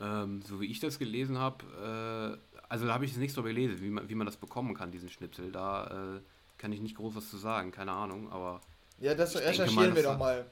Ähm, 0.00 0.42
so 0.42 0.60
wie 0.60 0.70
ich 0.70 0.80
das 0.80 0.98
gelesen 0.98 1.38
habe, 1.38 2.38
äh, 2.47 2.47
also 2.68 2.86
da 2.86 2.94
habe 2.94 3.04
ich 3.04 3.12
es 3.12 3.16
nicht 3.16 3.32
so 3.32 3.42
gelesen, 3.42 3.80
wie 3.80 3.90
man, 3.90 4.08
wie 4.08 4.14
man 4.14 4.26
das 4.26 4.36
bekommen 4.36 4.74
kann, 4.74 4.90
diesen 4.90 5.08
Schnipsel. 5.08 5.50
Da 5.50 6.16
äh, 6.16 6.20
kann 6.58 6.72
ich 6.72 6.80
nicht 6.80 6.96
groß 6.96 7.16
was 7.16 7.30
zu 7.30 7.36
sagen, 7.36 7.70
keine 7.70 7.92
Ahnung, 7.92 8.30
aber. 8.30 8.60
Ja, 9.00 9.14
das 9.14 9.36
recherchieren 9.36 9.74
mal, 9.74 9.96
wir 9.96 10.02
doch 10.02 10.18
mal. 10.18 10.46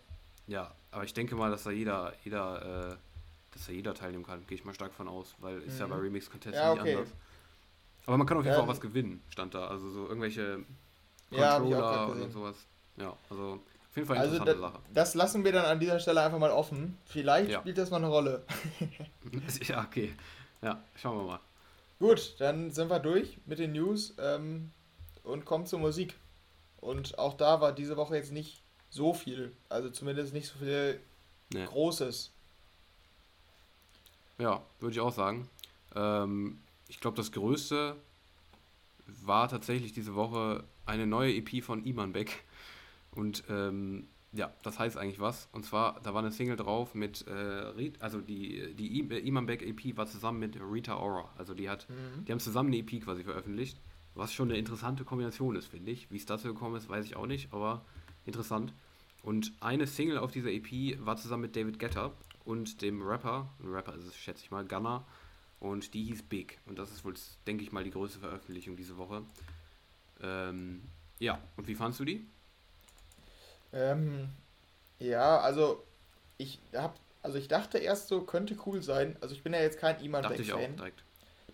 Ja, 0.47 0.73
aber 0.93 1.05
ich 1.05 1.13
denke 1.13 1.35
mal, 1.35 1.51
dass 1.51 1.65
da 1.65 1.71
jeder, 1.71 2.13
jeder, 2.25 2.93
äh, 2.93 2.97
dass 3.53 3.67
da 3.67 3.73
jeder 3.73 3.95
teilnehmen 3.95 4.25
kann, 4.25 4.47
gehe 4.47 4.57
ich 4.57 4.65
mal 4.65 4.75
stark 4.75 4.95
von 4.95 5.09
aus, 5.09 5.35
weil 5.41 5.61
ist 5.63 5.75
mhm. 5.75 5.81
ja 5.81 5.87
bei 5.89 5.97
Remix 5.97 6.31
Contest 6.31 6.55
ja, 6.55 6.73
okay. 6.73 6.83
nicht 6.83 6.97
anders. 6.97 7.13
Aber 8.07 8.19
man 8.19 8.27
kann 8.27 8.39
auf 8.39 8.45
jeden 8.45 8.53
ja, 8.53 8.61
Fall 8.61 8.69
auch 8.69 8.73
was 8.73 8.81
gewinnen, 8.81 9.23
stand 9.31 9.55
da. 9.55 9.67
Also 9.67 9.91
so 9.91 10.07
irgendwelche 10.07 10.65
Controller 11.31 11.79
ja, 11.79 12.05
und 12.05 12.31
sowas. 12.31 12.57
Ja, 12.97 13.17
also 13.29 13.55
auf 13.55 13.97
jeden 13.97 14.07
Fall 14.07 14.17
eine 14.17 14.27
also 14.27 14.37
interessante 14.37 14.63
da, 14.63 14.69
Sache. 14.69 14.83
Das 14.95 15.15
lassen 15.15 15.45
wir 15.45 15.53
dann 15.53 15.65
an 15.65 15.81
dieser 15.81 15.99
Stelle 15.99 16.23
einfach 16.23 16.39
mal 16.39 16.53
offen. 16.53 16.97
Vielleicht 17.07 17.51
ja. 17.51 17.61
spielt 17.61 17.79
das 17.79 17.91
mal 17.91 17.97
eine 17.97 18.09
Rolle. 18.09 18.45
ja, 19.67 19.85
okay. 19.85 20.15
Ja, 20.63 20.81
schauen 20.95 21.19
wir 21.19 21.33
mal. 21.33 21.41
Gut, 21.99 22.37
dann 22.39 22.71
sind 22.71 22.91
wir 22.91 23.01
durch 23.01 23.39
mit 23.47 23.59
den 23.59 23.73
News 23.73 24.15
ähm, 24.19 24.71
und 25.23 25.45
kommen 25.45 25.67
zur 25.67 25.79
Musik. 25.79 26.15
Und 26.81 27.19
auch 27.19 27.35
da 27.35 27.61
war 27.61 27.73
diese 27.73 27.97
Woche 27.97 28.17
jetzt 28.17 28.33
nicht 28.33 28.63
so 28.91 29.15
viel. 29.15 29.53
Also 29.69 29.91
zumindest 29.91 30.33
nicht 30.33 30.49
so 30.49 30.59
viel 30.59 31.01
nee. 31.53 31.65
Großes. 31.65 32.31
Ja, 34.39 34.63
würde 34.81 34.93
ich 34.93 35.01
auch 35.01 35.13
sagen. 35.13 35.49
Ähm, 35.95 36.61
ich 36.89 37.01
glaube, 37.01 37.17
das 37.17 37.33
Größte 37.33 37.97
war 39.07 39.49
tatsächlich 39.49 39.93
diese 39.93 40.15
Woche 40.15 40.65
eine 40.85 41.07
neue 41.07 41.35
EP 41.35 41.63
von 41.65 41.85
Iman 41.85 42.13
Beck. 42.13 42.45
Und 43.13 43.45
ähm, 43.49 44.09
ja, 44.37 44.53
das 44.63 44.79
heißt 44.79 44.97
eigentlich 44.97 45.21
was. 45.21 45.49
Und 45.53 45.65
zwar, 45.65 46.01
da 46.03 46.15
war 46.15 46.23
eine 46.23 46.31
Single 46.31 46.57
drauf 46.57 46.95
mit, 46.95 47.27
äh, 47.27 47.93
also 48.01 48.21
die, 48.21 48.75
die 48.75 49.01
Iman 49.01 49.47
Beck 49.47 49.63
EP 49.63 49.97
war 49.97 50.07
zusammen 50.07 50.39
mit 50.39 50.59
Rita 50.61 50.97
Ora. 50.97 51.29
Also 51.37 51.55
die 51.55 51.69
hat, 51.69 51.89
mhm. 51.89 52.25
die 52.25 52.33
haben 52.33 52.41
zusammen 52.41 52.73
eine 52.73 52.79
EP 52.79 53.03
quasi 53.03 53.25
veröffentlicht. 53.25 53.81
Was 54.15 54.33
schon 54.33 54.49
eine 54.49 54.59
interessante 54.59 55.05
Kombination 55.05 55.57
ist, 55.57 55.67
finde 55.67 55.91
ich. 55.91 56.11
Wie 56.11 56.17
es 56.17 56.27
dazu 56.27 56.49
gekommen 56.49 56.77
ist, 56.77 56.89
weiß 56.89 57.05
ich 57.05 57.17
auch 57.17 57.27
nicht, 57.27 57.53
aber 57.53 57.85
interessant. 58.25 58.73
Und 59.23 59.53
eine 59.61 59.87
Single 59.87 60.19
auf 60.19 60.33
dieser 60.33 60.51
EP 60.51 61.05
war 61.05 61.17
zusammen 61.17 61.43
mit 61.43 61.57
David 61.57 61.79
Guetta 61.79 62.13
und 62.45 62.81
dem 62.81 63.03
Rapper, 63.03 63.53
ein 63.61 63.69
Rapper 63.69 63.95
ist 63.97 64.07
es, 64.07 64.17
schätze 64.17 64.45
ich 64.45 64.51
mal, 64.51 64.65
Gunner. 64.65 65.05
Und 65.59 65.95
die 65.95 66.05
hieß 66.05 66.23
Big. 66.23 66.61
Und 66.67 66.79
das 66.79 66.93
ist 66.93 67.05
wohl, 67.05 67.15
denke 67.47 67.65
ich 67.65 67.73
mal, 67.73 67.83
die 67.83 67.91
größte 67.91 68.21
Veröffentlichung 68.21 68.77
diese 68.77 68.97
Woche. 68.99 69.25
Ähm, 70.21 70.83
ja, 71.19 71.43
und 71.57 71.67
wie 71.67 71.75
fandst 71.75 71.99
du 71.99 72.05
die? 72.05 72.27
Ähm, 73.73 74.29
ja, 74.99 75.41
also 75.41 75.83
ich 76.39 76.61
hab, 76.75 76.99
also 77.23 77.39
ich 77.39 77.49
dachte 77.49 77.79
erst 77.79 78.09
so, 78.09 78.23
könnte 78.23 78.57
cool 78.67 78.83
sein. 78.83 79.17
Also 79.21 79.35
ich 79.35 79.43
bin 79.43 79.53
ja 79.53 79.61
jetzt 79.61 79.79
kein 79.79 80.01
Iman 80.01 80.27
Beck 80.29 80.45
Fan. 80.45 80.77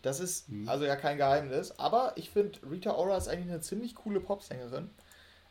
Das 0.03 0.19
ist 0.21 0.49
mhm. 0.49 0.69
also 0.69 0.85
ja 0.85 0.97
kein 0.97 1.17
Geheimnis. 1.17 1.79
Aber 1.79 2.13
ich 2.17 2.31
finde, 2.31 2.59
Rita 2.71 2.95
Ora 2.95 3.17
ist 3.17 3.29
eigentlich 3.29 3.51
eine 3.51 3.61
ziemlich 3.61 3.95
coole 3.95 4.21
Popsängerin. 4.21 4.91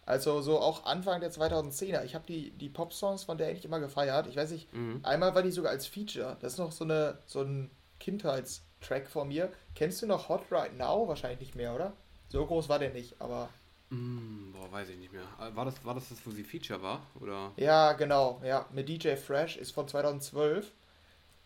Also 0.06 0.42
so 0.42 0.60
auch 0.60 0.86
Anfang 0.86 1.22
der 1.22 1.32
2010er. 1.32 2.04
Ich 2.04 2.16
habe 2.16 2.26
die, 2.28 2.52
die 2.52 2.70
Pop-Songs 2.70 3.24
von 3.24 3.38
der 3.38 3.48
eigentlich 3.48 3.66
immer 3.66 3.80
gefeiert. 3.80 4.28
Ich 4.28 4.36
weiß 4.36 4.52
nicht, 4.52 4.74
mhm. 4.74 5.00
einmal 5.04 5.36
war 5.36 5.44
die 5.44 5.52
sogar 5.52 5.72
als 5.72 5.88
Feature. 5.88 6.38
Das 6.42 6.54
ist 6.54 6.60
noch 6.60 6.72
so, 6.72 6.84
eine, 6.84 7.20
so 7.28 7.42
ein 7.42 7.70
Kindheitstrack 8.00 9.08
von 9.08 9.30
mir. 9.30 9.52
Kennst 9.76 10.02
du 10.02 10.08
noch 10.08 10.28
Hot 10.28 10.44
Right 10.52 10.78
Now? 10.78 11.08
Wahrscheinlich 11.08 11.40
nicht 11.40 11.56
mehr, 11.56 11.74
oder? 11.74 11.94
So 12.30 12.46
groß 12.46 12.68
war 12.68 12.80
der 12.80 12.92
nicht, 12.92 13.16
aber 13.20 13.50
Mm, 13.92 14.54
boah, 14.54 14.72
weiß 14.72 14.90
ich 14.90 14.98
nicht 14.98 15.12
mehr. 15.12 15.24
Äh, 15.40 15.56
war 15.56 15.66
das, 15.66 15.86
war 15.86 15.94
das 15.94 16.10
das, 16.10 16.26
wo 16.26 16.32
sie 16.32 16.44
Feature 16.44 16.82
war? 16.82 17.02
Oder? 17.20 17.52
Ja, 17.58 17.92
genau. 17.94 18.42
Ja, 18.44 18.66
mit 18.72 18.88
DJ 18.90 19.16
Fresh 19.16 19.58
ist 19.58 19.72
von 19.72 19.88
2012. 19.88 20.72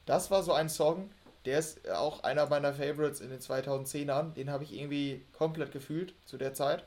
Das 0.05 0.29
war 0.29 0.43
so 0.43 0.53
ein 0.53 0.69
Song, 0.69 1.09
der 1.45 1.57
ist 1.57 1.89
auch 1.89 2.23
einer 2.23 2.47
meiner 2.47 2.73
Favorites 2.73 3.19
in 3.19 3.31
den 3.31 3.39
2010ern. 3.39 4.33
Den 4.33 4.51
habe 4.51 4.63
ich 4.63 4.73
irgendwie 4.73 5.25
komplett 5.33 5.71
gefühlt 5.71 6.13
zu 6.25 6.37
der 6.37 6.53
Zeit. 6.53 6.85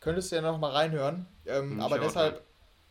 Könntest 0.00 0.30
du 0.30 0.36
ja 0.36 0.42
noch 0.42 0.58
mal 0.58 0.72
reinhören. 0.72 1.26
Ähm, 1.46 1.72
hm, 1.72 1.80
aber 1.80 1.98
deshalb, 1.98 2.42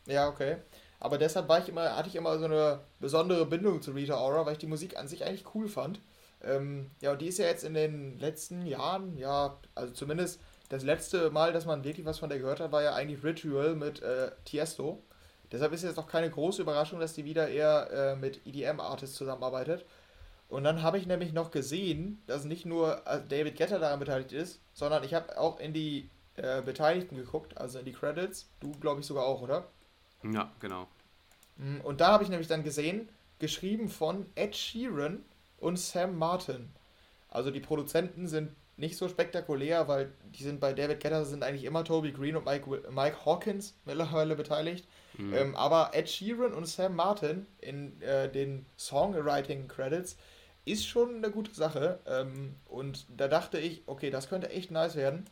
ja, 0.07 0.27
okay. 0.27 0.57
Aber 0.99 1.19
deshalb 1.19 1.47
war 1.49 1.59
ich 1.59 1.69
immer, 1.69 1.95
hatte 1.95 2.09
ich 2.09 2.15
immer 2.15 2.37
so 2.39 2.45
eine 2.45 2.79
besondere 2.99 3.45
Bindung 3.45 3.81
zu 3.81 3.91
Rita 3.91 4.19
Ora, 4.19 4.45
weil 4.45 4.53
ich 4.53 4.59
die 4.59 4.67
Musik 4.67 4.97
an 4.97 5.07
sich 5.07 5.25
eigentlich 5.25 5.53
cool 5.53 5.67
fand. 5.67 5.99
Ähm, 6.43 6.89
ja, 7.01 7.11
und 7.11 7.21
die 7.21 7.27
ist 7.27 7.37
ja 7.37 7.45
jetzt 7.45 7.63
in 7.63 7.75
den 7.75 8.17
letzten 8.17 8.65
Jahren, 8.65 9.17
ja, 9.17 9.57
also 9.75 9.93
zumindest 9.93 10.39
das 10.71 10.83
letzte 10.83 11.29
Mal, 11.31 11.51
dass 11.51 11.65
man 11.65 11.83
wirklich 11.83 12.05
was 12.05 12.19
von 12.19 12.29
der 12.29 12.39
gehört 12.39 12.61
hat, 12.61 12.71
war 12.71 12.81
ja 12.81 12.95
eigentlich 12.95 13.23
Ritual 13.25 13.75
mit 13.75 14.01
äh, 14.01 14.31
Tiesto. 14.45 15.03
Deshalb 15.51 15.73
ist 15.73 15.83
jetzt 15.83 15.99
auch 15.99 16.07
keine 16.07 16.29
große 16.29 16.61
Überraschung, 16.61 17.01
dass 17.01 17.13
die 17.13 17.25
wieder 17.25 17.49
eher 17.49 17.89
äh, 17.91 18.15
mit 18.15 18.45
EDM-Artists 18.47 19.17
zusammenarbeitet. 19.17 19.85
Und 20.47 20.63
dann 20.63 20.81
habe 20.81 20.97
ich 20.97 21.07
nämlich 21.07 21.33
noch 21.33 21.51
gesehen, 21.51 22.21
dass 22.25 22.45
nicht 22.45 22.65
nur 22.65 23.05
äh, 23.05 23.19
David 23.27 23.57
Getter 23.57 23.79
daran 23.79 23.99
beteiligt 23.99 24.31
ist, 24.31 24.61
sondern 24.73 25.03
ich 25.03 25.13
habe 25.13 25.37
auch 25.37 25.59
in 25.59 25.73
die 25.73 26.09
äh, 26.37 26.61
Beteiligten 26.61 27.17
geguckt, 27.17 27.57
also 27.57 27.79
in 27.79 27.85
die 27.85 27.91
Credits. 27.91 28.49
Du, 28.61 28.71
glaube 28.79 29.01
ich, 29.01 29.05
sogar 29.05 29.25
auch, 29.25 29.41
oder? 29.41 29.67
Ja, 30.23 30.53
genau. 30.61 30.87
Mm, 31.57 31.81
und 31.81 31.99
da 31.99 32.13
habe 32.13 32.23
ich 32.23 32.29
nämlich 32.29 32.47
dann 32.47 32.63
gesehen, 32.63 33.09
geschrieben 33.39 33.89
von 33.89 34.25
Ed 34.35 34.55
Sheeran 34.55 35.25
und 35.57 35.77
Sam 35.77 36.17
Martin. 36.17 36.69
Also 37.27 37.51
die 37.51 37.59
Produzenten 37.59 38.27
sind 38.27 38.51
nicht 38.77 38.97
so 38.97 39.07
spektakulär, 39.07 39.87
weil 39.87 40.11
die 40.35 40.43
sind 40.43 40.59
bei 40.59 40.73
David 40.73 41.01
Guetta 41.01 41.23
sind 41.25 41.43
eigentlich 41.43 41.65
immer 41.65 41.83
Toby 41.83 42.11
Green 42.11 42.35
und 42.35 42.45
Mike, 42.45 42.69
Mike 42.89 43.25
Hawkins 43.25 43.75
mittlerweile 43.85 44.35
beteiligt. 44.35 44.87
Mhm. 45.17 45.33
Ähm, 45.33 45.55
aber 45.55 45.91
Ed 45.93 46.09
Sheeran 46.09 46.53
und 46.53 46.67
Sam 46.67 46.95
Martin 46.95 47.45
in 47.59 48.01
äh, 48.01 48.29
den 48.31 48.65
Songwriting 48.77 49.67
Credits 49.67 50.17
ist 50.65 50.87
schon 50.87 51.17
eine 51.17 51.31
gute 51.31 51.53
Sache. 51.53 51.99
Ähm, 52.07 52.55
und 52.69 53.05
da 53.15 53.27
dachte 53.27 53.59
ich, 53.59 53.83
okay, 53.87 54.09
das 54.09 54.29
könnte 54.29 54.49
echt 54.49 54.71
nice 54.71 54.95
werden. 54.95 55.25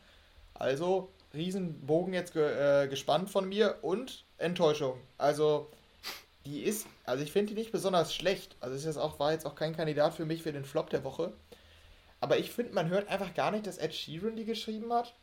Also 0.54 1.10
Riesenbogen 1.34 2.14
jetzt 2.14 2.34
ge 2.34 2.84
äh, 2.84 2.88
gespannt 2.88 3.30
von 3.30 3.48
mir 3.48 3.78
und 3.82 4.26
Enttäuschung. 4.38 5.00
Also 5.18 5.70
die 6.46 6.62
ist, 6.62 6.88
also 7.06 7.24
ich 7.24 7.32
finde 7.32 7.54
die 7.54 7.60
nicht 7.60 7.72
besonders 7.72 8.14
schlecht. 8.14 8.56
Also 8.60 8.76
ist 8.76 8.86
jetzt 8.86 8.98
auch, 8.98 9.20
war 9.20 9.32
jetzt 9.32 9.46
auch 9.46 9.56
kein 9.56 9.76
Kandidat 9.76 10.14
für 10.14 10.26
mich 10.26 10.44
für 10.44 10.52
den 10.52 10.66
Flop 10.66 10.90
der 10.90 11.04
Woche. 11.04 11.34
Aber 12.22 12.38
ich 12.38 12.52
finde, 12.52 12.74
man 12.74 12.90
hört 12.90 13.08
einfach 13.08 13.34
gar 13.34 13.52
nicht, 13.52 13.68
dass 13.68 13.78
Ed 13.78 13.94
Sheeran 13.94 14.36
die 14.36 14.46
geschrieben 14.46 14.92
hat. 14.92 15.14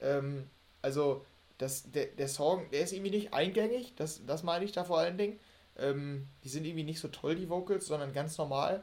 Ähm, 0.00 0.48
also, 0.82 1.24
das, 1.58 1.90
der, 1.90 2.06
der 2.06 2.28
Song, 2.28 2.70
der 2.70 2.82
ist 2.82 2.92
irgendwie 2.92 3.10
nicht 3.10 3.32
eingängig, 3.32 3.94
das, 3.96 4.24
das 4.26 4.42
meine 4.42 4.64
ich 4.64 4.72
da 4.72 4.84
vor 4.84 4.98
allen 4.98 5.18
Dingen. 5.18 5.38
Ähm, 5.78 6.28
die 6.44 6.48
sind 6.48 6.64
irgendwie 6.64 6.84
nicht 6.84 7.00
so 7.00 7.08
toll, 7.08 7.34
die 7.36 7.50
Vocals, 7.50 7.86
sondern 7.86 8.12
ganz 8.12 8.38
normal. 8.38 8.82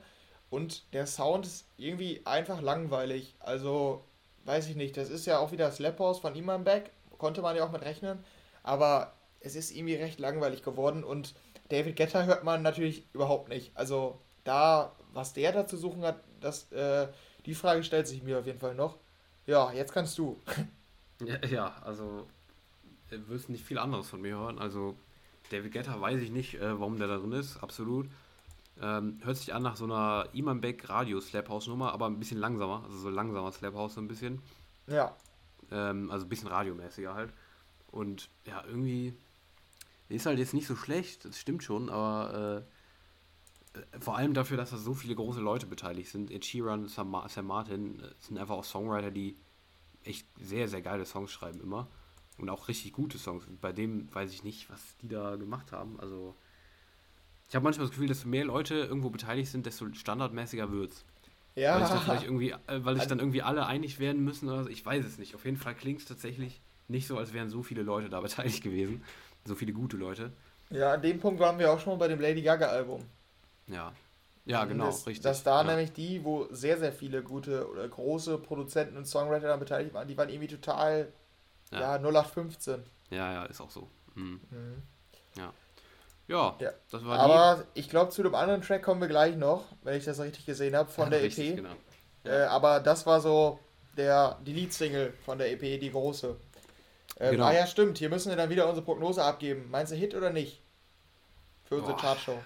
Und 0.49 0.93
der 0.93 1.07
Sound 1.07 1.45
ist 1.45 1.65
irgendwie 1.77 2.21
einfach 2.25 2.61
langweilig. 2.61 3.35
Also, 3.39 4.03
weiß 4.45 4.67
ich 4.69 4.75
nicht, 4.75 4.97
das 4.97 5.09
ist 5.09 5.25
ja 5.25 5.39
auch 5.39 5.51
wieder 5.51 5.71
Slap 5.71 5.99
House 5.99 6.19
von 6.19 6.35
Iman 6.35 6.63
Beck, 6.63 6.91
konnte 7.17 7.41
man 7.41 7.55
ja 7.55 7.65
auch 7.65 7.71
mit 7.71 7.83
rechnen. 7.83 8.23
Aber 8.61 9.13
es 9.39 9.55
ist 9.55 9.71
irgendwie 9.71 9.95
recht 9.95 10.19
langweilig 10.19 10.63
geworden 10.63 11.03
und 11.03 11.33
David 11.69 11.95
Guetta 11.95 12.23
hört 12.23 12.43
man 12.43 12.61
natürlich 12.61 13.03
überhaupt 13.13 13.49
nicht. 13.49 13.71
Also, 13.75 14.19
da, 14.43 14.91
was 15.13 15.33
der 15.33 15.51
da 15.51 15.65
zu 15.65 15.77
suchen 15.77 16.03
hat, 16.03 16.19
das, 16.39 16.71
äh, 16.71 17.07
die 17.45 17.55
Frage 17.55 17.83
stellt 17.83 18.07
sich 18.07 18.23
mir 18.23 18.39
auf 18.39 18.45
jeden 18.45 18.59
Fall 18.59 18.75
noch. 18.75 18.97
Ja, 19.45 19.71
jetzt 19.73 19.93
kannst 19.93 20.17
du. 20.17 20.39
ja, 21.25 21.45
ja, 21.45 21.75
also 21.83 22.27
du 23.09 23.27
wirst 23.29 23.49
nicht 23.49 23.63
viel 23.63 23.77
anderes 23.77 24.09
von 24.09 24.21
mir 24.21 24.35
hören. 24.35 24.59
Also 24.59 24.95
David 25.49 25.73
Guetta 25.73 25.99
weiß 25.99 26.21
ich 26.21 26.31
nicht, 26.31 26.55
äh, 26.55 26.79
warum 26.79 26.97
der 26.97 27.07
da 27.07 27.17
drin 27.17 27.33
ist, 27.33 27.61
absolut. 27.61 28.07
Ähm, 28.81 29.19
hört 29.23 29.37
sich 29.37 29.53
an 29.53 29.61
nach 29.61 29.75
so 29.75 29.85
einer 29.85 30.27
Iman 30.33 30.61
Beck 30.61 30.89
Radio 30.89 31.21
Slap 31.21 31.49
House 31.49 31.67
Nummer, 31.67 31.93
aber 31.93 32.07
ein 32.07 32.17
bisschen 32.17 32.39
langsamer, 32.39 32.83
also 32.85 32.97
so 32.97 33.09
langsamer 33.09 33.51
Slap 33.51 33.75
House 33.75 33.95
so 33.95 34.01
ein 34.01 34.07
bisschen. 34.07 34.41
Ja. 34.87 35.15
Ähm, 35.71 36.09
also 36.09 36.25
ein 36.25 36.29
bisschen 36.29 36.47
radiomäßiger 36.47 37.13
halt. 37.13 37.31
Und 37.91 38.29
ja, 38.45 38.63
irgendwie 38.65 39.13
ist 40.09 40.25
halt 40.25 40.39
jetzt 40.39 40.53
nicht 40.53 40.67
so 40.67 40.75
schlecht, 40.75 41.25
das 41.25 41.37
stimmt 41.39 41.63
schon, 41.63 41.89
aber 41.89 42.63
äh, 42.65 42.73
vor 43.99 44.17
allem 44.17 44.33
dafür, 44.33 44.57
dass 44.57 44.71
da 44.71 44.77
so 44.77 44.93
viele 44.93 45.15
große 45.15 45.39
Leute 45.39 45.65
beteiligt 45.65 46.09
sind. 46.09 46.31
Ed 46.31 46.45
Sheeran, 46.45 46.87
Sam, 46.87 47.15
Sam 47.27 47.47
Martin 47.47 47.99
äh, 47.99 48.09
sind 48.19 48.37
einfach 48.37 48.55
auch 48.55 48.63
Songwriter, 48.63 49.11
die 49.11 49.35
echt 50.03 50.27
sehr, 50.39 50.67
sehr 50.67 50.81
geile 50.81 51.05
Songs 51.05 51.31
schreiben 51.31 51.59
immer. 51.61 51.87
Und 52.37 52.49
auch 52.49 52.67
richtig 52.67 52.93
gute 52.93 53.17
Songs. 53.17 53.45
Und 53.45 53.61
bei 53.61 53.71
dem 53.71 54.13
weiß 54.13 54.31
ich 54.33 54.43
nicht, 54.43 54.69
was 54.69 54.81
die 55.01 55.07
da 55.07 55.35
gemacht 55.35 55.71
haben. 55.71 55.99
Also, 55.99 56.35
ich 57.47 57.55
habe 57.55 57.63
manchmal 57.63 57.85
das 57.85 57.91
Gefühl, 57.91 58.07
desto 58.07 58.27
mehr 58.27 58.45
Leute 58.45 58.75
irgendwo 58.75 59.09
beteiligt 59.09 59.51
sind, 59.51 59.65
desto 59.65 59.91
standardmäßiger 59.93 60.71
wird's. 60.71 61.05
Ja. 61.55 61.79
Weil, 61.79 61.97
ich 61.97 62.05
dann 62.05 62.23
irgendwie, 62.23 62.49
äh, 62.51 62.83
weil 62.83 62.95
sich 62.95 63.07
dann 63.07 63.19
irgendwie 63.19 63.43
alle 63.43 63.65
einig 63.67 63.99
werden 63.99 64.23
müssen 64.23 64.49
oder 64.49 64.63
so. 64.63 64.69
Ich 64.69 64.83
weiß 64.83 65.05
es 65.05 65.19
nicht. 65.19 65.35
Auf 65.35 65.45
jeden 65.45 65.57
Fall 65.57 65.75
klingt 65.75 66.01
es 66.01 66.05
tatsächlich 66.05 66.61
nicht 66.87 67.07
so, 67.07 67.17
als 67.17 67.33
wären 67.33 67.49
so 67.49 67.61
viele 67.63 67.83
Leute 67.83 68.09
da 68.09 68.19
beteiligt 68.21 68.63
gewesen. 68.63 69.03
So 69.45 69.55
viele 69.55 69.73
gute 69.73 69.97
Leute. 69.97 70.31
Ja, 70.69 70.93
an 70.93 71.01
dem 71.01 71.19
Punkt 71.19 71.39
waren 71.39 71.59
wir 71.59 71.71
auch 71.71 71.79
schon 71.79 71.99
bei 71.99 72.07
dem 72.07 72.19
Lady 72.19 72.41
Gaga 72.41 72.67
Album. 72.67 73.01
Ja. 73.67 73.93
Ja, 74.45 74.65
genau, 74.65 74.87
das, 74.87 75.07
richtig. 75.07 75.23
Dass 75.23 75.43
da 75.43 75.61
ja. 75.61 75.63
nämlich 75.63 75.93
die, 75.93 76.23
wo 76.25 76.47
sehr, 76.51 76.77
sehr 76.77 76.91
viele 76.91 77.23
gute 77.23 77.69
oder 77.69 77.87
große 77.87 78.37
Produzenten 78.39 78.97
und 78.97 79.05
Songwriter 79.05 79.45
daran 79.45 79.59
beteiligt 79.59 79.93
waren, 79.93 80.07
die 80.07 80.17
waren 80.17 80.29
irgendwie 80.29 80.49
total, 80.49 81.13
ja, 81.71 81.79
ja 81.79 81.97
0815. 81.97 82.83
Ja, 83.09 83.31
ja, 83.31 83.45
ist 83.45 83.61
auch 83.61 83.69
so. 83.69 83.89
Mhm. 84.15 84.41
Mhm. 84.49 84.83
Ja. 85.37 85.53
Ja, 86.27 86.55
ja, 86.59 86.71
das 86.89 87.05
war 87.05 87.19
Aber 87.19 87.63
die. 87.75 87.81
ich 87.81 87.89
glaube, 87.89 88.11
zu 88.11 88.23
dem 88.23 88.33
anderen 88.33 88.61
Track 88.61 88.83
kommen 88.83 89.01
wir 89.01 89.09
gleich 89.09 89.35
noch, 89.35 89.65
wenn 89.83 89.97
ich 89.97 90.05
das 90.05 90.19
richtig 90.19 90.45
gesehen 90.45 90.75
habe, 90.75 90.89
von 90.89 91.05
ja, 91.05 91.09
der 91.11 91.23
richtig, 91.23 91.51
EP. 91.51 91.55
Genau. 91.57 91.75
Äh, 92.23 92.43
aber 92.43 92.79
das 92.79 93.05
war 93.05 93.19
so 93.19 93.59
der, 93.97 94.39
die 94.45 94.53
Lead-Single 94.53 95.13
von 95.25 95.37
der 95.37 95.51
EP, 95.51 95.79
die 95.79 95.91
große. 95.91 96.35
Ähm, 97.19 97.31
genau. 97.31 97.45
Ah 97.45 97.53
ja, 97.53 97.67
stimmt. 97.67 97.97
Hier 97.97 98.09
müssen 98.09 98.29
wir 98.29 98.37
dann 98.37 98.49
wieder 98.49 98.67
unsere 98.67 98.85
Prognose 98.85 99.23
abgeben. 99.23 99.69
Meinst 99.69 99.91
du 99.91 99.95
Hit 99.95 100.15
oder 100.15 100.29
nicht? 100.29 100.61
Für 101.65 101.75
unsere 101.75 101.97
Chartshow. 101.97 102.39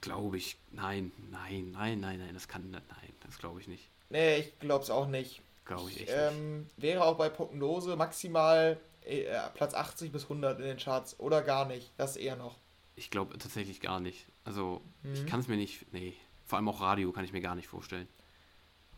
Glaube 0.00 0.36
ich. 0.36 0.58
Nein, 0.70 1.12
nein, 1.30 1.70
nein, 1.72 2.00
nein, 2.00 2.18
nein. 2.18 2.34
Das 2.34 2.48
kann. 2.48 2.70
Nein, 2.70 2.82
das 3.20 3.38
glaube 3.38 3.60
ich 3.60 3.68
nicht. 3.68 3.88
Nee, 4.10 4.38
ich 4.38 4.58
glaube 4.58 4.84
es 4.84 4.90
auch 4.90 5.06
nicht. 5.06 5.42
Glaube 5.64 5.90
ich 5.90 6.02
echt 6.02 6.12
ähm, 6.14 6.60
nicht. 6.60 6.70
Wäre 6.76 7.04
auch 7.04 7.16
bei 7.16 7.28
Prognose 7.28 7.96
maximal 7.96 8.78
äh, 9.02 9.24
Platz 9.54 9.74
80 9.74 10.12
bis 10.12 10.24
100 10.24 10.58
in 10.60 10.66
den 10.66 10.78
Charts 10.78 11.18
oder 11.18 11.42
gar 11.42 11.64
nicht. 11.66 11.92
Das 11.96 12.16
eher 12.16 12.36
noch. 12.36 12.56
Ich 12.94 13.10
glaube 13.10 13.36
tatsächlich 13.38 13.80
gar 13.80 14.00
nicht. 14.00 14.26
Also, 14.44 14.80
mhm. 15.02 15.14
ich 15.14 15.26
kann 15.26 15.40
es 15.40 15.48
mir 15.48 15.56
nicht. 15.56 15.92
Nee. 15.92 16.14
Vor 16.44 16.58
allem 16.58 16.68
auch 16.68 16.80
Radio 16.80 17.12
kann 17.12 17.24
ich 17.24 17.32
mir 17.32 17.40
gar 17.40 17.54
nicht 17.56 17.68
vorstellen. 17.68 18.08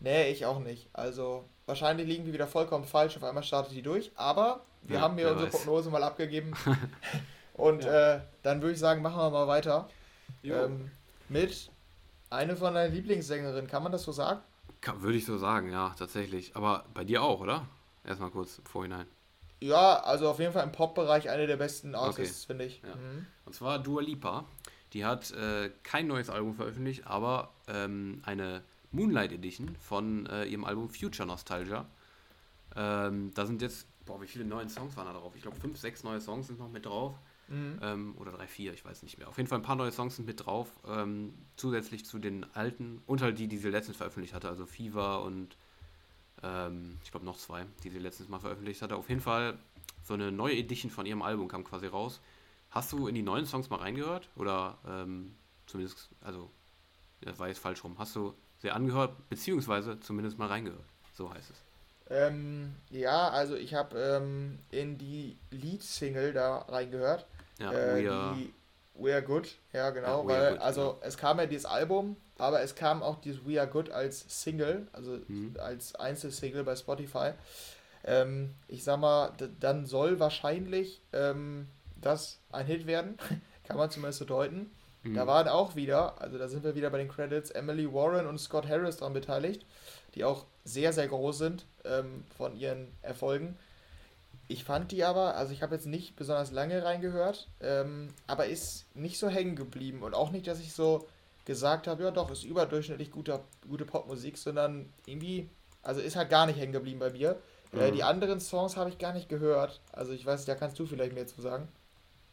Nee, 0.00 0.30
ich 0.30 0.46
auch 0.46 0.60
nicht. 0.60 0.88
Also, 0.92 1.44
wahrscheinlich 1.66 2.06
liegen 2.06 2.26
wir 2.26 2.32
wieder 2.32 2.46
vollkommen 2.46 2.84
falsch. 2.84 3.16
Auf 3.16 3.24
einmal 3.24 3.42
startet 3.42 3.74
die 3.74 3.82
durch. 3.82 4.12
Aber 4.14 4.64
wir 4.82 4.96
ja, 4.96 5.02
haben 5.02 5.16
hier 5.16 5.30
unsere 5.30 5.46
weiß. 5.46 5.56
Prognose 5.56 5.90
mal 5.90 6.02
abgegeben. 6.02 6.52
Und 7.54 7.84
ja. 7.84 8.16
äh, 8.16 8.20
dann 8.42 8.62
würde 8.62 8.74
ich 8.74 8.78
sagen, 8.78 9.02
machen 9.02 9.16
wir 9.16 9.30
mal 9.30 9.48
weiter. 9.48 9.88
Ähm, 10.44 10.90
mit 11.28 11.70
einer 12.30 12.56
von 12.56 12.74
deinen 12.74 12.94
Lieblingssängerinnen. 12.94 13.68
Kann 13.68 13.82
man 13.82 13.92
das 13.92 14.02
so 14.02 14.12
sagen? 14.12 14.40
würde 14.98 15.18
ich 15.18 15.26
so 15.26 15.38
sagen, 15.38 15.72
ja, 15.72 15.94
tatsächlich. 15.98 16.54
Aber 16.56 16.84
bei 16.94 17.04
dir 17.04 17.22
auch, 17.22 17.40
oder? 17.40 17.66
Erstmal 18.04 18.30
kurz 18.30 18.58
im 18.58 18.64
Vorhinein. 18.64 19.06
Ja, 19.60 20.00
also 20.00 20.28
auf 20.30 20.38
jeden 20.38 20.52
Fall 20.52 20.64
im 20.64 20.72
Pop-Bereich 20.72 21.28
eine 21.30 21.46
der 21.46 21.56
besten 21.56 21.94
Artists, 21.94 22.44
okay. 22.44 22.46
finde 22.46 22.64
ich. 22.64 22.82
Ja. 22.82 22.94
Mhm. 22.94 23.26
Und 23.44 23.54
zwar 23.54 23.78
Dua 23.80 24.00
Lipa. 24.00 24.44
Die 24.92 25.04
hat 25.04 25.30
äh, 25.32 25.70
kein 25.82 26.06
neues 26.06 26.30
Album 26.30 26.54
veröffentlicht, 26.54 27.06
aber 27.06 27.52
ähm, 27.66 28.22
eine 28.24 28.62
Moonlight 28.92 29.32
Edition 29.32 29.76
von 29.76 30.26
äh, 30.26 30.44
ihrem 30.44 30.64
Album 30.64 30.88
Future 30.88 31.26
Nostalgia. 31.26 31.86
Ähm, 32.74 33.32
da 33.34 33.44
sind 33.44 33.60
jetzt, 33.60 33.86
boah, 34.06 34.20
wie 34.22 34.26
viele 34.26 34.44
neue 34.44 34.68
Songs 34.68 34.96
waren 34.96 35.06
da 35.06 35.12
drauf? 35.12 35.34
Ich 35.34 35.42
glaube, 35.42 35.58
fünf, 35.58 35.78
sechs 35.78 36.04
neue 36.04 36.20
Songs 36.20 36.46
sind 36.46 36.58
noch 36.58 36.70
mit 36.70 36.86
drauf. 36.86 37.14
Mhm. 37.48 37.78
Ähm, 37.82 38.14
oder 38.18 38.32
drei, 38.32 38.46
vier, 38.46 38.72
ich 38.74 38.84
weiß 38.84 39.02
nicht 39.02 39.18
mehr. 39.18 39.28
Auf 39.28 39.36
jeden 39.36 39.48
Fall 39.48 39.58
ein 39.58 39.62
paar 39.62 39.76
neue 39.76 39.92
Songs 39.92 40.16
sind 40.16 40.26
mit 40.26 40.44
drauf. 40.44 40.68
Ähm, 40.86 41.34
zusätzlich 41.56 42.04
zu 42.04 42.18
den 42.18 42.44
alten 42.54 43.02
und 43.06 43.22
halt 43.22 43.38
die, 43.38 43.48
die 43.48 43.58
sie 43.58 43.70
letztens 43.70 43.96
veröffentlicht 43.96 44.34
hatte. 44.34 44.48
Also 44.48 44.66
Fever 44.66 45.22
und 45.22 45.56
ähm, 46.42 46.98
ich 47.02 47.10
glaube 47.10 47.26
noch 47.26 47.38
zwei, 47.38 47.66
die 47.84 47.90
sie 47.90 47.98
letztens 47.98 48.28
mal 48.28 48.38
veröffentlicht 48.38 48.82
hatte. 48.82 48.96
Auf 48.96 49.08
jeden 49.08 49.20
Fall 49.20 49.58
so 50.04 50.14
eine 50.14 50.30
neue 50.30 50.56
Edition 50.56 50.90
von 50.90 51.06
ihrem 51.06 51.22
Album 51.22 51.48
kam 51.48 51.64
quasi 51.64 51.86
raus. 51.86 52.20
Hast 52.70 52.92
du 52.92 53.08
in 53.08 53.14
die 53.14 53.22
neuen 53.22 53.46
Songs 53.46 53.70
mal 53.70 53.76
reingehört? 53.78 54.28
Oder 54.36 54.78
ähm, 54.86 55.34
zumindest, 55.66 56.10
also, 56.20 56.50
das 57.22 57.38
war 57.38 57.48
jetzt 57.48 57.58
falsch 57.58 57.82
rum. 57.82 57.96
Hast 57.98 58.14
du 58.14 58.34
sie 58.58 58.70
angehört, 58.70 59.28
beziehungsweise 59.28 59.98
zumindest 60.00 60.38
mal 60.38 60.48
reingehört? 60.48 60.84
So 61.14 61.32
heißt 61.32 61.50
es. 61.50 61.64
Ähm, 62.10 62.74
ja, 62.90 63.28
also 63.28 63.54
ich 63.54 63.74
habe 63.74 63.98
ähm, 63.98 64.58
in 64.70 64.98
die 64.98 65.36
Lead-Single 65.50 66.32
da 66.32 66.58
reingehört. 66.58 67.26
Ja, 67.58 67.72
äh, 67.72 68.04
we, 68.04 68.10
are, 68.10 68.36
We 68.94 69.12
Are 69.12 69.22
Good, 69.22 69.56
ja 69.72 69.90
genau, 69.90 70.22
ja, 70.22 70.28
weil 70.28 70.50
good, 70.52 70.60
also 70.60 70.98
ja. 71.00 71.06
es 71.06 71.16
kam 71.16 71.38
ja 71.38 71.46
dieses 71.46 71.66
Album, 71.66 72.16
aber 72.36 72.62
es 72.62 72.74
kam 72.74 73.02
auch 73.02 73.20
dieses 73.20 73.46
We 73.46 73.60
Are 73.60 73.68
Good 73.68 73.90
als 73.90 74.24
Single, 74.28 74.86
also 74.92 75.18
mhm. 75.26 75.56
als 75.58 75.94
Einzelsingle 75.94 76.64
bei 76.64 76.76
Spotify. 76.76 77.32
Ähm, 78.04 78.54
ich 78.68 78.84
sag 78.84 79.00
mal, 79.00 79.32
dann 79.60 79.86
soll 79.86 80.20
wahrscheinlich 80.20 81.02
ähm, 81.12 81.68
das 82.00 82.40
ein 82.52 82.66
Hit 82.66 82.86
werden, 82.86 83.18
kann 83.64 83.76
man 83.76 83.90
zumindest 83.90 84.20
so 84.20 84.24
deuten. 84.24 84.70
Mhm. 85.02 85.14
Da 85.14 85.26
waren 85.26 85.48
auch 85.48 85.76
wieder, 85.76 86.20
also 86.20 86.38
da 86.38 86.48
sind 86.48 86.64
wir 86.64 86.74
wieder 86.74 86.90
bei 86.90 86.98
den 86.98 87.08
Credits, 87.08 87.50
Emily 87.50 87.92
Warren 87.92 88.26
und 88.26 88.38
Scott 88.38 88.68
Harris 88.68 88.98
daran 88.98 89.12
beteiligt, 89.12 89.64
die 90.14 90.24
auch 90.24 90.46
sehr, 90.64 90.92
sehr 90.92 91.08
groß 91.08 91.38
sind 91.38 91.66
ähm, 91.84 92.24
von 92.36 92.56
ihren 92.56 92.88
Erfolgen. 93.02 93.56
Ich 94.48 94.64
fand 94.64 94.92
die 94.92 95.04
aber, 95.04 95.36
also 95.36 95.52
ich 95.52 95.62
habe 95.62 95.74
jetzt 95.74 95.86
nicht 95.86 96.16
besonders 96.16 96.50
lange 96.50 96.82
reingehört, 96.82 97.48
ähm, 97.60 98.08
aber 98.26 98.46
ist 98.46 98.86
nicht 98.94 99.18
so 99.18 99.28
hängen 99.28 99.56
geblieben 99.56 100.02
und 100.02 100.14
auch 100.14 100.30
nicht, 100.30 100.46
dass 100.46 100.58
ich 100.58 100.72
so 100.72 101.06
gesagt 101.44 101.86
habe, 101.86 102.02
ja 102.02 102.10
doch, 102.10 102.30
ist 102.30 102.44
überdurchschnittlich 102.44 103.10
guter, 103.10 103.44
gute 103.68 103.84
Popmusik, 103.84 104.38
sondern 104.38 104.90
irgendwie, 105.06 105.50
also 105.82 106.00
ist 106.00 106.16
halt 106.16 106.30
gar 106.30 106.46
nicht 106.46 106.58
hängen 106.58 106.72
geblieben 106.72 106.98
bei 106.98 107.10
mir. 107.10 107.38
Äh, 107.72 107.76
mhm. 107.76 107.82
Äh, 107.82 107.92
die 107.92 108.02
anderen 108.02 108.40
Songs 108.40 108.76
habe 108.78 108.88
ich 108.88 108.98
gar 108.98 109.12
nicht 109.12 109.28
gehört, 109.28 109.82
also 109.92 110.12
ich 110.12 110.24
weiß, 110.24 110.46
da 110.46 110.54
kannst 110.54 110.78
du 110.78 110.86
vielleicht 110.86 111.12
mehr 111.12 111.26
zu 111.26 111.42
sagen. 111.42 111.68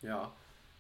Ja, 0.02 0.32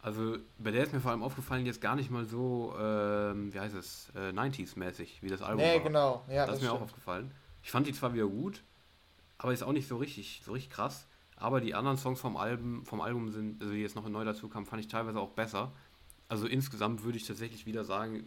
also 0.05 0.37
bei 0.59 0.69
der 0.69 0.83
ist 0.83 0.93
mir 0.93 0.99
vor 0.99 1.09
allem 1.09 1.23
aufgefallen, 1.23 1.65
jetzt 1.65 1.81
gar 1.81 1.95
nicht 1.95 2.11
mal 2.11 2.25
so, 2.25 2.75
ähm, 2.79 3.51
wie 3.51 3.59
heißt 3.59 3.73
es, 3.73 4.11
äh, 4.15 4.29
90s-mäßig, 4.29 5.23
wie 5.23 5.29
das 5.29 5.41
Album 5.41 5.65
nee, 5.65 5.77
war. 5.77 5.83
genau, 5.83 6.25
ja. 6.29 6.45
Das, 6.45 6.47
das 6.47 6.55
ist 6.57 6.61
mir 6.61 6.67
stimmt. 6.67 6.79
auch 6.79 6.85
aufgefallen. 6.85 7.31
Ich 7.63 7.71
fand 7.71 7.87
die 7.87 7.93
zwar 7.93 8.13
wieder 8.13 8.27
gut, 8.27 8.61
aber 9.39 9.51
ist 9.51 9.63
auch 9.63 9.71
nicht 9.71 9.87
so 9.87 9.97
richtig, 9.97 10.43
so 10.45 10.51
richtig 10.51 10.69
krass. 10.69 11.07
Aber 11.37 11.61
die 11.61 11.75
anderen 11.75 11.97
Songs 11.97 12.19
vom 12.19 12.37
Album, 12.37 12.85
vom 12.85 13.01
Album 13.01 13.29
sind, 13.29 13.61
also 13.61 13.73
die 13.73 13.81
jetzt 13.81 13.95
noch 13.95 14.07
neu 14.07 14.23
dazu 14.23 14.47
kamen, 14.47 14.65
fand 14.65 14.81
ich 14.81 14.87
teilweise 14.87 15.19
auch 15.19 15.31
besser. 15.31 15.73
Also 16.27 16.47
insgesamt 16.47 17.03
würde 17.03 17.17
ich 17.17 17.25
tatsächlich 17.25 17.65
wieder 17.65 17.83
sagen, 17.83 18.25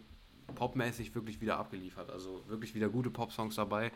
popmäßig 0.55 1.15
wirklich 1.15 1.41
wieder 1.41 1.57
abgeliefert. 1.57 2.09
Also 2.11 2.43
wirklich 2.47 2.75
wieder 2.75 2.89
gute 2.89 3.09
Pop-Songs 3.09 3.55
dabei. 3.55 3.91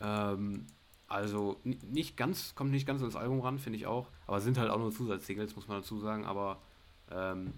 Ähm, 0.00 0.66
also 1.08 1.60
nicht 1.64 2.16
ganz, 2.16 2.54
kommt 2.54 2.70
nicht 2.70 2.86
ganz 2.86 3.02
ins 3.02 3.16
Album 3.16 3.40
ran, 3.40 3.58
finde 3.58 3.78
ich 3.78 3.86
auch. 3.86 4.08
Aber 4.26 4.40
sind 4.40 4.58
halt 4.58 4.70
auch 4.70 4.78
nur 4.78 4.92
Zusatzsingles, 4.92 5.56
muss 5.56 5.68
man 5.68 5.78
dazu 5.78 5.98
sagen. 5.98 6.24
Aber 6.24 6.62
ähm, 7.10 7.52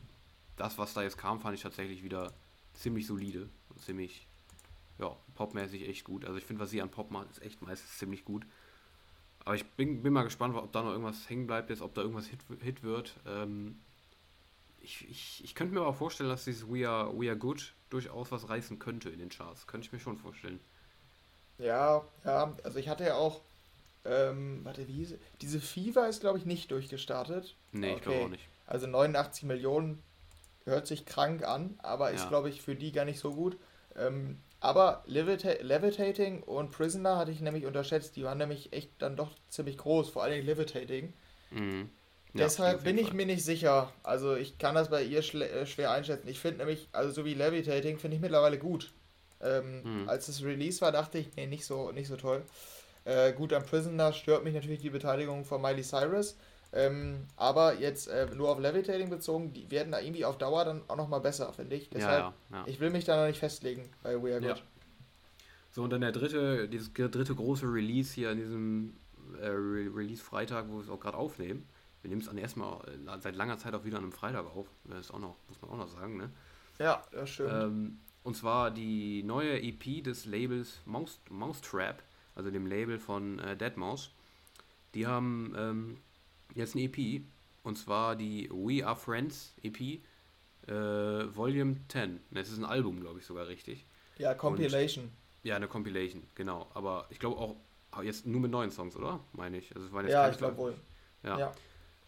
das, 0.56 0.78
was 0.78 0.94
da 0.94 1.02
jetzt 1.02 1.18
kam, 1.18 1.40
fand 1.40 1.54
ich 1.54 1.62
tatsächlich 1.62 2.02
wieder 2.02 2.32
ziemlich 2.74 3.06
solide 3.06 3.48
ziemlich, 3.80 4.26
ja, 4.98 5.16
popmäßig 5.34 5.88
echt 5.88 6.04
gut. 6.04 6.24
Also 6.24 6.38
ich 6.38 6.44
finde, 6.44 6.62
was 6.62 6.70
sie 6.70 6.82
an 6.82 6.90
Pop 6.90 7.10
macht, 7.10 7.30
ist 7.30 7.42
echt 7.42 7.62
meistens 7.62 7.98
ziemlich 7.98 8.24
gut. 8.24 8.46
Aber 9.45 9.55
ich 9.55 9.64
bin, 9.72 10.03
bin 10.03 10.12
mal 10.12 10.24
gespannt, 10.24 10.55
ob 10.55 10.72
da 10.72 10.82
noch 10.82 10.91
irgendwas 10.91 11.28
hängen 11.28 11.47
bleibt 11.47 11.70
jetzt, 11.70 11.82
ob 11.82 11.95
da 11.95 12.03
irgendwas 12.03 12.26
Hit, 12.26 12.41
Hit 12.61 12.82
wird. 12.82 13.16
Ähm, 13.26 13.80
ich, 14.80 15.09
ich, 15.09 15.45
ich 15.45 15.55
könnte 15.55 15.74
mir 15.74 15.80
aber 15.80 15.95
vorstellen, 15.95 16.30
dass 16.30 16.45
dieses 16.45 16.68
We 16.68 16.88
Are, 16.88 17.18
We 17.18 17.28
Are 17.28 17.36
Good 17.36 17.74
durchaus 17.91 18.30
was 18.30 18.49
reißen 18.49 18.78
könnte 18.78 19.11
in 19.11 19.18
den 19.18 19.28
Charts. 19.28 19.66
Könnte 19.66 19.86
ich 19.86 19.93
mir 19.93 19.99
schon 19.99 20.16
vorstellen. 20.16 20.61
Ja, 21.59 22.05
ja, 22.24 22.57
also 22.64 22.78
ich 22.78 22.88
hatte 22.88 23.05
ja 23.05 23.16
auch, 23.16 23.43
ähm, 24.05 24.64
warte, 24.64 24.88
wie 24.88 24.95
hieß 24.95 25.14
Diese 25.43 25.61
Fever 25.61 26.09
ist, 26.09 26.20
glaube 26.20 26.38
ich, 26.38 26.47
nicht 26.47 26.70
durchgestartet. 26.70 27.57
Nee, 27.72 27.88
okay. 27.88 27.97
ich 27.97 28.03
glaube 28.03 28.24
auch 28.24 28.28
nicht. 28.28 28.49
Also 28.66 28.86
89 28.86 29.45
Millionen 29.45 30.03
hört 30.64 30.86
sich 30.86 31.05
krank 31.05 31.45
an, 31.45 31.78
aber 31.82 32.12
ist, 32.12 32.22
ja. 32.22 32.28
glaube 32.28 32.49
ich, 32.49 32.62
für 32.62 32.74
die 32.74 32.93
gar 32.93 33.05
nicht 33.05 33.20
so 33.20 33.34
gut. 33.34 33.59
Ähm, 33.97 34.38
aber 34.61 35.02
Levita 35.06 35.52
Levitating 35.62 36.42
und 36.42 36.70
Prisoner 36.70 37.16
hatte 37.16 37.30
ich 37.30 37.40
nämlich 37.40 37.66
unterschätzt. 37.66 38.16
Die 38.16 38.24
waren 38.24 38.38
nämlich 38.38 38.72
echt 38.72 38.90
dann 38.98 39.16
doch 39.16 39.30
ziemlich 39.48 39.78
groß, 39.78 40.11
vor 40.11 40.22
allem 40.22 40.44
Levitating. 40.44 41.14
Mhm. 41.50 41.90
Ja, 42.32 42.44
Deshalb 42.44 42.84
bin 42.84 42.96
ich 42.96 43.08
Fall. 43.08 43.16
mir 43.16 43.26
nicht 43.26 43.44
sicher. 43.44 43.92
Also 44.02 44.36
ich 44.36 44.58
kann 44.58 44.74
das 44.76 44.90
bei 44.90 45.02
ihr 45.02 45.18
äh, 45.18 45.66
schwer 45.66 45.90
einschätzen. 45.90 46.28
Ich 46.28 46.38
finde 46.38 46.58
nämlich, 46.58 46.88
also 46.92 47.11
so 47.11 47.24
wie 47.24 47.34
Levitating 47.34 47.98
finde 47.98 48.16
ich 48.16 48.20
mittlerweile 48.20 48.58
gut. 48.58 48.92
Ähm, 49.40 50.02
mhm. 50.02 50.08
Als 50.08 50.28
es 50.28 50.44
Release 50.44 50.80
war, 50.80 50.92
dachte 50.92 51.18
ich, 51.18 51.34
nee, 51.34 51.46
nicht 51.46 51.64
so, 51.64 51.90
nicht 51.90 52.08
so 52.08 52.16
toll. 52.16 52.44
Äh, 53.04 53.32
gut, 53.32 53.52
am 53.52 53.64
Prisoner 53.64 54.12
stört 54.12 54.44
mich 54.44 54.54
natürlich 54.54 54.80
die 54.80 54.90
Beteiligung 54.90 55.44
von 55.44 55.61
Miley 55.62 55.82
Cyrus. 55.82 56.36
Ähm, 56.72 57.26
aber 57.36 57.80
jetzt 57.80 58.08
äh, 58.08 58.26
nur 58.34 58.50
auf 58.50 58.60
Levitating 58.60 59.10
bezogen, 59.10 59.52
die 59.52 59.70
werden 59.70 59.90
da 59.90 60.00
irgendwie 60.00 60.24
auf 60.24 60.38
Dauer 60.38 60.64
dann 60.64 60.82
auch 60.86 60.96
nochmal 60.96 61.20
besser, 61.20 61.52
finde 61.52 61.76
ich. 61.76 61.90
Deshalb, 61.90 62.20
ja, 62.20 62.34
ja, 62.50 62.56
ja. 62.58 62.64
ich 62.66 62.78
will 62.78 62.90
mich 62.90 63.04
da 63.04 63.16
noch 63.16 63.26
nicht 63.26 63.40
festlegen 63.40 63.88
bei 64.02 64.22
We 64.22 64.32
Are 64.32 64.40
Good. 64.40 64.62
So, 65.72 65.82
und 65.84 65.90
dann 65.90 66.00
der 66.00 66.12
dritte, 66.12 66.68
dieses 66.68 66.92
dritte 66.92 67.34
große 67.34 67.66
Release 67.66 68.14
hier 68.14 68.30
an 68.30 68.36
diesem 68.36 68.96
äh, 69.40 69.48
Re 69.48 69.90
Release-Freitag, 69.94 70.68
wo 70.68 70.76
wir 70.76 70.82
es 70.82 70.88
auch 70.88 71.00
gerade 71.00 71.16
aufnehmen. 71.16 71.66
Wir 72.02 72.08
nehmen 72.08 72.20
es 72.20 72.28
dann 72.28 72.38
erstmal 72.38 72.80
äh, 72.88 73.20
seit 73.20 73.36
langer 73.36 73.58
Zeit 73.58 73.74
auch 73.74 73.84
wieder 73.84 73.98
an 73.98 74.04
einem 74.04 74.12
Freitag 74.12 74.46
auf. 74.46 74.66
Das 74.84 75.00
ist 75.00 75.10
auch 75.12 75.18
noch, 75.18 75.36
muss 75.48 75.60
man 75.62 75.70
auch 75.72 75.76
noch 75.76 75.88
sagen, 75.88 76.16
ne? 76.16 76.30
Ja, 76.78 77.02
das 77.12 77.30
stimmt. 77.30 77.52
Ähm, 77.52 77.98
und 78.22 78.36
zwar 78.36 78.70
die 78.70 79.22
neue 79.22 79.60
EP 79.62 80.02
des 80.02 80.26
Labels 80.26 80.80
Mouse, 80.86 81.20
Mousetrap, 81.30 82.02
also 82.34 82.50
dem 82.50 82.66
Label 82.66 82.98
von 82.98 83.38
äh, 83.38 83.56
Deadmau5. 83.58 84.08
Die 84.94 85.06
haben 85.06 85.54
ähm, 85.56 85.96
jetzt 86.55 86.74
eine 86.74 86.84
EP, 86.84 87.22
und 87.62 87.76
zwar 87.76 88.16
die 88.16 88.48
We 88.51 88.86
Are 88.86 88.96
Friends 88.96 89.55
EP, 89.62 90.01
äh, 90.66 91.36
Volume 91.36 91.76
10. 91.88 92.20
Das 92.30 92.48
ist 92.48 92.59
ein 92.59 92.64
Album, 92.64 93.01
glaube 93.01 93.18
ich, 93.18 93.26
sogar 93.26 93.48
richtig. 93.48 93.84
Ja, 94.18 94.34
Compilation. 94.34 95.05
Und, 95.05 95.12
ja, 95.42 95.57
eine 95.57 95.68
Compilation, 95.68 96.22
genau. 96.34 96.68
Aber 96.74 97.07
ich 97.11 97.18
glaube 97.18 97.38
auch 97.38 97.57
jetzt 98.03 98.26
nur 98.26 98.40
mit 98.40 98.51
neuen 98.51 98.70
Songs, 98.70 98.96
oder? 98.96 99.20
Meine 99.32 99.59
ich. 99.59 99.74
Also 99.74 99.88
es 99.88 100.11
ja, 100.11 100.28
ich 100.30 100.38
glaube 100.38 100.57
wohl. 100.57 100.74
Ja. 101.22 101.38
ja. 101.38 101.53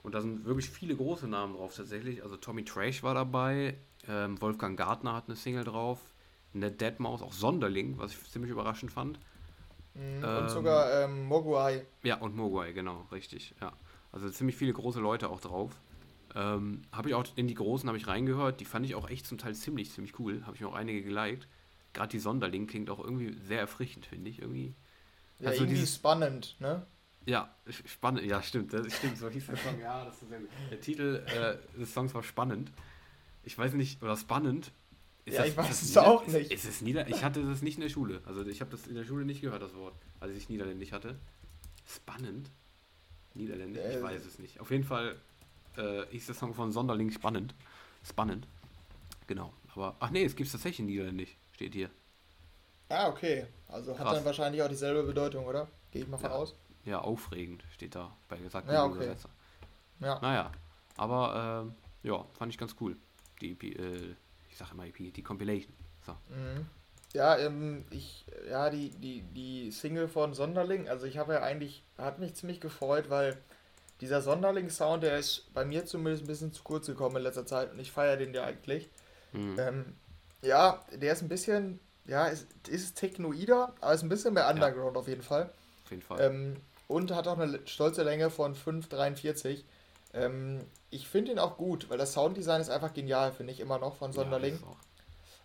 Und 0.03 0.14
da 0.14 0.20
sind 0.20 0.45
wirklich 0.45 0.68
viele 0.68 0.97
große 0.97 1.28
Namen 1.28 1.55
drauf 1.55 1.74
tatsächlich. 1.76 2.22
Also 2.22 2.36
Tommy 2.36 2.64
Trash 2.64 3.03
war 3.03 3.14
dabei, 3.14 3.76
ähm, 4.09 4.40
Wolfgang 4.40 4.76
Gartner 4.76 5.14
hat 5.14 5.24
eine 5.26 5.36
Single 5.36 5.64
drauf, 5.64 6.01
eine 6.55 6.70
Deadmaus, 6.70 7.22
auch 7.22 7.32
Sonderling, 7.32 7.99
was 7.99 8.12
ich 8.12 8.30
ziemlich 8.30 8.51
überraschend 8.51 8.93
fand. 8.93 9.18
Mhm, 9.95 10.24
ähm, 10.24 10.36
und 10.38 10.51
sogar 10.51 11.05
ähm, 11.05 11.24
Mogwai. 11.26 11.86
Ja, 12.03 12.16
und 12.16 12.34
Mogwai, 12.34 12.72
genau, 12.72 13.07
richtig. 13.12 13.55
Ja. 13.61 13.72
Also 14.12 14.30
ziemlich 14.30 14.56
viele 14.56 14.72
große 14.72 15.00
Leute 15.00 15.30
auch 15.30 15.40
drauf. 15.40 15.72
Ähm, 16.34 16.82
habe 16.92 17.08
ich 17.08 17.14
auch 17.14 17.26
in 17.36 17.48
die 17.48 17.54
großen 17.54 17.88
habe 17.88 17.98
ich 17.98 18.06
reingehört, 18.06 18.60
die 18.60 18.64
fand 18.64 18.86
ich 18.86 18.94
auch 18.94 19.08
echt 19.10 19.26
zum 19.26 19.38
Teil 19.38 19.54
ziemlich, 19.54 19.90
ziemlich 19.90 20.18
cool. 20.18 20.42
Habe 20.46 20.54
ich 20.54 20.60
mir 20.60 20.68
auch 20.68 20.74
einige 20.74 21.02
geliked. 21.02 21.48
Gerade 21.92 22.08
die 22.08 22.18
Sonderling 22.18 22.66
klingt 22.66 22.88
auch 22.88 23.00
irgendwie 23.00 23.36
sehr 23.46 23.60
erfrischend, 23.60 24.06
finde 24.06 24.30
ich. 24.30 24.40
Irgendwie. 24.40 24.74
Ja, 25.40 25.48
also 25.48 25.62
irgendwie 25.62 25.80
dieses, 25.80 25.96
spannend, 25.96 26.56
ne? 26.60 26.86
Ja, 27.26 27.54
spannend, 27.86 28.24
ja, 28.24 28.42
stimmt, 28.42 28.72
das 28.72 28.96
stimmt, 28.96 29.16
so 29.16 29.28
hieß 29.28 29.46
der 29.46 29.56
Song, 29.56 29.80
ja, 29.80 30.04
das 30.04 30.20
ist 30.20 30.28
sehr 30.28 30.40
gut. 30.40 30.48
Der 30.70 30.80
Titel 30.80 31.22
äh, 31.26 31.78
des 31.78 31.92
Songs 31.94 32.14
war 32.14 32.22
spannend. 32.24 32.72
Ich 33.44 33.56
weiß 33.56 33.74
nicht, 33.74 34.02
oder 34.02 34.16
spannend. 34.16 34.72
Ist 35.24 35.34
ja, 35.34 35.42
das, 35.42 35.50
ich 35.50 35.56
weiß 35.56 35.82
es 35.82 35.96
auch 35.96 36.26
nicht. 36.26 36.50
Ist, 36.50 36.64
ist 36.64 36.82
Nieder 36.82 37.06
ich 37.06 37.22
hatte 37.22 37.44
das 37.44 37.62
nicht 37.62 37.76
in 37.76 37.82
der 37.82 37.90
Schule. 37.90 38.22
Also 38.24 38.44
ich 38.44 38.60
habe 38.60 38.72
das 38.72 38.88
in 38.88 38.96
der 38.96 39.04
Schule 39.04 39.24
nicht 39.24 39.40
gehört, 39.40 39.62
das 39.62 39.74
Wort, 39.74 39.94
als 40.18 40.34
ich 40.34 40.48
Niederländisch 40.48 40.90
hatte. 40.90 41.16
Spannend? 41.86 42.50
Niederländisch? 43.35 43.83
Äh, 43.83 43.97
ich 43.99 44.03
weiß 44.03 44.24
es 44.24 44.39
nicht. 44.39 44.61
Auf 44.61 44.70
jeden 44.70 44.85
Fall 44.85 45.16
äh, 45.76 46.14
ist 46.14 46.28
der 46.28 46.35
Song 46.35 46.55
von 46.55 46.72
Sonderling 46.72 47.11
spannend. 47.11 47.55
Spannend. 48.05 48.47
Genau. 49.26 49.53
Aber, 49.74 49.97
ach 50.01 50.11
nee, 50.11 50.24
es 50.24 50.37
gibt 50.37 50.47
es 50.47 50.53
tatsächlich 50.53 50.80
in 50.80 50.87
Niederländisch, 50.87 51.37
steht 51.53 51.74
hier. 51.74 51.91
Ah, 52.89 53.09
okay. 53.09 53.47
Also 53.68 53.95
Krass. 53.95 54.07
hat 54.07 54.16
dann 54.16 54.24
wahrscheinlich 54.24 54.62
auch 54.62 54.68
dieselbe 54.68 55.03
Bedeutung, 55.03 55.47
oder? 55.47 55.68
Gehe 55.91 56.03
ich 56.03 56.09
mal 56.09 56.18
von 56.18 56.30
ja. 56.30 56.37
aus. 56.37 56.55
Ja, 56.85 57.01
aufregend 57.01 57.64
steht 57.72 57.95
da 57.95 58.14
bei 58.28 58.37
gesagt 58.37 58.68
ja, 58.68 58.85
okay. 58.85 59.14
Ja. 60.01 60.18
Naja, 60.20 60.53
aber 60.97 61.72
äh, 62.05 62.09
ja, 62.09 62.24
fand 62.35 62.53
ich 62.53 62.59
ganz 62.59 62.74
cool. 62.80 62.97
Die 63.41 63.53
EP, 63.53 63.62
äh, 63.62 64.14
ich 64.51 64.57
sage 64.57 64.72
immer 64.72 64.87
EP, 64.87 65.14
die 65.14 65.22
Compilation. 65.22 65.72
So. 66.05 66.12
Mhm. 66.28 66.66
Ja, 67.14 67.36
ähm, 67.38 67.84
ich, 67.90 68.24
ja, 68.48 68.70
die, 68.70 68.90
die, 68.90 69.22
die 69.34 69.70
Single 69.70 70.08
von 70.08 70.34
Sonderling, 70.34 70.88
also 70.88 71.06
ich 71.06 71.18
habe 71.18 71.34
ja 71.34 71.42
eigentlich, 71.42 71.82
hat 71.98 72.18
mich 72.18 72.34
ziemlich 72.34 72.60
gefreut, 72.60 73.10
weil 73.10 73.36
dieser 74.00 74.22
Sonderling-Sound, 74.22 75.02
der 75.02 75.18
ist 75.18 75.52
bei 75.52 75.64
mir 75.64 75.84
zumindest 75.84 76.24
ein 76.24 76.26
bisschen 76.26 76.52
zu 76.52 76.62
kurz 76.62 76.86
gekommen 76.86 77.16
in 77.16 77.22
letzter 77.22 77.46
Zeit 77.46 77.72
und 77.72 77.78
ich 77.78 77.92
feiere 77.92 78.16
den 78.16 78.34
ja 78.34 78.44
eigentlich. 78.44 78.88
Mhm. 79.32 79.56
Ähm, 79.58 79.84
ja, 80.42 80.84
der 80.90 81.12
ist 81.12 81.22
ein 81.22 81.28
bisschen, 81.28 81.78
ja, 82.06 82.26
ist, 82.26 82.46
ist 82.68 82.96
technoider, 82.96 83.74
aber 83.80 83.94
ist 83.94 84.02
ein 84.02 84.08
bisschen 84.08 84.34
mehr 84.34 84.48
Underground 84.48 84.96
ja. 84.96 85.00
auf 85.00 85.08
jeden 85.08 85.22
Fall. 85.22 85.50
Auf 85.84 85.90
jeden 85.90 86.02
Fall. 86.02 86.20
Ähm, 86.20 86.56
und 86.88 87.12
hat 87.12 87.28
auch 87.28 87.38
eine 87.38 87.60
stolze 87.66 88.02
Länge 88.02 88.30
von 88.30 88.54
5,43. 88.54 89.62
Ähm, 90.14 90.60
ich 90.90 91.08
finde 91.08 91.32
ihn 91.32 91.38
auch 91.38 91.56
gut, 91.56 91.88
weil 91.88 91.98
das 91.98 92.12
Sounddesign 92.12 92.60
ist 92.60 92.70
einfach 92.70 92.92
genial, 92.92 93.32
finde 93.32 93.52
ich 93.52 93.60
immer 93.60 93.78
noch 93.78 93.96
von 93.96 94.12
Sonderling. 94.12 94.54
Ja, 94.54 94.76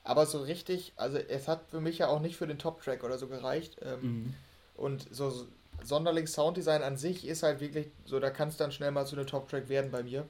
Aber 0.08 0.26
so 0.26 0.42
richtig, 0.42 0.94
also 0.96 1.18
es 1.18 1.50
hat 1.50 1.68
für 1.70 1.82
mich 1.82 1.98
ja 1.98 2.08
auch 2.08 2.22
nicht 2.22 2.38
für 2.38 2.48
den 2.48 2.58
Top-Track 2.58 3.04
oder 3.04 3.18
so 3.18 3.28
gereicht. 3.28 3.78
Ähm, 3.82 4.02
mhm. 4.02 4.34
Und 4.76 5.08
so 5.12 5.46
Sonderling 5.84 6.28
Sounddesign 6.28 6.82
an 6.82 6.96
sich 6.96 7.28
ist 7.28 7.44
halt 7.44 7.60
wirklich 7.60 7.88
so, 8.06 8.20
da 8.20 8.30
kann 8.30 8.48
es 8.48 8.56
dann 8.56 8.72
schnell 8.72 8.92
mal 8.92 9.06
zu 9.06 9.18
einem 9.18 9.28
Top-Track 9.28 9.68
werden 9.68 9.92
bei 9.92 10.04
mir. 10.04 10.26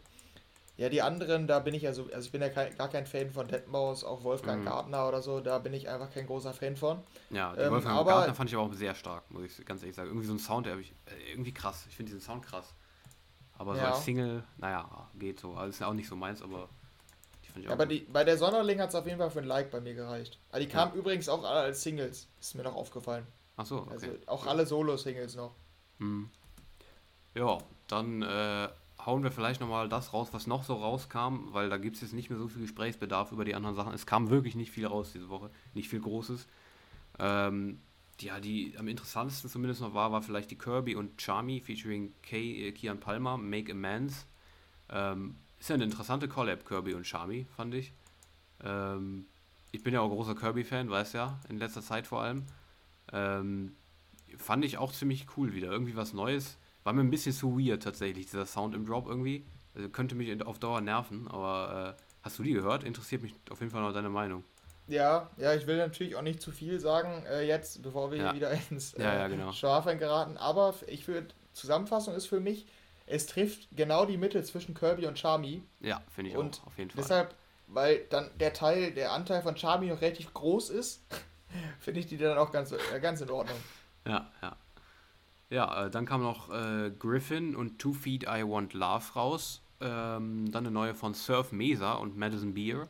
Ja, 0.78 0.90
die 0.90 1.02
anderen, 1.02 1.48
da 1.48 1.60
bin 1.60 1.76
ich 1.76 1.84
ja 1.84 1.94
so, 1.94 2.08
also 2.12 2.26
ich 2.26 2.32
bin 2.32 2.42
ja 2.42 2.50
kein, 2.50 2.76
gar 2.76 2.90
kein 2.90 3.06
Fan 3.06 3.30
von 3.30 3.48
Deadmaus, 3.48 4.04
auch 4.04 4.24
Wolfgang 4.24 4.62
mhm. 4.62 4.66
Gartner 4.66 5.08
oder 5.08 5.22
so, 5.22 5.42
da 5.42 5.60
bin 5.60 5.74
ich 5.74 5.90
einfach 5.90 6.12
kein 6.12 6.26
großer 6.26 6.54
Fan 6.54 6.76
von. 6.76 7.00
Ja, 7.30 7.56
ähm, 7.56 7.72
Wolfgang 7.72 8.00
aber, 8.00 8.12
Gartner 8.12 8.34
fand 8.34 8.50
ich 8.50 8.56
aber 8.56 8.66
auch 8.66 8.74
sehr 8.74 8.96
stark, 8.96 9.30
muss 9.30 9.44
ich 9.44 9.66
ganz 9.66 9.82
ehrlich 9.82 9.96
sagen. 9.96 10.10
Irgendwie 10.10 10.28
so 10.28 10.34
ein 10.34 10.40
Sound, 10.40 10.66
der 10.66 10.74
habe 10.74 10.82
ich, 10.82 10.92
äh, 11.06 11.32
irgendwie 11.32 11.54
krass. 11.54 11.86
Ich 11.88 11.96
finde 11.96 12.12
diesen 12.12 12.22
Sound 12.22 12.44
krass. 12.44 12.74
Aber 13.58 13.76
ja. 13.76 13.82
so 13.82 13.88
als 13.96 14.06
Single, 14.06 14.44
naja, 14.58 15.10
geht 15.18 15.40
so. 15.40 15.54
Also 15.54 15.70
ist 15.70 15.80
ja 15.80 15.88
auch 15.88 15.94
nicht 15.94 16.08
so 16.08 16.16
meins, 16.16 16.42
aber 16.42 16.70
die 17.56 17.68
Aber 17.68 17.86
die, 17.86 18.00
bei 18.02 18.24
der 18.24 18.38
Sonderling 18.38 18.80
hat 18.80 18.90
es 18.90 18.96
auf 18.96 19.06
jeden 19.06 19.18
Fall 19.18 19.32
für 19.32 19.40
ein 19.40 19.46
Like 19.46 19.72
bei 19.72 19.80
mir 19.82 19.94
gereicht. 19.94 20.40
Aber 20.50 20.60
die 20.60 20.68
kamen 20.68 20.94
ja. 20.94 21.00
übrigens 21.00 21.30
auch 21.30 21.44
alle 21.44 21.62
als 21.62 21.84
Singles, 21.84 22.28
ist 22.40 22.56
mir 22.56 22.64
noch 22.64 22.76
aufgefallen. 22.76 23.26
Ach 23.56 23.66
so, 23.66 23.78
okay. 23.78 23.92
Also 23.92 24.08
auch 24.28 24.46
alle 24.46 24.66
Solo-Singles 24.66 25.36
noch. 25.36 25.56
Mhm. 25.98 26.30
Ja, 27.34 27.58
dann 27.88 28.22
äh, 28.22 28.70
hauen 29.06 29.24
wir 29.24 29.32
vielleicht 29.32 29.62
nochmal 29.62 29.90
das 29.90 30.14
raus, 30.14 30.30
was 30.32 30.48
noch 30.48 30.64
so 30.64 30.76
rauskam, 30.76 31.48
weil 31.52 31.70
da 31.70 31.78
gibt 31.78 31.96
es 31.96 32.02
jetzt 32.02 32.14
nicht 32.14 32.30
mehr 32.30 32.38
so 32.38 32.48
viel 32.48 32.62
Gesprächsbedarf 32.62 33.32
über 33.32 33.46
die 33.46 33.56
anderen 33.56 33.76
Sachen. 33.76 33.94
Es 33.94 34.06
kam 34.06 34.30
wirklich 34.30 34.56
nicht 34.56 34.72
viel 34.72 34.86
raus 34.86 35.12
diese 35.14 35.30
Woche, 35.30 35.50
nicht 35.74 35.90
viel 35.90 36.02
Großes. 36.02 36.48
Ähm, 37.20 37.80
ja, 38.20 38.40
die 38.40 38.76
am 38.78 38.88
interessantesten 38.88 39.50
zumindest 39.50 39.82
noch 39.82 39.94
war, 39.94 40.12
war 40.12 40.22
vielleicht 40.22 40.52
die 40.52 40.58
Kirby 40.58 40.96
und 40.96 41.22
Charmy 41.22 41.62
featuring 41.62 42.14
Kay, 42.22 42.68
äh, 42.68 42.72
Kian 42.72 43.00
Palmer, 43.00 43.38
Make 43.38 43.72
Amends. 43.72 44.26
Ähm, 44.90 45.36
ist 45.60 45.70
ja 45.70 45.76
eine 45.76 45.84
interessante 45.84 46.28
Collab, 46.28 46.66
Kirby 46.66 46.94
und 46.94 47.06
Charmy, 47.06 47.46
fand 47.56 47.74
ich. 47.74 47.94
Ähm, 48.64 49.26
ich 49.72 49.84
bin 49.84 49.94
ja 49.94 50.02
auch 50.02 50.10
großer 50.10 50.36
Kirby-Fan, 50.36 50.90
weiß 50.90 51.14
ja, 51.14 51.40
in 51.50 51.58
letzter 51.58 51.82
Zeit 51.82 52.08
vor 52.08 52.22
allem. 52.22 52.46
Ähm, 53.12 53.76
fand 54.38 54.66
ich 54.66 54.78
auch 54.78 54.92
ziemlich 54.92 55.26
cool 55.36 55.54
wieder. 55.54 55.72
Irgendwie 55.72 55.96
was 55.96 56.14
Neues. 56.14 56.58
War 56.84 56.94
mir 56.94 57.02
ein 57.02 57.10
bisschen 57.10 57.34
zu 57.34 57.60
weird 57.60 57.84
tatsächlich, 57.84 58.26
dieser 58.26 58.46
Sound 58.46 58.76
im 58.76 58.86
Drop 58.86 59.08
irgendwie. 59.08 59.46
Also 59.76 59.90
könnte 59.90 60.16
mich 60.16 60.44
auf 60.46 60.60
Dauer 60.60 60.82
nerven, 60.82 61.28
aber 61.28 61.96
äh, 61.98 62.02
hast 62.24 62.40
du 62.40 62.44
die 62.44 62.54
gehört? 62.54 62.84
Interessiert 62.84 63.22
mich 63.22 63.34
auf 63.50 63.60
jeden 63.60 63.72
Fall 63.72 63.82
noch 63.82 63.94
deine 63.94 64.10
Meinung. 64.10 64.44
Ja, 64.88 65.30
ja, 65.38 65.54
ich 65.54 65.68
will 65.68 65.78
natürlich 65.78 66.16
auch 66.16 66.22
nicht 66.22 66.42
zu 66.42 66.52
viel 66.52 66.80
sagen 66.80 67.24
äh, 67.26 67.46
jetzt, 67.46 67.84
bevor 67.84 68.10
wir 68.12 68.20
ja. 68.20 68.32
hier 68.32 68.36
wieder 68.36 68.58
ins 68.72 68.94
äh, 68.94 69.04
ja, 69.04 69.14
ja, 69.16 69.28
genau. 69.28 69.52
Schlafen 69.52 70.00
geraten. 70.00 70.38
Aber 70.38 70.74
ich 70.88 71.08
würde, 71.08 71.28
Zusammenfassung 71.54 72.16
ist 72.16 72.28
für 72.28 72.40
mich, 72.40 72.68
es 73.08 73.26
trifft 73.26 73.68
genau 73.76 74.06
die 74.06 74.18
Mitte 74.18 74.44
zwischen 74.44 74.76
Kirby 74.76 75.08
und 75.08 75.18
Charmy. 75.18 75.64
Ja, 75.80 76.02
finde 76.14 76.32
ich 76.32 76.38
und 76.38 76.62
auch, 76.62 76.68
auf 76.68 76.78
jeden 76.78 76.92
Fall. 76.92 77.02
Deshalb, 77.02 77.36
weil 77.68 78.06
dann 78.10 78.30
der 78.40 78.54
Teil, 78.54 78.92
der 78.92 79.12
Anteil 79.14 79.42
von 79.42 79.58
Charmy 79.58 79.88
noch 79.88 80.02
relativ 80.02 80.34
groß 80.34 80.70
ist, 80.70 81.04
finde 81.80 82.02
ich 82.02 82.08
die 82.08 82.18
dann 82.18 82.38
auch 82.38 82.52
ganz, 82.52 82.72
äh, 82.72 83.00
ganz 83.02 83.22
in 83.22 83.30
Ordnung. 83.30 83.58
Ja, 84.06 84.30
ja. 84.42 84.56
Ja, 85.50 85.86
äh, 85.86 85.90
dann 85.90 86.06
kam 86.06 86.22
noch 86.22 86.52
äh, 86.52 86.92
Griffin 86.92 87.56
und 87.56 87.80
Two 87.80 87.94
Feet 87.94 88.24
I 88.24 88.44
Want 88.46 88.74
Love 88.74 89.14
raus. 89.16 89.62
Ähm, 89.80 90.52
dann 90.52 90.66
eine 90.66 90.72
neue 90.72 90.94
von 90.94 91.14
Surf 91.14 91.52
Mesa 91.54 91.94
und 91.94 92.18
Madison 92.18 92.54
Beer. 92.54 92.88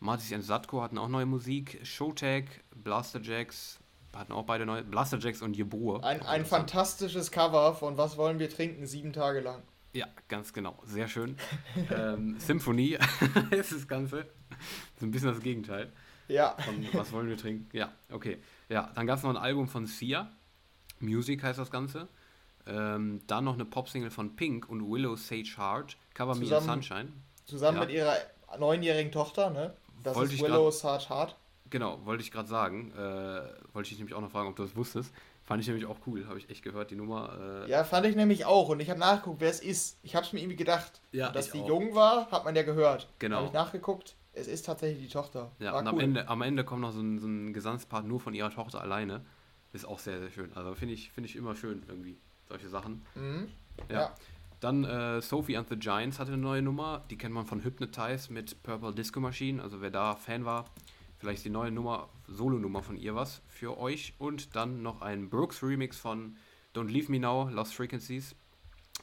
Martis 0.00 0.32
und 0.32 0.42
Satko 0.42 0.82
hatten 0.82 0.98
auch 0.98 1.08
neue 1.08 1.24
Musik. 1.24 1.80
Showtag, 1.82 2.44
Blaster 2.74 3.22
Jacks 3.22 3.80
hatten 4.14 4.32
auch 4.32 4.44
beide 4.44 4.66
neue. 4.66 4.82
Blaster 4.82 5.18
Jacks 5.18 5.42
und 5.42 5.56
Jebur. 5.56 6.04
Ein, 6.04 6.22
ein 6.22 6.44
fantastisches 6.44 7.30
Cover 7.30 7.74
von 7.74 7.96
Was 7.98 8.16
wollen 8.16 8.38
wir 8.38 8.50
trinken? 8.50 8.86
Sieben 8.86 9.12
Tage 9.12 9.40
lang. 9.40 9.62
Ja, 9.92 10.06
ganz 10.28 10.52
genau. 10.52 10.76
Sehr 10.84 11.08
schön. 11.08 11.36
ähm, 11.90 12.36
Symphonie 12.38 12.98
ist 13.50 13.72
das 13.72 13.86
Ganze. 13.86 14.26
So 14.98 15.06
ein 15.06 15.10
bisschen 15.10 15.28
das 15.28 15.40
Gegenteil. 15.40 15.92
Ja. 16.28 16.56
Von 16.64 16.86
Was 16.92 17.12
wollen 17.12 17.28
wir 17.28 17.36
trinken? 17.36 17.68
Ja, 17.72 17.92
okay. 18.10 18.38
Ja, 18.68 18.90
dann 18.94 19.06
gab 19.06 19.18
es 19.18 19.24
noch 19.24 19.30
ein 19.30 19.36
Album 19.36 19.68
von 19.68 19.86
Sia. 19.86 20.32
Music 21.00 21.42
heißt 21.42 21.58
das 21.58 21.70
Ganze. 21.70 22.08
Ähm, 22.66 23.20
dann 23.26 23.44
noch 23.44 23.54
eine 23.54 23.64
Popsingle 23.64 24.10
von 24.10 24.36
Pink 24.36 24.68
und 24.68 24.90
Willow 24.90 25.16
Sage 25.16 25.54
Heart, 25.58 25.96
Cover 26.14 26.32
zusammen, 26.34 26.66
Me 26.66 26.72
in 26.72 26.82
Sunshine. 26.82 27.12
Zusammen 27.44 27.76
ja. 27.76 27.84
mit 27.84 27.94
ihrer 27.94 28.16
neunjährigen 28.58 29.12
Tochter, 29.12 29.50
ne? 29.50 29.74
Das 30.02 30.16
wollte 30.16 30.34
ist 30.34 30.42
Willow 30.42 30.70
Sage 30.70 31.08
Heart. 31.10 31.36
Genau, 31.74 31.98
wollte 32.04 32.22
ich 32.22 32.30
gerade 32.30 32.46
sagen. 32.46 32.92
Äh, 32.92 33.40
wollte 33.72 33.90
ich 33.90 33.98
nämlich 33.98 34.14
auch 34.14 34.20
noch 34.20 34.30
fragen, 34.30 34.48
ob 34.48 34.54
du 34.54 34.62
das 34.62 34.76
wusstest. 34.76 35.12
Fand 35.42 35.60
ich 35.60 35.66
nämlich 35.66 35.86
auch 35.86 35.96
cool, 36.06 36.24
habe 36.28 36.38
ich 36.38 36.48
echt 36.48 36.62
gehört, 36.62 36.92
die 36.92 36.94
Nummer. 36.94 37.64
Äh 37.66 37.68
ja, 37.68 37.82
fand 37.82 38.06
ich 38.06 38.14
nämlich 38.14 38.44
auch. 38.44 38.68
Und 38.68 38.78
ich 38.78 38.90
habe 38.90 39.00
nachgeguckt, 39.00 39.40
wer 39.40 39.50
es 39.50 39.58
ist. 39.58 39.98
Ich 40.04 40.14
habe 40.14 40.24
es 40.24 40.32
mir 40.32 40.38
irgendwie 40.38 40.54
gedacht. 40.54 41.00
Ja, 41.10 41.30
dass 41.30 41.50
die 41.50 41.62
auch. 41.62 41.66
jung 41.66 41.96
war, 41.96 42.30
hat 42.30 42.44
man 42.44 42.54
ja 42.54 42.62
gehört. 42.62 43.08
Genau. 43.18 43.38
Habe 43.38 43.46
ich 43.46 43.52
nachgeguckt. 43.52 44.14
Es 44.34 44.46
ist 44.46 44.66
tatsächlich 44.66 45.04
die 45.08 45.12
Tochter. 45.12 45.50
Ja, 45.58 45.72
war 45.72 45.80
und 45.80 45.88
cool. 45.88 45.94
am, 45.94 45.98
Ende, 45.98 46.28
am 46.28 46.42
Ende 46.42 46.62
kommt 46.62 46.82
noch 46.82 46.92
so 46.92 47.00
ein, 47.00 47.18
so 47.18 47.26
ein 47.26 47.52
Gesangspart 47.52 48.06
nur 48.06 48.20
von 48.20 48.34
ihrer 48.34 48.50
Tochter 48.50 48.80
alleine. 48.80 49.22
ist 49.72 49.84
auch 49.84 49.98
sehr, 49.98 50.20
sehr 50.20 50.30
schön. 50.30 50.52
Also 50.54 50.76
finde 50.76 50.94
ich, 50.94 51.10
find 51.10 51.26
ich 51.26 51.34
immer 51.34 51.56
schön 51.56 51.82
irgendwie, 51.88 52.16
solche 52.48 52.68
Sachen. 52.68 53.02
Mhm. 53.16 53.48
Ja. 53.90 54.00
ja. 54.00 54.14
Dann 54.60 54.84
äh, 54.84 55.20
Sophie 55.20 55.56
and 55.56 55.68
the 55.68 55.76
Giants 55.76 56.20
hatte 56.20 56.34
eine 56.34 56.40
neue 56.40 56.62
Nummer. 56.62 57.02
Die 57.10 57.18
kennt 57.18 57.34
man 57.34 57.46
von 57.46 57.64
Hypnotize 57.64 58.32
mit 58.32 58.62
Purple 58.62 58.94
Disco 58.94 59.18
Machine. 59.18 59.60
Also 59.60 59.80
wer 59.80 59.90
da 59.90 60.14
Fan 60.14 60.44
war, 60.44 60.66
vielleicht 61.24 61.38
ist 61.38 61.46
die 61.46 61.50
neue 61.50 61.70
Nummer, 61.70 62.10
Solo-Nummer 62.28 62.82
von 62.82 62.96
ihr 62.96 63.14
was 63.14 63.40
für 63.48 63.78
euch. 63.78 64.14
Und 64.18 64.54
dann 64.54 64.82
noch 64.82 65.00
ein 65.00 65.30
Brooks 65.30 65.62
Remix 65.62 65.98
von 65.98 66.36
Don't 66.74 66.90
Leave 66.90 67.10
Me 67.10 67.18
Now, 67.18 67.48
Lost 67.48 67.74
Frequencies. 67.74 68.34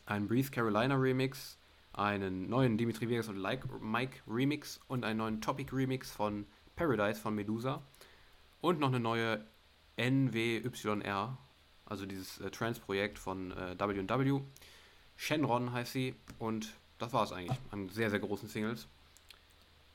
Ein 0.06 0.28
Breathe 0.28 0.52
Carolina 0.52 0.96
Remix. 0.96 1.58
Einen 1.94 2.48
neuen 2.48 2.78
Dimitri 2.78 3.10
Vegas 3.10 3.28
und 3.28 3.38
like 3.38 3.66
Mike 3.82 4.20
Remix. 4.28 4.80
Und 4.88 5.04
einen 5.04 5.18
neuen 5.18 5.42
Topic 5.42 5.76
Remix 5.76 6.12
von 6.12 6.46
Paradise 6.76 7.20
von 7.20 7.34
Medusa. 7.34 7.82
Und 8.62 8.80
noch 8.80 8.90
eine 8.90 9.00
neue 9.00 9.44
NWYR, 9.98 11.38
also 11.86 12.06
dieses 12.06 12.40
äh, 12.40 12.52
Trance-Projekt 12.52 13.18
von 13.18 13.52
äh, 13.52 13.80
WW. 13.80 14.42
Shenron 15.16 15.74
heißt 15.74 15.92
sie 15.92 16.16
und 16.40 16.74
das 17.00 17.14
war 17.14 17.24
es 17.24 17.32
eigentlich 17.32 17.58
an 17.72 17.90
sehr, 17.90 18.10
sehr 18.12 18.20
großen 18.20 18.48
Singles. 18.48 18.88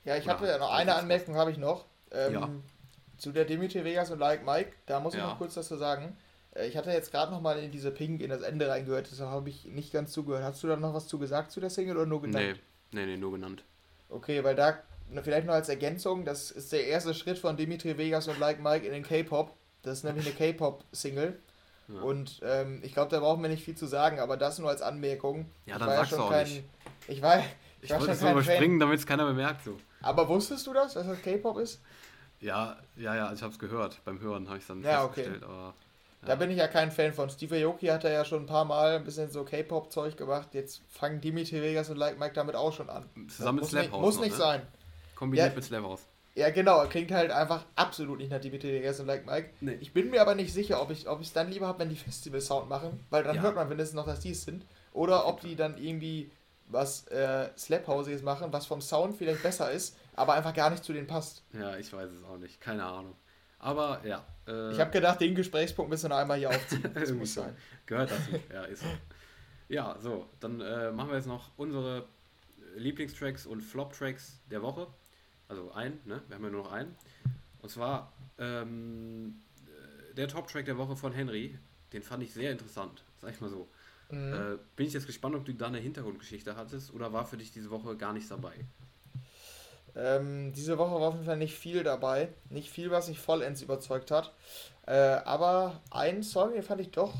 Ja, 0.05 0.17
ich 0.17 0.29
habe 0.29 0.47
ja 0.47 0.59
noch 0.59 0.73
eine 0.73 0.95
Anmerkung, 0.95 1.37
habe 1.37 1.51
ich 1.53 1.59
noch. 1.59 1.87
Ähm, 2.13 2.33
ja. 2.33 2.51
Zu 3.19 3.33
der 3.33 3.45
Dimitri 3.45 3.85
Vegas 3.85 4.11
und 4.11 4.19
Like 4.19 4.45
Mike, 4.45 4.73
da 4.87 5.01
muss 5.01 5.15
ich 5.15 5.21
ja. 5.21 5.29
noch 5.29 5.39
kurz 5.39 5.55
dazu 5.55 5.77
sagen. 5.77 6.17
Äh, 6.55 6.67
ich 6.67 6.77
hatte 6.77 6.91
jetzt 6.91 7.11
gerade 7.11 7.33
noch 7.33 7.41
mal 7.41 7.59
in 7.59 7.71
diese 7.71 7.91
Pink 7.91 8.21
in 8.21 8.31
das 8.31 8.43
Ende 8.43 8.69
reingehört, 8.69 9.09
deshalb 9.11 9.31
habe 9.31 9.49
ich 9.49 9.65
nicht 9.67 9.93
ganz 9.93 10.13
zugehört. 10.13 10.45
Hast 10.45 10.63
du 10.63 10.69
da 10.69 10.77
noch 10.77 10.95
was 10.95 11.09
zu 11.09 11.19
gesagt 11.19 11.51
zu 11.51 11.61
der 11.61 11.71
Single 11.71 11.97
oder 11.97 12.07
nur 12.07 12.23
genannt? 12.23 12.61
Nee, 12.93 13.01
nee, 13.01 13.07
nee 13.07 13.17
nur 13.17 13.33
genannt. 13.33 13.65
Okay, 14.09 14.45
weil 14.45 14.55
da 14.55 14.79
vielleicht 15.23 15.47
noch 15.47 15.55
als 15.55 15.69
Ergänzung, 15.69 16.25
das 16.25 16.51
ist 16.51 16.73
der 16.73 16.87
erste 16.87 17.15
Schritt 17.15 17.39
von 17.39 17.57
Dimitri 17.57 17.97
Vegas 17.99 18.29
und 18.29 18.39
Like 18.39 18.63
Mike 18.63 18.87
in 18.87 18.93
den 18.93 19.03
K-Pop. 19.03 19.55
Das 19.83 19.99
ist 19.99 20.05
nämlich 20.05 20.27
eine 20.27 20.35
K-Pop-Single. 20.35 21.39
Ja. 21.89 22.01
Und 22.01 22.41
ähm, 22.43 22.81
ich 22.83 22.93
glaube, 22.93 23.11
da 23.11 23.21
brauchen 23.21 23.43
wir 23.43 23.49
nicht 23.49 23.65
viel 23.65 23.77
zu 23.77 23.87
sagen, 23.87 24.19
aber 24.19 24.37
das 24.37 24.59
nur 24.59 24.69
als 24.69 24.83
Anmerkung. 24.83 25.47
Ja, 25.67 25.79
dann 25.79 25.89
sagst 25.89 26.13
ja 26.13 26.19
du 26.19 26.25
auch 26.25 26.31
kein, 26.31 26.49
nicht. 26.49 26.65
Ich 27.07 27.23
war, 27.23 27.43
ich, 27.87 27.99
wollte 27.99 28.13
es 28.13 28.21
nur 28.21 28.33
überspringen, 28.33 28.79
damit 28.79 28.99
es 28.99 29.07
keiner 29.07 29.27
bemerkt. 29.27 29.65
So. 29.65 29.77
Aber 30.03 30.29
wusstest 30.29 30.67
du 30.67 30.73
das, 30.73 30.95
dass 30.95 31.07
das 31.07 31.23
K-Pop 31.23 31.59
ist? 31.59 31.81
Ja, 32.41 32.77
ja, 32.97 33.15
ja, 33.15 33.33
ich 33.33 33.43
habe 33.43 33.53
es 33.53 33.59
gehört. 33.59 34.01
Beim 34.05 34.21
Hören 34.21 34.47
habe 34.49 34.59
ich 34.59 34.63
es 34.63 34.69
dann 34.69 34.83
ja, 34.83 35.03
festgestellt. 35.07 35.43
Okay. 35.43 35.53
Aber, 35.53 35.75
ja. 36.23 36.29
Da 36.29 36.35
bin 36.35 36.51
ich 36.51 36.59
ja 36.59 36.69
kein 36.69 36.91
Fan 36.91 37.13
von. 37.13 37.31
Steve 37.31 37.65
Aoki 37.65 37.87
hat 37.87 38.05
ja 38.05 38.25
schon 38.25 38.43
ein 38.43 38.47
paar 38.47 38.65
Mal 38.65 38.97
ein 38.97 39.05
bisschen 39.05 39.31
so 39.31 39.45
K-Pop-Zeug 39.45 40.17
gemacht. 40.17 40.49
Jetzt 40.53 40.83
fangen 40.89 41.21
Dimitri 41.21 41.63
Vegas 41.63 41.89
und 41.91 41.97
Like 41.97 42.19
Mike 42.19 42.35
damit 42.35 42.55
auch 42.55 42.73
schon 42.73 42.91
an. 42.91 43.05
Zusammen 43.29 43.61
mit 43.61 43.69
Slap 43.69 43.93
House. 43.93 44.01
Muss 44.01 44.21
nicht 44.21 44.33
ne? 44.33 44.37
sein. 44.37 44.63
Kombiniert 45.15 45.51
ja, 45.51 45.55
mit 45.55 45.65
Slap 45.65 45.85
House. 45.85 46.03
Ja, 46.35 46.51
genau, 46.51 46.85
klingt 46.87 47.13
halt 47.13 47.31
einfach 47.31 47.65
absolut 47.77 48.19
nicht 48.19 48.31
nach 48.31 48.41
Dimitri 48.41 48.71
Vegas 48.71 49.01
und 49.01 49.07
Like 49.07 49.25
Mike. 49.25 49.51
Nee. 49.63 49.79
Ich 49.81 49.95
bin 49.95 50.11
mir 50.11 50.21
aber 50.21 50.35
nicht 50.35 50.53
sicher, 50.53 50.83
ob 50.83 50.91
ich 50.91 51.07
es 51.07 51.33
dann 51.33 51.51
lieber 51.51 51.67
habe, 51.67 51.79
wenn 51.79 51.89
die 51.89 51.97
Festival-Sound 51.97 52.69
machen, 52.69 53.01
weil 53.09 53.25
dann 53.25 53.37
ja. 53.37 53.43
hört 53.43 53.55
man 53.55 53.71
wenigstens 53.71 53.97
noch, 53.97 54.05
dass 54.05 54.21
die 54.21 54.33
es 54.33 54.43
sind. 54.43 54.67
Oder 54.93 55.27
ob 55.27 55.41
die 55.41 55.57
dann 55.57 55.79
irgendwie 55.79 56.31
was 56.69 57.07
äh, 57.09 57.51
Slap-Hausiges 57.57 58.23
machen, 58.23 58.53
was 58.53 58.67
vom 58.67 58.81
Sound 58.81 59.17
vielleicht 59.17 59.43
besser 59.43 59.71
ist, 59.71 59.97
aber 60.15 60.35
einfach 60.35 60.55
gar 60.55 60.71
nicht 60.71 60.85
zu 60.85 60.93
denen 60.93 61.07
passt. 61.07 61.43
Ja, 61.53 61.77
ich 61.77 61.93
weiß 61.93 62.11
es 62.11 62.25
auch 62.25 62.39
nicht. 62.39 62.61
Keine 62.61 62.85
Ahnung. 62.85 63.15
Aber 63.59 64.01
ja. 64.05 64.25
Äh, 64.47 64.73
ich 64.73 64.81
habe 64.81 64.91
gedacht, 64.91 65.21
den 65.21 65.35
Gesprächspunkt 65.35 65.91
müssen 65.91 66.11
wir 66.11 66.17
einmal 66.17 66.39
hier 66.39 66.51
aufziehen. 66.51 66.91
Das 66.95 67.11
muss 67.13 67.35
sein. 67.35 67.57
Gehört 67.87 68.11
dazu. 68.11 68.31
Ja, 68.53 68.65
ist 68.65 68.83
so. 68.83 68.89
Ja, 69.69 69.97
so, 70.01 70.27
dann 70.39 70.61
äh, 70.61 70.93
machen 70.93 71.11
wir 71.11 71.17
jetzt 71.17 71.27
noch 71.27 71.51
unsere 71.57 72.05
Lieblingstracks 72.77 73.47
und 73.47 73.63
Flop-Tracks 73.63 74.41
der 74.51 74.63
Woche. 74.63 74.87
Also 75.49 75.73
ein, 75.73 75.99
ne? 76.05 76.23
Wir 76.29 76.37
haben 76.37 76.45
ja 76.45 76.51
nur 76.51 76.65
noch 76.65 76.73
einen. 76.73 76.95
Und 77.63 77.71
zwar 77.71 78.13
ähm, 78.39 79.43
der 80.17 80.29
Top-Track 80.29 80.65
der 80.65 80.79
Woche 80.79 80.97
von 80.97 81.13
Henry. 81.13 81.59
Den 81.93 82.03
fand 82.03 82.23
ich 82.23 82.33
sehr 82.33 82.53
interessant, 82.53 83.05
sag 83.21 83.33
ich 83.33 83.41
mal 83.41 83.51
so. 83.51 83.69
Mhm. 84.11 84.35
Äh, 84.35 84.59
bin 84.77 84.87
ich 84.87 84.93
jetzt 84.93 85.07
gespannt, 85.07 85.35
ob 85.35 85.45
du 85.45 85.55
da 85.55 85.67
eine 85.67 85.79
Hintergrundgeschichte 85.79 86.57
hattest 86.57 86.93
oder 86.93 87.13
war 87.13 87.27
für 87.27 87.37
dich 87.37 87.51
diese 87.51 87.71
Woche 87.71 87.97
gar 87.97 88.13
nichts 88.13 88.29
dabei? 88.29 88.55
Ähm, 89.97 90.53
diese 90.53 90.77
Woche 90.77 91.01
war 91.01 91.09
auf 91.09 91.15
jeden 91.15 91.27
Fall 91.27 91.39
nicht 91.39 91.55
viel 91.55 91.83
dabei. 91.83 92.29
Nicht 92.51 92.71
viel, 92.71 92.91
was 92.91 93.09
mich 93.09 93.19
vollends 93.19 93.63
überzeugt 93.63 94.11
hat. 94.11 94.35
Äh, 94.87 94.93
aber 94.93 95.81
einen 95.91 96.23
Song, 96.23 96.53
den 96.53 96.63
fand 96.63 96.81
ich 96.81 96.91
doch 96.91 97.15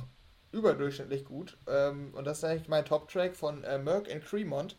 überdurchschnittlich 0.53 1.25
gut. 1.25 1.57
Ähm, 1.67 2.13
und 2.15 2.25
das 2.27 2.39
ist 2.39 2.45
eigentlich 2.45 2.69
mein 2.69 2.85
Top-Track 2.85 3.35
von 3.35 3.65
äh, 3.65 3.79
Merck 3.79 4.13
and 4.13 4.25
Cremont. 4.25 4.77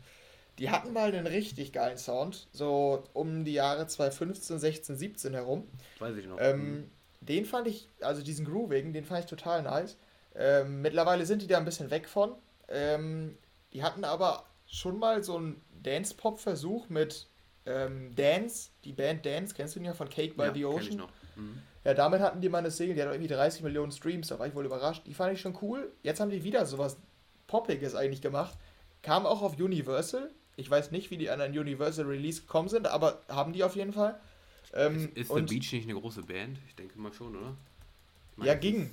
Die 0.58 0.70
hatten 0.70 0.92
mal 0.92 1.12
einen 1.12 1.26
richtig 1.26 1.72
geilen 1.72 1.98
Sound, 1.98 2.48
so 2.52 3.04
um 3.12 3.44
die 3.44 3.52
Jahre 3.52 3.86
2015, 3.86 4.58
16, 4.58 4.96
17 4.96 5.34
herum. 5.34 5.68
Weiß 6.00 6.16
ich 6.16 6.26
noch. 6.26 6.38
Ähm, 6.40 6.72
mhm. 6.72 6.90
Den 7.20 7.44
fand 7.44 7.68
ich, 7.68 7.88
also 8.00 8.22
diesen 8.22 8.44
Groovigen, 8.44 8.92
den 8.92 9.04
fand 9.04 9.20
ich 9.20 9.26
total 9.30 9.62
nice. 9.62 9.96
Ähm, 10.38 10.82
mittlerweile 10.82 11.26
sind 11.26 11.42
die 11.42 11.48
da 11.48 11.58
ein 11.58 11.64
bisschen 11.64 11.90
weg 11.90 12.08
von. 12.08 12.32
Ähm, 12.68 13.36
die 13.72 13.82
hatten 13.82 14.04
aber 14.04 14.44
schon 14.66 14.98
mal 14.98 15.22
so 15.24 15.36
einen 15.36 15.60
Dance-Pop-Versuch 15.82 16.88
mit 16.88 17.26
ähm, 17.66 18.14
Dance, 18.14 18.70
die 18.84 18.92
Band 18.92 19.26
Dance, 19.26 19.54
kennst 19.54 19.74
du 19.74 19.80
den 19.80 19.86
ja 19.86 19.94
von 19.94 20.08
Cake 20.08 20.34
by 20.34 20.44
ja, 20.44 20.54
the 20.54 20.64
Ocean? 20.64 20.88
Ich 20.88 20.96
noch. 20.96 21.10
Mhm. 21.36 21.62
Ja, 21.84 21.94
damit 21.94 22.20
hatten 22.20 22.40
die 22.40 22.48
mal 22.48 22.58
eine 22.58 22.70
Single, 22.70 22.94
die 22.94 23.02
hat 23.02 23.10
irgendwie 23.10 23.28
30 23.28 23.62
Millionen 23.62 23.92
Streams, 23.92 24.28
da 24.28 24.38
war 24.38 24.46
ich 24.46 24.54
wohl 24.54 24.64
überrascht. 24.64 25.06
Die 25.06 25.14
fand 25.14 25.32
ich 25.34 25.40
schon 25.40 25.56
cool. 25.62 25.92
Jetzt 26.02 26.20
haben 26.20 26.30
die 26.30 26.44
wieder 26.44 26.66
sowas 26.66 26.96
Poppiges 27.46 27.94
eigentlich 27.94 28.22
gemacht. 28.22 28.56
Kam 29.02 29.26
auch 29.26 29.42
auf 29.42 29.58
Universal, 29.58 30.30
ich 30.56 30.70
weiß 30.70 30.90
nicht, 30.90 31.10
wie 31.10 31.16
die 31.16 31.30
an 31.30 31.40
ein 31.40 31.56
Universal 31.56 32.06
Release 32.06 32.42
gekommen 32.42 32.68
sind, 32.68 32.86
aber 32.86 33.22
haben 33.28 33.52
die 33.52 33.64
auf 33.64 33.76
jeden 33.76 33.92
Fall. 33.92 34.18
Ähm, 34.74 35.10
ist, 35.14 35.30
ist 35.30 35.34
The 35.34 35.42
Beach 35.42 35.72
nicht 35.72 35.88
eine 35.88 35.98
große 35.98 36.22
Band? 36.22 36.58
Ich 36.66 36.74
denke 36.74 36.98
mal 36.98 37.12
schon, 37.12 37.36
oder? 37.36 37.56
Meine, 38.36 38.48
ja, 38.48 38.54
ging. 38.54 38.90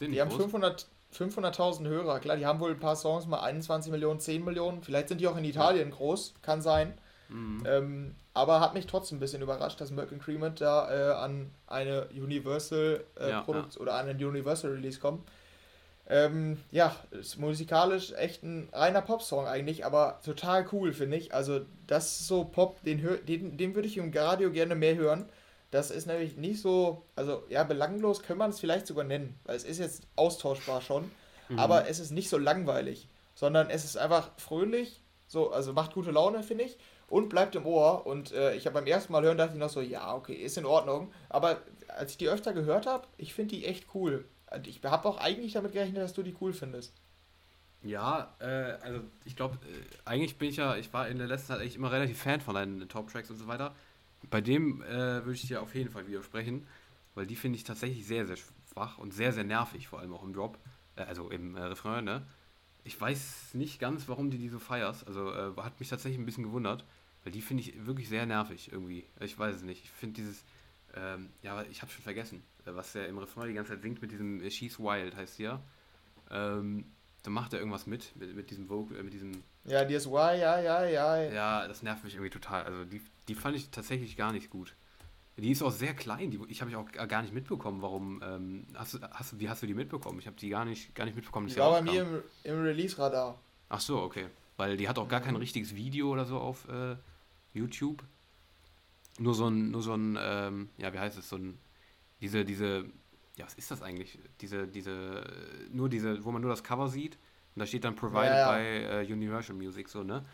Sind 0.00 0.12
die 0.12 0.20
haben 0.20 0.30
500, 0.30 0.86
500.000 1.14 1.86
Hörer. 1.86 2.20
Klar, 2.20 2.38
die 2.38 2.46
haben 2.46 2.58
wohl 2.58 2.70
ein 2.70 2.80
paar 2.80 2.96
Songs, 2.96 3.26
mal 3.26 3.40
21 3.40 3.92
Millionen, 3.92 4.18
10 4.18 4.42
Millionen. 4.42 4.82
Vielleicht 4.82 5.08
sind 5.08 5.20
die 5.20 5.28
auch 5.28 5.36
in 5.36 5.44
Italien 5.44 5.90
groß, 5.90 6.34
kann 6.40 6.62
sein. 6.62 6.94
Mhm. 7.28 7.62
Ähm, 7.66 8.14
aber 8.32 8.60
hat 8.60 8.72
mich 8.72 8.86
trotzdem 8.86 9.18
ein 9.18 9.20
bisschen 9.20 9.42
überrascht, 9.42 9.78
dass 9.78 9.90
Merck 9.90 10.18
Cremant 10.18 10.62
da 10.62 10.90
äh, 10.90 11.12
an 11.12 11.50
eine 11.66 12.08
Universal 12.14 13.04
äh, 13.20 13.28
ja, 13.28 13.42
Produkt 13.42 13.74
ja. 13.74 13.80
oder 13.82 13.94
an 13.94 14.08
einen 14.08 14.24
Universal 14.24 14.72
Release 14.72 14.98
kommt. 14.98 15.28
Ähm, 16.08 16.56
ja, 16.70 16.96
ist 17.10 17.38
musikalisch 17.38 18.12
echt 18.14 18.42
ein 18.42 18.70
reiner 18.72 19.02
Popsong 19.02 19.46
eigentlich, 19.46 19.84
aber 19.84 20.18
total 20.24 20.66
cool, 20.72 20.94
finde 20.94 21.18
ich. 21.18 21.34
Also, 21.34 21.60
das 21.86 22.20
ist 22.20 22.26
so 22.26 22.44
Pop, 22.44 22.82
den, 22.84 23.06
den, 23.26 23.58
den 23.58 23.74
würde 23.74 23.86
ich 23.86 23.98
im 23.98 24.10
Radio 24.12 24.50
gerne 24.50 24.74
mehr 24.74 24.96
hören. 24.96 25.28
Das 25.70 25.90
ist 25.90 26.06
nämlich 26.06 26.36
nicht 26.36 26.60
so, 26.60 27.04
also 27.14 27.44
ja, 27.48 27.62
belanglos 27.62 28.22
kann 28.22 28.38
man 28.38 28.50
es 28.50 28.58
vielleicht 28.58 28.86
sogar 28.86 29.04
nennen, 29.04 29.38
weil 29.44 29.56
es 29.56 29.64
ist 29.64 29.78
jetzt 29.78 30.02
austauschbar 30.16 30.80
schon, 30.80 31.10
mhm. 31.48 31.58
aber 31.58 31.88
es 31.88 32.00
ist 32.00 32.10
nicht 32.10 32.28
so 32.28 32.38
langweilig, 32.38 33.08
sondern 33.34 33.70
es 33.70 33.84
ist 33.84 33.96
einfach 33.96 34.30
fröhlich, 34.36 35.00
so, 35.28 35.52
also 35.52 35.72
macht 35.72 35.94
gute 35.94 36.10
Laune, 36.10 36.42
finde 36.42 36.64
ich, 36.64 36.76
und 37.08 37.28
bleibt 37.28 37.54
im 37.54 37.66
Ohr. 37.66 38.06
Und 38.06 38.32
äh, 38.32 38.54
ich 38.54 38.66
habe 38.66 38.74
beim 38.74 38.86
ersten 38.86 39.12
Mal 39.12 39.22
hören, 39.22 39.38
dachte 39.38 39.54
ich 39.54 39.58
noch 39.58 39.68
so, 39.68 39.80
ja, 39.80 40.14
okay, 40.14 40.34
ist 40.34 40.58
in 40.58 40.66
Ordnung. 40.66 41.12
Aber 41.28 41.60
als 41.88 42.12
ich 42.12 42.18
die 42.18 42.28
öfter 42.28 42.52
gehört 42.52 42.86
habe, 42.86 43.06
ich 43.16 43.34
finde 43.34 43.54
die 43.54 43.66
echt 43.66 43.86
cool. 43.94 44.24
Ich 44.66 44.82
habe 44.84 45.08
auch 45.08 45.18
eigentlich 45.18 45.52
damit 45.52 45.72
gerechnet, 45.72 46.02
dass 46.02 46.14
du 46.14 46.22
die 46.22 46.34
cool 46.40 46.52
findest. 46.52 46.92
Ja, 47.82 48.34
äh, 48.40 48.74
also 48.82 49.00
ich 49.24 49.36
glaube, 49.36 49.56
äh, 49.66 50.08
eigentlich 50.08 50.36
bin 50.36 50.50
ich 50.50 50.56
ja, 50.56 50.76
ich 50.76 50.92
war 50.92 51.08
in 51.08 51.18
der 51.18 51.28
letzten 51.28 51.48
Zeit 51.48 51.60
eigentlich 51.60 51.76
immer 51.76 51.92
relativ 51.92 52.20
Fan 52.20 52.40
von 52.40 52.54
deinen 52.54 52.88
Top-Tracks 52.88 53.30
und 53.30 53.38
so 53.38 53.46
weiter. 53.46 53.74
Bei 54.28 54.40
dem 54.40 54.82
äh, 54.82 55.24
würde 55.24 55.32
ich 55.32 55.46
dir 55.46 55.62
auf 55.62 55.74
jeden 55.74 55.90
Fall 55.90 56.06
widersprechen, 56.06 56.66
weil 57.14 57.26
die 57.26 57.36
finde 57.36 57.56
ich 57.56 57.64
tatsächlich 57.64 58.06
sehr, 58.06 58.26
sehr 58.26 58.36
schwach 58.36 58.98
und 58.98 59.12
sehr, 59.14 59.32
sehr 59.32 59.44
nervig, 59.44 59.88
vor 59.88 60.00
allem 60.00 60.12
auch 60.12 60.22
im 60.22 60.32
Drop, 60.32 60.58
äh, 60.96 61.02
also 61.02 61.30
im 61.30 61.56
äh, 61.56 61.62
Refrain, 61.62 62.04
ne? 62.04 62.26
Ich 62.82 62.98
weiß 62.98 63.54
nicht 63.54 63.78
ganz, 63.78 64.08
warum 64.08 64.30
du 64.30 64.38
die 64.38 64.48
so 64.48 64.58
feierst, 64.58 65.06
also 65.06 65.32
äh, 65.32 65.52
hat 65.58 65.78
mich 65.80 65.88
tatsächlich 65.88 66.18
ein 66.18 66.24
bisschen 66.24 66.44
gewundert, 66.44 66.84
weil 67.24 67.32
die 67.32 67.42
finde 67.42 67.62
ich 67.62 67.86
wirklich 67.86 68.08
sehr 68.08 68.24
nervig 68.24 68.72
irgendwie. 68.72 69.04
Ich 69.20 69.38
weiß 69.38 69.56
es 69.56 69.62
nicht. 69.62 69.84
Ich 69.84 69.90
finde 69.90 70.14
dieses, 70.14 70.44
ähm, 70.94 71.28
ja, 71.42 71.62
ich 71.64 71.82
habe 71.82 71.92
schon 71.92 72.02
vergessen 72.02 72.42
was 72.64 72.94
er 72.94 73.08
im 73.08 73.18
Refrain 73.18 73.48
die 73.48 73.54
ganze 73.54 73.72
Zeit 73.72 73.82
singt 73.82 74.02
mit 74.02 74.12
diesem 74.12 74.42
äh, 74.42 74.50
She's 74.50 74.78
Wild, 74.78 75.16
heißt 75.16 75.38
ja. 75.38 75.62
Ähm, 76.30 76.84
da 77.22 77.30
macht 77.30 77.52
er 77.52 77.58
irgendwas 77.58 77.86
mit, 77.86 78.16
mit, 78.16 78.34
mit 78.34 78.50
diesem 78.50 78.68
Vocal, 78.68 78.98
äh, 78.98 79.02
mit 79.02 79.12
diesem. 79.12 79.42
Ja, 79.64 79.84
die 79.84 79.94
ist 79.94 80.06
Why, 80.06 80.40
ja, 80.40 80.60
ja, 80.60 80.84
ja. 80.84 81.22
Ja, 81.22 81.68
das 81.68 81.82
nervt 81.82 82.04
mich 82.04 82.14
irgendwie 82.14 82.30
total. 82.30 82.64
Also 82.64 82.84
die, 82.84 83.02
die 83.28 83.34
fand 83.34 83.56
ich 83.56 83.70
tatsächlich 83.70 84.16
gar 84.16 84.32
nicht 84.32 84.50
gut. 84.50 84.74
Die 85.36 85.50
ist 85.50 85.62
auch 85.62 85.70
sehr 85.70 85.94
klein. 85.94 86.30
Die, 86.30 86.40
ich 86.48 86.60
habe 86.60 86.70
ich 86.70 86.76
auch 86.76 86.90
gar 87.08 87.22
nicht 87.22 87.32
mitbekommen, 87.32 87.80
warum. 87.82 88.22
Ähm, 88.22 88.66
hast, 88.74 88.94
du, 88.94 88.98
hast, 89.10 89.38
wie 89.38 89.48
hast 89.48 89.62
du 89.62 89.66
die 89.66 89.74
mitbekommen? 89.74 90.18
Ich 90.18 90.26
habe 90.26 90.36
die 90.36 90.48
gar 90.48 90.64
nicht, 90.64 90.94
gar 90.94 91.04
nicht 91.04 91.14
mitbekommen. 91.14 91.46
Die 91.46 91.56
war 91.56 91.70
bei 91.70 91.82
mir 91.82 92.02
im, 92.02 92.22
im 92.44 92.62
Release-Radar. 92.62 93.38
Ach 93.68 93.80
so, 93.80 94.02
okay. 94.02 94.26
Weil 94.56 94.76
die 94.76 94.88
hat 94.88 94.98
auch 94.98 95.08
gar 95.08 95.20
kein 95.20 95.34
mhm. 95.34 95.40
richtiges 95.40 95.74
Video 95.74 96.10
oder 96.10 96.26
so 96.26 96.38
auf 96.38 96.68
äh, 96.68 96.96
YouTube. 97.54 98.02
Nur 99.18 99.34
so 99.34 99.48
ein, 99.48 99.70
nur 99.70 99.82
so 99.82 99.94
ein, 99.94 100.18
ähm, 100.20 100.68
ja, 100.76 100.92
wie 100.92 100.98
heißt 100.98 101.18
es, 101.18 101.28
so 101.28 101.36
ein 101.36 101.58
diese, 102.20 102.44
diese, 102.44 102.84
ja, 103.40 103.46
was 103.46 103.54
ist 103.54 103.70
das 103.70 103.82
eigentlich? 103.82 104.18
Diese, 104.40 104.68
diese, 104.68 105.24
nur 105.72 105.88
diese, 105.88 106.22
wo 106.24 106.30
man 106.30 106.42
nur 106.42 106.50
das 106.50 106.62
Cover 106.62 106.88
sieht 106.88 107.16
und 107.54 107.60
da 107.60 107.66
steht 107.66 107.84
dann 107.84 107.96
Provided 107.96 108.30
ja, 108.30 108.58
ja. 108.58 109.02
by 109.02 109.08
uh, 109.08 109.12
Universal 109.12 109.56
Music, 109.56 109.88
so, 109.88 110.02
ne? 110.02 110.24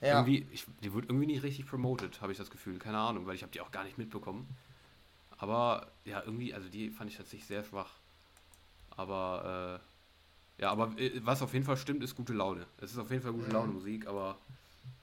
Ja. 0.00 0.18
Irgendwie, 0.18 0.46
ich, 0.50 0.66
die 0.82 0.92
wird 0.92 1.06
irgendwie 1.06 1.26
nicht 1.26 1.42
richtig 1.42 1.66
promoted, 1.66 2.20
habe 2.20 2.32
ich 2.32 2.38
das 2.38 2.50
Gefühl. 2.50 2.78
Keine 2.78 2.98
Ahnung, 2.98 3.26
weil 3.26 3.34
ich 3.34 3.42
habe 3.42 3.52
die 3.52 3.60
auch 3.60 3.70
gar 3.70 3.84
nicht 3.84 3.96
mitbekommen. 3.96 4.48
Aber 5.38 5.92
ja, 6.04 6.22
irgendwie, 6.24 6.52
also 6.52 6.68
die 6.68 6.90
fand 6.90 7.10
ich 7.10 7.16
tatsächlich 7.16 7.46
sehr 7.46 7.64
schwach. 7.64 7.90
Aber 8.90 9.80
äh, 10.58 10.62
ja, 10.62 10.70
aber 10.70 10.92
äh, 10.98 11.20
was 11.24 11.42
auf 11.42 11.52
jeden 11.52 11.64
Fall 11.64 11.76
stimmt, 11.76 12.02
ist 12.02 12.16
gute 12.16 12.32
Laune. 12.32 12.66
Es 12.78 12.92
ist 12.92 12.98
auf 12.98 13.10
jeden 13.10 13.22
Fall 13.22 13.32
gute 13.32 13.50
Laune 13.50 13.72
Musik, 13.72 14.06
aber. 14.06 14.38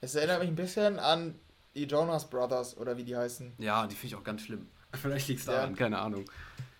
Es 0.01 0.16
erinnert 0.16 0.39
mich 0.39 0.49
ein 0.49 0.55
bisschen 0.55 0.99
an 0.99 1.36
die 1.74 1.86
Jonas 1.86 2.30
Brothers 2.30 2.78
oder 2.78 2.97
wie 2.97 3.03
die 3.03 3.16
heißen. 3.16 3.53
Ja, 3.57 3.88
die 3.88 3.95
finde 3.95 4.07
ich 4.07 4.16
auch 4.16 4.24
ganz 4.24 4.41
schlimm. 4.41 4.68
Vielleicht 5.02 5.28
liegt 5.28 5.39
es 5.42 5.46
daran, 5.46 5.72
ja. 5.72 5.76
keine 5.76 6.00
Ahnung. 6.00 6.26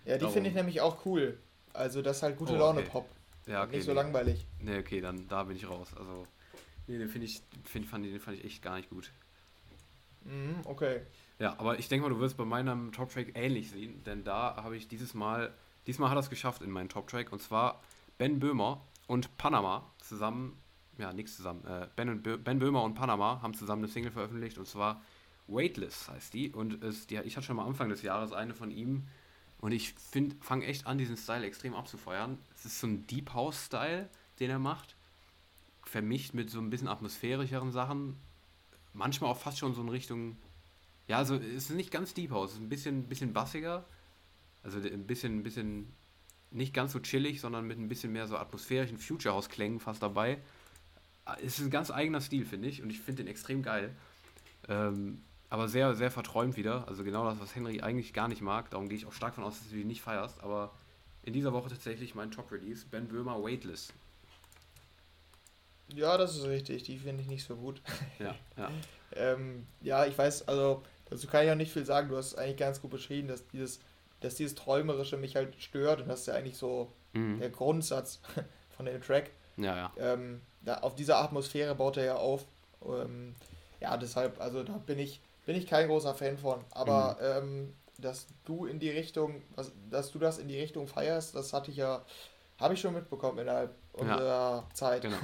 Ja, 0.05 0.18
die 0.18 0.28
finde 0.28 0.49
ich 0.49 0.55
nämlich 0.55 0.82
auch 0.82 1.05
cool. 1.05 1.39
Also 1.74 2.01
das 2.01 2.18
ist 2.18 2.24
halt 2.24 2.38
gute 2.38 2.53
oh, 2.53 2.57
Laune 2.57 2.82
Pop. 2.82 3.09
Ja, 3.47 3.64
okay. 3.64 3.78
Nicht 3.78 3.86
so 3.86 3.91
nee. 3.91 3.97
langweilig. 3.97 4.45
Nee, 4.59 4.80
okay, 4.80 5.01
dann 5.01 5.28
da 5.28 5.43
bin 5.43 5.55
ich 5.55 5.68
raus. 5.70 5.89
Also, 5.97 6.26
nee, 6.88 6.97
den 6.97 7.09
finde 7.09 7.28
ich, 7.28 7.41
find, 7.64 7.86
fand, 7.86 8.05
den 8.05 8.20
fand 8.20 8.38
ich 8.38 8.45
echt 8.45 8.62
gar 8.62 8.78
nicht 8.78 8.89
gut. 8.89 9.12
Mhm, 10.24 10.62
okay. 10.66 11.01
Ja, 11.39 11.55
aber 11.57 11.80
ich 11.80 11.89
denke 11.89 12.07
mal, 12.07 12.14
du 12.14 12.20
wirst 12.20 12.38
bei 12.38 12.45
meinem 12.45 12.91
Top-Track 12.91 13.32
ähnlich 13.34 13.72
sehen, 13.72 14.03
denn 14.03 14.24
da 14.24 14.57
habe 14.57 14.78
ich 14.78 14.88
dieses 14.88 15.14
Mal, 15.14 15.51
diesmal 15.88 16.09
hat 16.09 16.18
er 16.18 16.20
es 16.20 16.30
geschafft 16.30 16.62
in 16.62 16.70
meinen 16.70 16.89
Top-Track 16.89 17.32
und 17.32 17.41
zwar 17.41 17.82
Ben 18.18 18.39
Böhmer 18.39 18.86
und 19.07 19.36
Panama 19.38 19.91
zusammen, 19.97 20.62
ja, 20.99 21.12
nichts 21.14 21.36
zusammen, 21.36 21.66
äh, 21.66 21.88
ben, 21.95 22.09
und 22.09 22.22
Bö 22.22 22.38
ben 22.38 22.59
Böhmer 22.59 22.84
und 22.84 22.93
Panama 22.93 23.41
haben 23.41 23.55
zusammen 23.55 23.84
eine 23.84 23.91
Single 23.91 24.12
veröffentlicht 24.12 24.59
und 24.59 24.68
zwar 24.68 25.01
Weightless 25.52 26.10
heißt 26.10 26.34
die 26.34 26.52
und 26.52 26.84
es, 26.84 27.08
die, 27.08 27.18
ich 27.18 27.36
hatte 27.36 27.47
schon 27.47 27.56
mal 27.56 27.66
Anfang 27.66 27.89
des 27.89 28.02
Jahres 28.02 28.32
eine 28.32 28.54
von 28.54 28.72
ihm 28.72 29.08
und 29.60 29.72
ich 29.72 29.93
fange 30.41 30.66
echt 30.66 30.88
an, 30.88 30.97
diesen 30.97 31.18
Style 31.18 31.45
extrem 31.45 31.76
abzufeuern. 31.76 32.38
Es 32.56 32.66
ist 32.66 32.80
so 32.80 32.88
ein 32.88 33.06
Deep 33.08 33.34
House-Style, 33.34 34.10
den 34.39 34.49
er 34.49 34.60
macht. 34.60 34.95
Vermischt 35.84 36.34
mit 36.34 36.49
so 36.49 36.60
ein 36.60 36.70
bisschen 36.70 36.88
atmosphärischeren 36.88 37.72
Sachen. 37.72 38.18
Manchmal 38.93 39.30
auch 39.30 39.38
fast 39.38 39.60
schon 39.60 39.74
so 39.74 39.82
in 39.82 39.89
Richtung. 39.89 40.38
Ja, 41.08 41.18
also 41.18 41.36
es 41.36 41.70
ist 41.70 41.72
nicht 41.72 41.91
ganz 41.91 42.14
Deep 42.14 42.32
House, 42.32 42.52
es 42.52 42.56
ist 42.58 42.64
ein 42.64 42.70
bisschen, 42.70 43.04
bisschen 43.04 43.34
bassiger. 43.34 43.86
Also 44.64 44.80
ein 44.80 45.06
bisschen, 45.06 45.43
bisschen 45.43 45.93
nicht 46.52 46.74
ganz 46.74 46.91
so 46.91 46.99
chillig, 46.99 47.39
sondern 47.39 47.66
mit 47.66 47.80
ein 47.80 47.88
bisschen 47.88 48.12
mehr 48.12 48.28
so 48.28 48.38
atmosphärischen 48.38 48.97
Future 48.97 49.34
House-Klängen 49.34 49.80
fast 49.80 50.04
dabei. 50.04 50.39
Es 51.41 51.60
ist 51.60 51.66
ein 51.66 51.72
ganz 51.72 51.91
eigener 51.91 52.22
Stil, 52.22 52.45
finde 52.45 52.68
ich, 52.68 52.82
und 52.82 52.89
ich 52.89 52.99
finde 52.99 53.24
den 53.24 53.28
extrem 53.30 53.64
geil. 53.64 53.95
Ähm, 54.68 55.22
aber 55.52 55.68
sehr, 55.68 55.93
sehr 55.95 56.10
verträumt 56.10 56.56
wieder. 56.56 56.88
Also 56.88 57.04
genau 57.04 57.26
das, 57.26 57.39
was 57.41 57.54
Henry 57.54 57.82
eigentlich 57.82 58.14
gar 58.14 58.30
nicht 58.30 58.41
mag. 58.41 58.70
Darum 58.70 58.88
gehe 58.88 58.97
ich 58.97 59.06
auch 59.06 59.12
stark 59.12 59.36
von 59.36 59.43
aus, 59.43 59.60
dass 59.60 59.70
du 59.70 59.76
die 59.76 59.84
nicht 59.84 60.02
feierst. 60.02 60.41
Aber 60.41 60.72
in 61.24 61.34
dieser 61.34 61.52
Woche 61.52 61.70
tatsächlich 61.70 62.16
mein 62.16 62.32
Top-Release, 62.32 62.86
Ben 62.89 63.10
Böhmer 63.10 63.43
Weightless. 63.43 63.91
Ja, 65.93 66.18
das 66.18 66.38
ist 66.38 66.45
richtig. 66.45 66.84
Die 66.84 66.97
finde 66.97 67.22
ich 67.22 67.28
nicht 67.28 67.45
so 67.45 67.58
gut. 67.58 67.82
Ja, 68.18 68.34
ja. 68.56 68.72
ähm, 69.14 69.68
ja, 69.82 70.06
ich 70.06 70.18
weiß, 70.18 70.47
also 70.47 70.84
dazu 71.10 71.28
kann 71.28 71.43
ich 71.43 71.52
auch 71.52 71.56
nicht 71.56 71.74
viel 71.74 71.86
sagen. 71.86 72.08
Du 72.08 72.16
hast 72.16 72.36
eigentlich 72.36 72.56
ganz 72.56 72.82
gut 72.82 72.91
beschrieben, 72.91 73.28
dass 73.28 73.45
dieses, 73.47 73.82
dass 74.22 74.36
dieses 74.36 74.56
Träumerische 74.56 75.18
mich 75.18 75.36
halt 75.36 75.62
stört. 75.62 75.99
Und 75.99 76.08
das 76.08 76.22
ist 76.22 76.28
ja 76.28 76.36
eigentlich 76.36 76.58
so 76.58 76.93
mhm. 77.12 77.39
der 77.39 77.49
Grundsatz 77.49 78.22
von 78.78 78.86
dem 78.86 79.02
Track. 79.02 79.32
Ja, 79.58 79.76
ja. 79.76 79.91
Ähm, 79.97 80.39
da, 80.62 80.76
auf 80.76 80.95
dieser 80.95 81.18
Atmosphäre 81.18 81.76
baut 81.76 81.97
er 81.97 82.06
ja 82.06 82.16
auf. 82.16 82.45
Ähm, 82.86 83.36
ja, 83.82 83.97
deshalb, 83.97 84.39
also 84.39 84.64
da 84.64 84.78
bin 84.78 84.97
ich 84.97 85.20
bin 85.52 85.62
ich 85.62 85.68
kein 85.68 85.88
großer 85.88 86.16
Fan 86.16 86.38
von. 86.38 86.64
Aber 86.72 87.18
mhm. 87.20 87.43
ähm, 87.43 87.74
dass 87.97 88.28
du 88.45 88.66
in 88.66 88.80
die 88.80 88.89
Richtung, 88.89 89.41
was, 89.56 89.74
dass 89.89 90.10
du 90.12 90.18
das 90.18 90.38
in 90.38 90.47
die 90.47 90.58
Richtung 90.58 90.88
feierst, 90.88 91.36
das 91.36 91.52
hatte 91.52 91.72
ich 91.72 91.78
ja, 91.78 92.06
habe 92.58 92.74
ich 92.74 92.80
schon 92.80 92.93
mitbekommen 92.93 93.38
innerhalb 93.38 93.76
unserer 93.91 94.60
ja, 94.60 94.74
Zeit. 94.74 95.02
Genau. 95.02 95.18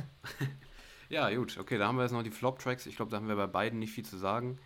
ja, 1.10 1.34
gut, 1.34 1.58
okay, 1.58 1.78
da 1.78 1.88
haben 1.88 1.96
wir 1.96 2.04
jetzt 2.04 2.12
noch 2.12 2.24
die 2.24 2.32
Flop-Tracks. 2.32 2.88
Ich 2.88 2.98
glaube, 2.98 3.10
da 3.10 3.18
haben 3.18 3.30
wir 3.30 3.38
bei 3.38 3.48
beiden 3.48 3.80
nicht 3.80 3.94
viel 3.94 4.04
zu 4.04 4.18
sagen. 4.18 4.60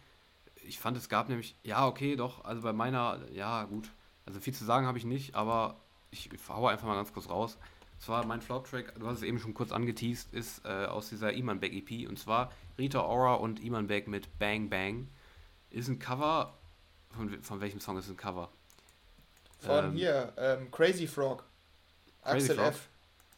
Ich 0.63 0.79
fand, 0.79 0.97
es 0.97 1.09
gab 1.09 1.29
nämlich, 1.29 1.55
ja, 1.61 1.87
okay, 1.87 2.15
doch, 2.15 2.43
also 2.43 2.63
bei 2.63 2.73
meiner, 2.73 3.19
ja, 3.31 3.63
gut. 3.65 3.91
Also 4.25 4.39
viel 4.39 4.55
zu 4.55 4.65
sagen 4.65 4.87
habe 4.87 4.97
ich 4.97 5.05
nicht, 5.05 5.35
aber 5.35 5.75
ich 6.09 6.27
haue 6.49 6.71
einfach 6.71 6.87
mal 6.87 6.95
ganz 6.95 7.13
kurz 7.13 7.29
raus. 7.29 7.59
Und 7.93 8.01
zwar 8.01 8.25
mein 8.25 8.41
Flop-Track, 8.41 8.95
du 8.99 9.05
hast 9.05 9.17
es 9.17 9.23
eben 9.23 9.37
schon 9.37 9.53
kurz 9.53 9.71
angeteased, 9.71 10.33
ist 10.33 10.65
äh, 10.65 10.85
aus 10.85 11.09
dieser 11.09 11.33
Iman 11.33 11.59
Beck 11.59 11.73
EP 11.73 12.09
und 12.09 12.17
zwar 12.17 12.51
Rita 12.79 13.03
Ora 13.03 13.35
und 13.35 13.63
Iman 13.63 13.85
Beck 13.85 14.07
mit 14.07 14.39
Bang 14.39 14.67
Bang 14.67 15.07
ist 15.71 15.87
ein 15.87 15.99
Cover. 15.99 16.57
Von, 17.09 17.41
von 17.43 17.59
welchem 17.59 17.79
Song 17.79 17.97
ist 17.97 18.09
ein 18.09 18.15
Cover? 18.15 18.49
Von 19.59 19.85
ähm, 19.85 19.93
hier, 19.93 20.33
ähm, 20.37 20.71
Crazy 20.71 21.07
Frog. 21.07 21.43
Crazy 22.23 22.51
Axel 22.51 22.55
Frog? 22.55 22.67
F. 22.67 22.89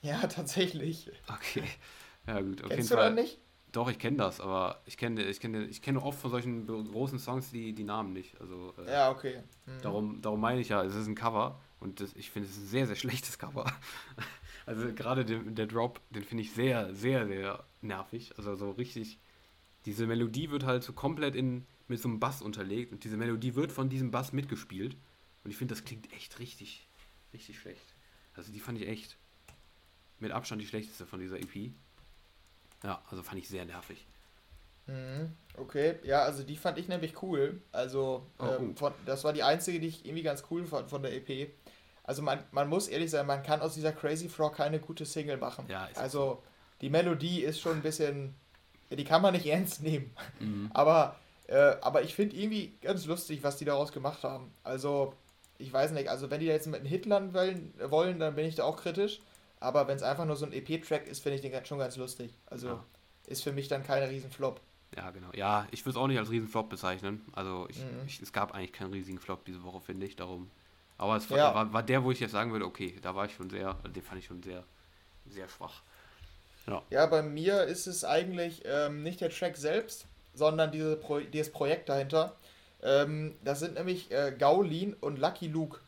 Ja, 0.02 0.20
tatsächlich. 0.28 1.12
Okay. 1.28 1.64
Ja, 2.28 2.40
gut. 2.42 2.64
Auf 2.64 2.70
Kennst 2.70 2.90
jeden 2.90 2.90
du 2.90 2.96
Fall. 2.96 3.14
nicht? 3.14 3.40
Doch, 3.74 3.90
ich 3.90 3.98
kenne 3.98 4.18
das, 4.18 4.40
aber 4.40 4.82
ich 4.86 4.98
kenne 4.98 5.24
ich 5.24 5.40
kenne 5.40 5.66
ich 5.66 5.82
kenne 5.82 6.00
oft 6.02 6.20
von 6.20 6.30
solchen 6.30 6.68
großen 6.68 7.18
Songs 7.18 7.50
die, 7.50 7.74
die 7.74 7.84
Namen 7.84 8.14
nicht. 8.14 8.40
Also, 8.40 8.76
äh, 8.78 8.92
ja, 8.92 9.10
okay. 9.10 9.42
Mhm. 9.66 9.82
Darum, 9.82 10.22
darum 10.22 10.40
meine 10.40 10.62
ich 10.62 10.70
ja, 10.70 10.84
es 10.84 10.94
ist 10.94 11.08
ein 11.08 11.16
Cover 11.16 11.60
und 11.80 12.00
das, 12.00 12.14
ich 12.14 12.30
finde 12.30 12.48
es 12.48 12.56
ist 12.56 12.64
ein 12.64 12.68
sehr, 12.68 12.86
sehr 12.86 12.96
schlechtes 12.96 13.40
Cover. 13.40 13.66
also 14.68 14.94
gerade 14.94 15.26
der 15.26 15.66
Drop, 15.66 16.00
den 16.12 16.24
finde 16.24 16.44
ich 16.44 16.52
sehr, 16.52 16.94
sehr, 16.94 17.26
sehr 17.26 17.64
nervig. 17.82 18.34
Also 18.38 18.56
so 18.56 18.70
richtig, 18.72 19.18
diese 19.86 20.06
Melodie 20.06 20.52
wird 20.52 20.66
halt 20.66 20.84
so 20.84 20.94
komplett 20.94 21.36
in, 21.36 21.66
mit 21.88 22.02
so 22.02 22.08
einem 22.08 22.20
Bass 22.20 22.42
unterlegt 22.42 22.92
und 22.92 23.04
diese 23.04 23.18
Melodie 23.18 23.56
wird 23.56 23.72
von 23.72 23.90
diesem 23.90 24.12
Bass 24.12 24.34
mitgespielt. 24.34 24.96
Und 25.44 25.52
ich 25.52 25.58
finde, 25.58 25.76
das 25.76 25.84
klingt 25.84 26.12
echt 26.14 26.40
richtig, 26.40 26.88
richtig 27.34 27.60
schlecht. 27.60 27.96
Also 28.36 28.52
die 28.52 28.60
fand 28.60 28.80
ich 28.80 28.88
echt 28.88 29.18
mit 30.20 30.32
Abstand 30.32 30.62
die 30.62 30.68
schlechteste 30.68 31.06
von 31.06 31.20
dieser 31.20 31.38
EP. 31.40 31.72
Ja, 32.84 33.02
also 33.10 33.24
fand 33.24 33.40
ich 33.40 33.48
sehr 33.48 33.66
nervig. 33.66 34.06
Mhm, 34.88 35.32
okay, 35.58 35.96
ja, 36.04 36.24
also 36.24 36.44
die 36.44 36.58
fand 36.58 36.78
ich 36.78 36.88
nämlich 36.88 37.22
cool. 37.22 37.62
Also 37.72 38.28
oh, 38.40 38.46
ähm. 38.46 38.76
Von, 38.76 38.94
das 39.06 39.24
war 39.24 39.34
die 39.34 39.44
einzige, 39.44 39.80
die 39.80 39.88
ich 39.88 40.06
irgendwie 40.06 40.24
ganz 40.24 40.44
cool 40.50 40.66
fand 40.66 40.90
von 40.90 41.02
der 41.02 41.14
EP. 41.14 41.52
Also 42.04 42.22
man, 42.22 42.44
man 42.52 42.68
muss 42.68 42.90
ehrlich 42.90 43.12
sein, 43.12 43.26
man 43.26 43.44
kann 43.44 43.62
aus 43.62 43.76
dieser 43.76 43.94
Crazy 43.94 44.28
Frog 44.28 44.56
keine 44.56 44.80
gute 44.80 45.06
Single 45.06 45.38
machen. 45.38 45.66
Ja, 45.70 45.88
also 45.96 46.20
so. 46.20 46.44
die 46.82 46.90
Melodie 46.90 47.44
ist 47.44 47.62
schon 47.62 47.78
ein 47.78 47.82
bisschen, 47.82 48.36
die 48.90 49.06
kann 49.06 49.22
man 49.22 49.34
nicht 49.34 49.46
ernst 49.48 49.82
nehmen. 49.82 50.12
Mhm. 50.40 50.70
Aber 50.74 51.18
äh, 51.48 51.76
aber 51.82 52.04
ich 52.04 52.16
finde 52.16 52.36
irgendwie 52.36 52.74
ganz 52.82 53.06
lustig, 53.06 53.44
was 53.44 53.58
die 53.58 53.66
daraus 53.66 53.92
gemacht 53.92 54.24
haben. 54.24 54.54
Also, 54.64 55.14
ich 55.58 55.72
weiß 55.72 55.92
nicht, 55.92 56.10
also 56.10 56.30
wenn 56.30 56.40
die 56.40 56.46
jetzt 56.46 56.68
mit 56.68 56.80
einem 56.80 56.90
Hit 56.90 57.06
landen 57.06 57.34
wollen, 57.34 57.74
wollen, 57.90 58.20
dann 58.20 58.36
bin 58.36 58.46
ich 58.46 58.56
da 58.56 58.64
auch 58.64 58.78
kritisch. 58.78 59.22
Aber 59.60 59.88
wenn 59.88 59.96
es 59.96 60.04
einfach 60.04 60.26
nur 60.26 60.36
so 60.36 60.46
ein 60.46 60.52
EP-Track 60.52 61.08
ist, 61.08 61.22
finde 61.22 61.38
ich 61.38 61.42
den 61.42 61.66
schon 61.66 61.80
ganz 61.80 61.96
lustig. 61.96 62.34
Also 62.48 62.68
ja. 62.68 62.86
ist 63.28 63.44
für 63.44 63.54
mich 63.54 63.70
dann 63.70 63.84
kein 63.84 64.04
Riesenflop. 64.04 64.60
Ja, 64.96 65.10
genau. 65.12 65.30
Ja, 65.34 65.68
ich 65.72 65.86
würde 65.86 65.98
es 65.98 66.04
auch 66.04 66.08
nicht 66.08 66.20
als 66.20 66.30
Riesenflop 66.30 66.70
bezeichnen. 66.70 67.22
Also 67.34 67.68
ich, 67.70 67.78
mhm. 67.78 68.02
ich, 68.06 68.22
es 68.22 68.34
gab 68.34 68.54
eigentlich 68.54 68.74
keinen 68.74 68.92
riesigen 68.92 69.20
Flop 69.20 69.46
diese 69.46 69.64
Woche, 69.64 69.80
finde 69.80 70.06
ich. 70.06 70.16
Darum. 70.16 70.52
Aber 70.98 71.16
es 71.16 71.30
ja. 71.30 71.56
war, 71.56 71.74
war, 71.74 71.84
der, 71.84 72.04
wo 72.04 72.12
ich 72.12 72.20
jetzt 72.20 72.32
sagen 72.32 72.52
würde, 72.52 72.66
okay, 72.66 72.98
da 73.02 73.16
war 73.16 73.26
ich 73.26 73.34
schon 73.34 73.50
sehr, 73.50 73.74
den 73.74 74.04
fand 74.04 74.20
ich 74.20 74.26
schon 74.26 74.44
sehr, 74.44 74.64
sehr 75.26 75.48
schwach. 75.48 75.82
Ja, 76.68 76.82
ja 76.90 77.06
bei 77.06 77.22
mir 77.22 77.64
ist 77.64 77.88
es 77.88 78.04
eigentlich 78.04 78.62
ähm, 78.66 79.02
nicht 79.02 79.22
der 79.22 79.30
Track 79.30 79.58
selbst, 79.58 80.08
sondern 80.34 80.72
diese 80.72 80.96
Pro 80.96 81.20
dieses 81.20 81.52
Projekt 81.52 81.90
dahinter. 81.90 82.36
Ähm, 82.82 83.36
das 83.44 83.60
sind 83.60 83.76
nämlich 83.76 84.12
äh, 84.12 84.34
Gaulin 84.38 84.94
und 85.00 85.20
Lucky 85.20 85.48
Luke. 85.48 85.80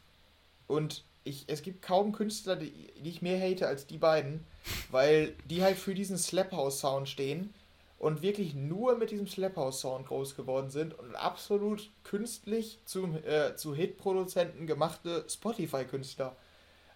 Und 0.67 1.03
ich, 1.23 1.45
es 1.47 1.61
gibt 1.61 1.81
kaum 1.81 2.11
Künstler, 2.11 2.55
die, 2.55 2.71
die 3.03 3.09
ich 3.09 3.21
mehr 3.21 3.39
hate 3.39 3.67
als 3.67 3.87
die 3.87 3.97
beiden, 3.97 4.45
weil 4.91 5.33
die 5.49 5.63
halt 5.63 5.77
für 5.77 5.93
diesen 5.93 6.17
Slap 6.17 6.51
House 6.51 6.79
Sound 6.79 7.09
stehen 7.09 7.53
und 7.97 8.21
wirklich 8.21 8.53
nur 8.53 8.97
mit 8.97 9.11
diesem 9.11 9.27
Slap 9.27 9.55
House 9.55 9.81
Sound 9.81 10.07
groß 10.07 10.35
geworden 10.35 10.69
sind 10.69 10.97
und 10.97 11.15
absolut 11.15 11.89
künstlich 12.03 12.79
zum, 12.85 13.17
äh, 13.25 13.55
zu 13.55 13.75
Hit-Produzenten 13.75 14.67
gemachte 14.67 15.25
Spotify-Künstler. 15.27 16.35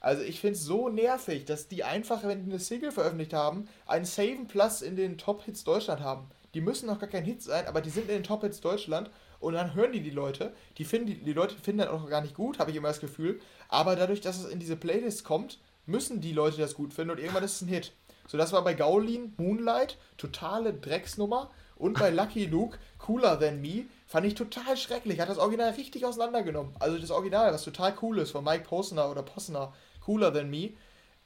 Also 0.02 0.24
ich 0.24 0.39
finde 0.39 0.56
es 0.56 0.64
so 0.64 0.88
nervig, 0.88 1.45
dass 1.45 1.68
die 1.68 1.84
einfach, 1.84 2.24
wenn 2.24 2.45
die 2.45 2.52
eine 2.52 2.60
Single 2.60 2.91
veröffentlicht 2.91 3.34
haben, 3.34 3.68
einen 3.86 4.06
Saven 4.06 4.47
Plus 4.47 4.82
in 4.82 4.95
den 4.95 5.18
Top-Hits 5.18 5.66
Deutschland 5.66 6.02
haben 6.02 6.30
die 6.54 6.62
müssen 6.62 6.88
noch 6.88 7.00
gar 7.00 7.10
kein 7.10 7.24
Hit 7.24 7.41
sein, 7.41 7.68
aber 7.68 7.82
die 7.82 7.89
sind 7.89 8.10
in 8.10 8.16
den 8.16 8.24
Top-Hits 8.24 8.62
Deutschland 8.62 9.10
und 9.39 9.54
dann 9.54 9.74
hören 9.74 9.91
die 9.91 10.02
die 10.02 10.10
Leute. 10.10 10.54
Die, 10.78 10.86
finden, 10.86 11.08
die, 11.08 11.24
die 11.24 11.34
Leute 11.34 11.56
finden 11.56 11.80
das 11.80 11.89
auch 11.89 12.10
gar 12.10 12.22
nicht 12.22 12.36
gut, 12.36 12.60
habe 12.60 12.72
ich 12.72 12.78
immer 12.78 12.88
das 12.88 13.00
Gefühl. 13.00 13.39
Aber 13.68 13.95
dadurch, 13.95 14.22
dass 14.22 14.39
es 14.39 14.50
in 14.50 14.60
diese 14.60 14.76
Playlist 14.76 15.24
kommt, 15.24 15.60
müssen 15.86 16.22
die 16.22 16.34
Leute 16.34 16.58
das 16.58 16.76
gut 16.76 16.93
finden 16.93 17.12
und 17.12 17.20
irgendwann 17.20 17.43
ist 17.43 17.56
es 17.56 17.62
ein 17.62 17.68
Hit. 17.68 17.93
So, 18.28 18.38
das 18.38 18.54
war 18.54 18.64
bei 18.64 18.76
Gaulin 18.76 19.34
Moonlight, 19.38 19.97
totale 20.18 20.74
Drecksnummer. 20.74 21.50
Und 21.76 21.97
bei 21.97 22.10
Lucky 22.10 22.45
Luke, 22.45 22.78
Cooler 22.97 23.39
Than 23.39 23.62
Me, 23.62 23.86
fand 24.06 24.26
ich 24.26 24.36
total 24.36 24.76
schrecklich. 24.76 25.22
Hat 25.22 25.30
das 25.30 25.38
Original 25.38 25.72
richtig 25.72 26.06
auseinandergenommen. 26.06 26.76
Also 26.78 26.97
das 26.97 27.10
Original, 27.10 27.54
was 27.54 27.64
total 27.64 27.95
cool 28.02 28.20
ist, 28.20 28.32
von 28.32 28.43
Mike 28.43 28.66
Posner 28.66 29.10
oder 29.10 29.24
Posner, 29.24 29.74
Cooler 30.02 30.34
Than 30.34 30.50
Me, 30.50 30.72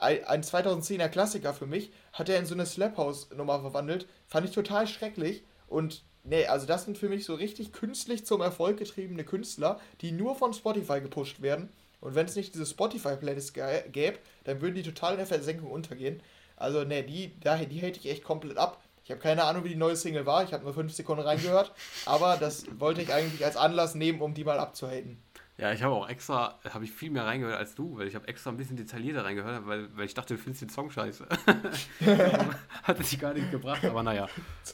ein 0.03 0.43
2010er 0.43 1.09
Klassiker 1.09 1.53
für 1.53 1.65
mich, 1.65 1.91
hat 2.11 2.29
er 2.29 2.37
in 2.37 2.45
so 2.45 2.53
eine 2.53 2.65
Slap 2.65 2.97
House 2.97 3.29
Nummer 3.35 3.61
verwandelt. 3.61 4.07
Fand 4.27 4.47
ich 4.47 4.53
total 4.53 4.87
schrecklich. 4.87 5.43
Und 5.67 6.03
nee, 6.23 6.45
also 6.45 6.65
das 6.65 6.85
sind 6.85 6.97
für 6.97 7.09
mich 7.09 7.25
so 7.25 7.35
richtig 7.35 7.71
künstlich 7.71 8.25
zum 8.25 8.41
Erfolg 8.41 8.77
getriebene 8.77 9.23
Künstler, 9.23 9.79
die 10.01 10.11
nur 10.11 10.35
von 10.35 10.53
Spotify 10.53 11.01
gepusht 11.01 11.41
werden. 11.41 11.69
Und 12.01 12.15
wenn 12.15 12.25
es 12.25 12.35
nicht 12.35 12.53
diese 12.53 12.65
Spotify-Playlist 12.65 13.53
gäbe, 13.53 14.19
dann 14.43 14.61
würden 14.61 14.75
die 14.75 14.83
total 14.83 15.13
in 15.13 15.19
der 15.19 15.25
Versenkung 15.25 15.71
untergehen. 15.71 16.21
Also, 16.57 16.83
nee, 16.83 17.01
die, 17.03 17.29
die 17.29 17.79
hätte 17.79 17.99
ich 17.99 18.09
echt 18.09 18.23
komplett 18.23 18.57
ab. 18.57 18.81
Ich 19.05 19.11
habe 19.11 19.21
keine 19.21 19.43
Ahnung, 19.43 19.63
wie 19.63 19.69
die 19.69 19.75
neue 19.75 19.95
Single 19.95 20.25
war. 20.25 20.43
Ich 20.43 20.53
habe 20.53 20.63
nur 20.63 20.73
fünf 20.73 20.93
Sekunden 20.93 21.23
reingehört. 21.23 21.73
aber 22.05 22.37
das 22.37 22.65
wollte 22.79 23.01
ich 23.01 23.13
eigentlich 23.13 23.45
als 23.45 23.57
Anlass 23.57 23.95
nehmen, 23.95 24.21
um 24.21 24.33
die 24.33 24.43
mal 24.43 24.59
abzuhaten. 24.59 25.17
Ja, 25.57 25.71
ich 25.71 25.83
habe 25.83 25.93
auch 25.93 26.09
extra, 26.09 26.59
habe 26.67 26.83
ich 26.83 26.91
viel 26.91 27.11
mehr 27.11 27.25
reingehört 27.25 27.57
als 27.57 27.75
du, 27.75 27.97
weil 27.97 28.07
ich 28.07 28.15
habe 28.15 28.27
extra 28.27 28.49
ein 28.49 28.57
bisschen 28.57 28.75
detaillierter 28.75 29.23
reingehört, 29.23 29.67
weil, 29.67 29.95
weil 29.95 30.05
ich 30.05 30.15
dachte, 30.15 30.33
du 30.33 30.39
findest 30.39 30.63
den 30.63 30.69
Song 30.69 30.89
scheiße. 30.89 31.27
Hat 32.83 32.99
es 32.99 33.11
sich 33.11 33.19
gar 33.19 33.35
nicht 33.35 33.51
gebracht, 33.51 33.85
aber 33.85 34.01
naja. 34.01 34.27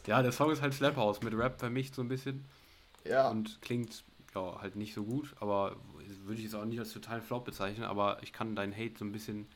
Ja, 0.08 0.22
der 0.22 0.32
Song 0.32 0.52
ist 0.52 0.62
halt 0.62 0.74
Slap 0.74 0.96
House 0.96 1.22
mit 1.22 1.34
Rap 1.34 1.60
vermischt 1.60 1.96
so 1.96 2.02
ein 2.02 2.08
bisschen. 2.08 2.46
Ja. 3.04 3.30
Und 3.30 3.62
klingt 3.62 4.04
ja, 4.34 4.62
halt 4.62 4.78
nicht 4.78 4.94
so 4.94 5.04
gut, 5.04 5.36
aber 5.42 5.76
würde 6.26 6.40
ich 6.40 6.48
es 6.48 6.56
auch 6.56 6.64
nicht 6.64 6.80
als 6.80 6.94
totalen 6.94 7.22
Flop 7.22 7.44
bezeichnen, 7.44 7.84
aber 7.84 8.20
ich 8.22 8.32
kann 8.32 8.56
deinen 8.56 8.74
Hate 8.74 8.94
so 8.98 9.04
ein 9.04 9.12
bisschen 9.12 9.48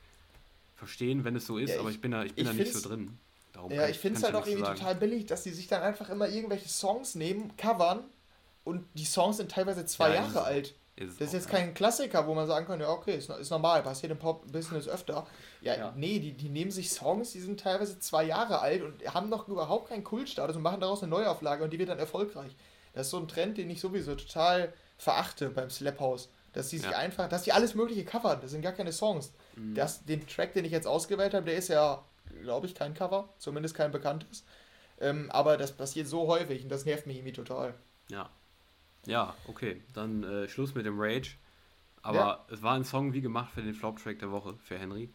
verstehen, 0.75 1.23
wenn 1.23 1.35
es 1.37 1.45
so 1.45 1.57
ist, 1.57 1.69
ja, 1.69 1.75
ich, 1.75 1.81
aber 1.81 1.89
ich 1.89 2.01
bin 2.01 2.11
da, 2.11 2.23
ich 2.23 2.35
bin 2.35 2.45
ich 2.45 2.51
da 2.51 2.57
nicht 2.57 2.73
so 2.73 2.87
drin. 2.87 3.17
Darum 3.53 3.71
ja, 3.71 3.87
ich 3.87 3.99
finde 3.99 4.17
es 4.17 4.23
halt 4.23 4.35
auch 4.35 4.45
irgendwie 4.45 4.65
sagen. 4.65 4.79
total 4.79 4.95
billig, 4.95 5.25
dass 5.27 5.43
die 5.43 5.51
sich 5.51 5.67
dann 5.67 5.83
einfach 5.83 6.09
immer 6.09 6.27
irgendwelche 6.27 6.67
Songs 6.67 7.15
nehmen, 7.15 7.55
covern 7.55 8.03
und 8.63 8.83
die 8.95 9.05
Songs 9.05 9.37
sind 9.37 9.51
teilweise 9.51 9.85
zwei 9.85 10.09
ja, 10.09 10.15
Jahre 10.15 10.43
alt. 10.43 10.73
Ist 10.95 11.19
das 11.19 11.29
ist 11.29 11.33
jetzt 11.33 11.49
kein 11.49 11.73
Klassiker, 11.73 12.27
wo 12.27 12.35
man 12.35 12.45
sagen 12.45 12.67
kann, 12.67 12.79
ja, 12.79 12.89
okay, 12.89 13.15
ist, 13.15 13.29
ist 13.29 13.49
normal, 13.49 13.81
passiert 13.81 14.11
im 14.11 14.19
Pop-Business 14.19 14.87
öfter. 14.87 15.25
Ja, 15.61 15.75
ja, 15.75 15.93
nee, 15.95 16.19
die, 16.19 16.33
die 16.33 16.49
nehmen 16.49 16.69
sich 16.69 16.91
Songs, 16.91 17.31
die 17.31 17.39
sind 17.39 17.59
teilweise 17.59 17.99
zwei 17.99 18.23
Jahre 18.25 18.59
alt 18.59 18.83
und 18.83 19.13
haben 19.13 19.29
noch 19.29 19.47
überhaupt 19.47 19.89
keinen 19.89 20.03
Kultstatus 20.03 20.55
und 20.55 20.61
machen 20.61 20.81
daraus 20.81 21.01
eine 21.01 21.09
Neuauflage 21.09 21.63
und 21.63 21.73
die 21.73 21.79
wird 21.79 21.89
dann 21.89 21.97
erfolgreich. 21.97 22.55
Das 22.93 23.07
ist 23.07 23.11
so 23.11 23.17
ein 23.17 23.27
Trend, 23.27 23.57
den 23.57 23.71
ich 23.71 23.81
sowieso 23.81 24.13
total 24.13 24.71
verachte 24.99 25.49
beim 25.49 25.71
Slap 25.71 25.99
House. 25.99 26.29
Dass 26.53 26.69
die 26.69 26.77
sich 26.77 26.91
ja. 26.91 26.97
einfach, 26.97 27.27
dass 27.27 27.41
die 27.41 27.53
alles 27.53 27.73
Mögliche 27.73 28.05
covern, 28.05 28.39
das 28.39 28.51
sind 28.51 28.61
gar 28.61 28.73
keine 28.73 28.91
Songs. 28.91 29.33
Mhm. 29.55 29.73
Das, 29.73 30.05
den 30.05 30.27
Track, 30.27 30.53
den 30.53 30.65
ich 30.65 30.71
jetzt 30.71 30.85
ausgewählt 30.85 31.33
habe, 31.33 31.45
der 31.45 31.55
ist 31.55 31.69
ja, 31.69 32.05
glaube 32.43 32.67
ich, 32.67 32.75
kein 32.75 32.93
Cover, 32.93 33.29
zumindest 33.39 33.73
kein 33.73 33.91
bekanntes. 33.91 34.43
Ähm, 35.01 35.31
aber 35.31 35.57
das 35.57 35.71
passiert 35.71 36.05
so 36.05 36.27
häufig 36.27 36.61
und 36.61 36.69
das 36.69 36.85
nervt 36.85 37.07
mich 37.07 37.17
irgendwie 37.17 37.33
total. 37.33 37.73
Ja, 38.09 38.29
ja, 39.05 39.35
okay. 39.47 39.81
Dann 39.93 40.23
äh, 40.23 40.47
Schluss 40.47 40.75
mit 40.75 40.85
dem 40.85 40.99
Rage. 40.99 41.35
Aber 42.01 42.17
ja. 42.17 42.45
es 42.49 42.61
war 42.61 42.73
ein 42.73 42.83
Song 42.83 43.13
wie 43.13 43.21
gemacht 43.21 43.53
für 43.53 43.61
den 43.61 43.73
Flop-Track 43.73 44.19
der 44.19 44.31
Woche 44.31 44.55
für 44.63 44.77
Henry. 44.77 45.09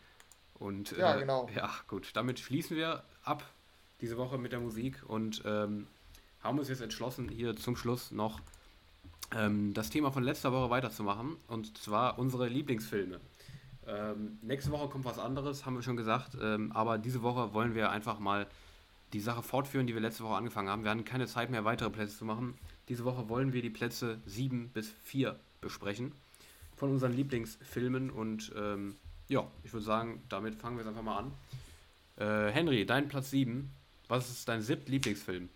Und 0.55 0.97
ja, 0.97 1.17
äh, 1.17 1.21
genau. 1.21 1.49
Ja, 1.55 1.71
gut. 1.87 2.11
Damit 2.15 2.41
schließen 2.41 2.77
wir 2.77 3.05
ab 3.23 3.45
diese 4.01 4.17
Woche 4.17 4.39
mit 4.39 4.53
der 4.53 4.61
Musik 4.61 5.03
und 5.07 5.43
ähm, 5.45 5.87
haben 6.43 6.59
uns 6.59 6.69
jetzt 6.69 6.81
entschlossen, 6.81 7.29
hier 7.29 7.57
zum 7.57 7.77
Schluss 7.77 8.11
noch 8.11 8.41
ähm, 9.35 9.75
das 9.75 9.91
Thema 9.91 10.11
von 10.11 10.23
letzter 10.23 10.53
Woche 10.53 10.71
weiterzumachen. 10.71 11.37
Und 11.47 11.77
zwar 11.79 12.19
unsere 12.19 12.49
Lieblingsfilme. 12.49 13.21
Ähm, 13.87 14.39
nächste 14.43 14.71
Woche 14.71 14.89
kommt 14.89 15.05
was 15.05 15.19
anderes, 15.19 15.67
haben 15.67 15.75
wir 15.75 15.83
schon 15.83 15.97
gesagt. 15.97 16.37
Ähm, 16.41 16.73
aber 16.73 16.99
diese 16.99 17.23
Woche 17.23 17.53
wollen 17.55 17.75
wir 17.75 17.91
einfach 17.91 18.19
mal 18.19 18.47
die 19.13 19.21
Sache 19.21 19.43
fortführen, 19.43 19.87
die 19.87 19.95
wir 19.95 20.01
letzte 20.01 20.25
Woche 20.25 20.37
angefangen 20.37 20.69
haben. 20.69 20.85
Wir 20.85 20.91
hatten 20.91 21.05
keine 21.05 21.27
Zeit 21.27 21.51
mehr, 21.51 21.65
weitere 21.65 21.91
Plätze 21.91 22.19
zu 22.19 22.25
machen. 22.25 22.55
Diese 22.89 23.05
Woche 23.05 23.29
wollen 23.29 23.53
wir 23.53 23.63
die 23.63 23.71
Plätze 23.71 24.19
7 24.27 24.71
bis 24.71 24.91
4 25.05 25.39
besprechen 25.61 26.13
von 26.77 26.91
unseren 26.91 27.13
Lieblingsfilmen. 27.13 28.11
Und 28.11 28.53
ähm, 28.57 28.97
ja, 29.29 29.47
ich 29.63 29.73
würde 29.73 29.85
sagen, 29.85 30.23
damit 30.29 30.55
fangen 30.55 30.77
wir 30.77 30.85
jetzt 30.85 30.89
einfach 30.89 31.03
mal 31.03 31.19
an. 31.19 31.33
Äh, 32.17 32.51
Henry, 32.51 32.87
dein 32.87 33.09
Platz 33.09 33.31
7. 33.31 33.71
Was 34.09 34.31
ist 34.31 34.49
dein 34.49 34.63
siebter 34.63 34.91
Lieblingsfilm? 34.91 35.51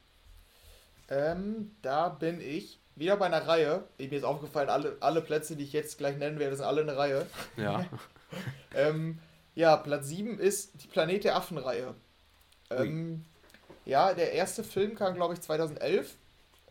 Ähm, 1.09 1.71
da 1.81 2.11
bin 2.11 2.41
ich 2.41 2.79
wieder 2.97 3.17
bei 3.17 3.27
einer 3.27 3.47
Reihe. 3.47 3.85
Mir 3.99 4.13
ist 4.13 4.25
aufgefallen, 4.25 4.69
alle, 4.69 4.97
alle 5.01 5.23
Plätze, 5.23 5.57
die 5.57 5.65
ich 5.65 5.73
jetzt 5.73 5.97
gleich 5.97 6.19
nennen 6.19 6.39
werde, 6.39 6.57
sind 6.57 6.67
alle 6.67 6.83
eine 6.83 6.97
Reihe. 6.97 7.27
Ja. 7.57 7.87
ähm, 8.75 9.19
ja, 9.55 9.77
Platz 9.77 10.09
7 10.09 10.39
ist 10.39 10.83
die 10.83 10.89
Planet 10.89 11.25
der 11.25 11.37
Affen-Reihe. 11.37 11.95
Ähm, 12.71 13.25
ja, 13.85 14.15
der 14.15 14.33
erste 14.33 14.65
Film 14.65 14.95
kam, 14.95 15.15
glaube 15.15 15.35
ich, 15.35 15.41
2011. 15.41 16.15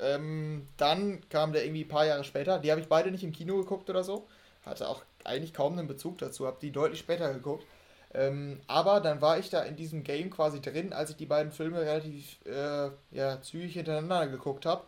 Ähm, 0.02 0.68
dann 0.78 1.22
kam 1.30 1.54
der 1.54 1.64
irgendwie 1.64 1.84
ein 1.86 1.90
paar 1.90 2.06
Jahre 2.06 2.24
später. 2.24 2.60
Die 2.60 2.72
habe 2.72 2.82
ich 2.82 2.88
beide 2.88 3.12
nicht 3.12 3.24
im 3.24 3.32
Kino 3.32 3.58
geguckt 3.58 3.90
oder 3.90 4.04
so. 4.04 4.28
Hatte 4.66 4.88
auch 4.88 5.04
eigentlich 5.24 5.54
kaum 5.54 5.78
einen 5.78 5.88
Bezug 5.88 6.18
dazu, 6.18 6.48
habe 6.48 6.58
die 6.62 6.72
deutlich 6.72 7.00
später 7.00 7.34
geguckt. 7.34 7.66
Ähm, 8.14 8.60
aber 8.68 9.00
dann 9.00 9.22
war 9.22 9.40
ich 9.40 9.50
da 9.50 9.62
in 9.64 9.76
diesem 9.76 10.04
Game 10.04 10.30
quasi 10.30 10.62
drin, 10.62 10.92
als 10.92 11.12
ich 11.12 11.16
die 11.16 11.26
beiden 11.26 11.52
Filme 11.52 11.82
relativ 11.82 12.38
äh, 12.46 12.90
ja, 13.12 13.42
zügig 13.42 13.74
hintereinander 13.74 14.28
geguckt 14.28 14.66
habe. 14.66 14.84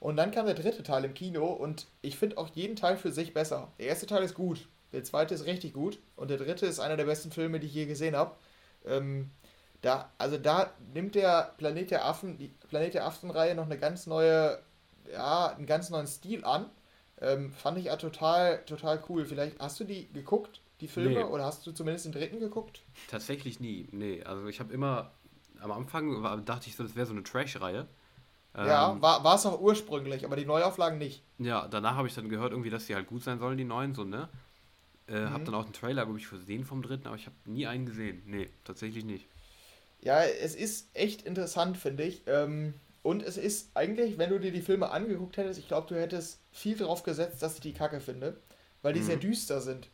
Und 0.00 0.16
dann 0.16 0.30
kam 0.30 0.46
der 0.46 0.54
dritte 0.54 0.82
Teil 0.82 1.04
im 1.04 1.14
Kino 1.14 1.46
und 1.46 1.86
ich 2.00 2.16
finde 2.16 2.38
auch 2.38 2.48
jeden 2.54 2.74
Teil 2.76 2.96
für 2.96 3.12
sich 3.12 3.34
besser. 3.34 3.70
Der 3.78 3.86
erste 3.86 4.06
Teil 4.06 4.22
ist 4.24 4.34
gut, 4.34 4.68
der 4.92 5.04
zweite 5.04 5.34
ist 5.34 5.46
richtig 5.46 5.74
gut 5.74 5.98
und 6.16 6.28
der 6.28 6.38
dritte 6.38 6.66
ist 6.66 6.80
einer 6.80 6.96
der 6.96 7.04
besten 7.04 7.30
Filme, 7.30 7.60
die 7.60 7.66
ich 7.66 7.74
je 7.74 7.86
gesehen 7.86 8.16
habe. 8.16 8.34
Ähm, 8.84 9.30
da, 9.82 10.10
also 10.16 10.38
da 10.38 10.72
nimmt 10.94 11.14
der 11.16 11.54
Planet 11.58 11.90
der 11.90 12.06
Affen, 12.06 12.38
die 12.38 12.48
Planet 12.68 12.94
der 12.94 13.04
Affen-Reihe 13.04 13.54
noch 13.54 13.66
eine 13.66 13.78
ganz 13.78 14.06
neue, 14.06 14.58
ja, 15.12 15.48
einen 15.48 15.66
ganz 15.66 15.90
neuen 15.90 16.06
Stil 16.06 16.44
an. 16.44 16.66
Ähm, 17.20 17.52
fand 17.52 17.78
ich 17.78 17.84
ja 17.86 17.96
total, 17.96 18.64
total 18.64 19.02
cool. 19.08 19.26
Vielleicht 19.26 19.60
hast 19.60 19.78
du 19.80 19.84
die 19.84 20.10
geguckt, 20.12 20.60
die 20.80 20.88
Filme, 20.88 21.20
nee. 21.20 21.24
oder 21.24 21.44
hast 21.44 21.66
du 21.66 21.72
zumindest 21.72 22.06
den 22.06 22.12
dritten 22.12 22.40
geguckt? 22.40 22.82
Tatsächlich 23.10 23.60
nie, 23.60 23.88
nee. 23.92 24.22
Also 24.22 24.46
ich 24.46 24.60
habe 24.60 24.72
immer, 24.72 25.10
am 25.60 25.72
Anfang 25.72 26.22
war, 26.22 26.36
dachte 26.38 26.68
ich 26.68 26.76
so, 26.76 26.84
das 26.84 26.96
wäre 26.96 27.06
so 27.06 27.12
eine 27.12 27.22
Trash-Reihe. 27.22 27.86
Ja, 28.54 28.92
ähm, 28.92 29.00
war 29.00 29.34
es 29.34 29.46
auch 29.46 29.60
ursprünglich, 29.60 30.24
aber 30.24 30.36
die 30.36 30.44
Neuauflagen 30.44 30.98
nicht. 30.98 31.22
Ja, 31.38 31.66
danach 31.68 31.96
habe 31.96 32.06
ich 32.06 32.14
dann 32.14 32.28
gehört, 32.28 32.52
irgendwie, 32.52 32.70
dass 32.70 32.86
die 32.86 32.94
halt 32.94 33.06
gut 33.06 33.22
sein 33.22 33.38
sollen, 33.38 33.56
die 33.56 33.64
neuen, 33.64 33.94
so, 33.94 34.04
ne? 34.04 34.28
Äh, 35.08 35.20
mhm. 35.20 35.32
Hab 35.32 35.44
dann 35.44 35.54
auch 35.54 35.64
einen 35.64 35.72
Trailer, 35.72 36.04
glaube 36.04 36.18
ich, 36.18 36.28
gesehen 36.28 36.64
vom 36.64 36.82
dritten, 36.82 37.06
aber 37.06 37.16
ich 37.16 37.26
habe 37.26 37.36
nie 37.46 37.66
einen 37.66 37.86
gesehen. 37.86 38.22
Nee, 38.26 38.50
tatsächlich 38.64 39.04
nicht. 39.04 39.26
Ja, 40.02 40.22
es 40.24 40.54
ist 40.54 40.88
echt 40.94 41.22
interessant, 41.22 41.76
finde 41.76 42.02
ich. 42.02 42.22
Ähm, 42.26 42.74
und 43.02 43.22
es 43.22 43.36
ist 43.36 43.70
eigentlich, 43.74 44.18
wenn 44.18 44.30
du 44.30 44.38
dir 44.38 44.52
die 44.52 44.62
Filme 44.62 44.90
angeguckt 44.90 45.36
hättest, 45.36 45.58
ich 45.58 45.68
glaube, 45.68 45.88
du 45.88 46.00
hättest 46.00 46.40
viel 46.52 46.76
darauf 46.76 47.02
gesetzt, 47.02 47.42
dass 47.42 47.54
ich 47.54 47.60
die 47.60 47.72
Kacke 47.72 48.00
finde, 48.00 48.36
weil 48.82 48.92
die 48.92 49.00
mhm. 49.00 49.06
sehr 49.06 49.16
düster 49.16 49.60
sind. 49.60 49.88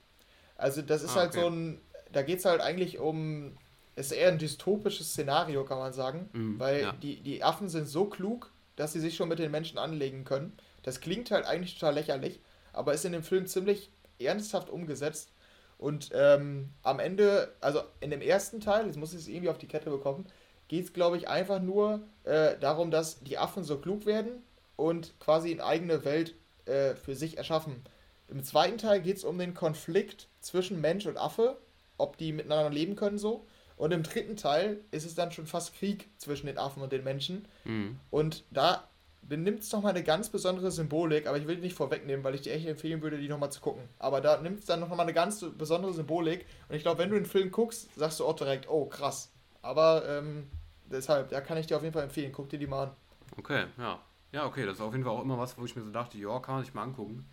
Also 0.56 0.82
das 0.82 1.02
ist 1.02 1.12
ah, 1.12 1.20
halt 1.20 1.30
okay. 1.30 1.40
so 1.40 1.48
ein, 1.48 1.80
da 2.12 2.22
geht 2.22 2.40
es 2.40 2.44
halt 2.44 2.60
eigentlich 2.60 2.98
um, 2.98 3.56
es 3.96 4.06
ist 4.06 4.12
eher 4.12 4.28
ein 4.28 4.38
dystopisches 4.38 5.10
Szenario, 5.10 5.64
kann 5.64 5.78
man 5.78 5.92
sagen, 5.92 6.28
mhm, 6.32 6.58
weil 6.58 6.82
ja. 6.82 6.92
die, 6.92 7.20
die 7.20 7.42
Affen 7.42 7.68
sind 7.68 7.86
so 7.86 8.06
klug, 8.06 8.50
dass 8.76 8.92
sie 8.92 9.00
sich 9.00 9.16
schon 9.16 9.28
mit 9.28 9.38
den 9.38 9.50
Menschen 9.50 9.78
anlegen 9.78 10.24
können. 10.24 10.52
Das 10.82 11.00
klingt 11.00 11.30
halt 11.30 11.46
eigentlich 11.46 11.78
total 11.78 11.94
lächerlich, 11.94 12.40
aber 12.72 12.94
ist 12.94 13.04
in 13.04 13.12
dem 13.12 13.22
Film 13.22 13.46
ziemlich 13.46 13.90
ernsthaft 14.18 14.68
umgesetzt 14.68 15.32
und 15.78 16.10
ähm, 16.12 16.70
am 16.82 16.98
Ende, 16.98 17.54
also 17.60 17.82
in 18.00 18.10
dem 18.10 18.20
ersten 18.20 18.60
Teil, 18.60 18.86
jetzt 18.86 18.96
muss 18.96 19.12
ich 19.12 19.20
es 19.20 19.28
irgendwie 19.28 19.48
auf 19.48 19.58
die 19.58 19.68
Kette 19.68 19.90
bekommen, 19.90 20.26
geht 20.66 20.84
es, 20.84 20.92
glaube 20.92 21.16
ich, 21.16 21.28
einfach 21.28 21.60
nur 21.60 22.02
äh, 22.24 22.58
darum, 22.58 22.90
dass 22.90 23.20
die 23.20 23.38
Affen 23.38 23.64
so 23.64 23.78
klug 23.78 24.04
werden 24.04 24.42
und 24.76 25.18
quasi 25.20 25.52
eine 25.52 25.64
eigene 25.64 26.04
Welt 26.04 26.34
äh, 26.66 26.94
für 26.94 27.14
sich 27.14 27.38
erschaffen. 27.38 27.82
Im 28.28 28.42
zweiten 28.42 28.76
Teil 28.76 29.00
geht 29.00 29.16
es 29.16 29.24
um 29.24 29.38
den 29.38 29.54
Konflikt 29.54 30.28
zwischen 30.40 30.80
Mensch 30.80 31.06
und 31.06 31.16
Affe, 31.16 31.56
ob 31.96 32.18
die 32.18 32.32
miteinander 32.32 32.70
leben 32.70 32.96
können 32.96 33.18
so. 33.18 33.46
Und 33.76 33.92
im 33.92 34.02
dritten 34.02 34.36
Teil 34.36 34.80
ist 34.90 35.06
es 35.06 35.14
dann 35.14 35.30
schon 35.30 35.46
fast 35.46 35.74
Krieg 35.74 36.08
zwischen 36.18 36.46
den 36.46 36.58
Affen 36.58 36.82
und 36.82 36.92
den 36.92 37.04
Menschen. 37.04 37.46
Mhm. 37.64 38.00
Und 38.10 38.44
da 38.50 38.87
benimmt 39.28 39.60
es 39.60 39.72
nochmal 39.72 39.90
eine 39.90 40.02
ganz 40.02 40.30
besondere 40.30 40.70
Symbolik, 40.70 41.26
aber 41.26 41.38
ich 41.38 41.46
will 41.46 41.56
die 41.56 41.62
nicht 41.62 41.74
vorwegnehmen, 41.74 42.24
weil 42.24 42.34
ich 42.34 42.40
dir 42.40 42.52
echt 42.52 42.66
empfehlen 42.66 43.02
würde, 43.02 43.18
die 43.18 43.28
nochmal 43.28 43.52
zu 43.52 43.60
gucken. 43.60 43.82
Aber 43.98 44.20
da 44.20 44.40
nimmt 44.40 44.60
es 44.60 44.66
dann 44.66 44.80
nochmal 44.80 45.00
eine 45.00 45.12
ganz 45.12 45.44
besondere 45.56 45.92
Symbolik 45.92 46.46
und 46.68 46.76
ich 46.76 46.82
glaube, 46.82 46.98
wenn 46.98 47.10
du 47.10 47.16
den 47.16 47.26
Film 47.26 47.50
guckst, 47.50 47.94
sagst 47.94 48.20
du 48.20 48.24
auch 48.24 48.36
direkt, 48.36 48.68
oh 48.68 48.86
krass. 48.86 49.30
Aber 49.60 50.08
ähm, 50.08 50.48
deshalb, 50.86 51.28
da 51.28 51.40
kann 51.40 51.58
ich 51.58 51.66
dir 51.66 51.76
auf 51.76 51.82
jeden 51.82 51.92
Fall 51.92 52.04
empfehlen, 52.04 52.32
guck 52.32 52.48
dir 52.48 52.58
die 52.58 52.66
mal 52.66 52.84
an. 52.84 52.90
Okay, 53.36 53.66
ja. 53.76 54.00
Ja, 54.30 54.44
okay, 54.44 54.66
das 54.66 54.76
ist 54.76 54.82
auf 54.82 54.92
jeden 54.92 55.04
Fall 55.04 55.14
auch 55.14 55.22
immer 55.22 55.38
was, 55.38 55.56
wo 55.56 55.64
ich 55.64 55.74
mir 55.74 55.82
so 55.82 55.90
dachte, 55.90 56.18
ja, 56.18 56.38
kann 56.40 56.56
man 56.56 56.64
sich 56.64 56.74
mal 56.74 56.82
angucken. 56.82 57.26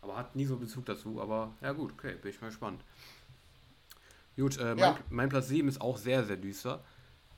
Aber 0.00 0.16
hat 0.16 0.36
nie 0.36 0.46
so 0.46 0.56
Bezug 0.56 0.86
dazu, 0.86 1.20
aber 1.20 1.52
ja 1.60 1.72
gut, 1.72 1.92
okay, 1.92 2.14
bin 2.14 2.30
ich 2.30 2.40
mal 2.40 2.48
gespannt. 2.48 2.82
Gut, 4.36 4.56
äh, 4.58 4.74
mein, 4.74 4.78
ja. 4.78 4.98
mein 5.10 5.28
Platz 5.28 5.48
7 5.48 5.68
ist 5.68 5.80
auch 5.80 5.98
sehr, 5.98 6.24
sehr 6.24 6.36
düster. 6.36 6.84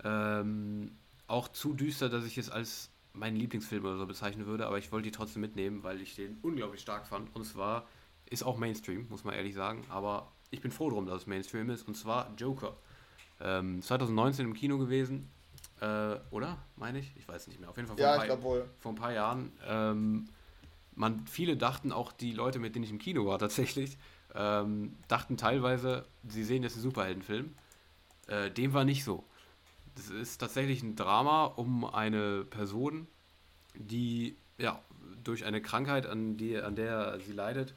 Ähm, 0.04 0.92
auch 1.26 1.48
zu 1.48 1.72
düster, 1.72 2.08
dass 2.08 2.24
ich 2.24 2.36
es 2.36 2.50
als 2.50 2.90
meinen 3.12 3.36
Lieblingsfilm 3.36 3.84
oder 3.84 3.98
so 3.98 4.06
bezeichnen 4.06 4.46
würde, 4.46 4.66
aber 4.66 4.78
ich 4.78 4.92
wollte 4.92 5.04
die 5.04 5.10
trotzdem 5.10 5.42
mitnehmen, 5.42 5.82
weil 5.82 6.00
ich 6.00 6.14
den 6.14 6.38
unglaublich 6.42 6.80
stark 6.80 7.06
fand. 7.06 7.34
Und 7.34 7.44
zwar 7.44 7.86
ist 8.26 8.44
auch 8.44 8.56
Mainstream, 8.56 9.06
muss 9.08 9.24
man 9.24 9.34
ehrlich 9.34 9.54
sagen, 9.54 9.84
aber 9.88 10.30
ich 10.50 10.60
bin 10.60 10.70
froh 10.70 10.90
drum, 10.90 11.06
dass 11.06 11.22
es 11.22 11.26
Mainstream 11.26 11.70
ist. 11.70 11.86
Und 11.86 11.96
zwar 11.96 12.32
Joker. 12.36 12.76
Ähm, 13.40 13.82
2019 13.82 14.46
im 14.46 14.54
Kino 14.54 14.78
gewesen, 14.78 15.30
äh, 15.80 16.16
oder? 16.30 16.58
Meine 16.76 16.98
ich? 16.98 17.12
Ich 17.16 17.26
weiß 17.26 17.48
nicht 17.48 17.60
mehr. 17.60 17.70
Auf 17.70 17.76
jeden 17.76 17.88
Fall 17.88 17.96
vor, 17.96 18.04
ja, 18.04 18.20
ein, 18.20 18.28
paar, 18.28 18.66
vor 18.78 18.92
ein 18.92 18.96
paar 18.96 19.12
Jahren. 19.12 19.52
Ähm, 19.66 20.28
man, 20.94 21.26
viele 21.26 21.56
dachten, 21.56 21.92
auch 21.92 22.12
die 22.12 22.32
Leute, 22.32 22.58
mit 22.58 22.74
denen 22.74 22.84
ich 22.84 22.90
im 22.90 22.98
Kino 22.98 23.26
war 23.26 23.38
tatsächlich, 23.38 23.96
ähm, 24.34 24.96
dachten 25.08 25.36
teilweise, 25.36 26.06
sie 26.28 26.44
sehen 26.44 26.62
jetzt 26.62 26.74
einen 26.74 26.82
Superheldenfilm. 26.82 27.54
Äh, 28.26 28.50
dem 28.50 28.74
war 28.74 28.84
nicht 28.84 29.04
so. 29.04 29.24
Das 29.96 30.10
ist 30.10 30.38
tatsächlich 30.38 30.82
ein 30.82 30.96
Drama 30.96 31.44
um 31.44 31.84
eine 31.84 32.44
Person, 32.44 33.06
die 33.74 34.36
ja 34.58 34.80
durch 35.24 35.44
eine 35.44 35.60
Krankheit, 35.60 36.06
an, 36.06 36.36
die, 36.36 36.56
an 36.56 36.76
der 36.76 37.20
sie 37.20 37.32
leidet, 37.32 37.74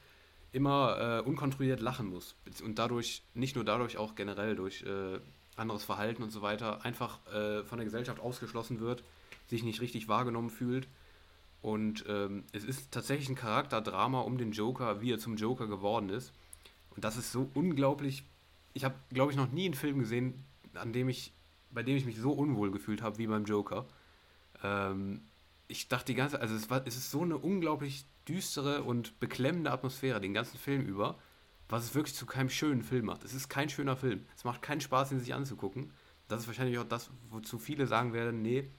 immer 0.51 1.21
äh, 1.25 1.27
unkontrolliert 1.27 1.81
lachen 1.81 2.07
muss. 2.07 2.35
Und 2.63 2.79
dadurch, 2.79 3.23
nicht 3.33 3.55
nur 3.55 3.65
dadurch, 3.65 3.97
auch 3.97 4.15
generell 4.15 4.55
durch 4.55 4.83
äh, 4.83 5.19
anderes 5.55 5.83
Verhalten 5.83 6.23
und 6.23 6.31
so 6.31 6.41
weiter, 6.41 6.85
einfach 6.85 7.25
äh, 7.27 7.63
von 7.63 7.77
der 7.77 7.85
Gesellschaft 7.85 8.19
ausgeschlossen 8.19 8.79
wird, 8.79 9.03
sich 9.47 9.63
nicht 9.63 9.81
richtig 9.81 10.07
wahrgenommen 10.07 10.49
fühlt 10.49 10.87
Und 11.63 12.03
ähm, 12.09 12.43
es 12.51 12.65
ist 12.65 12.91
tatsächlich 12.91 13.29
ein 13.29 13.35
Charakterdrama 13.35 14.19
um 14.19 14.37
den 14.37 14.51
Joker, 14.51 14.99
wie 15.01 15.13
er 15.13 15.19
zum 15.19 15.37
Joker 15.37 15.65
geworden 15.67 16.09
ist. 16.09 16.33
Und 16.89 17.05
das 17.05 17.15
ist 17.15 17.31
so 17.31 17.49
unglaublich. 17.53 18.23
Ich 18.73 18.83
habe, 18.83 18.95
glaube 19.09 19.31
ich, 19.31 19.37
noch 19.37 19.49
nie 19.51 19.65
einen 19.65 19.73
Film 19.73 19.99
gesehen, 19.99 20.43
an 20.73 20.91
dem 20.91 21.07
ich, 21.07 21.31
bei 21.73 21.83
dem 21.83 21.97
ich 21.97 22.05
mich 22.05 22.17
so 22.17 22.31
unwohl 22.31 22.71
gefühlt 22.71 23.01
habe 23.01 23.17
wie 23.17 23.27
beim 23.27 23.45
Joker. 23.45 23.85
Ähm, 24.63 25.21
ich 25.67 25.87
dachte 25.87 26.07
die 26.07 26.15
ganze, 26.15 26.39
also 26.39 26.55
es, 26.55 26.69
war, 26.69 26.85
es 26.85 26.95
ist 26.95 27.11
so 27.11 27.21
eine 27.21 27.37
unglaublich 27.37 28.05
düstere 28.27 28.83
und 28.83 29.19
beklemmende 29.19 29.71
Atmosphäre 29.71 30.21
den 30.21 30.33
ganzen 30.33 30.57
Film 30.57 30.85
über, 30.85 31.17
was 31.69 31.83
es 31.85 31.95
wirklich 31.95 32.15
zu 32.15 32.25
keinem 32.25 32.49
schönen 32.49 32.83
Film 32.83 33.05
macht. 33.05 33.23
Es 33.23 33.33
ist 33.33 33.49
kein 33.49 33.69
schöner 33.69 33.95
Film. 33.95 34.25
Es 34.35 34.43
macht 34.43 34.61
keinen 34.61 34.81
Spaß, 34.81 35.11
ihn 35.11 35.19
sich 35.19 35.33
anzugucken. 35.33 35.91
Das 36.27 36.41
ist 36.41 36.47
wahrscheinlich 36.47 36.77
auch 36.77 36.87
das, 36.87 37.09
wozu 37.29 37.57
viele 37.59 37.87
sagen 37.87 38.13
werden, 38.13 38.41
nee, 38.41 38.69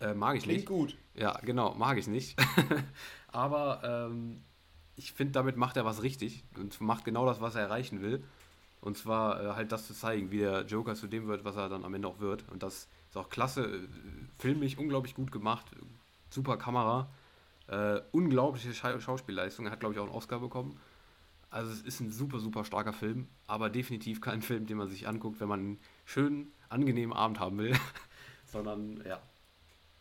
äh, 0.00 0.14
mag 0.14 0.36
ich 0.36 0.44
Klingt 0.44 0.58
nicht. 0.60 0.68
gut. 0.68 0.96
Ja, 1.14 1.38
genau, 1.42 1.74
mag 1.74 1.98
ich 1.98 2.06
nicht. 2.06 2.36
Aber 3.28 4.08
ähm, 4.10 4.42
ich 4.96 5.12
finde, 5.12 5.32
damit 5.32 5.56
macht 5.56 5.76
er 5.76 5.84
was 5.84 6.02
richtig 6.02 6.44
und 6.56 6.80
macht 6.80 7.04
genau 7.04 7.26
das, 7.26 7.40
was 7.40 7.54
er 7.54 7.62
erreichen 7.62 8.00
will. 8.00 8.24
Und 8.84 8.98
zwar 8.98 9.42
äh, 9.42 9.48
halt 9.54 9.72
das 9.72 9.86
zu 9.86 9.94
zeigen, 9.94 10.30
wie 10.30 10.40
der 10.40 10.66
Joker 10.66 10.94
zu 10.94 11.06
dem 11.06 11.26
wird, 11.26 11.42
was 11.42 11.56
er 11.56 11.70
dann 11.70 11.86
am 11.86 11.94
Ende 11.94 12.06
auch 12.06 12.20
wird. 12.20 12.44
Und 12.50 12.62
das 12.62 12.86
ist 13.08 13.16
auch 13.16 13.30
klasse, 13.30 13.64
äh, 13.64 13.88
filmisch 14.38 14.76
unglaublich 14.76 15.14
gut 15.14 15.32
gemacht, 15.32 15.64
super 16.28 16.58
Kamera, 16.58 17.08
äh, 17.68 18.02
unglaubliche 18.12 18.74
Scha 18.74 19.00
Schauspielleistung. 19.00 19.64
Er 19.64 19.72
hat, 19.72 19.80
glaube 19.80 19.94
ich, 19.94 20.00
auch 20.00 20.04
einen 20.04 20.12
Oscar 20.12 20.38
bekommen. 20.38 20.78
Also 21.48 21.72
es 21.72 21.80
ist 21.80 22.00
ein 22.00 22.10
super, 22.10 22.40
super 22.40 22.66
starker 22.66 22.92
Film, 22.92 23.26
aber 23.46 23.70
definitiv 23.70 24.20
kein 24.20 24.42
Film, 24.48 24.66
den 24.66 24.76
man 24.76 24.90
sich 24.90 25.08
anguckt, 25.08 25.40
wenn 25.40 25.48
man 25.48 25.60
einen 25.60 25.80
schönen, 26.04 26.52
angenehmen 26.68 27.16
Abend 27.16 27.40
haben 27.40 27.56
will. 27.56 27.74
Sondern 28.44 29.02
ja, 29.06 29.18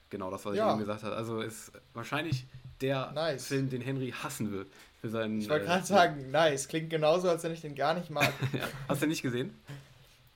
genau 0.10 0.30
das, 0.30 0.44
was 0.44 0.58
ja. 0.58 0.68
ich 0.68 0.72
eben 0.74 0.80
gesagt 0.80 1.04
habe. 1.04 1.16
Also 1.16 1.40
ist 1.40 1.72
wahrscheinlich 1.94 2.48
der 2.84 3.12
nice. 3.14 3.48
Film, 3.48 3.70
den 3.70 3.82
Henry 3.82 4.12
hassen 4.12 4.52
will. 4.52 4.68
Für 5.02 5.10
seinen, 5.10 5.40
ich 5.42 5.50
wollte 5.50 5.66
gerade 5.66 5.84
äh, 5.84 5.86
sagen, 5.86 6.32
nice. 6.32 6.68
Klingt 6.68 6.90
genauso, 6.90 7.30
als 7.30 7.44
wenn 7.44 7.52
ich 7.52 7.62
den 7.62 7.76
gar 7.76 7.94
nicht 7.94 8.10
mag. 8.10 8.32
ja. 8.54 8.68
Hast 8.88 9.02
du 9.02 9.06
den 9.06 9.10
nicht 9.10 9.22
gesehen? 9.22 9.58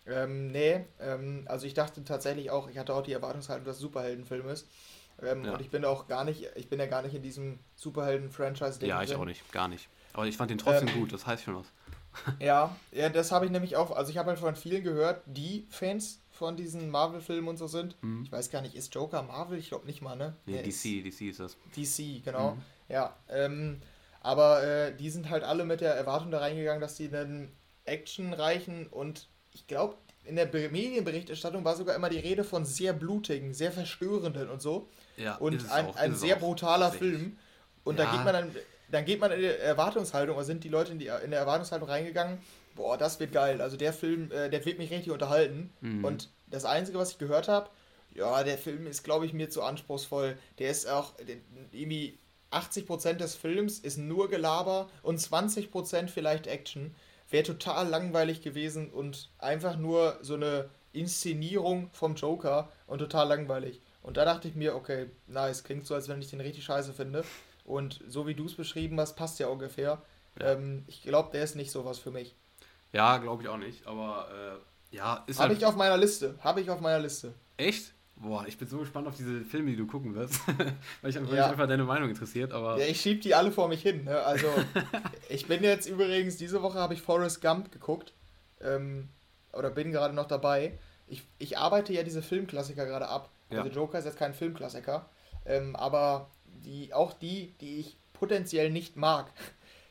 ähm, 0.05 0.47
nee, 0.47 0.85
ähm, 0.99 1.45
also 1.47 1.65
ich 1.67 1.73
dachte 1.73 2.03
tatsächlich 2.03 2.49
auch, 2.49 2.69
ich 2.69 2.77
hatte 2.77 2.93
auch 2.93 3.03
die 3.03 3.13
Erwartungshaltung, 3.13 3.65
dass 3.65 3.75
es 3.75 3.81
ein 3.81 3.83
Superheldenfilm 3.83 4.47
ist. 4.49 4.67
Ähm, 5.21 5.45
ja. 5.45 5.53
Und 5.53 5.61
ich 5.61 5.69
bin 5.69 5.83
auch 5.85 6.07
gar 6.07 6.23
nicht, 6.23 6.49
ich 6.55 6.69
bin 6.69 6.79
ja 6.79 6.85
gar 6.85 7.01
nicht 7.01 7.15
in 7.15 7.21
diesem 7.21 7.59
Superhelden-Franchise. 7.75 8.85
Ja, 8.85 9.01
ich 9.01 9.09
drin. 9.09 9.19
auch 9.19 9.25
nicht, 9.25 9.51
gar 9.51 9.67
nicht. 9.67 9.87
Aber 10.13 10.25
ich 10.25 10.37
fand 10.37 10.51
den 10.51 10.57
trotzdem 10.57 10.87
ähm, 10.89 10.95
gut, 10.95 11.13
das 11.13 11.25
heißt 11.25 11.43
schon 11.43 11.55
was. 11.55 11.67
ja, 12.39 12.75
ja, 12.91 13.09
das 13.09 13.31
habe 13.31 13.45
ich 13.45 13.51
nämlich 13.51 13.75
auch, 13.75 13.91
also 13.91 14.11
ich 14.11 14.17
habe 14.17 14.29
halt 14.29 14.39
von 14.39 14.55
vielen 14.55 14.83
gehört, 14.83 15.21
die 15.25 15.67
Fans 15.69 16.19
von 16.37 16.55
diesen 16.55 16.89
Marvel-Filmen 16.89 17.49
und 17.49 17.57
so 17.57 17.67
sind. 17.67 18.01
Mhm. 18.03 18.23
Ich 18.23 18.31
weiß 18.31 18.49
gar 18.49 18.61
nicht, 18.61 18.75
ist 18.75 18.93
Joker 18.93 19.23
Marvel? 19.23 19.57
Ich 19.57 19.69
glaube 19.69 19.85
nicht 19.85 20.01
mal, 20.01 20.15
ne? 20.15 20.35
Nee, 20.45 20.61
DC, 20.61 21.03
DC 21.03 21.21
ist 21.21 21.39
das. 21.39 21.57
DC, 21.75 22.23
genau. 22.23 22.55
Mhm. 22.55 22.61
Ja, 22.89 23.15
ähm, 23.29 23.81
aber 24.21 24.63
äh, 24.63 24.95
die 24.95 25.09
sind 25.09 25.29
halt 25.29 25.43
alle 25.43 25.65
mit 25.65 25.81
der 25.81 25.93
Erwartung 25.93 26.31
da 26.31 26.39
reingegangen, 26.39 26.81
dass 26.81 26.95
die 26.95 27.13
einen 27.13 27.51
actionreichen 27.85 28.87
und 28.87 29.27
ich 29.53 29.67
glaube, 29.67 29.95
in 30.23 30.35
der 30.35 30.47
Medienberichterstattung 30.47 31.63
war 31.63 31.75
sogar 31.75 31.95
immer 31.95 32.09
die 32.09 32.19
Rede 32.19 32.43
von 32.43 32.65
sehr 32.65 32.93
blutigen, 32.93 33.53
sehr 33.53 33.71
verstörenden 33.71 34.49
und 34.49 34.61
so. 34.61 34.89
Ja, 35.15 35.37
und 35.37 35.71
ein, 35.71 35.95
ein 35.95 36.15
sehr 36.15 36.35
brutaler 36.35 36.91
Film. 36.91 37.37
Und 37.83 37.97
ja. 37.97 38.05
da 38.05 38.11
geht 38.11 38.25
man 38.25 38.33
dann, 38.33 38.55
dann 38.91 39.05
geht 39.05 39.21
man 39.21 39.31
in 39.31 39.39
die 39.39 39.45
Erwartungshaltung, 39.45 40.35
oder 40.35 40.45
sind 40.45 40.63
die 40.63 40.69
Leute 40.69 40.91
in, 40.91 40.99
die, 40.99 41.09
in 41.23 41.31
der 41.31 41.39
Erwartungshaltung 41.39 41.87
reingegangen, 41.87 42.39
boah, 42.77 42.97
das 42.97 43.19
wird 43.19 43.33
geil. 43.33 43.61
Also 43.61 43.75
der 43.75 43.91
Film, 43.91 44.31
äh, 44.31 44.49
der 44.49 44.63
wird 44.65 44.77
mich 44.77 44.91
richtig 44.91 45.11
unterhalten. 45.11 45.71
Mhm. 45.81 46.05
Und 46.05 46.29
das 46.49 46.63
Einzige, 46.63 46.97
was 46.97 47.11
ich 47.11 47.17
gehört 47.17 47.49
habe, 47.49 47.69
ja, 48.15 48.43
der 48.43 48.57
Film 48.57 48.87
ist, 48.87 49.03
glaube 49.03 49.25
ich, 49.25 49.33
mir 49.33 49.49
zu 49.49 49.61
anspruchsvoll. 49.61 50.37
Der 50.59 50.71
ist 50.71 50.87
auch 50.87 51.13
der, 51.17 51.37
irgendwie 51.71 52.17
80% 52.51 53.13
des 53.13 53.35
Films 53.35 53.79
ist 53.79 53.97
nur 53.97 54.29
Gelaber 54.29 54.89
und 55.03 55.19
20% 55.19 56.07
vielleicht 56.07 56.47
Action. 56.47 56.95
Wäre 57.29 57.43
total 57.43 57.89
langweilig 57.89 58.41
gewesen 58.41 58.89
und 58.89 59.29
einfach 59.37 59.75
nur 59.75 60.17
so 60.21 60.35
eine 60.35 60.69
Inszenierung 60.93 61.89
vom 61.91 62.15
Joker 62.15 62.71
und 62.87 62.99
total 62.99 63.27
langweilig. 63.27 63.81
Und 64.01 64.15
da 64.15 64.23
dachte 64.23 64.47
ich 64.47 64.55
mir, 64.55 64.75
okay, 64.75 65.07
nice, 65.27 65.65
klingt 65.65 65.85
so, 65.85 65.93
als 65.93 66.07
wenn 66.07 66.21
ich 66.21 66.29
den 66.29 66.39
richtig 66.39 66.63
scheiße 66.63 66.93
finde. 66.93 67.25
Und 67.65 67.99
so 68.07 68.25
wie 68.25 68.33
du 68.33 68.45
es 68.45 68.55
beschrieben 68.55 68.99
hast, 68.99 69.15
passt 69.15 69.39
ja 69.39 69.47
ungefähr. 69.47 70.01
Ja. 70.39 70.53
Ähm, 70.53 70.85
ich 70.87 71.03
glaube, 71.03 71.31
der 71.33 71.43
ist 71.43 71.55
nicht 71.55 71.71
sowas 71.71 71.99
für 71.99 72.11
mich. 72.11 72.33
Ja, 72.93 73.17
glaube 73.17 73.43
ich 73.43 73.49
auch 73.49 73.57
nicht, 73.57 73.85
aber 73.85 74.27
äh, 74.91 74.95
ja, 74.95 75.23
ist 75.27 75.39
Habe 75.39 75.49
halt... 75.49 75.57
ich 75.57 75.65
auf 75.65 75.75
meiner 75.75 75.97
Liste. 75.97 76.35
Habe 76.39 76.61
ich 76.61 76.69
auf 76.69 76.79
meiner 76.79 76.99
Liste. 76.99 77.33
Echt? 77.57 77.93
Boah, 78.15 78.45
ich 78.47 78.57
bin 78.57 78.67
so 78.67 78.79
gespannt 78.79 79.07
auf 79.07 79.15
diese 79.15 79.41
Filme, 79.41 79.69
die 79.69 79.75
du 79.75 79.85
gucken 79.85 80.15
wirst. 80.15 80.39
Weil 81.01 81.09
ich 81.09 81.15
ja. 81.15 81.21
mich 81.21 81.39
einfach 81.39 81.67
deine 81.67 81.83
Meinung 81.83 82.09
interessiert, 82.09 82.51
aber. 82.51 82.79
Ja, 82.79 82.85
ich 82.85 82.99
schieb 82.99 83.21
die 83.21 83.35
alle 83.35 83.51
vor 83.51 83.67
mich 83.67 83.81
hin. 83.81 84.05
Ne? 84.05 84.19
Also, 84.19 84.47
ich 85.29 85.45
bin 85.45 85.63
jetzt 85.63 85.87
übrigens, 85.87 86.37
diese 86.37 86.63
Woche 86.63 86.79
habe 86.79 86.95
ich 86.95 87.01
Forrest 87.01 87.41
Gump 87.41 87.71
geguckt. 87.71 88.13
Ähm, 88.59 89.09
oder 89.53 89.69
bin 89.69 89.91
gerade 89.91 90.15
noch 90.15 90.27
dabei. 90.27 90.79
Ich, 91.07 91.23
ich 91.37 91.57
arbeite 91.57 91.93
ja 91.93 92.03
diese 92.03 92.21
Filmklassiker 92.21 92.85
gerade 92.85 93.07
ab. 93.07 93.29
Ja. 93.51 93.61
Also 93.61 93.71
Joker 93.71 93.99
ist 93.99 94.05
jetzt 94.05 94.17
kein 94.17 94.33
Filmklassiker. 94.33 95.09
Ähm, 95.45 95.75
aber 95.75 96.31
die, 96.45 96.93
auch 96.93 97.13
die, 97.13 97.53
die 97.61 97.79
ich 97.79 97.97
potenziell 98.13 98.71
nicht 98.71 98.97
mag, 98.97 99.31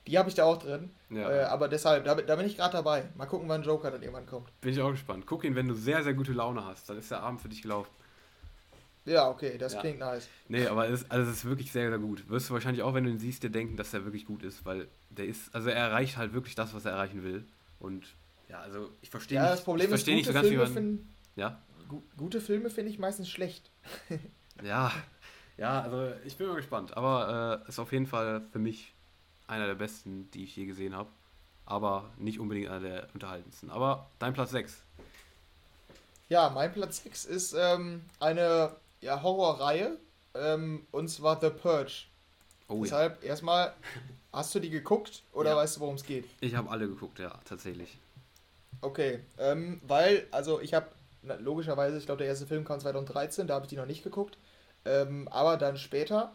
die 0.06 0.18
habe 0.18 0.28
ich 0.28 0.34
da 0.34 0.44
auch 0.44 0.58
drin. 0.58 0.90
Ja. 1.10 1.30
Äh, 1.30 1.44
aber 1.44 1.68
deshalb, 1.68 2.04
da, 2.04 2.14
da 2.14 2.36
bin 2.36 2.46
ich 2.46 2.56
gerade 2.56 2.72
dabei. 2.72 3.08
Mal 3.16 3.26
gucken, 3.26 3.48
wann 3.48 3.62
Joker 3.62 3.90
dann 3.90 4.02
irgendwann 4.02 4.26
kommt. 4.26 4.48
Bin 4.60 4.72
ich 4.72 4.80
auch 4.80 4.90
gespannt. 4.90 5.24
Guck 5.26 5.44
ihn, 5.44 5.54
wenn 5.54 5.68
du 5.68 5.74
sehr, 5.74 6.02
sehr 6.02 6.14
gute 6.14 6.32
Laune 6.32 6.64
hast. 6.64 6.88
Dann 6.88 6.98
ist 6.98 7.10
der 7.10 7.22
Abend 7.22 7.40
für 7.40 7.48
dich 7.48 7.62
gelaufen. 7.62 7.90
Ja, 9.04 9.28
okay, 9.28 9.56
das 9.56 9.74
ja. 9.74 9.80
klingt 9.80 10.00
nice. 10.00 10.28
Nee, 10.48 10.66
aber 10.66 10.88
es, 10.88 11.08
also 11.10 11.30
es 11.30 11.38
ist 11.38 11.44
wirklich 11.44 11.70
sehr, 11.70 11.90
sehr 11.90 11.98
gut. 11.98 12.28
Wirst 12.28 12.50
du 12.50 12.54
wahrscheinlich 12.54 12.82
auch, 12.82 12.92
wenn 12.92 13.04
du 13.04 13.10
ihn 13.10 13.20
siehst, 13.20 13.42
dir 13.42 13.50
denken, 13.50 13.76
dass 13.76 13.92
der 13.92 14.04
wirklich 14.04 14.26
gut 14.26 14.42
ist, 14.42 14.64
weil 14.64 14.88
der 15.10 15.26
ist, 15.26 15.54
also 15.54 15.68
er 15.68 15.76
erreicht 15.76 16.16
halt 16.16 16.32
wirklich 16.32 16.56
das, 16.56 16.74
was 16.74 16.84
er 16.84 16.92
erreichen 16.92 17.22
will. 17.22 17.44
Und 17.78 18.04
ja, 18.48 18.60
also 18.60 18.90
ich 19.02 19.10
verstehe 19.10 19.36
ja, 19.36 19.42
nicht, 19.42 19.52
das 19.52 19.64
Problem 19.64 19.84
ich 19.84 19.90
verstehe 19.90 20.16
nicht 20.16 20.26
so 20.26 20.32
ganz, 20.32 20.48
Filme 20.48 20.64
wie 20.64 20.66
man. 20.66 20.74
Find, 20.74 21.00
ja? 21.36 21.62
Gu 21.88 22.02
gute 22.16 22.40
Filme 22.40 22.68
finde 22.68 22.90
ich 22.90 22.98
meistens 22.98 23.30
schlecht. 23.30 23.70
ja, 24.64 24.92
ja, 25.56 25.82
also 25.82 26.12
ich 26.24 26.36
bin 26.36 26.48
mal 26.48 26.56
gespannt. 26.56 26.96
Aber 26.96 27.62
äh, 27.64 27.68
ist 27.68 27.78
auf 27.78 27.92
jeden 27.92 28.06
Fall 28.06 28.42
für 28.50 28.58
mich 28.58 28.95
einer 29.46 29.66
der 29.66 29.74
besten, 29.74 30.30
die 30.32 30.44
ich 30.44 30.56
je 30.56 30.66
gesehen 30.66 30.94
habe. 30.94 31.08
Aber 31.64 32.10
nicht 32.16 32.38
unbedingt 32.38 32.68
einer 32.68 32.80
der 32.80 33.08
unterhaltendsten. 33.12 33.70
Aber 33.70 34.08
dein 34.18 34.34
Platz 34.34 34.50
6. 34.50 34.82
Ja, 36.28 36.50
mein 36.50 36.72
Platz 36.72 37.02
6 37.02 37.24
ist 37.24 37.54
ähm, 37.58 38.02
eine 38.20 38.72
ja, 39.00 39.22
Horrorreihe. 39.22 39.96
Ähm, 40.34 40.86
und 40.92 41.08
zwar 41.08 41.40
The 41.40 41.50
Purge. 41.50 42.04
Oh, 42.68 42.82
Deshalb 42.82 43.22
ja. 43.22 43.30
erstmal, 43.30 43.72
hast 44.32 44.54
du 44.54 44.60
die 44.60 44.70
geguckt 44.70 45.22
oder 45.32 45.50
ja. 45.50 45.56
weißt 45.56 45.76
du, 45.76 45.80
worum 45.80 45.94
es 45.94 46.04
geht? 46.04 46.24
Ich 46.40 46.54
habe 46.54 46.70
alle 46.70 46.88
geguckt, 46.88 47.18
ja, 47.18 47.38
tatsächlich. 47.44 47.96
Okay, 48.80 49.20
ähm, 49.38 49.80
weil, 49.86 50.26
also 50.30 50.60
ich 50.60 50.74
habe 50.74 50.86
logischerweise, 51.40 51.96
ich 51.98 52.06
glaube, 52.06 52.18
der 52.18 52.28
erste 52.28 52.46
Film 52.46 52.64
kam 52.64 52.80
2013, 52.80 53.46
da 53.46 53.54
habe 53.54 53.64
ich 53.64 53.70
die 53.70 53.76
noch 53.76 53.86
nicht 53.86 54.04
geguckt. 54.04 54.36
Ähm, 54.84 55.28
aber 55.28 55.56
dann 55.56 55.76
später 55.76 56.32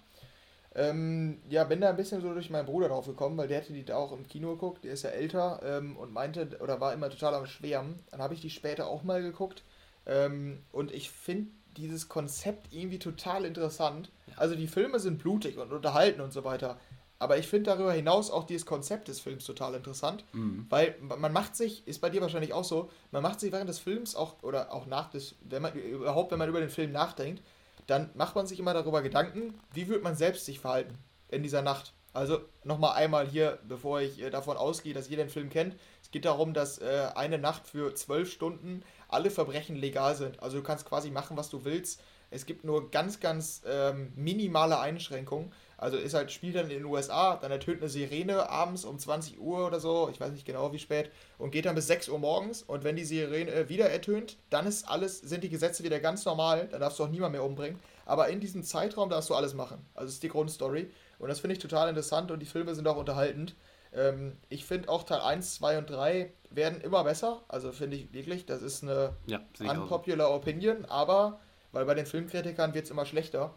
ähm, 0.73 1.41
ja, 1.49 1.65
bin 1.65 1.81
da 1.81 1.89
ein 1.89 1.97
bisschen 1.97 2.21
so 2.21 2.33
durch 2.33 2.49
meinen 2.49 2.65
Bruder 2.65 2.87
drauf 2.87 3.05
gekommen, 3.05 3.37
weil 3.37 3.47
der 3.47 3.59
hätte 3.59 3.73
die 3.73 3.83
da 3.83 3.97
auch 3.97 4.13
im 4.13 4.27
Kino 4.27 4.51
geguckt, 4.51 4.85
der 4.85 4.93
ist 4.93 5.03
ja 5.03 5.09
älter 5.09 5.59
ähm, 5.63 5.97
und 5.97 6.13
meinte, 6.13 6.57
oder 6.61 6.79
war 6.79 6.93
immer 6.93 7.09
total 7.09 7.33
am 7.33 7.45
Schwärmen. 7.45 7.99
Dann 8.09 8.21
habe 8.21 8.33
ich 8.33 8.41
die 8.41 8.49
später 8.49 8.87
auch 8.87 9.03
mal 9.03 9.21
geguckt 9.21 9.63
ähm, 10.05 10.63
und 10.71 10.93
ich 10.93 11.11
finde 11.11 11.51
dieses 11.77 12.09
Konzept 12.09 12.73
irgendwie 12.73 12.99
total 12.99 13.45
interessant. 13.45 14.11
Also 14.37 14.55
die 14.55 14.67
Filme 14.67 14.99
sind 14.99 15.19
blutig 15.19 15.57
und 15.57 15.71
unterhalten 15.73 16.21
und 16.21 16.31
so 16.31 16.43
weiter. 16.43 16.77
Aber 17.19 17.37
ich 17.37 17.47
finde 17.47 17.69
darüber 17.69 17.93
hinaus 17.93 18.31
auch 18.31 18.45
dieses 18.45 18.65
Konzept 18.65 19.07
des 19.07 19.19
Films 19.19 19.45
total 19.45 19.75
interessant, 19.75 20.25
mhm. 20.33 20.65
weil 20.69 20.95
man 21.01 21.31
macht 21.31 21.55
sich, 21.55 21.87
ist 21.87 22.01
bei 22.01 22.09
dir 22.09 22.19
wahrscheinlich 22.19 22.51
auch 22.51 22.63
so, 22.63 22.89
man 23.11 23.21
macht 23.21 23.39
sich 23.39 23.51
während 23.51 23.69
des 23.69 23.77
Films 23.77 24.15
auch, 24.15 24.41
oder 24.41 24.73
auch 24.73 24.87
nach 24.87 25.11
des, 25.11 25.35
wenn 25.41 25.61
man 25.61 25.73
überhaupt, 25.73 26.31
wenn 26.31 26.39
man 26.39 26.49
über 26.49 26.61
den 26.61 26.71
Film 26.71 26.91
nachdenkt, 26.91 27.43
dann 27.87 28.09
macht 28.13 28.35
man 28.35 28.47
sich 28.47 28.59
immer 28.59 28.73
darüber 28.73 29.01
Gedanken, 29.01 29.53
wie 29.73 29.87
wird 29.87 30.03
man 30.03 30.15
selbst 30.15 30.45
sich 30.45 30.59
verhalten 30.59 30.97
in 31.29 31.43
dieser 31.43 31.61
Nacht. 31.61 31.93
Also 32.13 32.41
nochmal 32.63 32.95
einmal 32.95 33.25
hier, 33.25 33.59
bevor 33.67 34.01
ich 34.01 34.21
äh, 34.21 34.29
davon 34.29 34.57
ausgehe, 34.57 34.93
dass 34.93 35.09
jeder 35.09 35.23
den 35.23 35.29
Film 35.29 35.49
kennt. 35.49 35.75
Es 36.01 36.11
geht 36.11 36.25
darum, 36.25 36.53
dass 36.53 36.79
äh, 36.79 37.07
eine 37.15 37.37
Nacht 37.37 37.67
für 37.67 37.95
zwölf 37.95 38.29
Stunden 38.31 38.83
alle 39.07 39.31
Verbrechen 39.31 39.77
legal 39.77 40.15
sind. 40.15 40.41
Also 40.41 40.57
du 40.57 40.63
kannst 40.63 40.85
quasi 40.85 41.09
machen, 41.09 41.37
was 41.37 41.49
du 41.49 41.63
willst. 41.63 42.01
Es 42.31 42.45
gibt 42.45 42.63
nur 42.63 42.89
ganz, 42.89 43.19
ganz 43.19 43.61
ähm, 43.67 44.11
minimale 44.15 44.79
Einschränkungen. 44.79 45.51
Also 45.77 45.97
ist 45.97 46.13
halt, 46.13 46.31
spielt 46.31 46.55
dann 46.55 46.69
in 46.69 46.77
den 46.77 46.85
USA, 46.85 47.35
dann 47.35 47.51
ertönt 47.51 47.81
eine 47.81 47.89
Sirene 47.89 48.49
abends 48.49 48.85
um 48.85 48.99
20 48.99 49.39
Uhr 49.39 49.65
oder 49.65 49.79
so, 49.79 50.09
ich 50.11 50.19
weiß 50.19 50.31
nicht 50.31 50.45
genau 50.45 50.71
wie 50.71 50.79
spät, 50.79 51.09
und 51.39 51.51
geht 51.51 51.65
dann 51.65 51.73
bis 51.75 51.87
6 51.87 52.09
Uhr 52.09 52.19
morgens. 52.19 52.61
Und 52.61 52.83
wenn 52.83 52.95
die 52.95 53.03
Sirene 53.03 53.51
äh, 53.51 53.69
wieder 53.69 53.89
ertönt, 53.89 54.37
dann 54.49 54.67
ist 54.67 54.87
alles, 54.87 55.19
sind 55.19 55.43
die 55.43 55.49
Gesetze 55.49 55.83
wieder 55.83 55.99
ganz 55.99 56.23
normal, 56.23 56.67
dann 56.69 56.79
darfst 56.79 56.99
du 56.99 57.03
auch 57.03 57.09
niemand 57.09 57.33
mehr 57.33 57.43
umbringen. 57.43 57.79
Aber 58.05 58.29
in 58.29 58.39
diesem 58.39 58.63
Zeitraum 58.63 59.09
darfst 59.09 59.29
du 59.29 59.35
alles 59.35 59.53
machen. 59.53 59.85
Also 59.93 60.09
ist 60.09 60.23
die 60.23 60.29
Grundstory. 60.29 60.89
Und 61.19 61.29
das 61.29 61.39
finde 61.39 61.55
ich 61.55 61.59
total 61.59 61.89
interessant 61.89 62.31
und 62.31 62.39
die 62.39 62.45
Filme 62.45 62.75
sind 62.75 62.87
auch 62.87 62.97
unterhaltend. 62.97 63.55
Ähm, 63.93 64.37
ich 64.49 64.65
finde 64.65 64.89
auch 64.89 65.03
Teil 65.03 65.19
1, 65.19 65.55
2 65.55 65.79
und 65.79 65.89
3 65.89 66.31
werden 66.49 66.81
immer 66.81 67.03
besser. 67.03 67.41
Also 67.47 67.71
finde 67.71 67.97
ich 67.97 68.13
wirklich, 68.13 68.45
das 68.45 68.61
ist 68.61 68.83
eine 68.83 69.15
ja, 69.25 69.39
unpopular 69.59 70.31
Opinion, 70.31 70.85
aber 70.85 71.39
weil 71.71 71.85
bei 71.85 71.93
den 71.93 72.05
Filmkritikern 72.05 72.73
wird 72.73 72.85
es 72.85 72.91
immer 72.91 73.05
schlechter. 73.05 73.53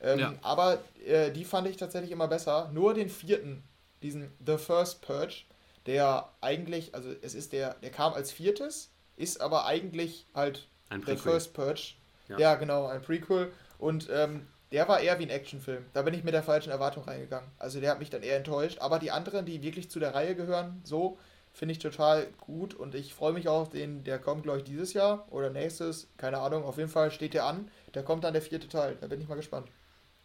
Ähm, 0.00 0.18
ja. 0.18 0.34
Aber 0.42 0.82
äh, 1.06 1.30
die 1.30 1.44
fand 1.44 1.68
ich 1.68 1.76
tatsächlich 1.76 2.10
immer 2.10 2.28
besser. 2.28 2.70
Nur 2.72 2.94
den 2.94 3.08
vierten, 3.08 3.62
diesen 4.02 4.32
The 4.44 4.58
First 4.58 5.02
Purge, 5.02 5.44
der 5.86 6.28
eigentlich, 6.40 6.94
also 6.94 7.10
es 7.22 7.34
ist 7.34 7.52
der, 7.52 7.74
der 7.82 7.90
kam 7.90 8.12
als 8.12 8.32
viertes, 8.32 8.90
ist 9.16 9.40
aber 9.40 9.66
eigentlich 9.66 10.26
halt 10.34 10.68
ein 10.88 11.02
The 11.04 11.16
First 11.16 11.54
Purge. 11.54 11.94
Ja. 12.28 12.38
ja. 12.38 12.54
genau, 12.56 12.86
ein 12.86 13.02
Prequel. 13.02 13.52
Und 13.78 14.08
ähm, 14.12 14.46
der 14.72 14.88
war 14.88 15.00
eher 15.00 15.18
wie 15.18 15.24
ein 15.24 15.30
Actionfilm. 15.30 15.84
Da 15.92 16.02
bin 16.02 16.14
ich 16.14 16.24
mit 16.24 16.34
der 16.34 16.42
falschen 16.42 16.70
Erwartung 16.70 17.04
reingegangen. 17.04 17.50
Also 17.58 17.78
der 17.78 17.90
hat 17.90 17.98
mich 17.98 18.10
dann 18.10 18.22
eher 18.22 18.36
enttäuscht. 18.36 18.78
Aber 18.80 18.98
die 18.98 19.10
anderen, 19.10 19.44
die 19.44 19.62
wirklich 19.62 19.90
zu 19.90 20.00
der 20.00 20.14
Reihe 20.14 20.34
gehören, 20.34 20.80
so 20.82 21.18
finde 21.52 21.72
ich 21.72 21.78
total 21.78 22.28
gut. 22.38 22.74
Und 22.74 22.94
ich 22.94 23.14
freue 23.14 23.32
mich 23.32 23.48
auch, 23.48 23.68
den, 23.68 24.04
der 24.04 24.18
kommt, 24.18 24.42
glaube 24.42 24.58
ich, 24.58 24.64
dieses 24.64 24.92
Jahr 24.92 25.26
oder 25.30 25.50
nächstes. 25.50 26.08
Keine 26.16 26.38
Ahnung. 26.38 26.64
Auf 26.64 26.78
jeden 26.78 26.88
Fall 26.88 27.10
steht 27.10 27.34
der 27.34 27.46
an. 27.46 27.68
Da 27.92 28.02
kommt 28.02 28.24
dann 28.24 28.32
der 28.32 28.42
vierte 28.42 28.68
Teil. 28.68 28.96
Da 29.00 29.06
bin 29.06 29.20
ich 29.20 29.28
mal 29.28 29.34
gespannt. 29.34 29.68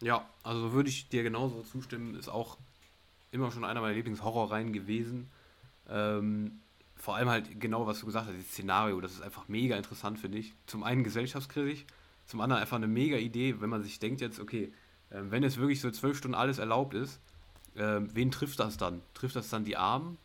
Ja, 0.02 0.28
also 0.44 0.74
würde 0.74 0.90
ich 0.90 1.10
dir 1.10 1.24
genauso 1.24 1.64
zustimmen. 1.64 2.16
Ist 2.16 2.30
auch 2.30 2.58
immer 3.32 3.52
schon 3.52 3.66
einer 3.66 3.82
meiner 3.82 3.96
Lieblingshorrorreihen 3.96 4.74
gewesen. 4.74 5.30
Ähm, 5.90 6.60
vor 6.96 7.16
allem 7.16 7.30
halt 7.30 7.60
genau, 7.60 7.86
was 7.86 8.00
du 8.00 8.06
gesagt 8.06 8.28
hast, 8.28 8.38
das 8.38 8.48
Szenario, 8.48 9.00
das 9.02 9.14
ist 9.14 9.22
einfach 9.22 9.48
mega 9.48 9.76
interessant, 9.76 10.20
finde 10.20 10.38
ich. 10.40 10.54
Zum 10.66 10.84
einen 10.84 11.04
gesellschaftskritisch, 11.04 11.86
zum 12.26 12.42
anderen 12.42 12.62
einfach 12.62 12.78
eine 12.78 12.88
mega 12.88 13.18
Idee, 13.18 13.62
wenn 13.62 13.70
man 13.70 13.84
sich 13.84 14.00
denkt 14.00 14.22
jetzt, 14.22 14.40
okay, 14.40 14.72
äh, 15.10 15.22
wenn 15.30 15.44
jetzt 15.44 15.58
wirklich 15.58 15.82
so 15.82 15.92
zwölf 15.92 16.18
Stunden 16.18 16.36
alles 16.36 16.58
erlaubt 16.58 16.94
ist, 16.94 17.20
äh, 17.76 18.00
wen 18.02 18.32
trifft 18.32 18.60
das 18.60 18.78
dann? 18.78 19.02
Trifft 19.14 19.36
das 19.36 19.50
dann 19.50 19.66
die 19.66 19.78
Armen? 19.78 20.18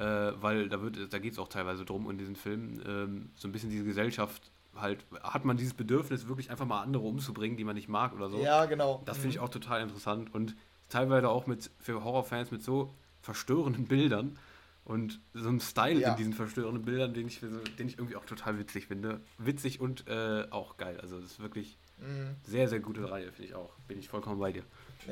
Äh, 0.00 0.32
weil 0.42 0.70
da 0.70 0.80
wird, 0.80 1.12
da 1.12 1.18
geht 1.18 1.34
es 1.34 1.38
auch 1.38 1.48
teilweise 1.48 1.84
drum 1.84 2.08
in 2.10 2.16
diesen 2.16 2.34
Filmen, 2.34 2.82
ähm, 2.86 3.30
so 3.36 3.46
ein 3.46 3.52
bisschen 3.52 3.68
diese 3.68 3.84
Gesellschaft 3.84 4.50
halt, 4.74 5.04
hat 5.22 5.44
man 5.44 5.58
dieses 5.58 5.74
Bedürfnis, 5.74 6.26
wirklich 6.26 6.50
einfach 6.50 6.64
mal 6.64 6.80
andere 6.80 7.02
umzubringen, 7.02 7.58
die 7.58 7.64
man 7.64 7.74
nicht 7.74 7.88
mag 7.88 8.14
oder 8.14 8.30
so. 8.30 8.38
Ja, 8.38 8.64
genau. 8.64 9.02
Das 9.04 9.18
finde 9.18 9.34
ich 9.34 9.36
mhm. 9.36 9.42
auch 9.44 9.50
total 9.50 9.82
interessant 9.82 10.34
und 10.34 10.56
teilweise 10.88 11.28
auch 11.28 11.46
mit 11.46 11.70
für 11.78 12.02
Horrorfans 12.02 12.50
mit 12.50 12.62
so 12.62 12.94
verstörenden 13.20 13.84
Bildern 13.86 14.38
und 14.86 15.20
so 15.34 15.50
einem 15.50 15.60
Style 15.60 16.00
ja. 16.00 16.12
in 16.12 16.16
diesen 16.16 16.32
verstörenden 16.32 16.82
Bildern, 16.82 17.12
den 17.12 17.26
ich, 17.26 17.40
den 17.40 17.86
ich 17.86 17.98
irgendwie 17.98 18.16
auch 18.16 18.24
total 18.24 18.58
witzig 18.58 18.86
finde. 18.86 19.20
Witzig 19.36 19.80
und 19.80 20.08
äh, 20.08 20.46
auch 20.48 20.78
geil. 20.78 20.98
Also 21.02 21.20
das 21.20 21.32
ist 21.32 21.40
wirklich 21.40 21.76
mhm. 21.98 22.36
sehr, 22.42 22.68
sehr 22.68 22.80
gute 22.80 23.10
Reihe, 23.10 23.30
finde 23.32 23.50
ich 23.50 23.54
auch. 23.54 23.74
Bin 23.86 23.98
ich 23.98 24.08
vollkommen 24.08 24.40
bei 24.40 24.52
dir. 24.52 24.62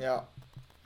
Ja. 0.01 0.26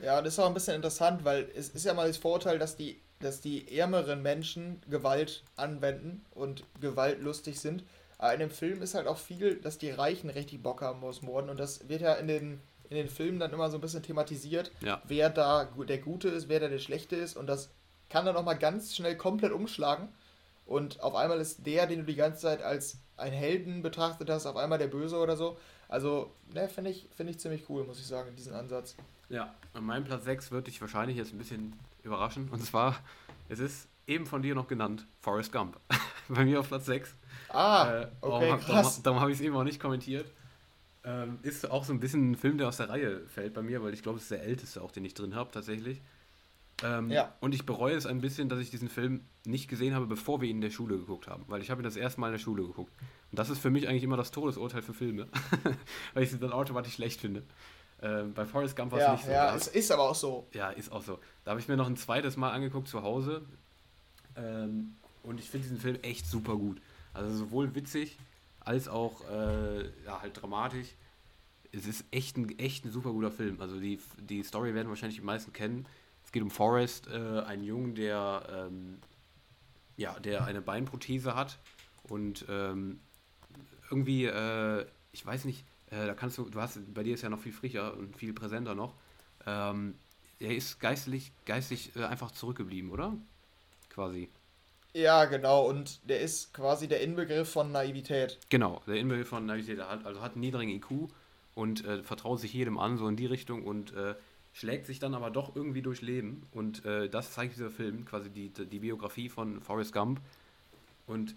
Ja, 0.01 0.21
das 0.21 0.33
ist 0.33 0.41
auch 0.41 0.49
ein 0.49 0.55
bisschen 0.55 0.75
interessant, 0.75 1.25
weil 1.25 1.49
es 1.55 1.69
ist 1.69 1.85
ja 1.85 1.95
mal 1.95 2.09
das 2.09 2.17
Vorurteil, 2.17 2.59
dass 2.59 2.77
die, 2.77 3.01
dass 3.23 3.41
die 3.41 3.79
ärmeren 3.79 4.23
Menschen 4.23 4.81
Gewalt 4.89 5.43
anwenden 5.57 6.25
und 6.33 6.65
gewaltlustig 6.81 7.61
sind. 7.61 7.85
Aber 8.19 8.35
in 8.35 8.41
dem 8.41 8.51
Film 8.51 8.83
ist 8.83 8.95
halt 8.95 9.07
auch 9.07 9.19
viel, 9.19 9.57
dass 9.57 9.79
die 9.79 9.91
Reichen 9.91 10.31
richtig 10.31 10.63
Bock 10.63 10.83
haben 10.83 11.03
aus 11.03 11.23
Morden. 11.23 11.51
Und 11.51 11.59
das 11.59 11.89
wird 11.89 12.03
ja 12.03 12.15
in 12.15 12.29
den, 12.29 12.61
in 12.89 12.97
den 12.97 13.09
Filmen 13.09 13.41
dann 13.41 13.53
immer 13.53 13.71
so 13.71 13.79
ein 13.79 13.81
bisschen 13.81 14.03
thematisiert, 14.03 14.71
ja. 14.81 15.03
wer 15.07 15.31
da 15.31 15.65
der 15.65 15.99
Gute 15.99 16.29
ist, 16.29 16.49
wer 16.49 16.61
da 16.61 16.69
der 16.69 16.79
Schlechte 16.79 17.17
ist. 17.17 17.37
Und 17.37 17.47
das 17.47 17.71
kann 18.09 18.27
dann 18.27 18.37
auch 18.37 18.45
mal 18.45 18.55
ganz 18.55 18.95
schnell 18.95 19.17
komplett 19.17 19.53
umschlagen. 19.53 20.09
Und 20.67 21.01
auf 21.01 21.15
einmal 21.15 21.41
ist 21.41 21.67
der, 21.67 21.87
den 21.87 22.01
du 22.01 22.05
die 22.05 22.15
ganze 22.15 22.43
Zeit 22.43 22.63
als 22.63 22.99
ein 23.17 23.33
Helden 23.33 23.83
betrachtet 23.83 24.31
hast, 24.31 24.47
auf 24.47 24.57
einmal 24.57 24.79
der 24.79 24.87
Böse 24.87 25.19
oder 25.19 25.37
so. 25.37 25.57
Also, 25.89 26.33
ne, 26.55 26.69
finde 26.69 26.91
ich, 26.91 27.09
find 27.17 27.29
ich 27.29 27.39
ziemlich 27.39 27.69
cool, 27.69 27.85
muss 27.85 27.99
ich 27.99 28.07
sagen, 28.07 28.35
diesen 28.37 28.55
Ansatz. 28.55 28.95
Ja, 29.33 29.55
an 29.73 29.87
meinem 29.87 30.05
Platz 30.05 30.25
6 30.25 30.51
würde 30.51 30.69
ich 30.69 30.79
wahrscheinlich 30.83 31.17
jetzt 31.17 31.33
ein 31.33 31.39
bisschen 31.39 31.73
überraschen. 32.03 32.51
Und 32.51 32.63
zwar, 32.63 32.99
es 33.49 33.61
ist 33.61 33.89
eben 34.07 34.27
von 34.27 34.43
dir 34.43 34.55
noch 34.55 34.69
genannt, 34.69 35.07
Forrest 35.21 35.51
Gump. 35.51 35.81
Bei 36.29 36.45
mir 36.45 36.61
auf 36.61 36.69
Platz 36.69 36.85
6. 36.85 37.15
Ah, 37.49 38.03
äh, 38.03 38.07
okay, 38.21 38.49
darum, 38.49 38.61
krass. 38.61 38.67
Darum, 38.67 39.03
darum 39.03 39.21
habe 39.21 39.31
ich 39.33 39.39
es 39.39 39.43
eben 39.43 39.57
auch 39.57 39.65
nicht 39.65 39.81
kommentiert. 39.81 40.31
Ähm, 41.05 41.39
ist 41.43 41.69
auch 41.71 41.85
so 41.85 41.95
ein 41.95 41.99
bisschen 41.99 42.33
ein 42.33 42.37
Film, 42.37 42.59
der 42.59 42.69
aus 42.69 42.77
der 42.77 42.91
Reihe 42.91 43.27
fällt 43.27 43.55
bei 43.55 43.63
mir, 43.63 43.83
weil 43.83 43.95
ich 43.95 44.03
glaube, 44.03 44.19
es 44.19 44.25
ist 44.25 44.33
der 44.33 44.43
älteste 44.43 44.83
auch, 44.83 44.93
den 44.93 45.05
ich 45.07 45.15
drin 45.15 45.35
habe, 45.35 45.51
tatsächlich. 45.51 46.03
Ähm, 46.85 47.11
ja. 47.11 47.35
Und 47.41 47.55
ich 47.55 47.65
bereue 47.65 47.95
es 47.95 48.05
ein 48.05 48.21
bisschen, 48.21 48.51
dass 48.51 48.59
ich 48.59 48.69
diesen 48.69 48.91
Film 48.91 49.23
nicht 49.47 49.67
gesehen 49.67 49.95
habe, 49.95 50.07
bevor 50.07 50.43
wir 50.43 50.49
ihn 50.49 50.57
in 50.57 50.63
der 50.63 50.71
Schule 50.71 50.99
geguckt 50.99 51.27
haben. 51.27 51.45
Weil 51.49 51.63
ich 51.63 51.71
habe 51.71 51.81
ihn 51.81 51.85
das 51.85 51.97
erste 51.97 52.21
Mal 52.21 52.27
in 52.27 52.33
der 52.33 52.39
Schule 52.39 52.65
geguckt. 52.65 52.93
Und 53.31 53.39
das 53.39 53.49
ist 53.49 53.61
für 53.61 53.71
mich 53.71 53.89
eigentlich 53.89 54.03
immer 54.05 54.19
das 54.19 54.31
Todesurteil 54.31 54.83
für 54.83 54.93
Filme. 54.93 55.27
weil 56.13 56.23
ich 56.23 56.31
sie 56.31 56.39
dann 56.39 56.53
automatisch 56.53 56.95
schlecht 56.95 57.21
finde. 57.21 57.45
Ähm, 58.03 58.35
bei 58.35 58.45
Forrest 58.45 58.75
Gump 58.75 58.93
war 58.93 58.99
es 58.99 59.05
ja, 59.05 59.13
nicht 59.13 59.25
so. 59.25 59.31
Ja, 59.31 59.55
es 59.55 59.69
ist 59.69 59.93
aber 59.93 60.11
auch 60.11 60.15
so. 60.15 60.47
Ja, 60.53 60.71
ist 60.71 60.91
auch 60.91 61.03
so. 61.03 61.19
Da 61.45 61.53
habe 61.53 61.61
ich 61.61 61.69
mir 61.69 61.77
noch 61.77 61.87
ein 61.87 61.97
zweites 61.97 62.37
Mal 62.37 62.51
angeguckt 62.51 62.89
zu 62.89 63.03
Hause. 63.03 63.43
Ähm, 64.37 64.97
und 65.23 65.39
ich 65.39 65.49
finde 65.49 65.69
diesen 65.69 65.81
Film 65.81 65.99
echt 66.03 66.27
super 66.27 66.57
gut. 66.57 66.81
Also 67.15 67.37
sowohl 67.37 67.75
witzig 67.75 68.19
als 68.61 68.89
auch 68.89 69.29
äh, 69.31 69.85
ja, 70.05 70.21
halt 70.21 70.41
dramatisch. 70.41 70.89
Es 71.71 71.87
ist 71.87 72.05
echt 72.11 72.37
ein, 72.37 72.59
echt 72.59 72.85
ein 72.85 72.91
super 72.91 73.13
guter 73.13 73.31
Film. 73.31 73.61
Also 73.61 73.79
die, 73.79 74.01
die 74.19 74.43
Story 74.43 74.75
werden 74.75 74.89
wahrscheinlich 74.89 75.19
die 75.19 75.25
meisten 75.25 75.53
kennen. 75.53 75.87
Es 76.25 76.33
geht 76.33 76.43
um 76.43 76.51
Forrest, 76.51 77.07
äh, 77.09 77.41
einen 77.41 77.65
Jungen, 77.65 77.95
der, 77.95 78.43
ähm, 78.53 78.99
ja, 79.97 80.19
der 80.21 80.45
eine 80.45 80.61
Beinprothese 80.61 81.35
hat 81.35 81.59
und 82.05 82.45
ähm, 82.49 83.01
irgendwie, 83.91 84.27
äh, 84.27 84.87
ich 85.13 85.25
weiß 85.25 85.45
nicht, 85.45 85.65
äh, 85.93 86.07
da 86.07 86.15
kannst 86.15 86.39
du, 86.39 86.49
du 86.49 86.61
hast, 86.61 86.81
bei 86.95 87.03
dir 87.03 87.15
ist 87.15 87.23
ja 87.23 87.29
noch 87.29 87.41
viel 87.41 87.53
frischer 87.53 87.97
und 87.97 88.17
viel 88.17 88.33
präsenter 88.33 88.75
noch. 88.75 88.95
Ähm, 89.47 89.95
er 90.41 90.57
ist 90.57 90.81
geistlich, 90.81 91.33
geistig 91.45 91.95
äh, 91.97 92.05
einfach 92.05 92.31
zurückgeblieben, 92.31 92.91
oder? 92.91 93.15
Quasi. 93.91 94.29
Ja, 94.95 95.27
genau. 95.27 95.69
Und 95.69 96.09
der 96.09 96.21
ist 96.21 96.53
quasi 96.55 96.89
der 96.89 97.03
Inbegriff 97.03 97.51
von 97.51 97.73
Naivität. 97.73 98.39
Genau, 98.49 98.83
der 98.87 98.97
Inbegriff 98.97 99.29
von 99.29 99.47
Naivität. 99.47 99.79
Er 99.79 99.91
hat, 99.91 100.07
also 100.07 100.21
hat 100.23 100.33
einen 100.33 100.41
niedrigen 100.41 100.71
IQ 100.71 101.11
und 101.55 101.85
äh, 101.85 102.03
vertraut 102.03 102.41
sich 102.41 102.53
jedem 102.53 102.79
an, 102.79 102.97
so 102.97 103.07
in 103.07 103.17
die 103.17 103.27
Richtung 103.27 103.65
und 103.65 103.95
äh, 103.95 104.15
schlägt 104.55 104.87
sich 104.87 104.99
dann 104.99 105.15
aber 105.15 105.31
doch 105.31 105.55
irgendwie 105.55 105.83
durch 105.83 106.01
Leben. 106.01 106.47
Und 106.53 106.85
äh, 106.85 107.09
das 107.09 107.33
zeigt 107.33 107.55
dieser 107.55 107.71
Film, 107.71 108.05
quasi 108.07 108.31
die, 108.31 108.49
die 108.51 108.79
Biografie 108.79 109.29
von 109.29 109.61
Forrest 109.61 109.93
Gump. 109.93 110.21
Und 111.07 111.37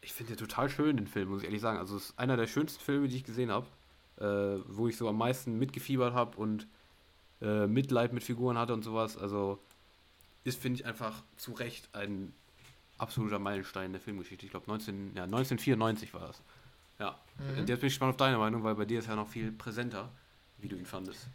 ich 0.00 0.12
finde 0.12 0.32
den 0.32 0.38
total 0.38 0.70
schön, 0.70 0.96
den 0.96 1.06
Film, 1.06 1.28
muss 1.28 1.40
ich 1.40 1.46
ehrlich 1.46 1.60
sagen. 1.60 1.78
Also 1.78 1.96
es 1.96 2.10
ist 2.10 2.18
einer 2.18 2.36
der 2.36 2.46
schönsten 2.46 2.82
Filme, 2.82 3.08
die 3.08 3.16
ich 3.16 3.24
gesehen 3.24 3.50
habe, 3.50 3.66
äh, 4.20 4.58
wo 4.66 4.88
ich 4.88 4.96
so 4.96 5.08
am 5.08 5.18
meisten 5.18 5.58
mitgefiebert 5.58 6.14
habe 6.14 6.36
und 6.36 6.66
äh, 7.40 7.66
Mitleid 7.66 8.12
mit 8.12 8.22
Figuren 8.22 8.58
hatte 8.58 8.74
und 8.74 8.82
sowas. 8.82 9.16
Also 9.16 9.58
ist, 10.44 10.60
finde 10.60 10.80
ich, 10.80 10.86
einfach 10.86 11.22
zu 11.36 11.52
Recht 11.52 11.88
ein 11.94 12.32
absoluter 12.98 13.38
Meilenstein 13.38 13.92
der 13.92 14.00
Filmgeschichte. 14.00 14.44
Ich 14.44 14.50
glaube, 14.50 14.66
19, 14.68 15.12
ja, 15.16 15.24
1994 15.24 16.14
war 16.14 16.20
das. 16.20 16.42
Ja. 16.98 17.18
Mhm. 17.38 17.60
Und 17.60 17.68
jetzt 17.68 17.80
bin 17.80 17.86
ich 17.88 17.94
gespannt 17.94 18.10
auf 18.10 18.16
deine 18.16 18.38
Meinung, 18.38 18.62
weil 18.62 18.74
bei 18.74 18.84
dir 18.84 18.98
ist 18.98 19.08
ja 19.08 19.16
noch 19.16 19.28
viel 19.28 19.52
präsenter, 19.52 20.10
wie 20.58 20.68
du 20.68 20.76
ihn 20.76 20.86
fandest. 20.86 21.28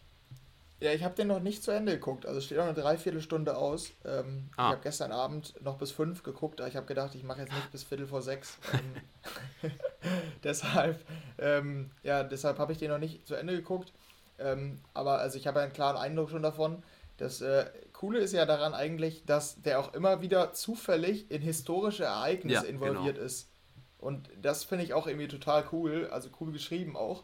Ja, 0.80 0.92
ich 0.92 1.04
habe 1.04 1.16
den 1.16 1.28
noch 1.28 1.40
nicht 1.40 1.64
zu 1.64 1.72
Ende 1.72 1.94
geguckt. 1.94 2.26
Also 2.26 2.42
steht 2.42 2.60
auch 2.60 2.66
eine 2.66 2.74
Dreiviertelstunde 2.74 3.56
aus. 3.56 3.92
Ähm, 4.04 4.50
ah. 4.58 4.68
Ich 4.68 4.72
habe 4.74 4.82
gestern 4.84 5.12
Abend 5.12 5.54
noch 5.62 5.78
bis 5.78 5.92
fünf 5.92 6.24
geguckt, 6.24 6.60
aber 6.60 6.68
ich 6.68 6.76
habe 6.76 6.86
gedacht, 6.86 7.16
ich 7.16 7.24
mache 7.24 7.42
jetzt 7.42 7.54
nicht 7.54 7.72
bis 7.72 7.84
Viertel 7.84 8.08
vor 8.08 8.22
sechs. 8.22 8.58
Ähm, 8.74 9.72
deshalb, 10.44 11.00
ähm, 11.38 11.92
ja, 12.04 12.24
deshalb 12.24 12.60
habe 12.60 12.74
ich 12.74 12.78
den 12.78 12.92
noch 12.92 12.98
nicht 12.98 13.26
zu 13.26 13.36
Ende 13.36 13.56
geguckt. 13.56 13.94
Ähm, 14.38 14.82
aber 14.94 15.20
also 15.20 15.38
ich 15.38 15.48
habe 15.48 15.62
einen 15.62 15.72
klaren 15.72 15.98
Eindruck 15.98 16.30
schon 16.30 16.44
davon. 16.44 16.84
Das 17.18 17.40
äh, 17.40 17.66
Coole 17.94 18.20
ist 18.20 18.34
ja 18.34 18.46
daran 18.46 18.74
eigentlich, 18.74 19.24
dass 19.26 19.62
der 19.62 19.80
auch 19.80 19.94
immer 19.94 20.22
wieder 20.22 20.52
zufällig 20.52 21.32
in 21.32 21.42
historische 21.42 22.04
Ereignisse 22.04 22.66
ja, 22.66 22.70
involviert 22.70 23.16
genau. 23.16 23.26
ist. 23.26 23.50
Und 23.98 24.30
das 24.42 24.66
finde 24.66 24.84
ich 24.84 24.94
auch 24.94 25.08
irgendwie 25.08 25.30
total 25.30 25.64
cool, 25.72 26.10
also 26.12 26.30
cool 26.42 26.52
geschrieben 26.52 26.98
auch. 26.98 27.24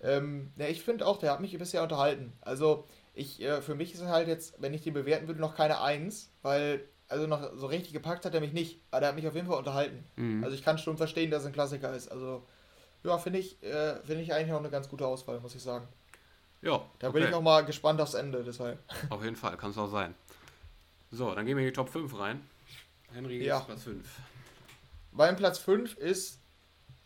Ähm, 0.00 0.52
ja, 0.56 0.66
ich 0.66 0.82
finde 0.82 1.06
auch, 1.06 1.18
der 1.18 1.32
hat 1.32 1.40
mich 1.40 1.56
bisher 1.58 1.82
unterhalten. 1.82 2.32
Also, 2.40 2.86
ich, 3.14 3.40
äh, 3.42 3.60
für 3.62 3.74
mich 3.74 3.94
ist 3.94 4.00
es 4.00 4.08
halt 4.08 4.28
jetzt, 4.28 4.60
wenn 4.60 4.74
ich 4.74 4.82
den 4.82 4.94
bewerten 4.94 5.26
würde, 5.26 5.40
noch 5.40 5.56
keine 5.56 5.80
Eins, 5.80 6.32
weil, 6.42 6.84
also 7.08 7.26
noch 7.26 7.56
so 7.56 7.66
richtig 7.66 7.92
gepackt 7.92 8.24
hat 8.24 8.34
er 8.34 8.40
mich 8.40 8.52
nicht, 8.52 8.80
aber 8.90 9.00
der 9.00 9.08
hat 9.10 9.16
mich 9.16 9.26
auf 9.26 9.34
jeden 9.34 9.48
Fall 9.48 9.58
unterhalten. 9.58 10.04
Mhm. 10.16 10.44
Also, 10.44 10.54
ich 10.54 10.64
kann 10.64 10.78
schon 10.78 10.96
verstehen, 10.96 11.30
dass 11.30 11.42
es 11.42 11.46
ein 11.46 11.52
Klassiker 11.52 11.92
ist. 11.94 12.08
Also, 12.08 12.46
ja, 13.04 13.18
finde 13.18 13.38
ich, 13.40 13.62
äh, 13.62 13.96
find 14.02 14.20
ich 14.20 14.32
eigentlich 14.32 14.52
auch 14.52 14.58
eine 14.58 14.70
ganz 14.70 14.88
gute 14.88 15.06
Auswahl, 15.06 15.40
muss 15.40 15.54
ich 15.54 15.62
sagen. 15.62 15.88
Ja. 16.62 16.84
Da 16.98 17.08
okay. 17.08 17.20
bin 17.20 17.28
ich 17.28 17.34
auch 17.34 17.42
mal 17.42 17.64
gespannt 17.64 18.00
aufs 18.00 18.14
Ende, 18.14 18.42
deshalb. 18.42 18.78
Auf 19.10 19.22
jeden 19.22 19.36
Fall, 19.36 19.56
kann 19.56 19.70
es 19.70 19.78
auch 19.78 19.88
sein. 19.88 20.14
So, 21.10 21.34
dann 21.34 21.46
gehen 21.46 21.56
wir 21.56 21.64
in 21.64 21.70
die 21.70 21.74
Top 21.74 21.88
5 21.88 22.18
rein. 22.18 22.42
Henry, 23.12 23.44
ja. 23.44 23.60
Platz 23.60 23.84
5. 23.84 24.06
Mein 25.12 25.36
Platz 25.36 25.58
5 25.58 25.96
ist 25.96 26.40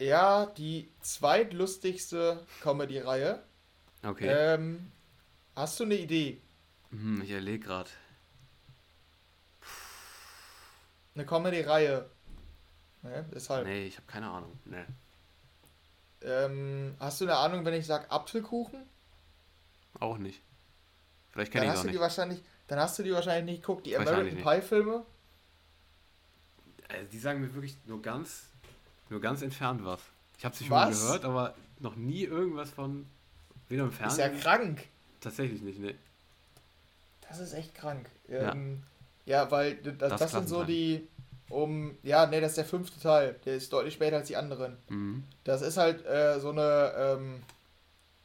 ja, 0.04 0.46
die 0.46 0.90
zweitlustigste 1.00 2.44
Comedy-Reihe. 2.62 3.42
Okay. 4.02 4.26
Ähm, 4.28 4.92
hast 5.54 5.80
du 5.80 5.84
eine 5.84 5.94
Idee? 5.94 6.40
Hm, 6.90 7.22
ich 7.22 7.30
erlege 7.30 7.60
gerade. 7.60 7.90
Eine 11.14 11.26
Comedy-Reihe. 11.26 12.08
Ne, 13.02 13.26
deshalb. 13.34 13.66
Nee, 13.66 13.86
ich 13.86 13.96
habe 13.96 14.06
keine 14.06 14.28
Ahnung. 14.28 14.58
Nee. 14.64 14.84
Ähm, 16.22 16.94
hast 17.00 17.20
du 17.20 17.24
eine 17.24 17.36
Ahnung, 17.36 17.64
wenn 17.64 17.74
ich 17.74 17.86
sage 17.86 18.10
Apfelkuchen? 18.10 18.86
Auch 19.98 20.18
nicht. 20.18 20.40
Vielleicht 21.30 21.52
kenne 21.52 21.66
ich 21.66 21.72
auch 21.72 21.82
nicht. 21.82 21.94
Die 21.94 22.00
wahrscheinlich, 22.00 22.42
dann 22.68 22.78
hast 22.78 22.98
du 22.98 23.02
die 23.02 23.12
wahrscheinlich 23.12 23.56
nicht 23.56 23.62
geguckt. 23.62 23.86
Die 23.86 23.96
American 23.96 24.42
Pie-Filme? 24.42 25.04
Also 26.88 27.06
die 27.10 27.18
sagen 27.18 27.40
mir 27.40 27.52
wirklich 27.54 27.76
nur 27.86 28.00
ganz 28.02 28.51
nur 29.12 29.20
ganz 29.20 29.42
entfernt 29.42 29.84
was. 29.84 30.00
Ich 30.38 30.44
habe 30.44 30.56
sie 30.56 30.64
schon 30.64 30.76
mal 30.76 30.90
gehört, 30.90 31.24
aber 31.24 31.54
noch 31.78 31.94
nie 31.94 32.24
irgendwas 32.24 32.70
von 32.70 33.06
Weder 33.68 33.84
im 33.84 33.92
Fernsehen. 33.92 34.32
Ist 34.34 34.44
ja 34.44 34.56
krank. 34.56 34.86
Tatsächlich 35.20 35.62
nicht, 35.62 35.78
ne. 35.78 35.94
Das 37.28 37.38
ist 37.38 37.52
echt 37.54 37.74
krank. 37.74 38.08
Ähm, 38.28 38.82
ja. 39.24 39.44
ja. 39.44 39.50
weil 39.50 39.76
das, 39.76 39.96
das, 40.10 40.20
das 40.20 40.30
sind 40.32 40.48
so 40.48 40.64
die 40.64 41.06
um. 41.48 41.96
Ja, 42.02 42.26
ne, 42.26 42.40
das 42.40 42.52
ist 42.52 42.58
der 42.58 42.64
fünfte 42.64 43.00
Teil. 43.00 43.36
Der 43.44 43.56
ist 43.56 43.72
deutlich 43.72 43.94
später 43.94 44.16
als 44.16 44.28
die 44.28 44.36
anderen. 44.36 44.76
Mhm. 44.88 45.24
Das 45.44 45.62
ist 45.62 45.76
halt 45.76 46.04
äh, 46.04 46.40
so 46.40 46.50
eine. 46.50 46.92
Ähm, 46.96 47.42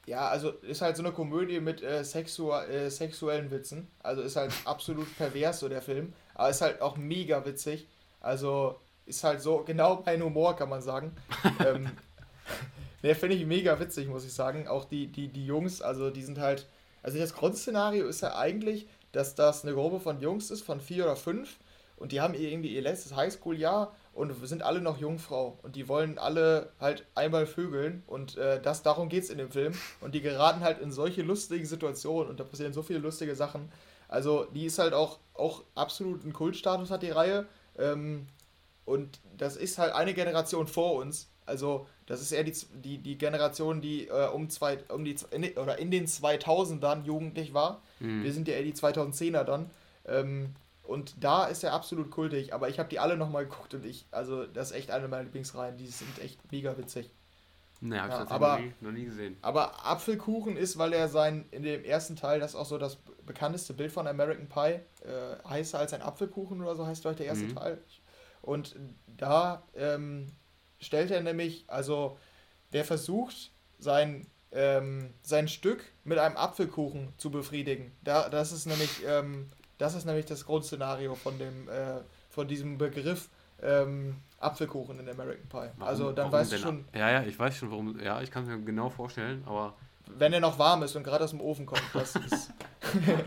ja, 0.06 0.30
also 0.30 0.52
ist 0.52 0.82
halt 0.82 0.96
so 0.96 1.04
eine 1.04 1.12
Komödie 1.12 1.60
mit 1.60 1.84
äh, 1.84 2.04
sexu 2.04 2.52
äh, 2.52 2.90
sexuellen 2.90 3.52
Witzen. 3.52 3.88
Also 4.02 4.22
ist 4.22 4.38
halt 4.38 4.54
absolut 4.66 5.16
pervers 5.18 5.60
so 5.60 5.70
der 5.70 5.82
Film. 5.82 6.14
Aber 6.34 6.50
ist 6.50 6.62
halt 6.62 6.82
auch 6.82 6.98
mega 6.98 7.46
witzig. 7.46 7.88
Also 8.22 8.80
ist 9.08 9.24
halt 9.24 9.42
so 9.42 9.64
genau 9.66 10.04
mein 10.06 10.22
Humor, 10.22 10.56
kann 10.56 10.70
man 10.70 10.82
sagen. 10.82 11.12
ähm, 11.66 11.90
ne, 13.02 13.16
finde 13.16 13.36
ich 13.36 13.46
mega 13.46 13.80
witzig, 13.80 14.08
muss 14.08 14.26
ich 14.26 14.34
sagen. 14.34 14.68
Auch 14.68 14.86
die, 14.86 15.08
die, 15.08 15.30
die 15.30 15.46
Jungs, 15.46 15.82
also 15.82 16.10
die 16.10 16.24
sind 16.24 16.40
halt. 16.40 16.68
Also 17.04 17.18
das 17.20 17.34
Grundszenario 17.34 18.06
ist 18.08 18.22
ja 18.22 18.36
eigentlich, 18.36 18.88
dass 19.14 19.36
das 19.36 19.64
eine 19.64 19.74
Gruppe 19.74 20.00
von 20.00 20.20
Jungs 20.20 20.52
ist, 20.52 20.64
von 20.64 20.82
vier 20.82 21.06
oder 21.06 21.16
fünf. 21.16 21.58
Und 21.96 22.12
die 22.12 22.22
haben 22.22 22.34
irgendwie 22.34 22.76
ihr 22.76 22.82
letztes 22.82 23.16
Highschool-Jahr 23.16 23.96
und 24.14 24.34
sind 24.48 24.64
alle 24.64 24.82
noch 24.82 25.00
Jungfrau 25.00 25.58
und 25.62 25.76
die 25.76 25.88
wollen 25.88 26.18
alle 26.18 26.72
halt 26.80 27.06
einmal 27.14 27.46
vögeln 27.46 28.04
und 28.08 28.36
äh, 28.36 28.60
das 28.60 28.82
darum 28.82 29.10
geht's 29.10 29.30
in 29.30 29.38
dem 29.38 29.52
Film 29.52 29.74
und 30.02 30.16
die 30.16 30.22
geraten 30.22 30.62
halt 30.62 30.80
in 30.80 30.92
solche 30.92 31.22
lustigen 31.22 31.66
Situationen 31.66 32.30
und 32.30 32.40
da 32.40 32.44
passieren 32.44 32.74
so 32.74 32.82
viele 32.82 33.00
lustige 33.00 33.36
Sachen. 33.36 33.72
Also 34.08 34.46
die 34.46 34.66
ist 34.66 34.80
halt 34.80 34.94
auch 34.94 35.20
auch 35.36 35.64
absolut 35.76 36.24
einen 36.24 36.34
Kultstatus 36.34 36.90
hat 36.90 37.04
die 37.04 37.12
Reihe 37.12 37.46
ähm, 37.78 38.28
und 38.88 39.20
das 39.38 39.58
ist 39.58 39.78
halt 39.78 39.94
eine 39.94 40.14
Generation 40.14 40.66
vor 40.66 40.94
uns. 40.96 41.30
Also 41.46 41.88
das 42.06 42.22
ist 42.22 42.32
eher 42.32 42.46
die, 42.46 42.54
die, 42.74 42.98
die 43.00 43.18
Generation, 43.18 43.82
die 43.82 44.08
äh, 44.08 44.28
um 44.30 44.50
zwei 44.50 44.80
um 44.88 45.04
die 45.04 45.16
in, 45.32 45.44
oder 45.58 45.78
in 45.78 45.92
den 45.92 46.08
2000ern 46.08 47.04
jugendlich 47.04 47.54
war. 47.54 47.82
Mhm. 48.00 48.24
Wir 48.24 48.32
sind 48.32 48.48
ja 48.48 48.56
eher 48.56 48.64
die 48.64 48.74
2010er 48.74 49.44
dann. 49.44 49.70
Ähm, 50.06 50.56
und 50.84 51.22
da 51.22 51.48
ist 51.48 51.66
er 51.66 51.74
absolut 51.74 52.12
kultig, 52.12 52.54
aber 52.54 52.70
ich 52.70 52.80
habe 52.80 52.88
die 52.88 53.00
alle 53.00 53.18
nochmal 53.18 53.46
geguckt 53.46 53.74
und 53.74 53.86
ich, 53.86 54.06
also 54.12 54.46
das 54.46 54.72
ist 54.72 54.78
echt 54.78 54.92
eine 54.92 55.10
meiner 55.10 55.24
Lieblingsreihen, 55.24 55.76
die 55.76 55.88
sind 55.88 56.20
echt 56.20 56.40
mega 56.50 56.78
witzig. 56.78 57.12
Ne, 57.82 58.02
hab 58.02 58.10
ich 58.10 58.30
ja, 58.30 58.36
aber, 58.36 58.54
noch 58.54 58.60
nie, 58.60 58.74
noch 58.80 58.92
nie 58.92 59.04
gesehen. 59.04 59.38
Aber 59.42 59.86
Apfelkuchen 59.86 60.56
ist, 60.56 60.78
weil 60.78 60.94
er 60.94 61.10
sein, 61.10 61.46
in 61.52 61.64
dem 61.64 61.84
ersten 61.84 62.16
Teil, 62.16 62.40
das 62.40 62.52
ist 62.52 62.56
auch 62.56 62.66
so 62.66 62.78
das 62.78 62.98
bekannteste 63.26 63.74
Bild 63.74 63.92
von 63.92 64.08
American 64.08 64.48
Pie, 64.48 64.80
äh, 65.06 65.48
heißer 65.48 65.78
als 65.78 65.94
ein 65.94 66.02
Apfelkuchen 66.02 66.62
oder 66.62 66.76
so 66.78 66.88
heißt 66.88 67.04
heute 67.04 67.18
der 67.18 67.28
erste 67.28 67.46
mhm. 67.46 67.56
Teil. 67.56 67.78
Und 68.42 68.76
da 69.18 69.64
ähm, 69.76 70.32
stellt 70.80 71.12
er 71.12 71.22
nämlich, 71.22 71.66
also 71.68 72.18
der 72.74 72.86
versucht, 72.86 73.52
sein, 73.80 74.26
ähm, 74.52 75.14
sein 75.22 75.48
Stück 75.48 75.84
mit 76.04 76.18
einem 76.18 76.38
Apfelkuchen 76.38 77.14
zu 77.18 77.30
befriedigen. 77.32 77.92
Da, 78.04 78.30
das 78.30 78.52
ist 78.52 78.66
nämlich 78.66 79.04
ähm, 79.06 79.50
das 79.78 79.94
ist 79.94 80.06
nämlich 80.06 80.26
das 80.26 80.46
Grundszenario 80.46 81.16
von 81.16 81.38
dem, 81.38 81.70
äh, 81.70 82.02
von 82.30 82.48
diesem 82.48 82.78
Begriff 82.78 83.30
ähm, 83.62 84.18
Apfelkuchen 84.40 85.00
in 85.00 85.10
American 85.10 85.48
Pie. 85.48 85.70
Warum, 85.78 85.84
also 85.84 86.12
dann 86.12 86.32
weißt 86.32 86.54
du 86.54 86.58
schon. 86.58 86.86
Ja, 86.94 87.10
ja, 87.12 87.24
ich 87.24 87.38
weiß 87.38 87.56
schon, 87.56 87.72
warum. 87.72 88.00
Ja, 88.00 88.22
ich 88.22 88.32
kann 88.32 88.44
es 88.44 88.50
mir 88.50 88.60
genau 88.62 88.90
vorstellen, 88.90 89.44
aber. 89.46 89.76
Wenn 90.18 90.34
er 90.34 90.40
noch 90.40 90.60
warm 90.60 90.84
ist 90.84 90.96
und 90.96 91.04
gerade 91.04 91.24
aus 91.24 91.32
dem 91.32 91.42
Ofen 91.42 91.66
kommt, 91.66 91.84
das 91.94 92.16
ist. 92.32 92.54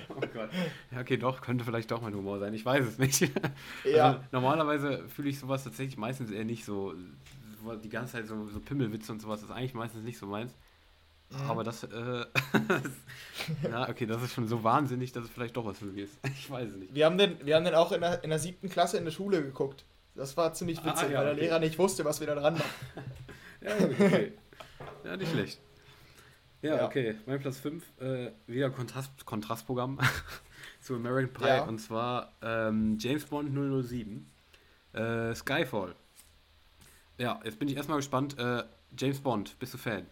oh 0.08 0.20
Gott. 0.20 0.50
Ja, 0.90 1.00
okay, 1.00 1.16
doch, 1.16 1.40
könnte 1.40 1.64
vielleicht 1.64 1.90
doch 1.90 2.00
mein 2.00 2.14
Humor 2.14 2.38
sein. 2.38 2.54
Ich 2.54 2.64
weiß 2.64 2.86
es 2.86 2.98
nicht. 2.98 3.30
ja. 3.84 4.06
Also, 4.06 4.20
normalerweise 4.32 5.08
fühle 5.08 5.28
ich 5.28 5.38
sowas 5.38 5.64
tatsächlich 5.64 5.96
meistens 5.96 6.30
eher 6.30 6.44
nicht 6.44 6.64
so. 6.64 6.94
Die 7.84 7.90
ganze 7.90 8.12
Zeit 8.12 8.26
so, 8.26 8.48
so 8.48 8.58
Pimmelwitze 8.58 9.12
und 9.12 9.20
sowas 9.20 9.42
ist 9.42 9.50
eigentlich 9.50 9.74
meistens 9.74 10.02
nicht 10.02 10.18
so 10.18 10.26
meins. 10.26 10.54
Mhm. 11.30 11.50
Aber 11.50 11.64
das, 11.64 11.84
äh, 11.84 11.88
ja, 13.62 13.88
okay, 13.88 14.06
das 14.06 14.22
ist 14.22 14.34
schon 14.34 14.48
so 14.48 14.64
wahnsinnig, 14.64 15.12
dass 15.12 15.24
es 15.24 15.30
vielleicht 15.30 15.56
doch 15.56 15.64
was 15.64 15.78
für 15.78 15.86
mich 15.86 16.04
ist. 16.04 16.18
Ich 16.38 16.50
weiß 16.50 16.70
es 16.70 16.76
nicht. 16.76 16.94
Wir 16.94 17.06
haben 17.06 17.18
den, 17.18 17.36
wir 17.44 17.56
haben 17.56 17.64
den 17.64 17.74
auch 17.74 17.92
in 17.92 18.00
der, 18.00 18.24
in 18.24 18.30
der 18.30 18.38
siebten 18.38 18.68
Klasse 18.68 18.98
in 18.98 19.04
der 19.04 19.12
Schule 19.12 19.42
geguckt. 19.42 19.84
Das 20.16 20.36
war 20.36 20.52
ziemlich 20.54 20.80
ah, 20.80 20.86
witzig, 20.86 21.08
ah, 21.08 21.12
ja, 21.12 21.18
weil 21.18 21.24
der 21.26 21.34
okay. 21.34 21.42
Lehrer 21.42 21.58
nicht 21.60 21.78
wusste, 21.78 22.04
was 22.04 22.20
wir 22.20 22.26
da 22.26 22.34
dran 22.34 22.54
machen. 22.54 22.64
ja, 23.60 23.74
okay. 23.76 24.32
Ja, 25.04 25.16
nicht 25.16 25.30
schlecht. 25.30 25.60
Ja, 26.62 26.76
ja. 26.76 26.86
okay. 26.86 27.16
Mein 27.26 27.40
Platz 27.40 27.58
5, 27.58 27.84
äh, 28.00 28.32
wieder 28.46 28.70
Kontrast, 28.70 29.24
Kontrastprogramm 29.24 29.98
zu 30.80 30.94
American 30.94 31.32
Pie. 31.32 31.48
Ja. 31.48 31.64
Und 31.64 31.78
zwar 31.78 32.32
ähm, 32.42 32.98
James 32.98 33.24
Bond 33.24 33.50
007. 33.54 34.26
Äh, 34.92 35.34
Skyfall. 35.34 35.94
Ja, 37.18 37.40
jetzt 37.44 37.58
bin 37.58 37.68
ich 37.68 37.76
erstmal 37.76 37.98
gespannt. 37.98 38.38
Äh, 38.38 38.64
James 38.98 39.20
Bond, 39.20 39.58
bist 39.58 39.74
du 39.74 39.78
Fan? 39.78 40.06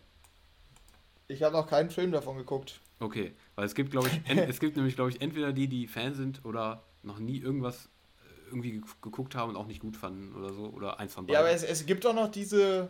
Ich 1.26 1.42
habe 1.42 1.54
noch 1.54 1.66
keinen 1.66 1.90
Film 1.90 2.12
davon 2.12 2.36
geguckt. 2.36 2.80
Okay, 3.00 3.32
weil 3.54 3.66
es 3.66 3.74
gibt, 3.74 3.90
glaube 3.90 4.08
ich, 4.08 4.38
es 4.48 4.60
gibt 4.60 4.76
nämlich, 4.76 4.94
glaube 4.94 5.10
ich, 5.10 5.20
entweder 5.20 5.52
die, 5.52 5.68
die 5.68 5.86
Fan 5.86 6.14
sind 6.14 6.44
oder 6.44 6.82
noch 7.02 7.18
nie 7.18 7.38
irgendwas 7.38 7.86
äh, 7.86 8.48
irgendwie 8.48 8.82
geguckt 9.02 9.34
haben 9.34 9.50
und 9.50 9.56
auch 9.56 9.66
nicht 9.66 9.80
gut 9.80 9.96
fanden 9.96 10.34
oder 10.34 10.52
so, 10.52 10.66
oder 10.66 10.98
eins 10.98 11.14
von 11.14 11.26
beiden. 11.26 11.34
Ja, 11.34 11.40
aber 11.40 11.50
es, 11.50 11.62
es 11.62 11.86
gibt 11.86 12.06
auch 12.06 12.14
noch 12.14 12.30
diese 12.30 12.88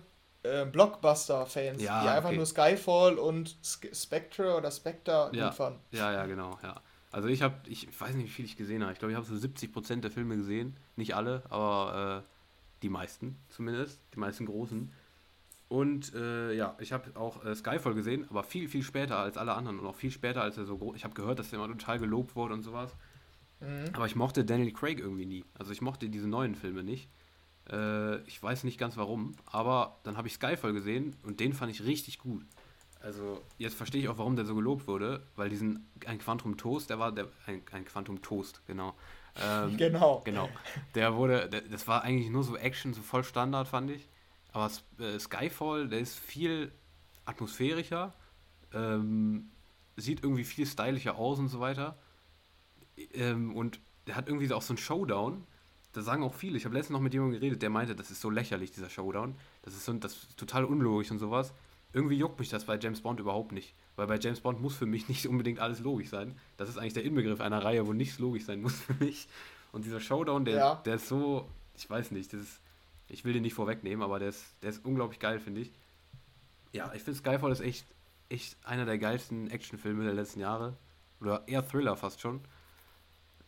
äh, 0.49 0.67
Blockbuster-Fans, 0.67 1.83
ja, 1.83 2.03
die 2.03 2.09
einfach 2.09 2.29
okay. 2.29 2.37
nur 2.37 2.47
Skyfall 2.47 3.19
und 3.19 3.57
Spectre 3.63 4.57
oder 4.57 4.71
Spectre 4.71 5.31
ja. 5.33 5.53
fanden. 5.53 5.81
Ja, 5.91 6.13
ja, 6.13 6.27
genau, 6.27 6.59
ja. 6.63 6.81
Also 7.11 7.29
ich 7.29 7.43
habe, 7.43 7.57
ich 7.67 7.89
weiß 7.99 8.15
nicht, 8.15 8.27
wie 8.27 8.31
viel 8.31 8.45
ich 8.45 8.57
gesehen 8.57 8.83
habe. 8.83 8.93
Ich 8.93 8.99
glaube, 8.99 9.13
ich 9.13 9.17
habe 9.17 9.27
so 9.27 9.35
70% 9.35 10.01
der 10.01 10.11
Filme 10.11 10.37
gesehen. 10.37 10.77
Nicht 10.97 11.15
alle, 11.15 11.43
aber 11.49 12.25
äh, 12.25 12.29
die 12.83 12.91
meisten 12.91 13.39
zumindest. 13.49 14.01
Die 14.15 14.19
meisten 14.19 14.47
großen. 14.47 14.93
Und 15.69 16.15
äh, 16.15 16.53
ja, 16.55 16.77
ich 16.81 16.93
habe 16.93 17.19
auch 17.19 17.45
äh, 17.45 17.55
Skyfall 17.55 17.95
gesehen, 17.95 18.27
aber 18.31 18.43
viel, 18.43 18.69
viel 18.69 18.83
später 18.83 19.19
als 19.19 19.37
alle 19.37 19.55
anderen 19.55 19.79
und 19.79 19.87
auch 19.87 19.95
viel 19.95 20.11
später 20.11 20.43
als 20.43 20.57
er 20.57 20.65
so 20.65 20.79
groß. 20.79 20.97
Ich 20.97 21.05
habe 21.05 21.15
gehört, 21.15 21.39
dass 21.39 21.51
der 21.51 21.59
immer 21.59 21.69
total 21.69 21.99
gelobt 21.99 22.37
wurde 22.37 22.55
und 22.55 22.63
sowas. 22.63 22.95
Mhm. 23.61 23.91
Aber 23.93 24.07
ich 24.07 24.17
mochte 24.17 24.45
Daniel 24.45 24.73
Craig 24.73 24.99
irgendwie 24.99 25.27
nie. 25.27 25.45
Also 25.55 25.73
ich 25.73 25.83
mochte 25.83 26.09
diese 26.09 26.27
neuen 26.27 26.55
Filme 26.55 26.83
nicht. 26.83 27.09
Äh, 27.71 28.19
ich 28.23 28.43
weiß 28.43 28.65
nicht 28.65 28.79
ganz 28.79 28.97
warum, 28.97 29.35
aber 29.47 29.99
dann 30.03 30.17
habe 30.17 30.29
ich 30.29 30.35
Skyfall 30.35 30.73
gesehen 30.73 31.17
und 31.25 31.41
den 31.41 31.53
fand 31.53 31.71
ich 31.71 31.85
richtig 31.85 32.19
gut. 32.19 32.45
Also 33.01 33.41
jetzt 33.59 33.77
verstehe 33.77 34.01
ich 34.01 34.09
auch, 34.09 34.19
warum 34.19 34.35
der 34.35 34.45
so 34.45 34.55
gelobt 34.55 34.87
wurde, 34.89 35.23
weil 35.37 35.49
diesen 35.49 35.89
ein 36.07 36.19
Quantum 36.19 36.57
Toast, 36.57 36.91
der 36.91 36.99
war 36.99 37.13
der 37.13 37.29
ein, 37.47 37.63
ein 37.73 37.85
Quantum 37.85 38.23
Toast, 38.23 38.63
genau. 38.67 38.95
Ähm, 39.41 39.77
genau. 39.77 40.23
Genau. 40.25 40.49
Der 40.95 41.15
wurde, 41.15 41.49
der, 41.49 41.61
das 41.63 41.87
war 41.87 42.03
eigentlich 42.03 42.31
nur 42.31 42.43
so 42.43 42.57
Action, 42.57 42.93
so 42.95 43.03
voll 43.03 43.23
Standard, 43.23 43.69
fand 43.69 43.91
ich. 43.91 44.09
Aber 44.53 44.71
äh, 44.99 45.19
Skyfall, 45.19 45.89
der 45.89 46.01
ist 46.01 46.19
viel 46.19 46.73
atmosphärischer, 47.25 48.15
ähm, 48.73 49.51
sieht 49.97 50.23
irgendwie 50.23 50.45
viel 50.45 50.67
stylischer 50.67 51.17
aus 51.17 51.39
und 51.39 51.49
so 51.49 51.61
weiter. 51.61 51.99
Ähm, 53.13 53.55
und 53.55 53.81
der 54.07 54.17
hat 54.17 54.27
irgendwie 54.27 54.53
auch 54.53 54.63
so 54.63 54.73
einen 54.73 54.79
Showdown. 54.79 55.45
Da 55.93 56.03
sagen 56.03 56.23
auch 56.23 56.35
viele. 56.35 56.57
Ich 56.57 56.65
habe 56.65 56.75
letztens 56.75 56.95
noch 56.95 57.01
mit 57.01 57.15
jemandem 57.15 57.41
geredet, 57.41 57.63
der 57.63 57.71
meinte, 57.71 57.97
das 57.97 58.11
ist 58.11 58.21
so 58.21 58.31
lächerlich, 58.31 58.71
dieser 58.73 58.91
Showdown. 58.91 59.35
Das 59.63 59.75
ist, 59.75 59.85
so, 59.85 59.93
das 59.95 60.13
ist 60.13 60.37
total 60.37 60.65
unlogisch 60.65 61.11
und 61.11 61.19
sowas. 61.19 61.53
Irgendwie 61.93 62.17
juckt 62.17 62.39
mich 62.39 62.51
das 62.51 62.67
bei 62.67 62.79
James 62.79 63.01
Bond 63.01 63.21
überhaupt 63.21 63.53
nicht. 63.53 63.75
Weil 63.97 64.07
bei 64.07 64.19
James 64.19 64.41
Bond 64.41 64.61
muss 64.61 64.77
für 64.77 64.87
mich 64.87 65.09
nicht 65.09 65.27
unbedingt 65.27 65.61
alles 65.61 65.81
logisch 65.81 66.11
sein. 66.11 66.37
Das 66.57 66.69
ist 66.69 66.79
eigentlich 66.79 66.95
der 66.95 67.05
Inbegriff 67.05 67.41
einer 67.41 67.65
Reihe, 67.65 67.87
wo 67.87 67.93
nichts 67.93 68.19
logisch 68.19 68.45
sein 68.45 68.61
muss 68.61 68.75
für 68.81 68.95
mich. 69.03 69.29
Und 69.73 69.85
dieser 69.85 70.01
Showdown, 70.01 70.45
der, 70.45 70.57
ja. 70.57 70.75
der 70.85 70.97
ist 70.97 71.09
so, 71.09 71.49
ich 71.77 71.89
weiß 71.89 72.11
nicht, 72.11 72.33
das 72.33 72.41
ist, 72.41 72.61
ich 73.09 73.25
will 73.25 73.33
den 73.33 73.43
nicht 73.43 73.55
vorwegnehmen, 73.55 74.03
aber 74.03 74.19
der 74.19 74.29
ist, 74.29 74.45
der 74.63 74.71
ist 74.71 74.85
unglaublich 74.85 75.19
geil, 75.19 75.41
finde 75.41 75.63
ich. 75.63 75.73
Ja, 76.73 76.93
ich 76.95 77.03
finde 77.03 77.19
Skyfall 77.19 77.53
ist 77.53 77.61
echt, 77.61 77.87
echt 78.29 78.57
einer 78.65 78.85
der 78.85 78.99
geilsten 78.99 79.51
Actionfilme 79.51 80.05
der 80.05 80.15
letzten 80.15 80.41
Jahre. 80.41 80.77
Oder 81.21 81.43
eher 81.49 81.67
Thriller 81.67 81.97
fast 81.97 82.21
schon. 82.21 82.41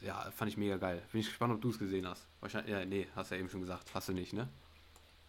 Ja, 0.01 0.31
fand 0.31 0.51
ich 0.51 0.57
mega 0.57 0.77
geil. 0.77 1.03
Bin 1.13 1.21
ich 1.21 1.27
gespannt, 1.29 1.53
ob 1.53 1.61
du 1.61 1.71
es 1.71 1.79
gesehen 1.79 2.07
hast. 2.07 2.27
Wahrscheinlich, 2.41 2.73
ja, 2.73 2.85
nee, 2.85 3.07
hast 3.15 3.31
du 3.31 3.35
ja 3.35 3.41
eben 3.41 3.51
schon 3.51 3.61
gesagt. 3.61 3.91
Hast 3.95 4.09
du 4.09 4.13
nicht, 4.13 4.33
ne? 4.33 4.49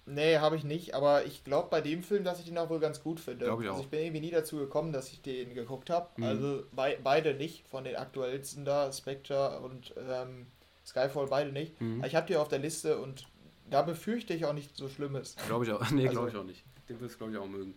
Nee, 0.05 0.39
habe 0.39 0.55
ich 0.55 0.63
nicht, 0.63 0.95
aber 0.95 1.25
ich 1.25 1.43
glaube 1.43 1.69
bei 1.69 1.79
dem 1.79 2.01
Film, 2.01 2.23
dass 2.23 2.39
ich 2.39 2.45
den 2.45 2.57
auch 2.57 2.69
wohl 2.69 2.79
ganz 2.79 3.03
gut 3.03 3.19
finde. 3.19 3.45
Glaube 3.45 3.63
ich 3.63 3.69
auch. 3.69 3.73
Also 3.73 3.83
ich 3.83 3.89
bin 3.89 3.99
irgendwie 3.99 4.21
nie 4.21 4.31
dazu 4.31 4.57
gekommen, 4.57 4.91
dass 4.93 5.11
ich 5.11 5.21
den 5.21 5.53
geguckt 5.53 5.89
habe. 5.89 6.09
Mhm. 6.17 6.23
Also 6.23 6.63
bei, 6.71 6.97
beide 7.03 7.35
nicht, 7.35 7.67
von 7.67 7.83
den 7.83 7.95
aktuellsten 7.95 8.65
da, 8.65 8.91
Spectre 8.91 9.59
und 9.59 9.93
ähm, 9.97 10.47
Skyfall 10.85 11.27
beide 11.27 11.51
nicht. 11.51 11.79
Mhm. 11.79 12.03
Ich 12.03 12.15
habe 12.15 12.27
die 12.27 12.35
auf 12.35 12.47
der 12.47 12.59
Liste 12.59 12.97
und 12.97 13.27
da 13.69 13.83
befürchte 13.83 14.33
ich 14.33 14.45
auch 14.45 14.53
nicht 14.53 14.75
so 14.75 14.89
Schlimmes. 14.89 15.35
Glaube 15.47 15.65
ich 15.65 15.71
auch. 15.71 15.89
Nee, 15.91 16.07
also, 16.07 16.19
glaube 16.19 16.29
ich 16.29 16.35
auch 16.35 16.43
nicht. 16.43 16.63
Den 16.89 16.99
wirst 16.99 17.15
du, 17.15 17.17
glaube 17.19 17.33
ich, 17.33 17.37
auch 17.37 17.47
mögen. 17.47 17.75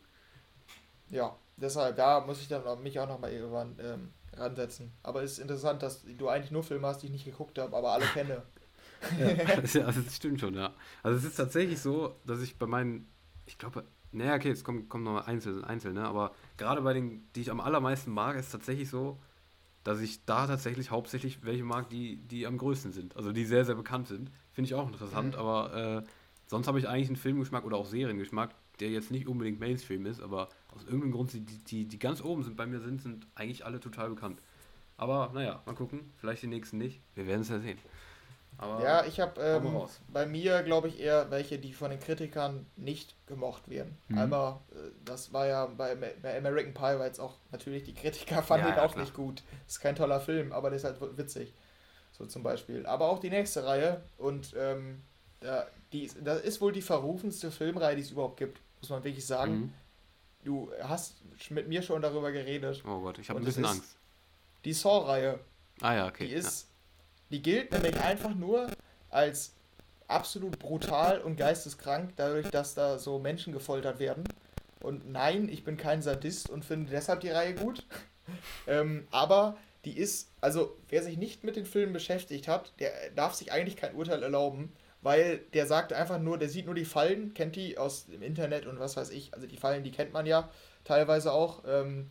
Ja, 1.11 1.37
deshalb, 1.57 1.97
da 1.97 2.21
muss 2.21 2.41
ich 2.41 2.49
dann 2.49 2.83
mich 2.83 2.99
auch 2.99 3.07
nochmal 3.07 3.33
irgendwann 3.33 3.79
ähm, 3.81 4.13
ransetzen. 4.37 4.93
Aber 5.03 5.23
es 5.23 5.33
ist 5.33 5.39
interessant, 5.39 5.83
dass 5.83 6.05
du 6.05 6.29
eigentlich 6.29 6.51
nur 6.51 6.63
Filme 6.63 6.87
hast, 6.87 7.03
die 7.03 7.07
ich 7.07 7.13
nicht 7.13 7.25
geguckt 7.25 7.59
habe, 7.59 7.77
aber 7.77 7.93
alle 7.93 8.07
kenne. 8.07 8.43
ja, 9.19 9.61
das, 9.61 9.75
ja, 9.75 9.91
das 9.91 10.17
stimmt 10.17 10.41
schon, 10.41 10.55
ja. 10.55 10.75
Also 11.03 11.19
es 11.19 11.25
ist 11.25 11.37
tatsächlich 11.37 11.81
so, 11.81 12.17
dass 12.27 12.41
ich 12.41 12.59
bei 12.59 12.67
meinen, 12.67 13.09
ich 13.47 13.59
glaube, 13.59 13.85
naja, 14.13 14.35
okay, 14.37 14.49
jetzt 14.49 14.65
kommt, 14.65 14.89
kommt 14.89 15.05
nochmal 15.05 15.25
einzeln, 15.25 15.65
einzeln, 15.65 15.95
ne? 15.95 16.07
aber 16.07 16.35
gerade 16.57 16.81
bei 16.83 16.93
den, 16.93 17.29
die 17.35 17.41
ich 17.43 17.51
am 17.51 17.61
allermeisten 17.61 18.13
mag, 18.13 18.37
ist 18.37 18.51
tatsächlich 18.51 18.89
so, 18.89 19.19
dass 19.83 20.01
ich 20.01 20.25
da 20.25 20.47
tatsächlich 20.47 20.91
hauptsächlich 20.91 21.45
welche 21.45 21.65
mag, 21.65 21.91
die, 21.91 22.17
die 22.17 22.47
am 22.47 22.57
größten 22.57 22.93
sind. 22.93 23.17
Also 23.17 23.33
die 23.33 23.45
sehr, 23.45 23.65
sehr 23.65 23.75
bekannt 23.75 24.09
sind. 24.09 24.31
Finde 24.53 24.69
ich 24.69 24.75
auch 24.75 24.87
interessant, 24.87 25.35
mhm. 25.35 25.41
aber 25.41 26.03
äh, 26.05 26.09
sonst 26.47 26.67
habe 26.69 26.79
ich 26.79 26.89
eigentlich 26.89 27.09
einen 27.09 27.17
Filmgeschmack 27.17 27.65
oder 27.65 27.77
auch 27.77 27.87
Seriengeschmack, 27.87 28.55
der 28.81 28.91
jetzt 28.91 29.11
nicht 29.11 29.27
unbedingt 29.29 29.61
Mainstream 29.61 30.07
ist, 30.07 30.21
aber 30.21 30.49
aus 30.75 30.85
irgendeinem 30.85 31.13
Grund, 31.13 31.33
die, 31.33 31.41
die, 31.41 31.85
die 31.85 31.99
ganz 31.99 32.23
oben 32.23 32.43
sind 32.43 32.57
bei 32.57 32.67
mir 32.67 32.81
sind, 32.81 33.01
sind 33.01 33.27
eigentlich 33.35 33.65
alle 33.65 33.81
total 33.81 34.11
bekannt. 34.11 34.41
Aber 34.97 35.31
naja, 35.35 35.63
mal 35.67 35.75
gucken. 35.75 36.13
Vielleicht 36.19 36.43
die 36.43 36.47
nächsten 36.49 36.79
nicht. 36.79 37.01
Wir 37.15 37.27
werden 37.27 37.43
es 37.43 37.49
ja 37.49 37.59
sehen. 37.59 37.79
Aber 38.57 38.83
ja, 38.85 39.05
ich 39.05 39.19
habe 39.19 39.41
ähm, 39.41 39.83
bei 40.13 40.27
mir, 40.27 40.63
glaube 40.63 40.87
ich, 40.87 41.01
eher 41.01 41.29
welche, 41.31 41.59
die 41.59 41.73
von 41.73 41.91
den 41.91 41.99
Kritikern 41.99 42.67
nicht 42.77 43.15
gemocht 43.27 43.69
werden. 43.69 43.97
Mhm. 44.09 44.19
Einmal, 44.19 44.61
äh, 44.71 44.91
das 45.05 45.33
war 45.33 45.49
ja 45.49 45.67
bei, 45.67 45.97
bei, 45.97 46.39
American 46.39 46.73
Pie, 46.73 46.99
war 46.99 47.07
jetzt 47.07 47.19
auch 47.19 47.35
natürlich 47.51 47.83
die 47.83 47.95
Kritiker 47.95 48.43
fanden 48.45 48.69
ja, 48.69 48.75
ihn 48.75 48.79
auch 48.79 48.93
klar. 48.93 49.05
nicht 49.05 49.15
gut. 49.15 49.43
Ist 49.67 49.81
kein 49.81 49.97
toller 49.97 50.21
Film, 50.21 50.53
aber 50.53 50.71
der 50.71 50.77
ist 50.77 50.85
halt 50.85 50.99
witzig. 51.17 51.53
So 52.13 52.27
zum 52.27 52.45
Beispiel. 52.45 52.87
Aber 52.87 53.09
auch 53.09 53.19
die 53.19 53.31
nächste 53.31 53.65
Reihe 53.65 54.01
und 54.19 54.55
ähm, 54.57 55.03
da, 55.41 55.67
die, 55.93 56.09
das 56.23 56.41
ist 56.43 56.61
wohl 56.61 56.73
die 56.73 56.83
verrufenste 56.83 57.51
Filmreihe, 57.51 57.97
die 57.97 58.03
es 58.03 58.13
überhaupt 58.13 58.37
gibt, 58.37 58.61
muss 58.85 58.91
man 58.91 59.05
wirklich 59.05 59.27
sagen. 59.27 59.53
Mhm. 59.55 59.73
Du 60.45 60.71
hast 60.83 61.15
mit 61.49 61.69
mir 61.69 61.81
schon 61.81 62.03
darüber 62.03 62.33
geredet. 62.33 62.83
Oh 62.87 63.01
Gott, 63.01 63.19
ich 63.19 63.31
habe 63.31 63.41
ein 63.41 63.45
bisschen 63.45 63.65
Angst. 63.65 63.97
Die 64.67 64.75
Saw-Reihe. 64.75 65.41
Ah 65.81 65.95
ja, 65.95 66.07
okay. 66.07 66.27
Die 66.27 66.35
ist, 66.35 66.69
die 67.31 67.41
gilt 67.41 67.73
nämlich 67.73 67.99
einfach 67.99 68.35
nur 68.35 68.69
als 69.09 69.55
absolut 70.07 70.59
brutal 70.59 71.23
und 71.23 71.37
geisteskrank, 71.37 72.13
dadurch, 72.17 72.51
dass 72.51 72.75
da 72.75 72.99
so 72.99 73.19
Menschen 73.19 73.55
gefoltert 73.55 73.99
werden. 73.99 74.25
Und 74.83 75.11
nein, 75.11 75.49
ich 75.49 75.65
bin 75.65 75.79
kein 75.79 76.03
Sadist 76.03 76.51
und 76.51 76.63
finde 76.63 76.91
deshalb 76.91 77.21
die 77.21 77.31
Reihe 77.31 77.55
gut. 77.55 77.87
ähm, 78.67 79.09
aber 79.11 79.57
die 79.87 79.97
ist, 79.97 80.31
also 80.43 80.77
wer 80.91 81.03
sich 81.03 81.17
nicht 81.17 81.43
mit 81.43 81.57
den 81.57 81.65
Filmen 81.65 81.95
beschäftigt 81.95 82.49
hat, 82.49 82.75
der 82.81 82.93
darf 83.17 83.33
sich 83.33 83.51
eigentlich 83.51 83.77
kein 83.77 83.95
Urteil 83.95 84.23
erlauben, 84.23 84.73
weil 85.05 85.39
der 85.53 85.67
sagt 85.67 85.93
einfach 85.93 86.19
nur, 86.19 86.39
der 86.39 86.49
sieht 86.49 86.65
nur 86.67 86.75
die 86.75 86.87
Fallen, 86.87 87.35
kennt 87.35 87.57
die 87.57 87.77
aus 87.77 88.07
dem 88.07 88.23
Internet 88.23 88.67
und 88.67 88.81
was 88.81 88.97
weiß 88.97 89.11
ich. 89.11 89.33
Also 89.35 89.47
die 89.47 89.59
Fallen, 89.59 89.85
die 89.85 89.93
kennt 89.93 90.15
man 90.15 90.25
ja 90.25 90.51
teilweise 90.83 91.31
auch. 91.31 91.63
Ähm, 91.69 92.09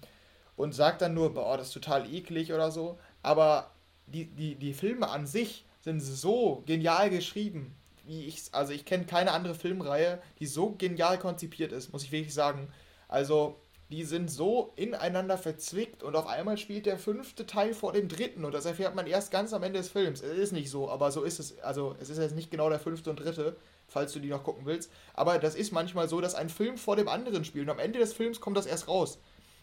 und 0.56 0.76
sagt 0.76 1.02
dann 1.02 1.16
nur, 1.16 1.34
boah, 1.34 1.58
das 1.58 1.68
ist 1.68 1.74
total 1.74 2.08
eklig 2.14 2.54
oder 2.54 2.70
so. 2.70 3.00
Aber 3.24 3.72
die, 4.06 4.26
die, 4.26 4.54
die 4.54 4.74
Filme 4.74 5.10
an 5.10 5.26
sich 5.26 5.66
sind 5.82 6.00
so 6.00 6.62
genial 6.68 7.10
geschrieben, 7.10 7.76
wie 8.06 8.26
ich 8.26 8.44
also 8.52 8.72
ich 8.72 8.86
kenne 8.86 9.06
keine 9.06 9.32
andere 9.32 9.56
Filmreihe, 9.56 10.22
die 10.40 10.46
so 10.46 10.76
genial 10.78 11.18
konzipiert 11.18 11.72
ist, 11.72 11.92
muss 11.92 12.04
ich 12.04 12.12
wirklich 12.12 12.34
sagen. 12.34 12.72
Also 13.08 13.60
die 13.90 14.04
sind 14.04 14.32
so 14.32 14.74
ineinander 14.76 15.38
verzwickt 15.38 16.04
und 16.04 16.16
auf 16.16 16.28
einmal 16.28 16.58
spielt 16.58 16.86
der 16.86 16.98
fünfte 16.98 17.46
Teil 17.46 17.74
vor 17.74 17.94
dem 17.94 18.08
dritten 18.08 18.46
und 18.46 18.54
das 18.54 18.66
erfährt 18.66 18.96
man 18.96 19.08
erst 19.08 19.32
ganz 19.32 19.54
am 19.54 19.64
Ende 19.64 19.80
des 19.80 19.90
Films. 19.90 20.22
Es 20.22 20.38
ist 20.38 20.52
nicht 20.52 20.70
so, 20.70 20.90
aber 20.90 21.12
so 21.12 21.24
ist 21.24 21.40
es. 21.40 21.60
Also 21.60 21.96
es 22.00 22.10
ist 22.10 22.18
jetzt 22.18 22.36
nicht 22.36 22.50
genau 22.50 22.70
der 22.70 22.80
fünfte 22.80 23.10
und 23.10 23.18
dritte, 23.18 23.56
falls 23.88 24.14
du 24.14 24.20
die 24.20 24.30
noch 24.30 24.44
gucken 24.44 24.66
willst. 24.66 24.92
Aber 25.14 25.38
das 25.38 25.56
ist 25.56 25.72
manchmal 25.72 26.10
so, 26.10 26.22
dass 26.22 26.34
ein 26.34 26.50
Film 26.50 26.78
vor 26.78 26.96
dem 26.96 27.08
anderen 27.08 27.46
spielt 27.46 27.66
und 27.66 27.72
am 27.72 27.80
Ende 27.80 28.00
des 28.00 28.14
Films 28.14 28.42
kommt 28.42 28.58
das 28.58 28.66
erst 28.66 28.88
raus. 28.88 29.20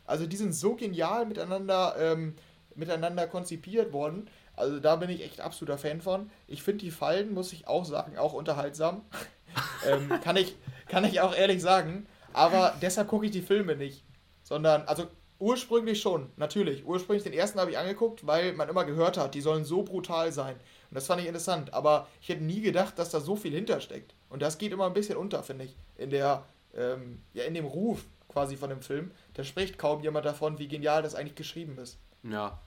Also 0.06 0.26
die 0.26 0.36
sind 0.36 0.54
so 0.54 0.74
genial 0.74 1.26
miteinander, 1.26 1.96
ähm, 1.98 2.34
miteinander 2.74 3.26
konzipiert 3.26 3.92
worden. 3.92 4.28
Also 4.56 4.78
da 4.78 4.96
bin 4.96 5.10
ich 5.10 5.22
echt 5.22 5.40
absoluter 5.40 5.78
Fan 5.78 6.00
von. 6.00 6.30
Ich 6.46 6.62
finde 6.62 6.84
die 6.84 6.90
Fallen, 6.90 7.32
muss 7.32 7.52
ich 7.52 7.66
auch 7.66 7.84
sagen, 7.84 8.18
auch 8.18 8.32
unterhaltsam. 8.32 9.02
ähm, 9.86 10.08
kann, 10.22 10.36
ich, 10.36 10.56
kann 10.88 11.04
ich 11.04 11.20
auch 11.20 11.34
ehrlich 11.34 11.62
sagen. 11.62 12.06
Aber 12.32 12.74
deshalb 12.80 13.08
gucke 13.08 13.26
ich 13.26 13.32
die 13.32 13.42
Filme 13.42 13.74
nicht. 13.76 14.04
Sondern, 14.50 14.82
also 14.82 15.06
ursprünglich 15.38 16.02
schon, 16.02 16.28
natürlich. 16.36 16.84
Ursprünglich 16.84 17.24
den 17.24 17.32
ersten 17.32 17.58
habe 17.58 17.70
ich 17.70 17.78
angeguckt, 17.78 18.26
weil 18.26 18.52
man 18.52 18.68
immer 18.68 18.84
gehört 18.84 19.16
hat, 19.16 19.34
die 19.34 19.40
sollen 19.40 19.64
so 19.64 19.82
brutal 19.82 20.32
sein. 20.32 20.56
Und 20.90 20.94
das 20.94 21.06
fand 21.06 21.22
ich 21.22 21.26
interessant. 21.26 21.72
Aber 21.72 22.08
ich 22.20 22.28
hätte 22.28 22.44
nie 22.44 22.60
gedacht, 22.60 22.98
dass 22.98 23.10
da 23.10 23.20
so 23.20 23.36
viel 23.36 23.52
hintersteckt. 23.52 24.14
Und 24.28 24.42
das 24.42 24.58
geht 24.58 24.72
immer 24.72 24.86
ein 24.86 24.92
bisschen 24.92 25.16
unter, 25.16 25.42
finde 25.42 25.64
ich. 25.64 25.76
In 25.96 26.10
der, 26.10 26.44
ähm, 26.74 27.22
ja, 27.32 27.44
in 27.44 27.54
dem 27.54 27.64
Ruf 27.64 28.04
quasi 28.28 28.56
von 28.56 28.70
dem 28.70 28.82
Film. 28.82 29.10
Da 29.34 29.42
spricht 29.44 29.78
kaum 29.78 30.02
jemand 30.02 30.26
davon, 30.26 30.58
wie 30.58 30.68
genial 30.68 31.02
das 31.02 31.14
eigentlich 31.14 31.36
geschrieben 31.36 31.78
ist. 31.78 31.98
Ja. 32.22 32.60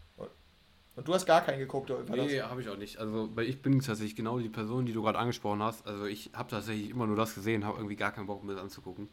Und, 0.95 1.07
du 1.07 1.13
hast 1.13 1.25
gar 1.25 1.41
keinen 1.41 1.59
geguckt, 1.59 1.89
oder? 1.89 2.03
Nee, 2.15 2.41
habe 2.41 2.61
ich 2.61 2.69
auch 2.69 2.77
nicht. 2.77 2.97
Also, 2.97 3.29
weil 3.35 3.47
ich 3.47 3.61
bin 3.61 3.79
tatsächlich 3.79 4.15
genau 4.15 4.39
die 4.39 4.49
Person, 4.49 4.85
die 4.85 4.93
du 4.93 5.01
gerade 5.01 5.17
angesprochen 5.17 5.63
hast. 5.63 5.87
Also, 5.87 6.05
ich 6.05 6.31
habe 6.33 6.49
tatsächlich 6.49 6.91
immer 6.91 7.07
nur 7.07 7.15
das 7.15 7.33
gesehen, 7.33 7.65
habe 7.65 7.77
irgendwie 7.77 7.95
gar 7.95 8.11
keinen 8.11 8.27
Bock, 8.27 8.43
mir 8.43 8.53
das 8.53 8.61
anzugucken. 8.61 9.09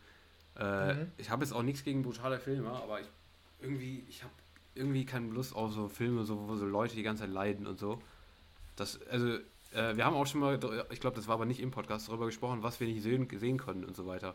Äh, 0.60 0.94
mhm. 0.94 1.12
Ich 1.16 1.30
habe 1.30 1.42
jetzt 1.42 1.52
auch 1.52 1.62
nichts 1.62 1.82
gegen 1.82 2.02
brutale 2.02 2.38
Filme, 2.38 2.70
aber 2.70 3.00
ich 3.00 3.06
irgendwie, 3.62 4.04
ich 4.08 4.22
habe 4.22 4.32
irgendwie 4.74 5.04
keine 5.04 5.28
Lust 5.28 5.54
auf 5.54 5.72
so 5.72 5.88
Filme, 5.88 6.24
so, 6.24 6.48
wo 6.48 6.56
so 6.56 6.66
Leute 6.66 6.94
die 6.94 7.02
ganze 7.02 7.22
Zeit 7.22 7.32
leiden 7.32 7.66
und 7.66 7.78
so. 7.78 8.00
Das, 8.76 9.00
also, 9.10 9.28
äh, 9.72 9.96
wir 9.96 10.04
haben 10.04 10.16
auch 10.16 10.26
schon 10.26 10.40
mal, 10.40 10.54
ich 10.90 11.00
glaube, 11.00 11.16
das 11.16 11.28
war 11.28 11.34
aber 11.34 11.46
nicht 11.46 11.60
im 11.60 11.70
Podcast, 11.70 12.08
darüber 12.08 12.26
gesprochen, 12.26 12.62
was 12.62 12.80
wir 12.80 12.86
nicht 12.86 13.02
sehen, 13.02 13.28
sehen 13.38 13.58
können 13.58 13.84
und 13.84 13.96
so 13.96 14.06
weiter. 14.06 14.34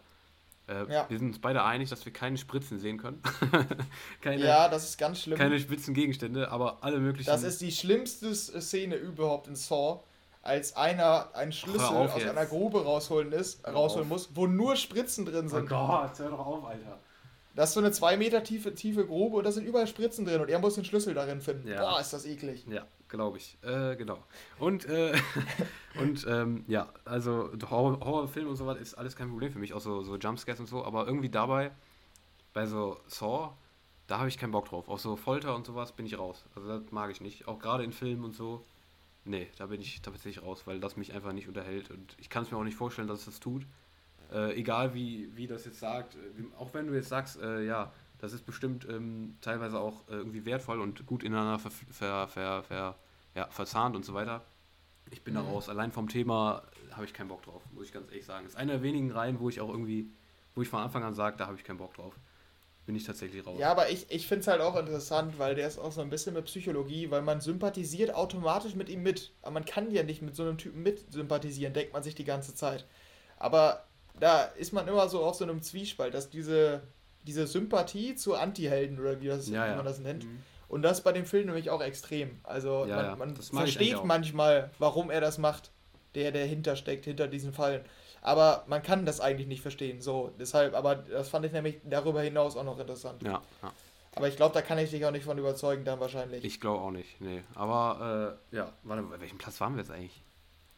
Äh, 0.68 0.92
ja. 0.92 1.06
Wir 1.10 1.20
sind 1.20 1.28
uns 1.28 1.40
beide 1.40 1.64
einig, 1.64 1.90
dass 1.90 2.06
wir 2.06 2.14
keine 2.14 2.38
Spritzen 2.38 2.80
sehen 2.80 2.98
können. 2.98 3.22
keine, 4.22 4.44
ja, 4.44 4.68
das 4.68 4.90
ist 4.90 4.98
ganz 4.98 5.22
schlimm. 5.22 5.38
Keine 5.38 5.60
spitzen 5.60 5.94
Gegenstände, 5.94 6.50
aber 6.50 6.84
alle 6.84 7.00
möglichen. 7.00 7.30
Das 7.30 7.44
ist 7.44 7.62
die 7.62 7.72
schlimmste 7.72 8.34
Szene 8.34 8.96
überhaupt 8.96 9.48
in 9.48 9.56
Saw, 9.56 10.04
als 10.46 10.76
einer 10.76 11.34
einen 11.34 11.52
Schlüssel 11.52 11.96
aus 11.96 12.12
jetzt. 12.16 12.30
einer 12.30 12.46
Grube 12.46 12.84
rausholen, 12.84 13.32
ist, 13.32 13.68
rausholen 13.68 14.08
muss, 14.08 14.30
wo 14.36 14.46
nur 14.46 14.76
Spritzen 14.76 15.26
drin 15.26 15.50
sind. 15.50 15.64
Oh 15.64 15.68
Gott, 15.68 16.20
hör 16.20 16.30
doch 16.30 16.46
auf, 16.46 16.66
Alter. 16.66 17.00
Das 17.56 17.70
ist 17.70 17.74
so 17.74 17.80
eine 17.80 17.92
zwei 17.92 18.16
Meter 18.16 18.44
tiefe, 18.44 18.76
tiefe 18.76 19.08
Grube 19.08 19.38
und 19.38 19.44
da 19.44 19.52
sind 19.52 19.66
überall 19.66 19.88
Spritzen 19.88 20.24
drin 20.24 20.42
und 20.42 20.50
er 20.50 20.60
muss 20.60 20.76
den 20.76 20.86
Schlüssel 20.86 21.16
darin 21.16 21.42
finden. 21.42 21.68
Ja. 21.68 21.82
Boah, 21.82 22.00
ist 22.00 22.14
das 22.14 22.26
eklig. 22.28 22.64
Ja, 22.68 22.86
glaube 23.08 23.38
ich. 23.38 23.58
Äh, 23.64 23.96
genau. 23.96 24.20
Und, 24.60 24.86
äh, 24.86 25.14
und 26.00 26.28
ähm, 26.30 26.64
ja, 26.68 26.90
also 27.06 27.50
Horror, 27.68 28.00
Horrorfilm 28.02 28.48
und 28.48 28.56
so 28.56 28.68
was 28.68 28.78
ist 28.78 28.94
alles 28.94 29.16
kein 29.16 29.30
Problem 29.30 29.52
für 29.52 29.60
mich, 29.60 29.74
auch 29.74 29.82
so, 29.82 30.04
so 30.04 30.16
Jumpscares 30.18 30.60
und 30.60 30.68
so, 30.68 30.86
aber 30.86 31.08
irgendwie 31.08 31.30
dabei, 31.30 31.72
bei 32.54 32.68
so 32.68 33.00
Saw, 33.08 33.54
da 34.06 34.20
habe 34.20 34.28
ich 34.28 34.38
keinen 34.38 34.52
Bock 34.52 34.70
drauf. 34.70 34.90
Auch 34.90 35.00
so 35.00 35.16
Folter 35.16 35.56
und 35.56 35.66
sowas 35.66 35.92
bin 35.94 36.06
ich 36.06 36.20
raus. 36.20 36.46
Also 36.56 36.68
das 36.68 36.92
mag 36.92 37.10
ich 37.10 37.20
nicht. 37.20 37.48
Auch 37.48 37.58
gerade 37.58 37.84
in 37.84 37.92
Filmen 37.92 38.26
und 38.26 38.36
so. 38.36 38.64
Nee, 39.26 39.48
da 39.58 39.66
bin 39.66 39.82
ich 39.82 40.02
tatsächlich 40.02 40.44
raus, 40.44 40.64
weil 40.66 40.80
das 40.80 40.98
mich 40.98 41.14
einfach 41.14 41.34
nicht 41.34 41.48
unterhält 41.48 41.90
und 41.90 42.16
ich 42.20 42.30
kann 42.30 42.44
es 42.44 42.52
mir 42.52 42.58
auch 42.58 42.64
nicht 42.64 42.78
vorstellen, 42.78 43.08
dass 43.08 43.20
es 43.20 43.26
das 43.26 43.40
tut. 43.40 43.66
Äh, 44.32 44.56
egal 44.56 44.94
wie, 44.94 45.36
wie 45.36 45.48
das 45.48 45.66
jetzt 45.66 45.80
sagt, 45.80 46.16
äh, 46.16 46.20
auch 46.58 46.74
wenn 46.74 46.88
du 46.88 46.94
jetzt 46.94 47.10
sagst, 47.10 47.42
äh, 47.42 47.64
ja, 47.64 47.92
das 48.20 48.34
ist 48.34 48.46
bestimmt 48.46 48.88
ähm, 48.90 49.38
teilweise 49.42 49.80
auch 49.80 50.08
äh, 50.08 50.14
irgendwie 50.14 50.46
wertvoll 50.46 50.80
und 50.80 51.06
gut 51.06 51.24
ineinander 51.24 51.60
ver, 51.60 51.72
ver, 51.72 52.28
ver, 52.28 52.64
ver 52.64 52.96
ja, 53.36 53.48
verzahnt 53.48 53.96
und 53.96 54.06
so 54.06 54.14
weiter. 54.14 54.44
Ich 55.12 55.24
bin 55.24 55.34
mhm. 55.34 55.40
da 55.40 55.44
raus. 55.44 55.70
Allein 55.70 55.92
vom 55.92 56.08
Thema 56.08 56.64
habe 56.92 57.06
ich 57.06 57.14
keinen 57.14 57.28
Bock 57.28 57.44
drauf, 57.44 57.62
muss 57.74 57.88
ich 57.88 57.94
ganz 57.94 58.10
ehrlich 58.10 58.26
sagen. 58.26 58.46
Ist 58.46 58.56
eine 58.56 58.74
der 58.74 58.84
wenigen 58.84 59.12
Reihen, 59.12 59.40
wo 59.40 59.50
ich 59.50 59.60
auch 59.60 59.70
irgendwie, 59.70 60.10
wo 60.54 60.62
ich 60.62 60.70
von 60.70 60.82
Anfang 60.82 61.04
an 61.04 61.14
sage, 61.14 61.38
da 61.38 61.48
habe 61.48 61.58
ich 61.58 61.64
keinen 61.64 61.78
Bock 61.78 61.94
drauf. 61.94 62.16
Bin 62.86 62.96
ich 62.96 63.04
tatsächlich 63.04 63.46
raus. 63.46 63.58
Ja, 63.60 63.72
aber 63.72 63.90
ich, 63.90 64.06
ich 64.10 64.28
finde 64.28 64.42
es 64.42 64.48
halt 64.48 64.62
auch 64.62 64.76
interessant, 64.76 65.40
weil 65.40 65.56
der 65.56 65.68
ist 65.68 65.80
auch 65.80 65.92
so 65.92 66.02
ein 66.02 66.12
bisschen 66.12 66.36
mit 66.36 66.46
Psychologie, 66.46 67.10
weil 67.10 67.24
man 67.24 67.42
sympathisiert 67.42 68.14
automatisch 68.14 68.76
mit 68.76 68.90
ihm 68.90 69.02
mit. 69.02 69.32
Aber 69.42 69.52
man 69.52 69.66
kann 69.66 69.90
ja 69.90 70.04
nicht 70.04 70.22
mit 70.22 70.36
so 70.36 70.44
einem 70.44 70.60
Typen 70.60 70.84
mit 70.84 71.12
sympathisieren, 71.12 71.74
denkt 71.74 71.94
man 71.94 72.04
sich 72.04 72.14
die 72.14 72.26
ganze 72.26 72.54
Zeit. 72.54 72.86
Aber 73.38 73.86
da 74.20 74.44
ist 74.44 74.72
man 74.72 74.88
immer 74.88 75.10
so 75.10 75.24
auf 75.24 75.36
so 75.36 75.44
einem 75.44 75.64
Zwiespalt, 75.64 76.14
dass 76.14 76.30
diese, 76.30 76.84
diese 77.24 77.48
Sympathie 77.48 78.16
zu 78.16 78.36
Anti-Helden 78.36 79.00
oder 79.00 79.20
wie, 79.20 79.28
das, 79.28 79.50
ja, 79.50 79.72
wie 79.72 79.76
man 79.76 79.86
das 79.86 80.00
nennt. 80.00 80.26
Mhm. 80.26 80.44
Und 80.68 80.84
das 80.84 81.02
bei 81.02 81.12
dem 81.12 81.26
Film 81.26 81.48
nämlich 81.48 81.72
auch 81.72 81.82
extrem. 81.82 82.40
Also 82.44 82.86
ja, 82.88 83.16
man, 83.16 83.34
man 83.34 83.36
versteht 83.36 84.04
manchmal, 84.04 84.70
warum 84.78 85.10
er 85.10 85.22
das 85.22 85.40
macht, 85.40 85.72
der 86.14 86.32
dahinter 86.32 86.76
steckt, 86.76 87.06
hinter 87.06 87.28
diesen 87.28 87.54
Fallen. 87.54 87.84
Aber 88.26 88.64
man 88.66 88.82
kann 88.82 89.06
das 89.06 89.22
eigentlich 89.22 89.46
nicht 89.46 89.62
verstehen. 89.62 90.02
So, 90.02 90.34
deshalb, 90.40 90.74
aber 90.74 90.96
das 90.96 91.30
fand 91.30 91.46
ich 91.46 91.52
nämlich 91.52 91.80
darüber 91.84 92.24
hinaus 92.24 92.58
auch 92.58 92.64
noch 92.64 92.80
interessant. 92.80 93.22
Ja. 93.22 93.40
ja. 93.62 93.72
Aber 94.16 94.28
ich 94.28 94.36
glaube, 94.36 94.56
da 94.56 94.64
kann 94.64 94.80
ich 94.80 94.90
dich 94.90 95.06
auch 95.06 95.12
nicht 95.12 95.26
von 95.26 95.38
überzeugen, 95.38 95.86
dann 95.86 96.00
wahrscheinlich. 96.00 96.44
Ich 96.44 96.60
glaube 96.60 96.80
auch 96.82 96.90
nicht, 96.90 97.22
nee. 97.22 97.44
Aber 97.54 98.40
äh, 98.52 98.56
ja, 98.56 98.74
warte, 98.82 99.04
bei 99.04 99.22
welchem 99.22 99.38
Platz 99.38 99.62
waren 99.62 99.76
wir 99.76 99.84
jetzt 99.84 99.92
eigentlich? 99.92 100.24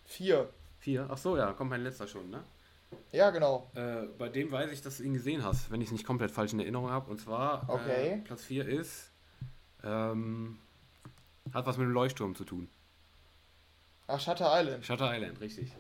Vier. 0.03 0.49
Vier? 0.79 1.07
Ach 1.09 1.17
so, 1.17 1.37
ja, 1.37 1.53
kommt 1.53 1.69
mein 1.69 1.83
letzter 1.83 2.05
schon, 2.05 2.29
ne? 2.29 2.43
Ja, 3.13 3.29
genau. 3.29 3.71
Äh, 3.75 4.07
bei 4.17 4.27
dem 4.27 4.51
weiß 4.51 4.69
ich, 4.73 4.81
dass 4.81 4.97
du 4.97 5.03
ihn 5.03 5.13
gesehen 5.13 5.45
hast, 5.45 5.71
wenn 5.71 5.79
ich 5.79 5.87
es 5.87 5.93
nicht 5.93 6.05
komplett 6.05 6.31
falsch 6.31 6.51
in 6.51 6.59
Erinnerung 6.59 6.89
habe. 6.89 7.09
Und 7.09 7.21
zwar, 7.21 7.63
okay. 7.69 8.15
äh, 8.15 8.17
Platz 8.17 8.43
4 8.43 8.67
ist, 8.67 9.09
ähm, 9.85 10.59
hat 11.53 11.65
was 11.65 11.77
mit 11.77 11.85
dem 11.85 11.93
Leuchtturm 11.93 12.35
zu 12.35 12.43
tun. 12.43 12.67
Ach, 14.07 14.19
Shutter 14.19 14.51
Island. 14.51 14.85
Shutter 14.85 15.15
Island, 15.15 15.39
richtig. 15.39 15.71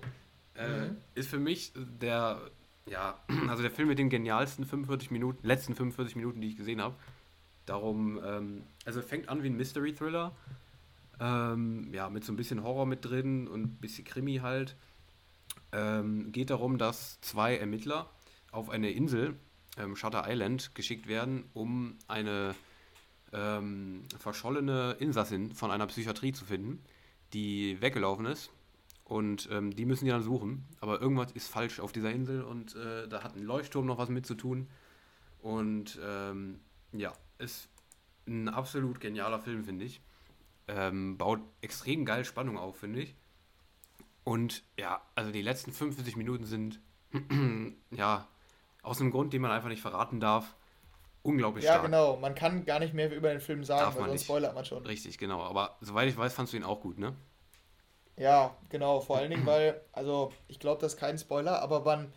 Äh, 0.57 0.87
mhm. 0.87 0.97
Ist 1.15 1.29
für 1.29 1.39
mich 1.39 1.71
der, 1.75 2.41
ja, 2.85 3.19
also 3.49 3.61
der 3.61 3.71
Film 3.71 3.87
mit 3.89 3.99
den 3.99 4.09
genialsten 4.09 4.65
45 4.65 5.11
Minuten, 5.11 5.45
letzten 5.45 5.75
45 5.75 6.15
Minuten, 6.15 6.41
die 6.41 6.49
ich 6.49 6.57
gesehen 6.57 6.81
habe. 6.81 6.95
Darum, 7.65 8.19
ähm, 8.23 8.63
also 8.85 9.01
fängt 9.01 9.29
an 9.29 9.43
wie 9.43 9.47
ein 9.47 9.57
Mystery-Thriller. 9.57 10.35
Ähm, 11.19 11.89
ja, 11.93 12.09
mit 12.09 12.23
so 12.23 12.31
ein 12.31 12.37
bisschen 12.37 12.63
Horror 12.63 12.85
mit 12.85 13.03
drin 13.03 13.47
und 13.47 13.61
ein 13.61 13.77
bisschen 13.77 14.05
Krimi 14.05 14.37
halt. 14.37 14.75
Ähm, 15.71 16.31
geht 16.31 16.49
darum, 16.49 16.77
dass 16.77 17.19
zwei 17.21 17.57
Ermittler 17.57 18.09
auf 18.51 18.69
eine 18.69 18.91
Insel, 18.91 19.35
ähm, 19.77 19.95
Shutter 19.95 20.25
Island, 20.27 20.75
geschickt 20.75 21.07
werden, 21.07 21.45
um 21.53 21.97
eine 22.07 22.55
ähm, 23.33 24.03
verschollene 24.17 24.95
Insassin 24.99 25.53
von 25.53 25.71
einer 25.71 25.87
Psychiatrie 25.87 26.31
zu 26.31 26.45
finden, 26.45 26.81
die 27.33 27.81
weggelaufen 27.81 28.25
ist. 28.25 28.49
Und 29.07 29.47
ähm, 29.53 29.73
die 29.73 29.85
müssen 29.85 30.03
die 30.03 30.11
dann 30.11 30.21
suchen. 30.21 30.67
Aber 30.81 30.99
irgendwas 30.99 31.31
ist 31.31 31.47
falsch 31.47 31.79
auf 31.79 31.93
dieser 31.93 32.11
Insel 32.11 32.43
und 32.43 32.75
äh, 32.75 33.07
da 33.07 33.23
hat 33.23 33.37
ein 33.37 33.43
Leuchtturm 33.43 33.85
noch 33.85 33.97
was 33.97 34.09
mit 34.09 34.25
zu 34.25 34.35
tun. 34.35 34.67
Und 35.39 35.97
ähm, 36.03 36.59
ja, 36.91 37.13
ist 37.37 37.69
ein 38.27 38.49
absolut 38.49 38.99
genialer 38.99 39.39
Film, 39.39 39.63
finde 39.63 39.85
ich. 39.85 40.01
Ähm, 40.67 41.17
baut 41.17 41.39
extrem 41.61 42.03
geil 42.03 42.25
Spannung 42.25 42.57
auf, 42.57 42.79
finde 42.79 42.99
ich. 42.99 43.15
Und 44.25 44.63
ja, 44.77 45.01
also 45.15 45.31
die 45.31 45.41
letzten 45.41 45.71
45 45.71 46.17
Minuten 46.17 46.43
sind, 46.43 46.81
ja, 47.91 48.27
aus 48.83 48.99
einem 48.99 49.11
Grund, 49.11 49.31
den 49.31 49.41
man 49.41 49.51
einfach 49.51 49.69
nicht 49.69 49.81
verraten 49.81 50.19
darf, 50.19 50.53
unglaublich 51.23 51.63
ja, 51.63 51.75
stark. 51.75 51.83
Ja, 51.83 51.87
genau. 51.87 52.17
Man 52.17 52.35
kann 52.35 52.65
gar 52.65 52.79
nicht 52.79 52.93
mehr 52.93 53.15
über 53.15 53.29
den 53.29 53.39
Film 53.39 53.63
sagen, 53.63 53.83
darf 53.83 53.95
weil 53.97 54.09
sonst 54.09 54.25
spoilert 54.25 54.53
man 54.53 54.65
schon. 54.65 54.85
Richtig, 54.85 55.17
genau. 55.17 55.43
Aber 55.43 55.77
soweit 55.79 56.09
ich 56.09 56.17
weiß, 56.17 56.33
fandst 56.33 56.51
du 56.51 56.57
ihn 56.57 56.65
auch 56.65 56.81
gut, 56.81 56.97
ne? 56.97 57.15
Ja, 58.17 58.55
genau. 58.69 58.99
Vor 58.99 59.17
allen 59.17 59.29
Dingen, 59.31 59.45
weil, 59.45 59.81
also 59.91 60.31
ich 60.47 60.59
glaube, 60.59 60.81
das 60.81 60.93
ist 60.93 60.99
kein 60.99 61.17
Spoiler, 61.17 61.61
aber 61.61 61.81
man, 61.81 62.11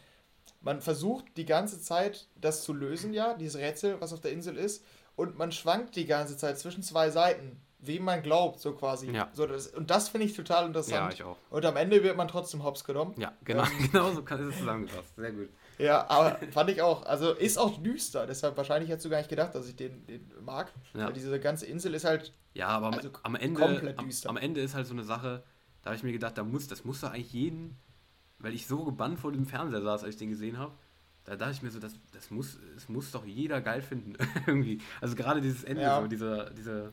man 0.60 0.80
versucht 0.80 1.36
die 1.36 1.46
ganze 1.46 1.80
Zeit, 1.80 2.28
das 2.36 2.64
zu 2.64 2.72
lösen, 2.72 3.12
ja, 3.12 3.34
dieses 3.34 3.60
Rätsel, 3.60 4.00
was 4.00 4.12
auf 4.12 4.20
der 4.20 4.32
Insel 4.32 4.56
ist. 4.56 4.84
Und 5.16 5.36
man 5.36 5.52
schwankt 5.52 5.96
die 5.96 6.06
ganze 6.06 6.36
Zeit 6.36 6.58
zwischen 6.58 6.82
zwei 6.82 7.10
Seiten 7.10 7.60
wem 7.82 8.04
man 8.04 8.22
glaubt, 8.22 8.60
so 8.60 8.72
quasi. 8.72 9.10
Ja. 9.10 9.28
So, 9.32 9.46
das, 9.46 9.68
und 9.68 9.90
das 9.90 10.08
finde 10.08 10.26
ich 10.26 10.34
total 10.34 10.66
interessant. 10.66 10.94
Ja, 10.94 11.10
ich 11.10 11.22
auch. 11.22 11.36
Und 11.50 11.64
am 11.64 11.76
Ende 11.76 12.02
wird 12.02 12.16
man 12.16 12.28
trotzdem 12.28 12.62
hops 12.62 12.84
genommen. 12.84 13.14
Ja, 13.16 13.32
genau, 13.44 13.62
ähm, 13.62 13.70
genau 13.92 14.10
so 14.12 14.22
kann, 14.22 14.40
ist 14.40 14.54
es 14.54 14.58
zusammengefasst. 14.58 15.16
Sehr 15.16 15.32
gut. 15.32 15.48
Ja, 15.78 16.08
aber 16.10 16.38
fand 16.52 16.70
ich 16.70 16.82
auch. 16.82 17.04
Also 17.06 17.32
ist 17.32 17.58
auch 17.58 17.82
düster, 17.82 18.26
deshalb 18.26 18.56
wahrscheinlich 18.56 18.90
hättest 18.90 19.06
du 19.06 19.10
gar 19.10 19.18
nicht 19.18 19.30
gedacht, 19.30 19.54
dass 19.54 19.66
ich 19.66 19.76
den, 19.76 20.06
den 20.06 20.30
mag. 20.42 20.70
Ja. 20.94 21.06
Weil 21.06 21.14
diese 21.14 21.38
ganze 21.40 21.66
Insel 21.66 21.94
ist 21.94 22.04
halt. 22.04 22.34
Ja, 22.52 22.68
aber 22.68 22.92
also 22.92 23.10
am, 23.22 23.34
Ende, 23.34 23.60
komplett 23.60 24.00
düster. 24.00 24.28
Am, 24.28 24.36
am, 24.36 24.42
Ende 24.42 24.60
ist 24.60 24.74
halt 24.74 24.86
so 24.86 24.92
eine 24.92 25.04
Sache, 25.04 25.42
da 25.82 25.90
habe 25.90 25.96
ich 25.96 26.02
mir 26.02 26.12
gedacht, 26.12 26.36
da 26.38 26.44
muss, 26.44 26.66
das 26.66 26.84
muss 26.84 27.00
doch 27.00 27.12
eigentlich 27.12 27.32
jeden, 27.32 27.76
weil 28.38 28.54
ich 28.54 28.66
so 28.66 28.84
gebannt 28.84 29.18
vor 29.20 29.32
dem 29.32 29.46
Fernseher 29.46 29.82
saß, 29.82 30.04
als 30.04 30.14
ich 30.14 30.18
den 30.18 30.30
gesehen 30.30 30.58
habe. 30.58 30.72
Da 31.24 31.36
dachte 31.36 31.52
ich 31.52 31.62
mir 31.62 31.70
so, 31.70 31.78
das, 31.78 31.94
das 32.12 32.30
muss, 32.30 32.58
es 32.76 32.88
muss 32.88 33.10
doch 33.10 33.24
jeder 33.24 33.60
geil 33.60 33.82
finden. 33.82 34.14
irgendwie. 34.46 34.80
Also 35.00 35.14
gerade 35.14 35.40
dieses 35.40 35.64
Ende, 35.64 35.82
ja. 35.82 36.00
so, 36.00 36.08
dieser, 36.08 36.50
dieser 36.50 36.92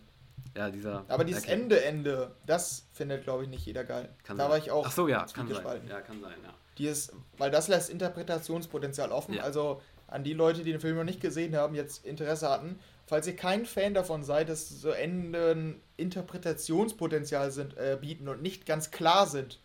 ja, 0.55 0.69
dieser. 0.69 1.05
Aber 1.07 1.23
dieses 1.23 1.45
Ende, 1.45 1.83
Ende, 1.83 2.35
das 2.45 2.87
findet, 2.93 3.23
glaube 3.23 3.43
ich, 3.43 3.49
nicht 3.49 3.65
jeder 3.65 3.83
geil. 3.83 4.09
Kann 4.23 4.37
da 4.37 4.43
sein. 4.43 4.51
war 4.51 4.57
ich 4.57 4.71
auch. 4.71 4.85
Ach 4.85 4.91
so, 4.91 5.07
ja, 5.07 5.25
kann 5.25 5.47
sein. 5.47 5.81
Ja, 5.87 6.01
kann 6.01 6.19
sein, 6.21 6.35
ja. 6.43 6.53
Dieses, 6.77 7.11
weil 7.37 7.51
das 7.51 7.67
lässt 7.67 7.89
Interpretationspotenzial 7.89 9.11
offen. 9.11 9.35
Ja. 9.35 9.43
Also 9.43 9.81
an 10.07 10.23
die 10.23 10.33
Leute, 10.33 10.63
die 10.63 10.71
den 10.71 10.79
Film 10.79 10.95
noch 10.95 11.03
nicht 11.03 11.21
gesehen 11.21 11.55
haben, 11.55 11.75
jetzt 11.75 12.05
Interesse 12.05 12.49
hatten, 12.49 12.79
falls 13.07 13.25
ihr 13.25 13.35
kein 13.35 13.65
Fan 13.65 13.93
davon 13.93 14.23
seid, 14.23 14.49
dass 14.49 14.69
so 14.69 14.89
Enden 14.89 15.81
Interpretationspotenzial 15.95 17.51
sind, 17.51 17.75
äh, 17.77 17.97
bieten 17.99 18.27
und 18.27 18.41
nicht 18.41 18.65
ganz 18.65 18.91
klar 18.91 19.25
sind, 19.25 19.59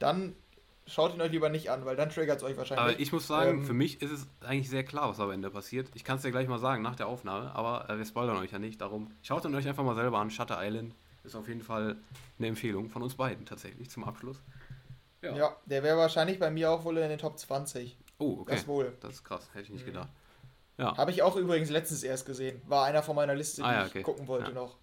dann 0.00 0.34
schaut 0.86 1.14
ihn 1.14 1.20
euch 1.20 1.30
lieber 1.30 1.50
nicht 1.50 1.70
an, 1.70 1.84
weil 1.84 1.94
dann 1.94 2.10
triggert 2.10 2.38
es 2.38 2.42
euch 2.42 2.56
wahrscheinlich. 2.56 2.94
Aber 2.94 3.00
ich 3.00 3.12
muss 3.12 3.26
sagen, 3.26 3.58
ähm, 3.58 3.64
für 3.64 3.74
mich 3.74 4.02
ist 4.02 4.10
es 4.10 4.26
eigentlich 4.40 4.70
sehr 4.70 4.82
klar, 4.82 5.10
was 5.10 5.20
am 5.20 5.30
Ende 5.30 5.50
passiert. 5.50 5.88
Ich 5.94 6.04
kann 6.04 6.16
es 6.16 6.22
dir 6.22 6.32
gleich 6.32 6.48
mal 6.48 6.58
sagen 6.58 6.82
nach 6.82 6.96
der 6.96 7.06
Aufnahme, 7.06 7.54
aber 7.54 7.88
äh, 7.88 7.98
wir 7.98 8.04
spoilern 8.04 8.38
euch 8.38 8.50
ja 8.50 8.58
nicht. 8.58 8.80
Darum 8.80 9.12
schaut 9.22 9.44
ihn 9.44 9.54
euch 9.54 9.68
einfach 9.68 9.84
mal 9.84 9.94
selber 9.94 10.18
an. 10.18 10.30
Shutter 10.30 10.58
Island 10.60 10.94
ist 11.22 11.36
auf 11.36 11.46
jeden 11.48 11.62
Fall 11.62 11.96
eine 12.38 12.48
Empfehlung 12.48 12.88
von 12.88 13.02
uns 13.02 13.14
beiden 13.14 13.44
tatsächlich 13.44 13.90
zum 13.90 14.04
Abschluss. 14.04 14.40
Ja, 15.22 15.36
ja 15.36 15.56
der 15.66 15.82
wäre 15.82 15.98
wahrscheinlich 15.98 16.38
bei 16.38 16.50
mir 16.50 16.70
auch 16.70 16.84
wohl 16.84 16.96
in 16.96 17.08
den 17.10 17.18
Top 17.18 17.38
20. 17.38 17.96
Oh, 18.18 18.38
okay. 18.40 18.54
Das 18.54 18.66
wohl. 18.66 18.92
Das 19.00 19.12
ist 19.12 19.24
krass, 19.24 19.48
hätte 19.52 19.64
ich 19.64 19.70
nicht 19.70 19.82
mhm. 19.82 19.92
gedacht. 19.92 20.08
Ja. 20.80 20.96
Habe 20.96 21.10
ich 21.10 21.22
auch 21.22 21.36
übrigens 21.36 21.68
letztens 21.68 22.02
erst 22.02 22.24
gesehen. 22.24 22.62
War 22.66 22.86
einer 22.86 23.02
von 23.02 23.14
meiner 23.14 23.34
Liste, 23.34 23.60
die 23.60 23.66
ah, 23.66 23.72
ja, 23.72 23.86
okay. 23.86 23.98
ich 23.98 24.04
gucken 24.04 24.26
wollte 24.26 24.48
ja. 24.48 24.54
noch. 24.54 24.76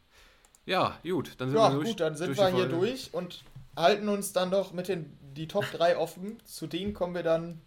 Ja, 0.66 1.00
gut, 1.02 1.34
dann 1.40 1.50
sind 1.50 1.58
ja, 1.58 1.70
wir 1.70 1.76
durch. 1.76 1.88
gut, 1.88 2.00
dann 2.00 2.16
sind 2.16 2.38
wir 2.38 2.48
hier 2.50 2.68
durch 2.68 3.14
und 3.14 3.44
halten 3.76 4.08
uns 4.08 4.32
dann 4.32 4.52
noch 4.52 4.74
mit 4.74 4.90
den 4.90 5.18
die 5.34 5.48
Top 5.48 5.66
3 5.72 5.98
offen. 5.98 6.38
Zu 6.46 6.68
denen 6.68 6.94
kommen 6.94 7.16
wir 7.16 7.24
dann 7.24 7.62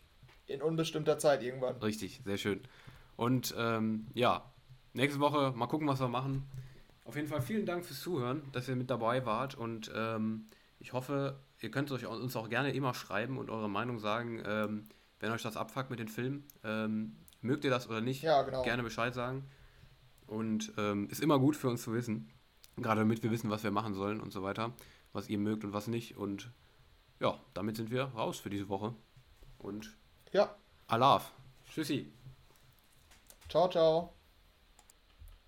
in 0.47 0.63
unbestimmter 0.63 1.19
Zeit 1.19 1.43
irgendwann. 1.43 1.77
Richtig, 1.77 2.21
sehr 2.25 2.37
schön. 2.37 2.61
Und 3.17 3.53
ähm, 3.59 4.07
ja, 4.15 4.45
nächste 4.93 5.19
Woche 5.19 5.53
mal 5.57 5.67
gucken, 5.67 5.89
was 5.89 5.99
wir 5.99 6.09
machen. 6.09 6.49
Auf 7.05 7.17
jeden 7.17 7.27
Fall 7.27 7.43
vielen 7.43 7.67
Dank 7.67 7.85
fürs 7.85 8.01
Zuhören, 8.01 8.43
dass 8.53 8.69
ihr 8.69 8.77
mit 8.77 8.91
dabei 8.91 9.27
wart 9.27 9.57
und 9.57 9.91
ähm, 9.95 10.47
ich 10.79 10.93
hoffe, 10.93 11.37
ihr 11.61 11.71
könnt 11.71 11.91
euch 11.91 12.07
uns 12.07 12.37
auch 12.37 12.49
gerne 12.49 12.73
immer 12.73 12.95
schreiben 12.95 13.39
und 13.39 13.51
eure 13.51 13.69
Meinung 13.69 13.99
sagen, 13.99 14.41
ähm, 14.47 14.85
wenn 15.19 15.33
euch 15.33 15.43
das 15.43 15.57
abfuckt 15.57 15.91
mit 15.91 15.99
den 15.99 16.09
Filmen. 16.09 16.47
Mögt 17.41 17.65
ihr 17.65 17.71
das 17.71 17.89
oder 17.89 18.01
nicht? 18.01 18.23
Ja, 18.23 18.43
genau. 18.43 18.63
Gerne 18.63 18.83
Bescheid 18.83 19.15
sagen. 19.15 19.45
Und 20.27 20.73
ähm, 20.79 21.09
ist 21.11 21.21
immer 21.21 21.39
gut 21.39 21.57
für 21.57 21.69
uns 21.69 21.83
zu 21.83 21.93
wissen. 21.93 22.31
Gerade 22.77 23.01
damit 23.01 23.23
wir 23.23 23.31
wissen, 23.31 23.51
was 23.51 23.65
wir 23.65 23.71
machen 23.71 23.95
sollen 23.95 24.21
und 24.21 24.33
so 24.33 24.43
weiter. 24.43 24.73
Was 25.13 25.29
ihr 25.29 25.39
mögt 25.39 25.65
und 25.65 25.73
was 25.73 25.89
nicht. 25.89 26.17
Und 26.17 26.51
ja, 27.19 27.39
damit 27.55 27.77
sind 27.77 27.91
wir 27.91 28.05
raus 28.05 28.39
für 28.39 28.51
diese 28.51 28.69
Woche. 28.69 28.95
Und 29.59 29.97
ja. 30.33 30.55
Alaf. 30.87 31.33
Tschüssi. 31.73 32.13
Ciao, 33.49 33.69
ciao. 33.69 34.20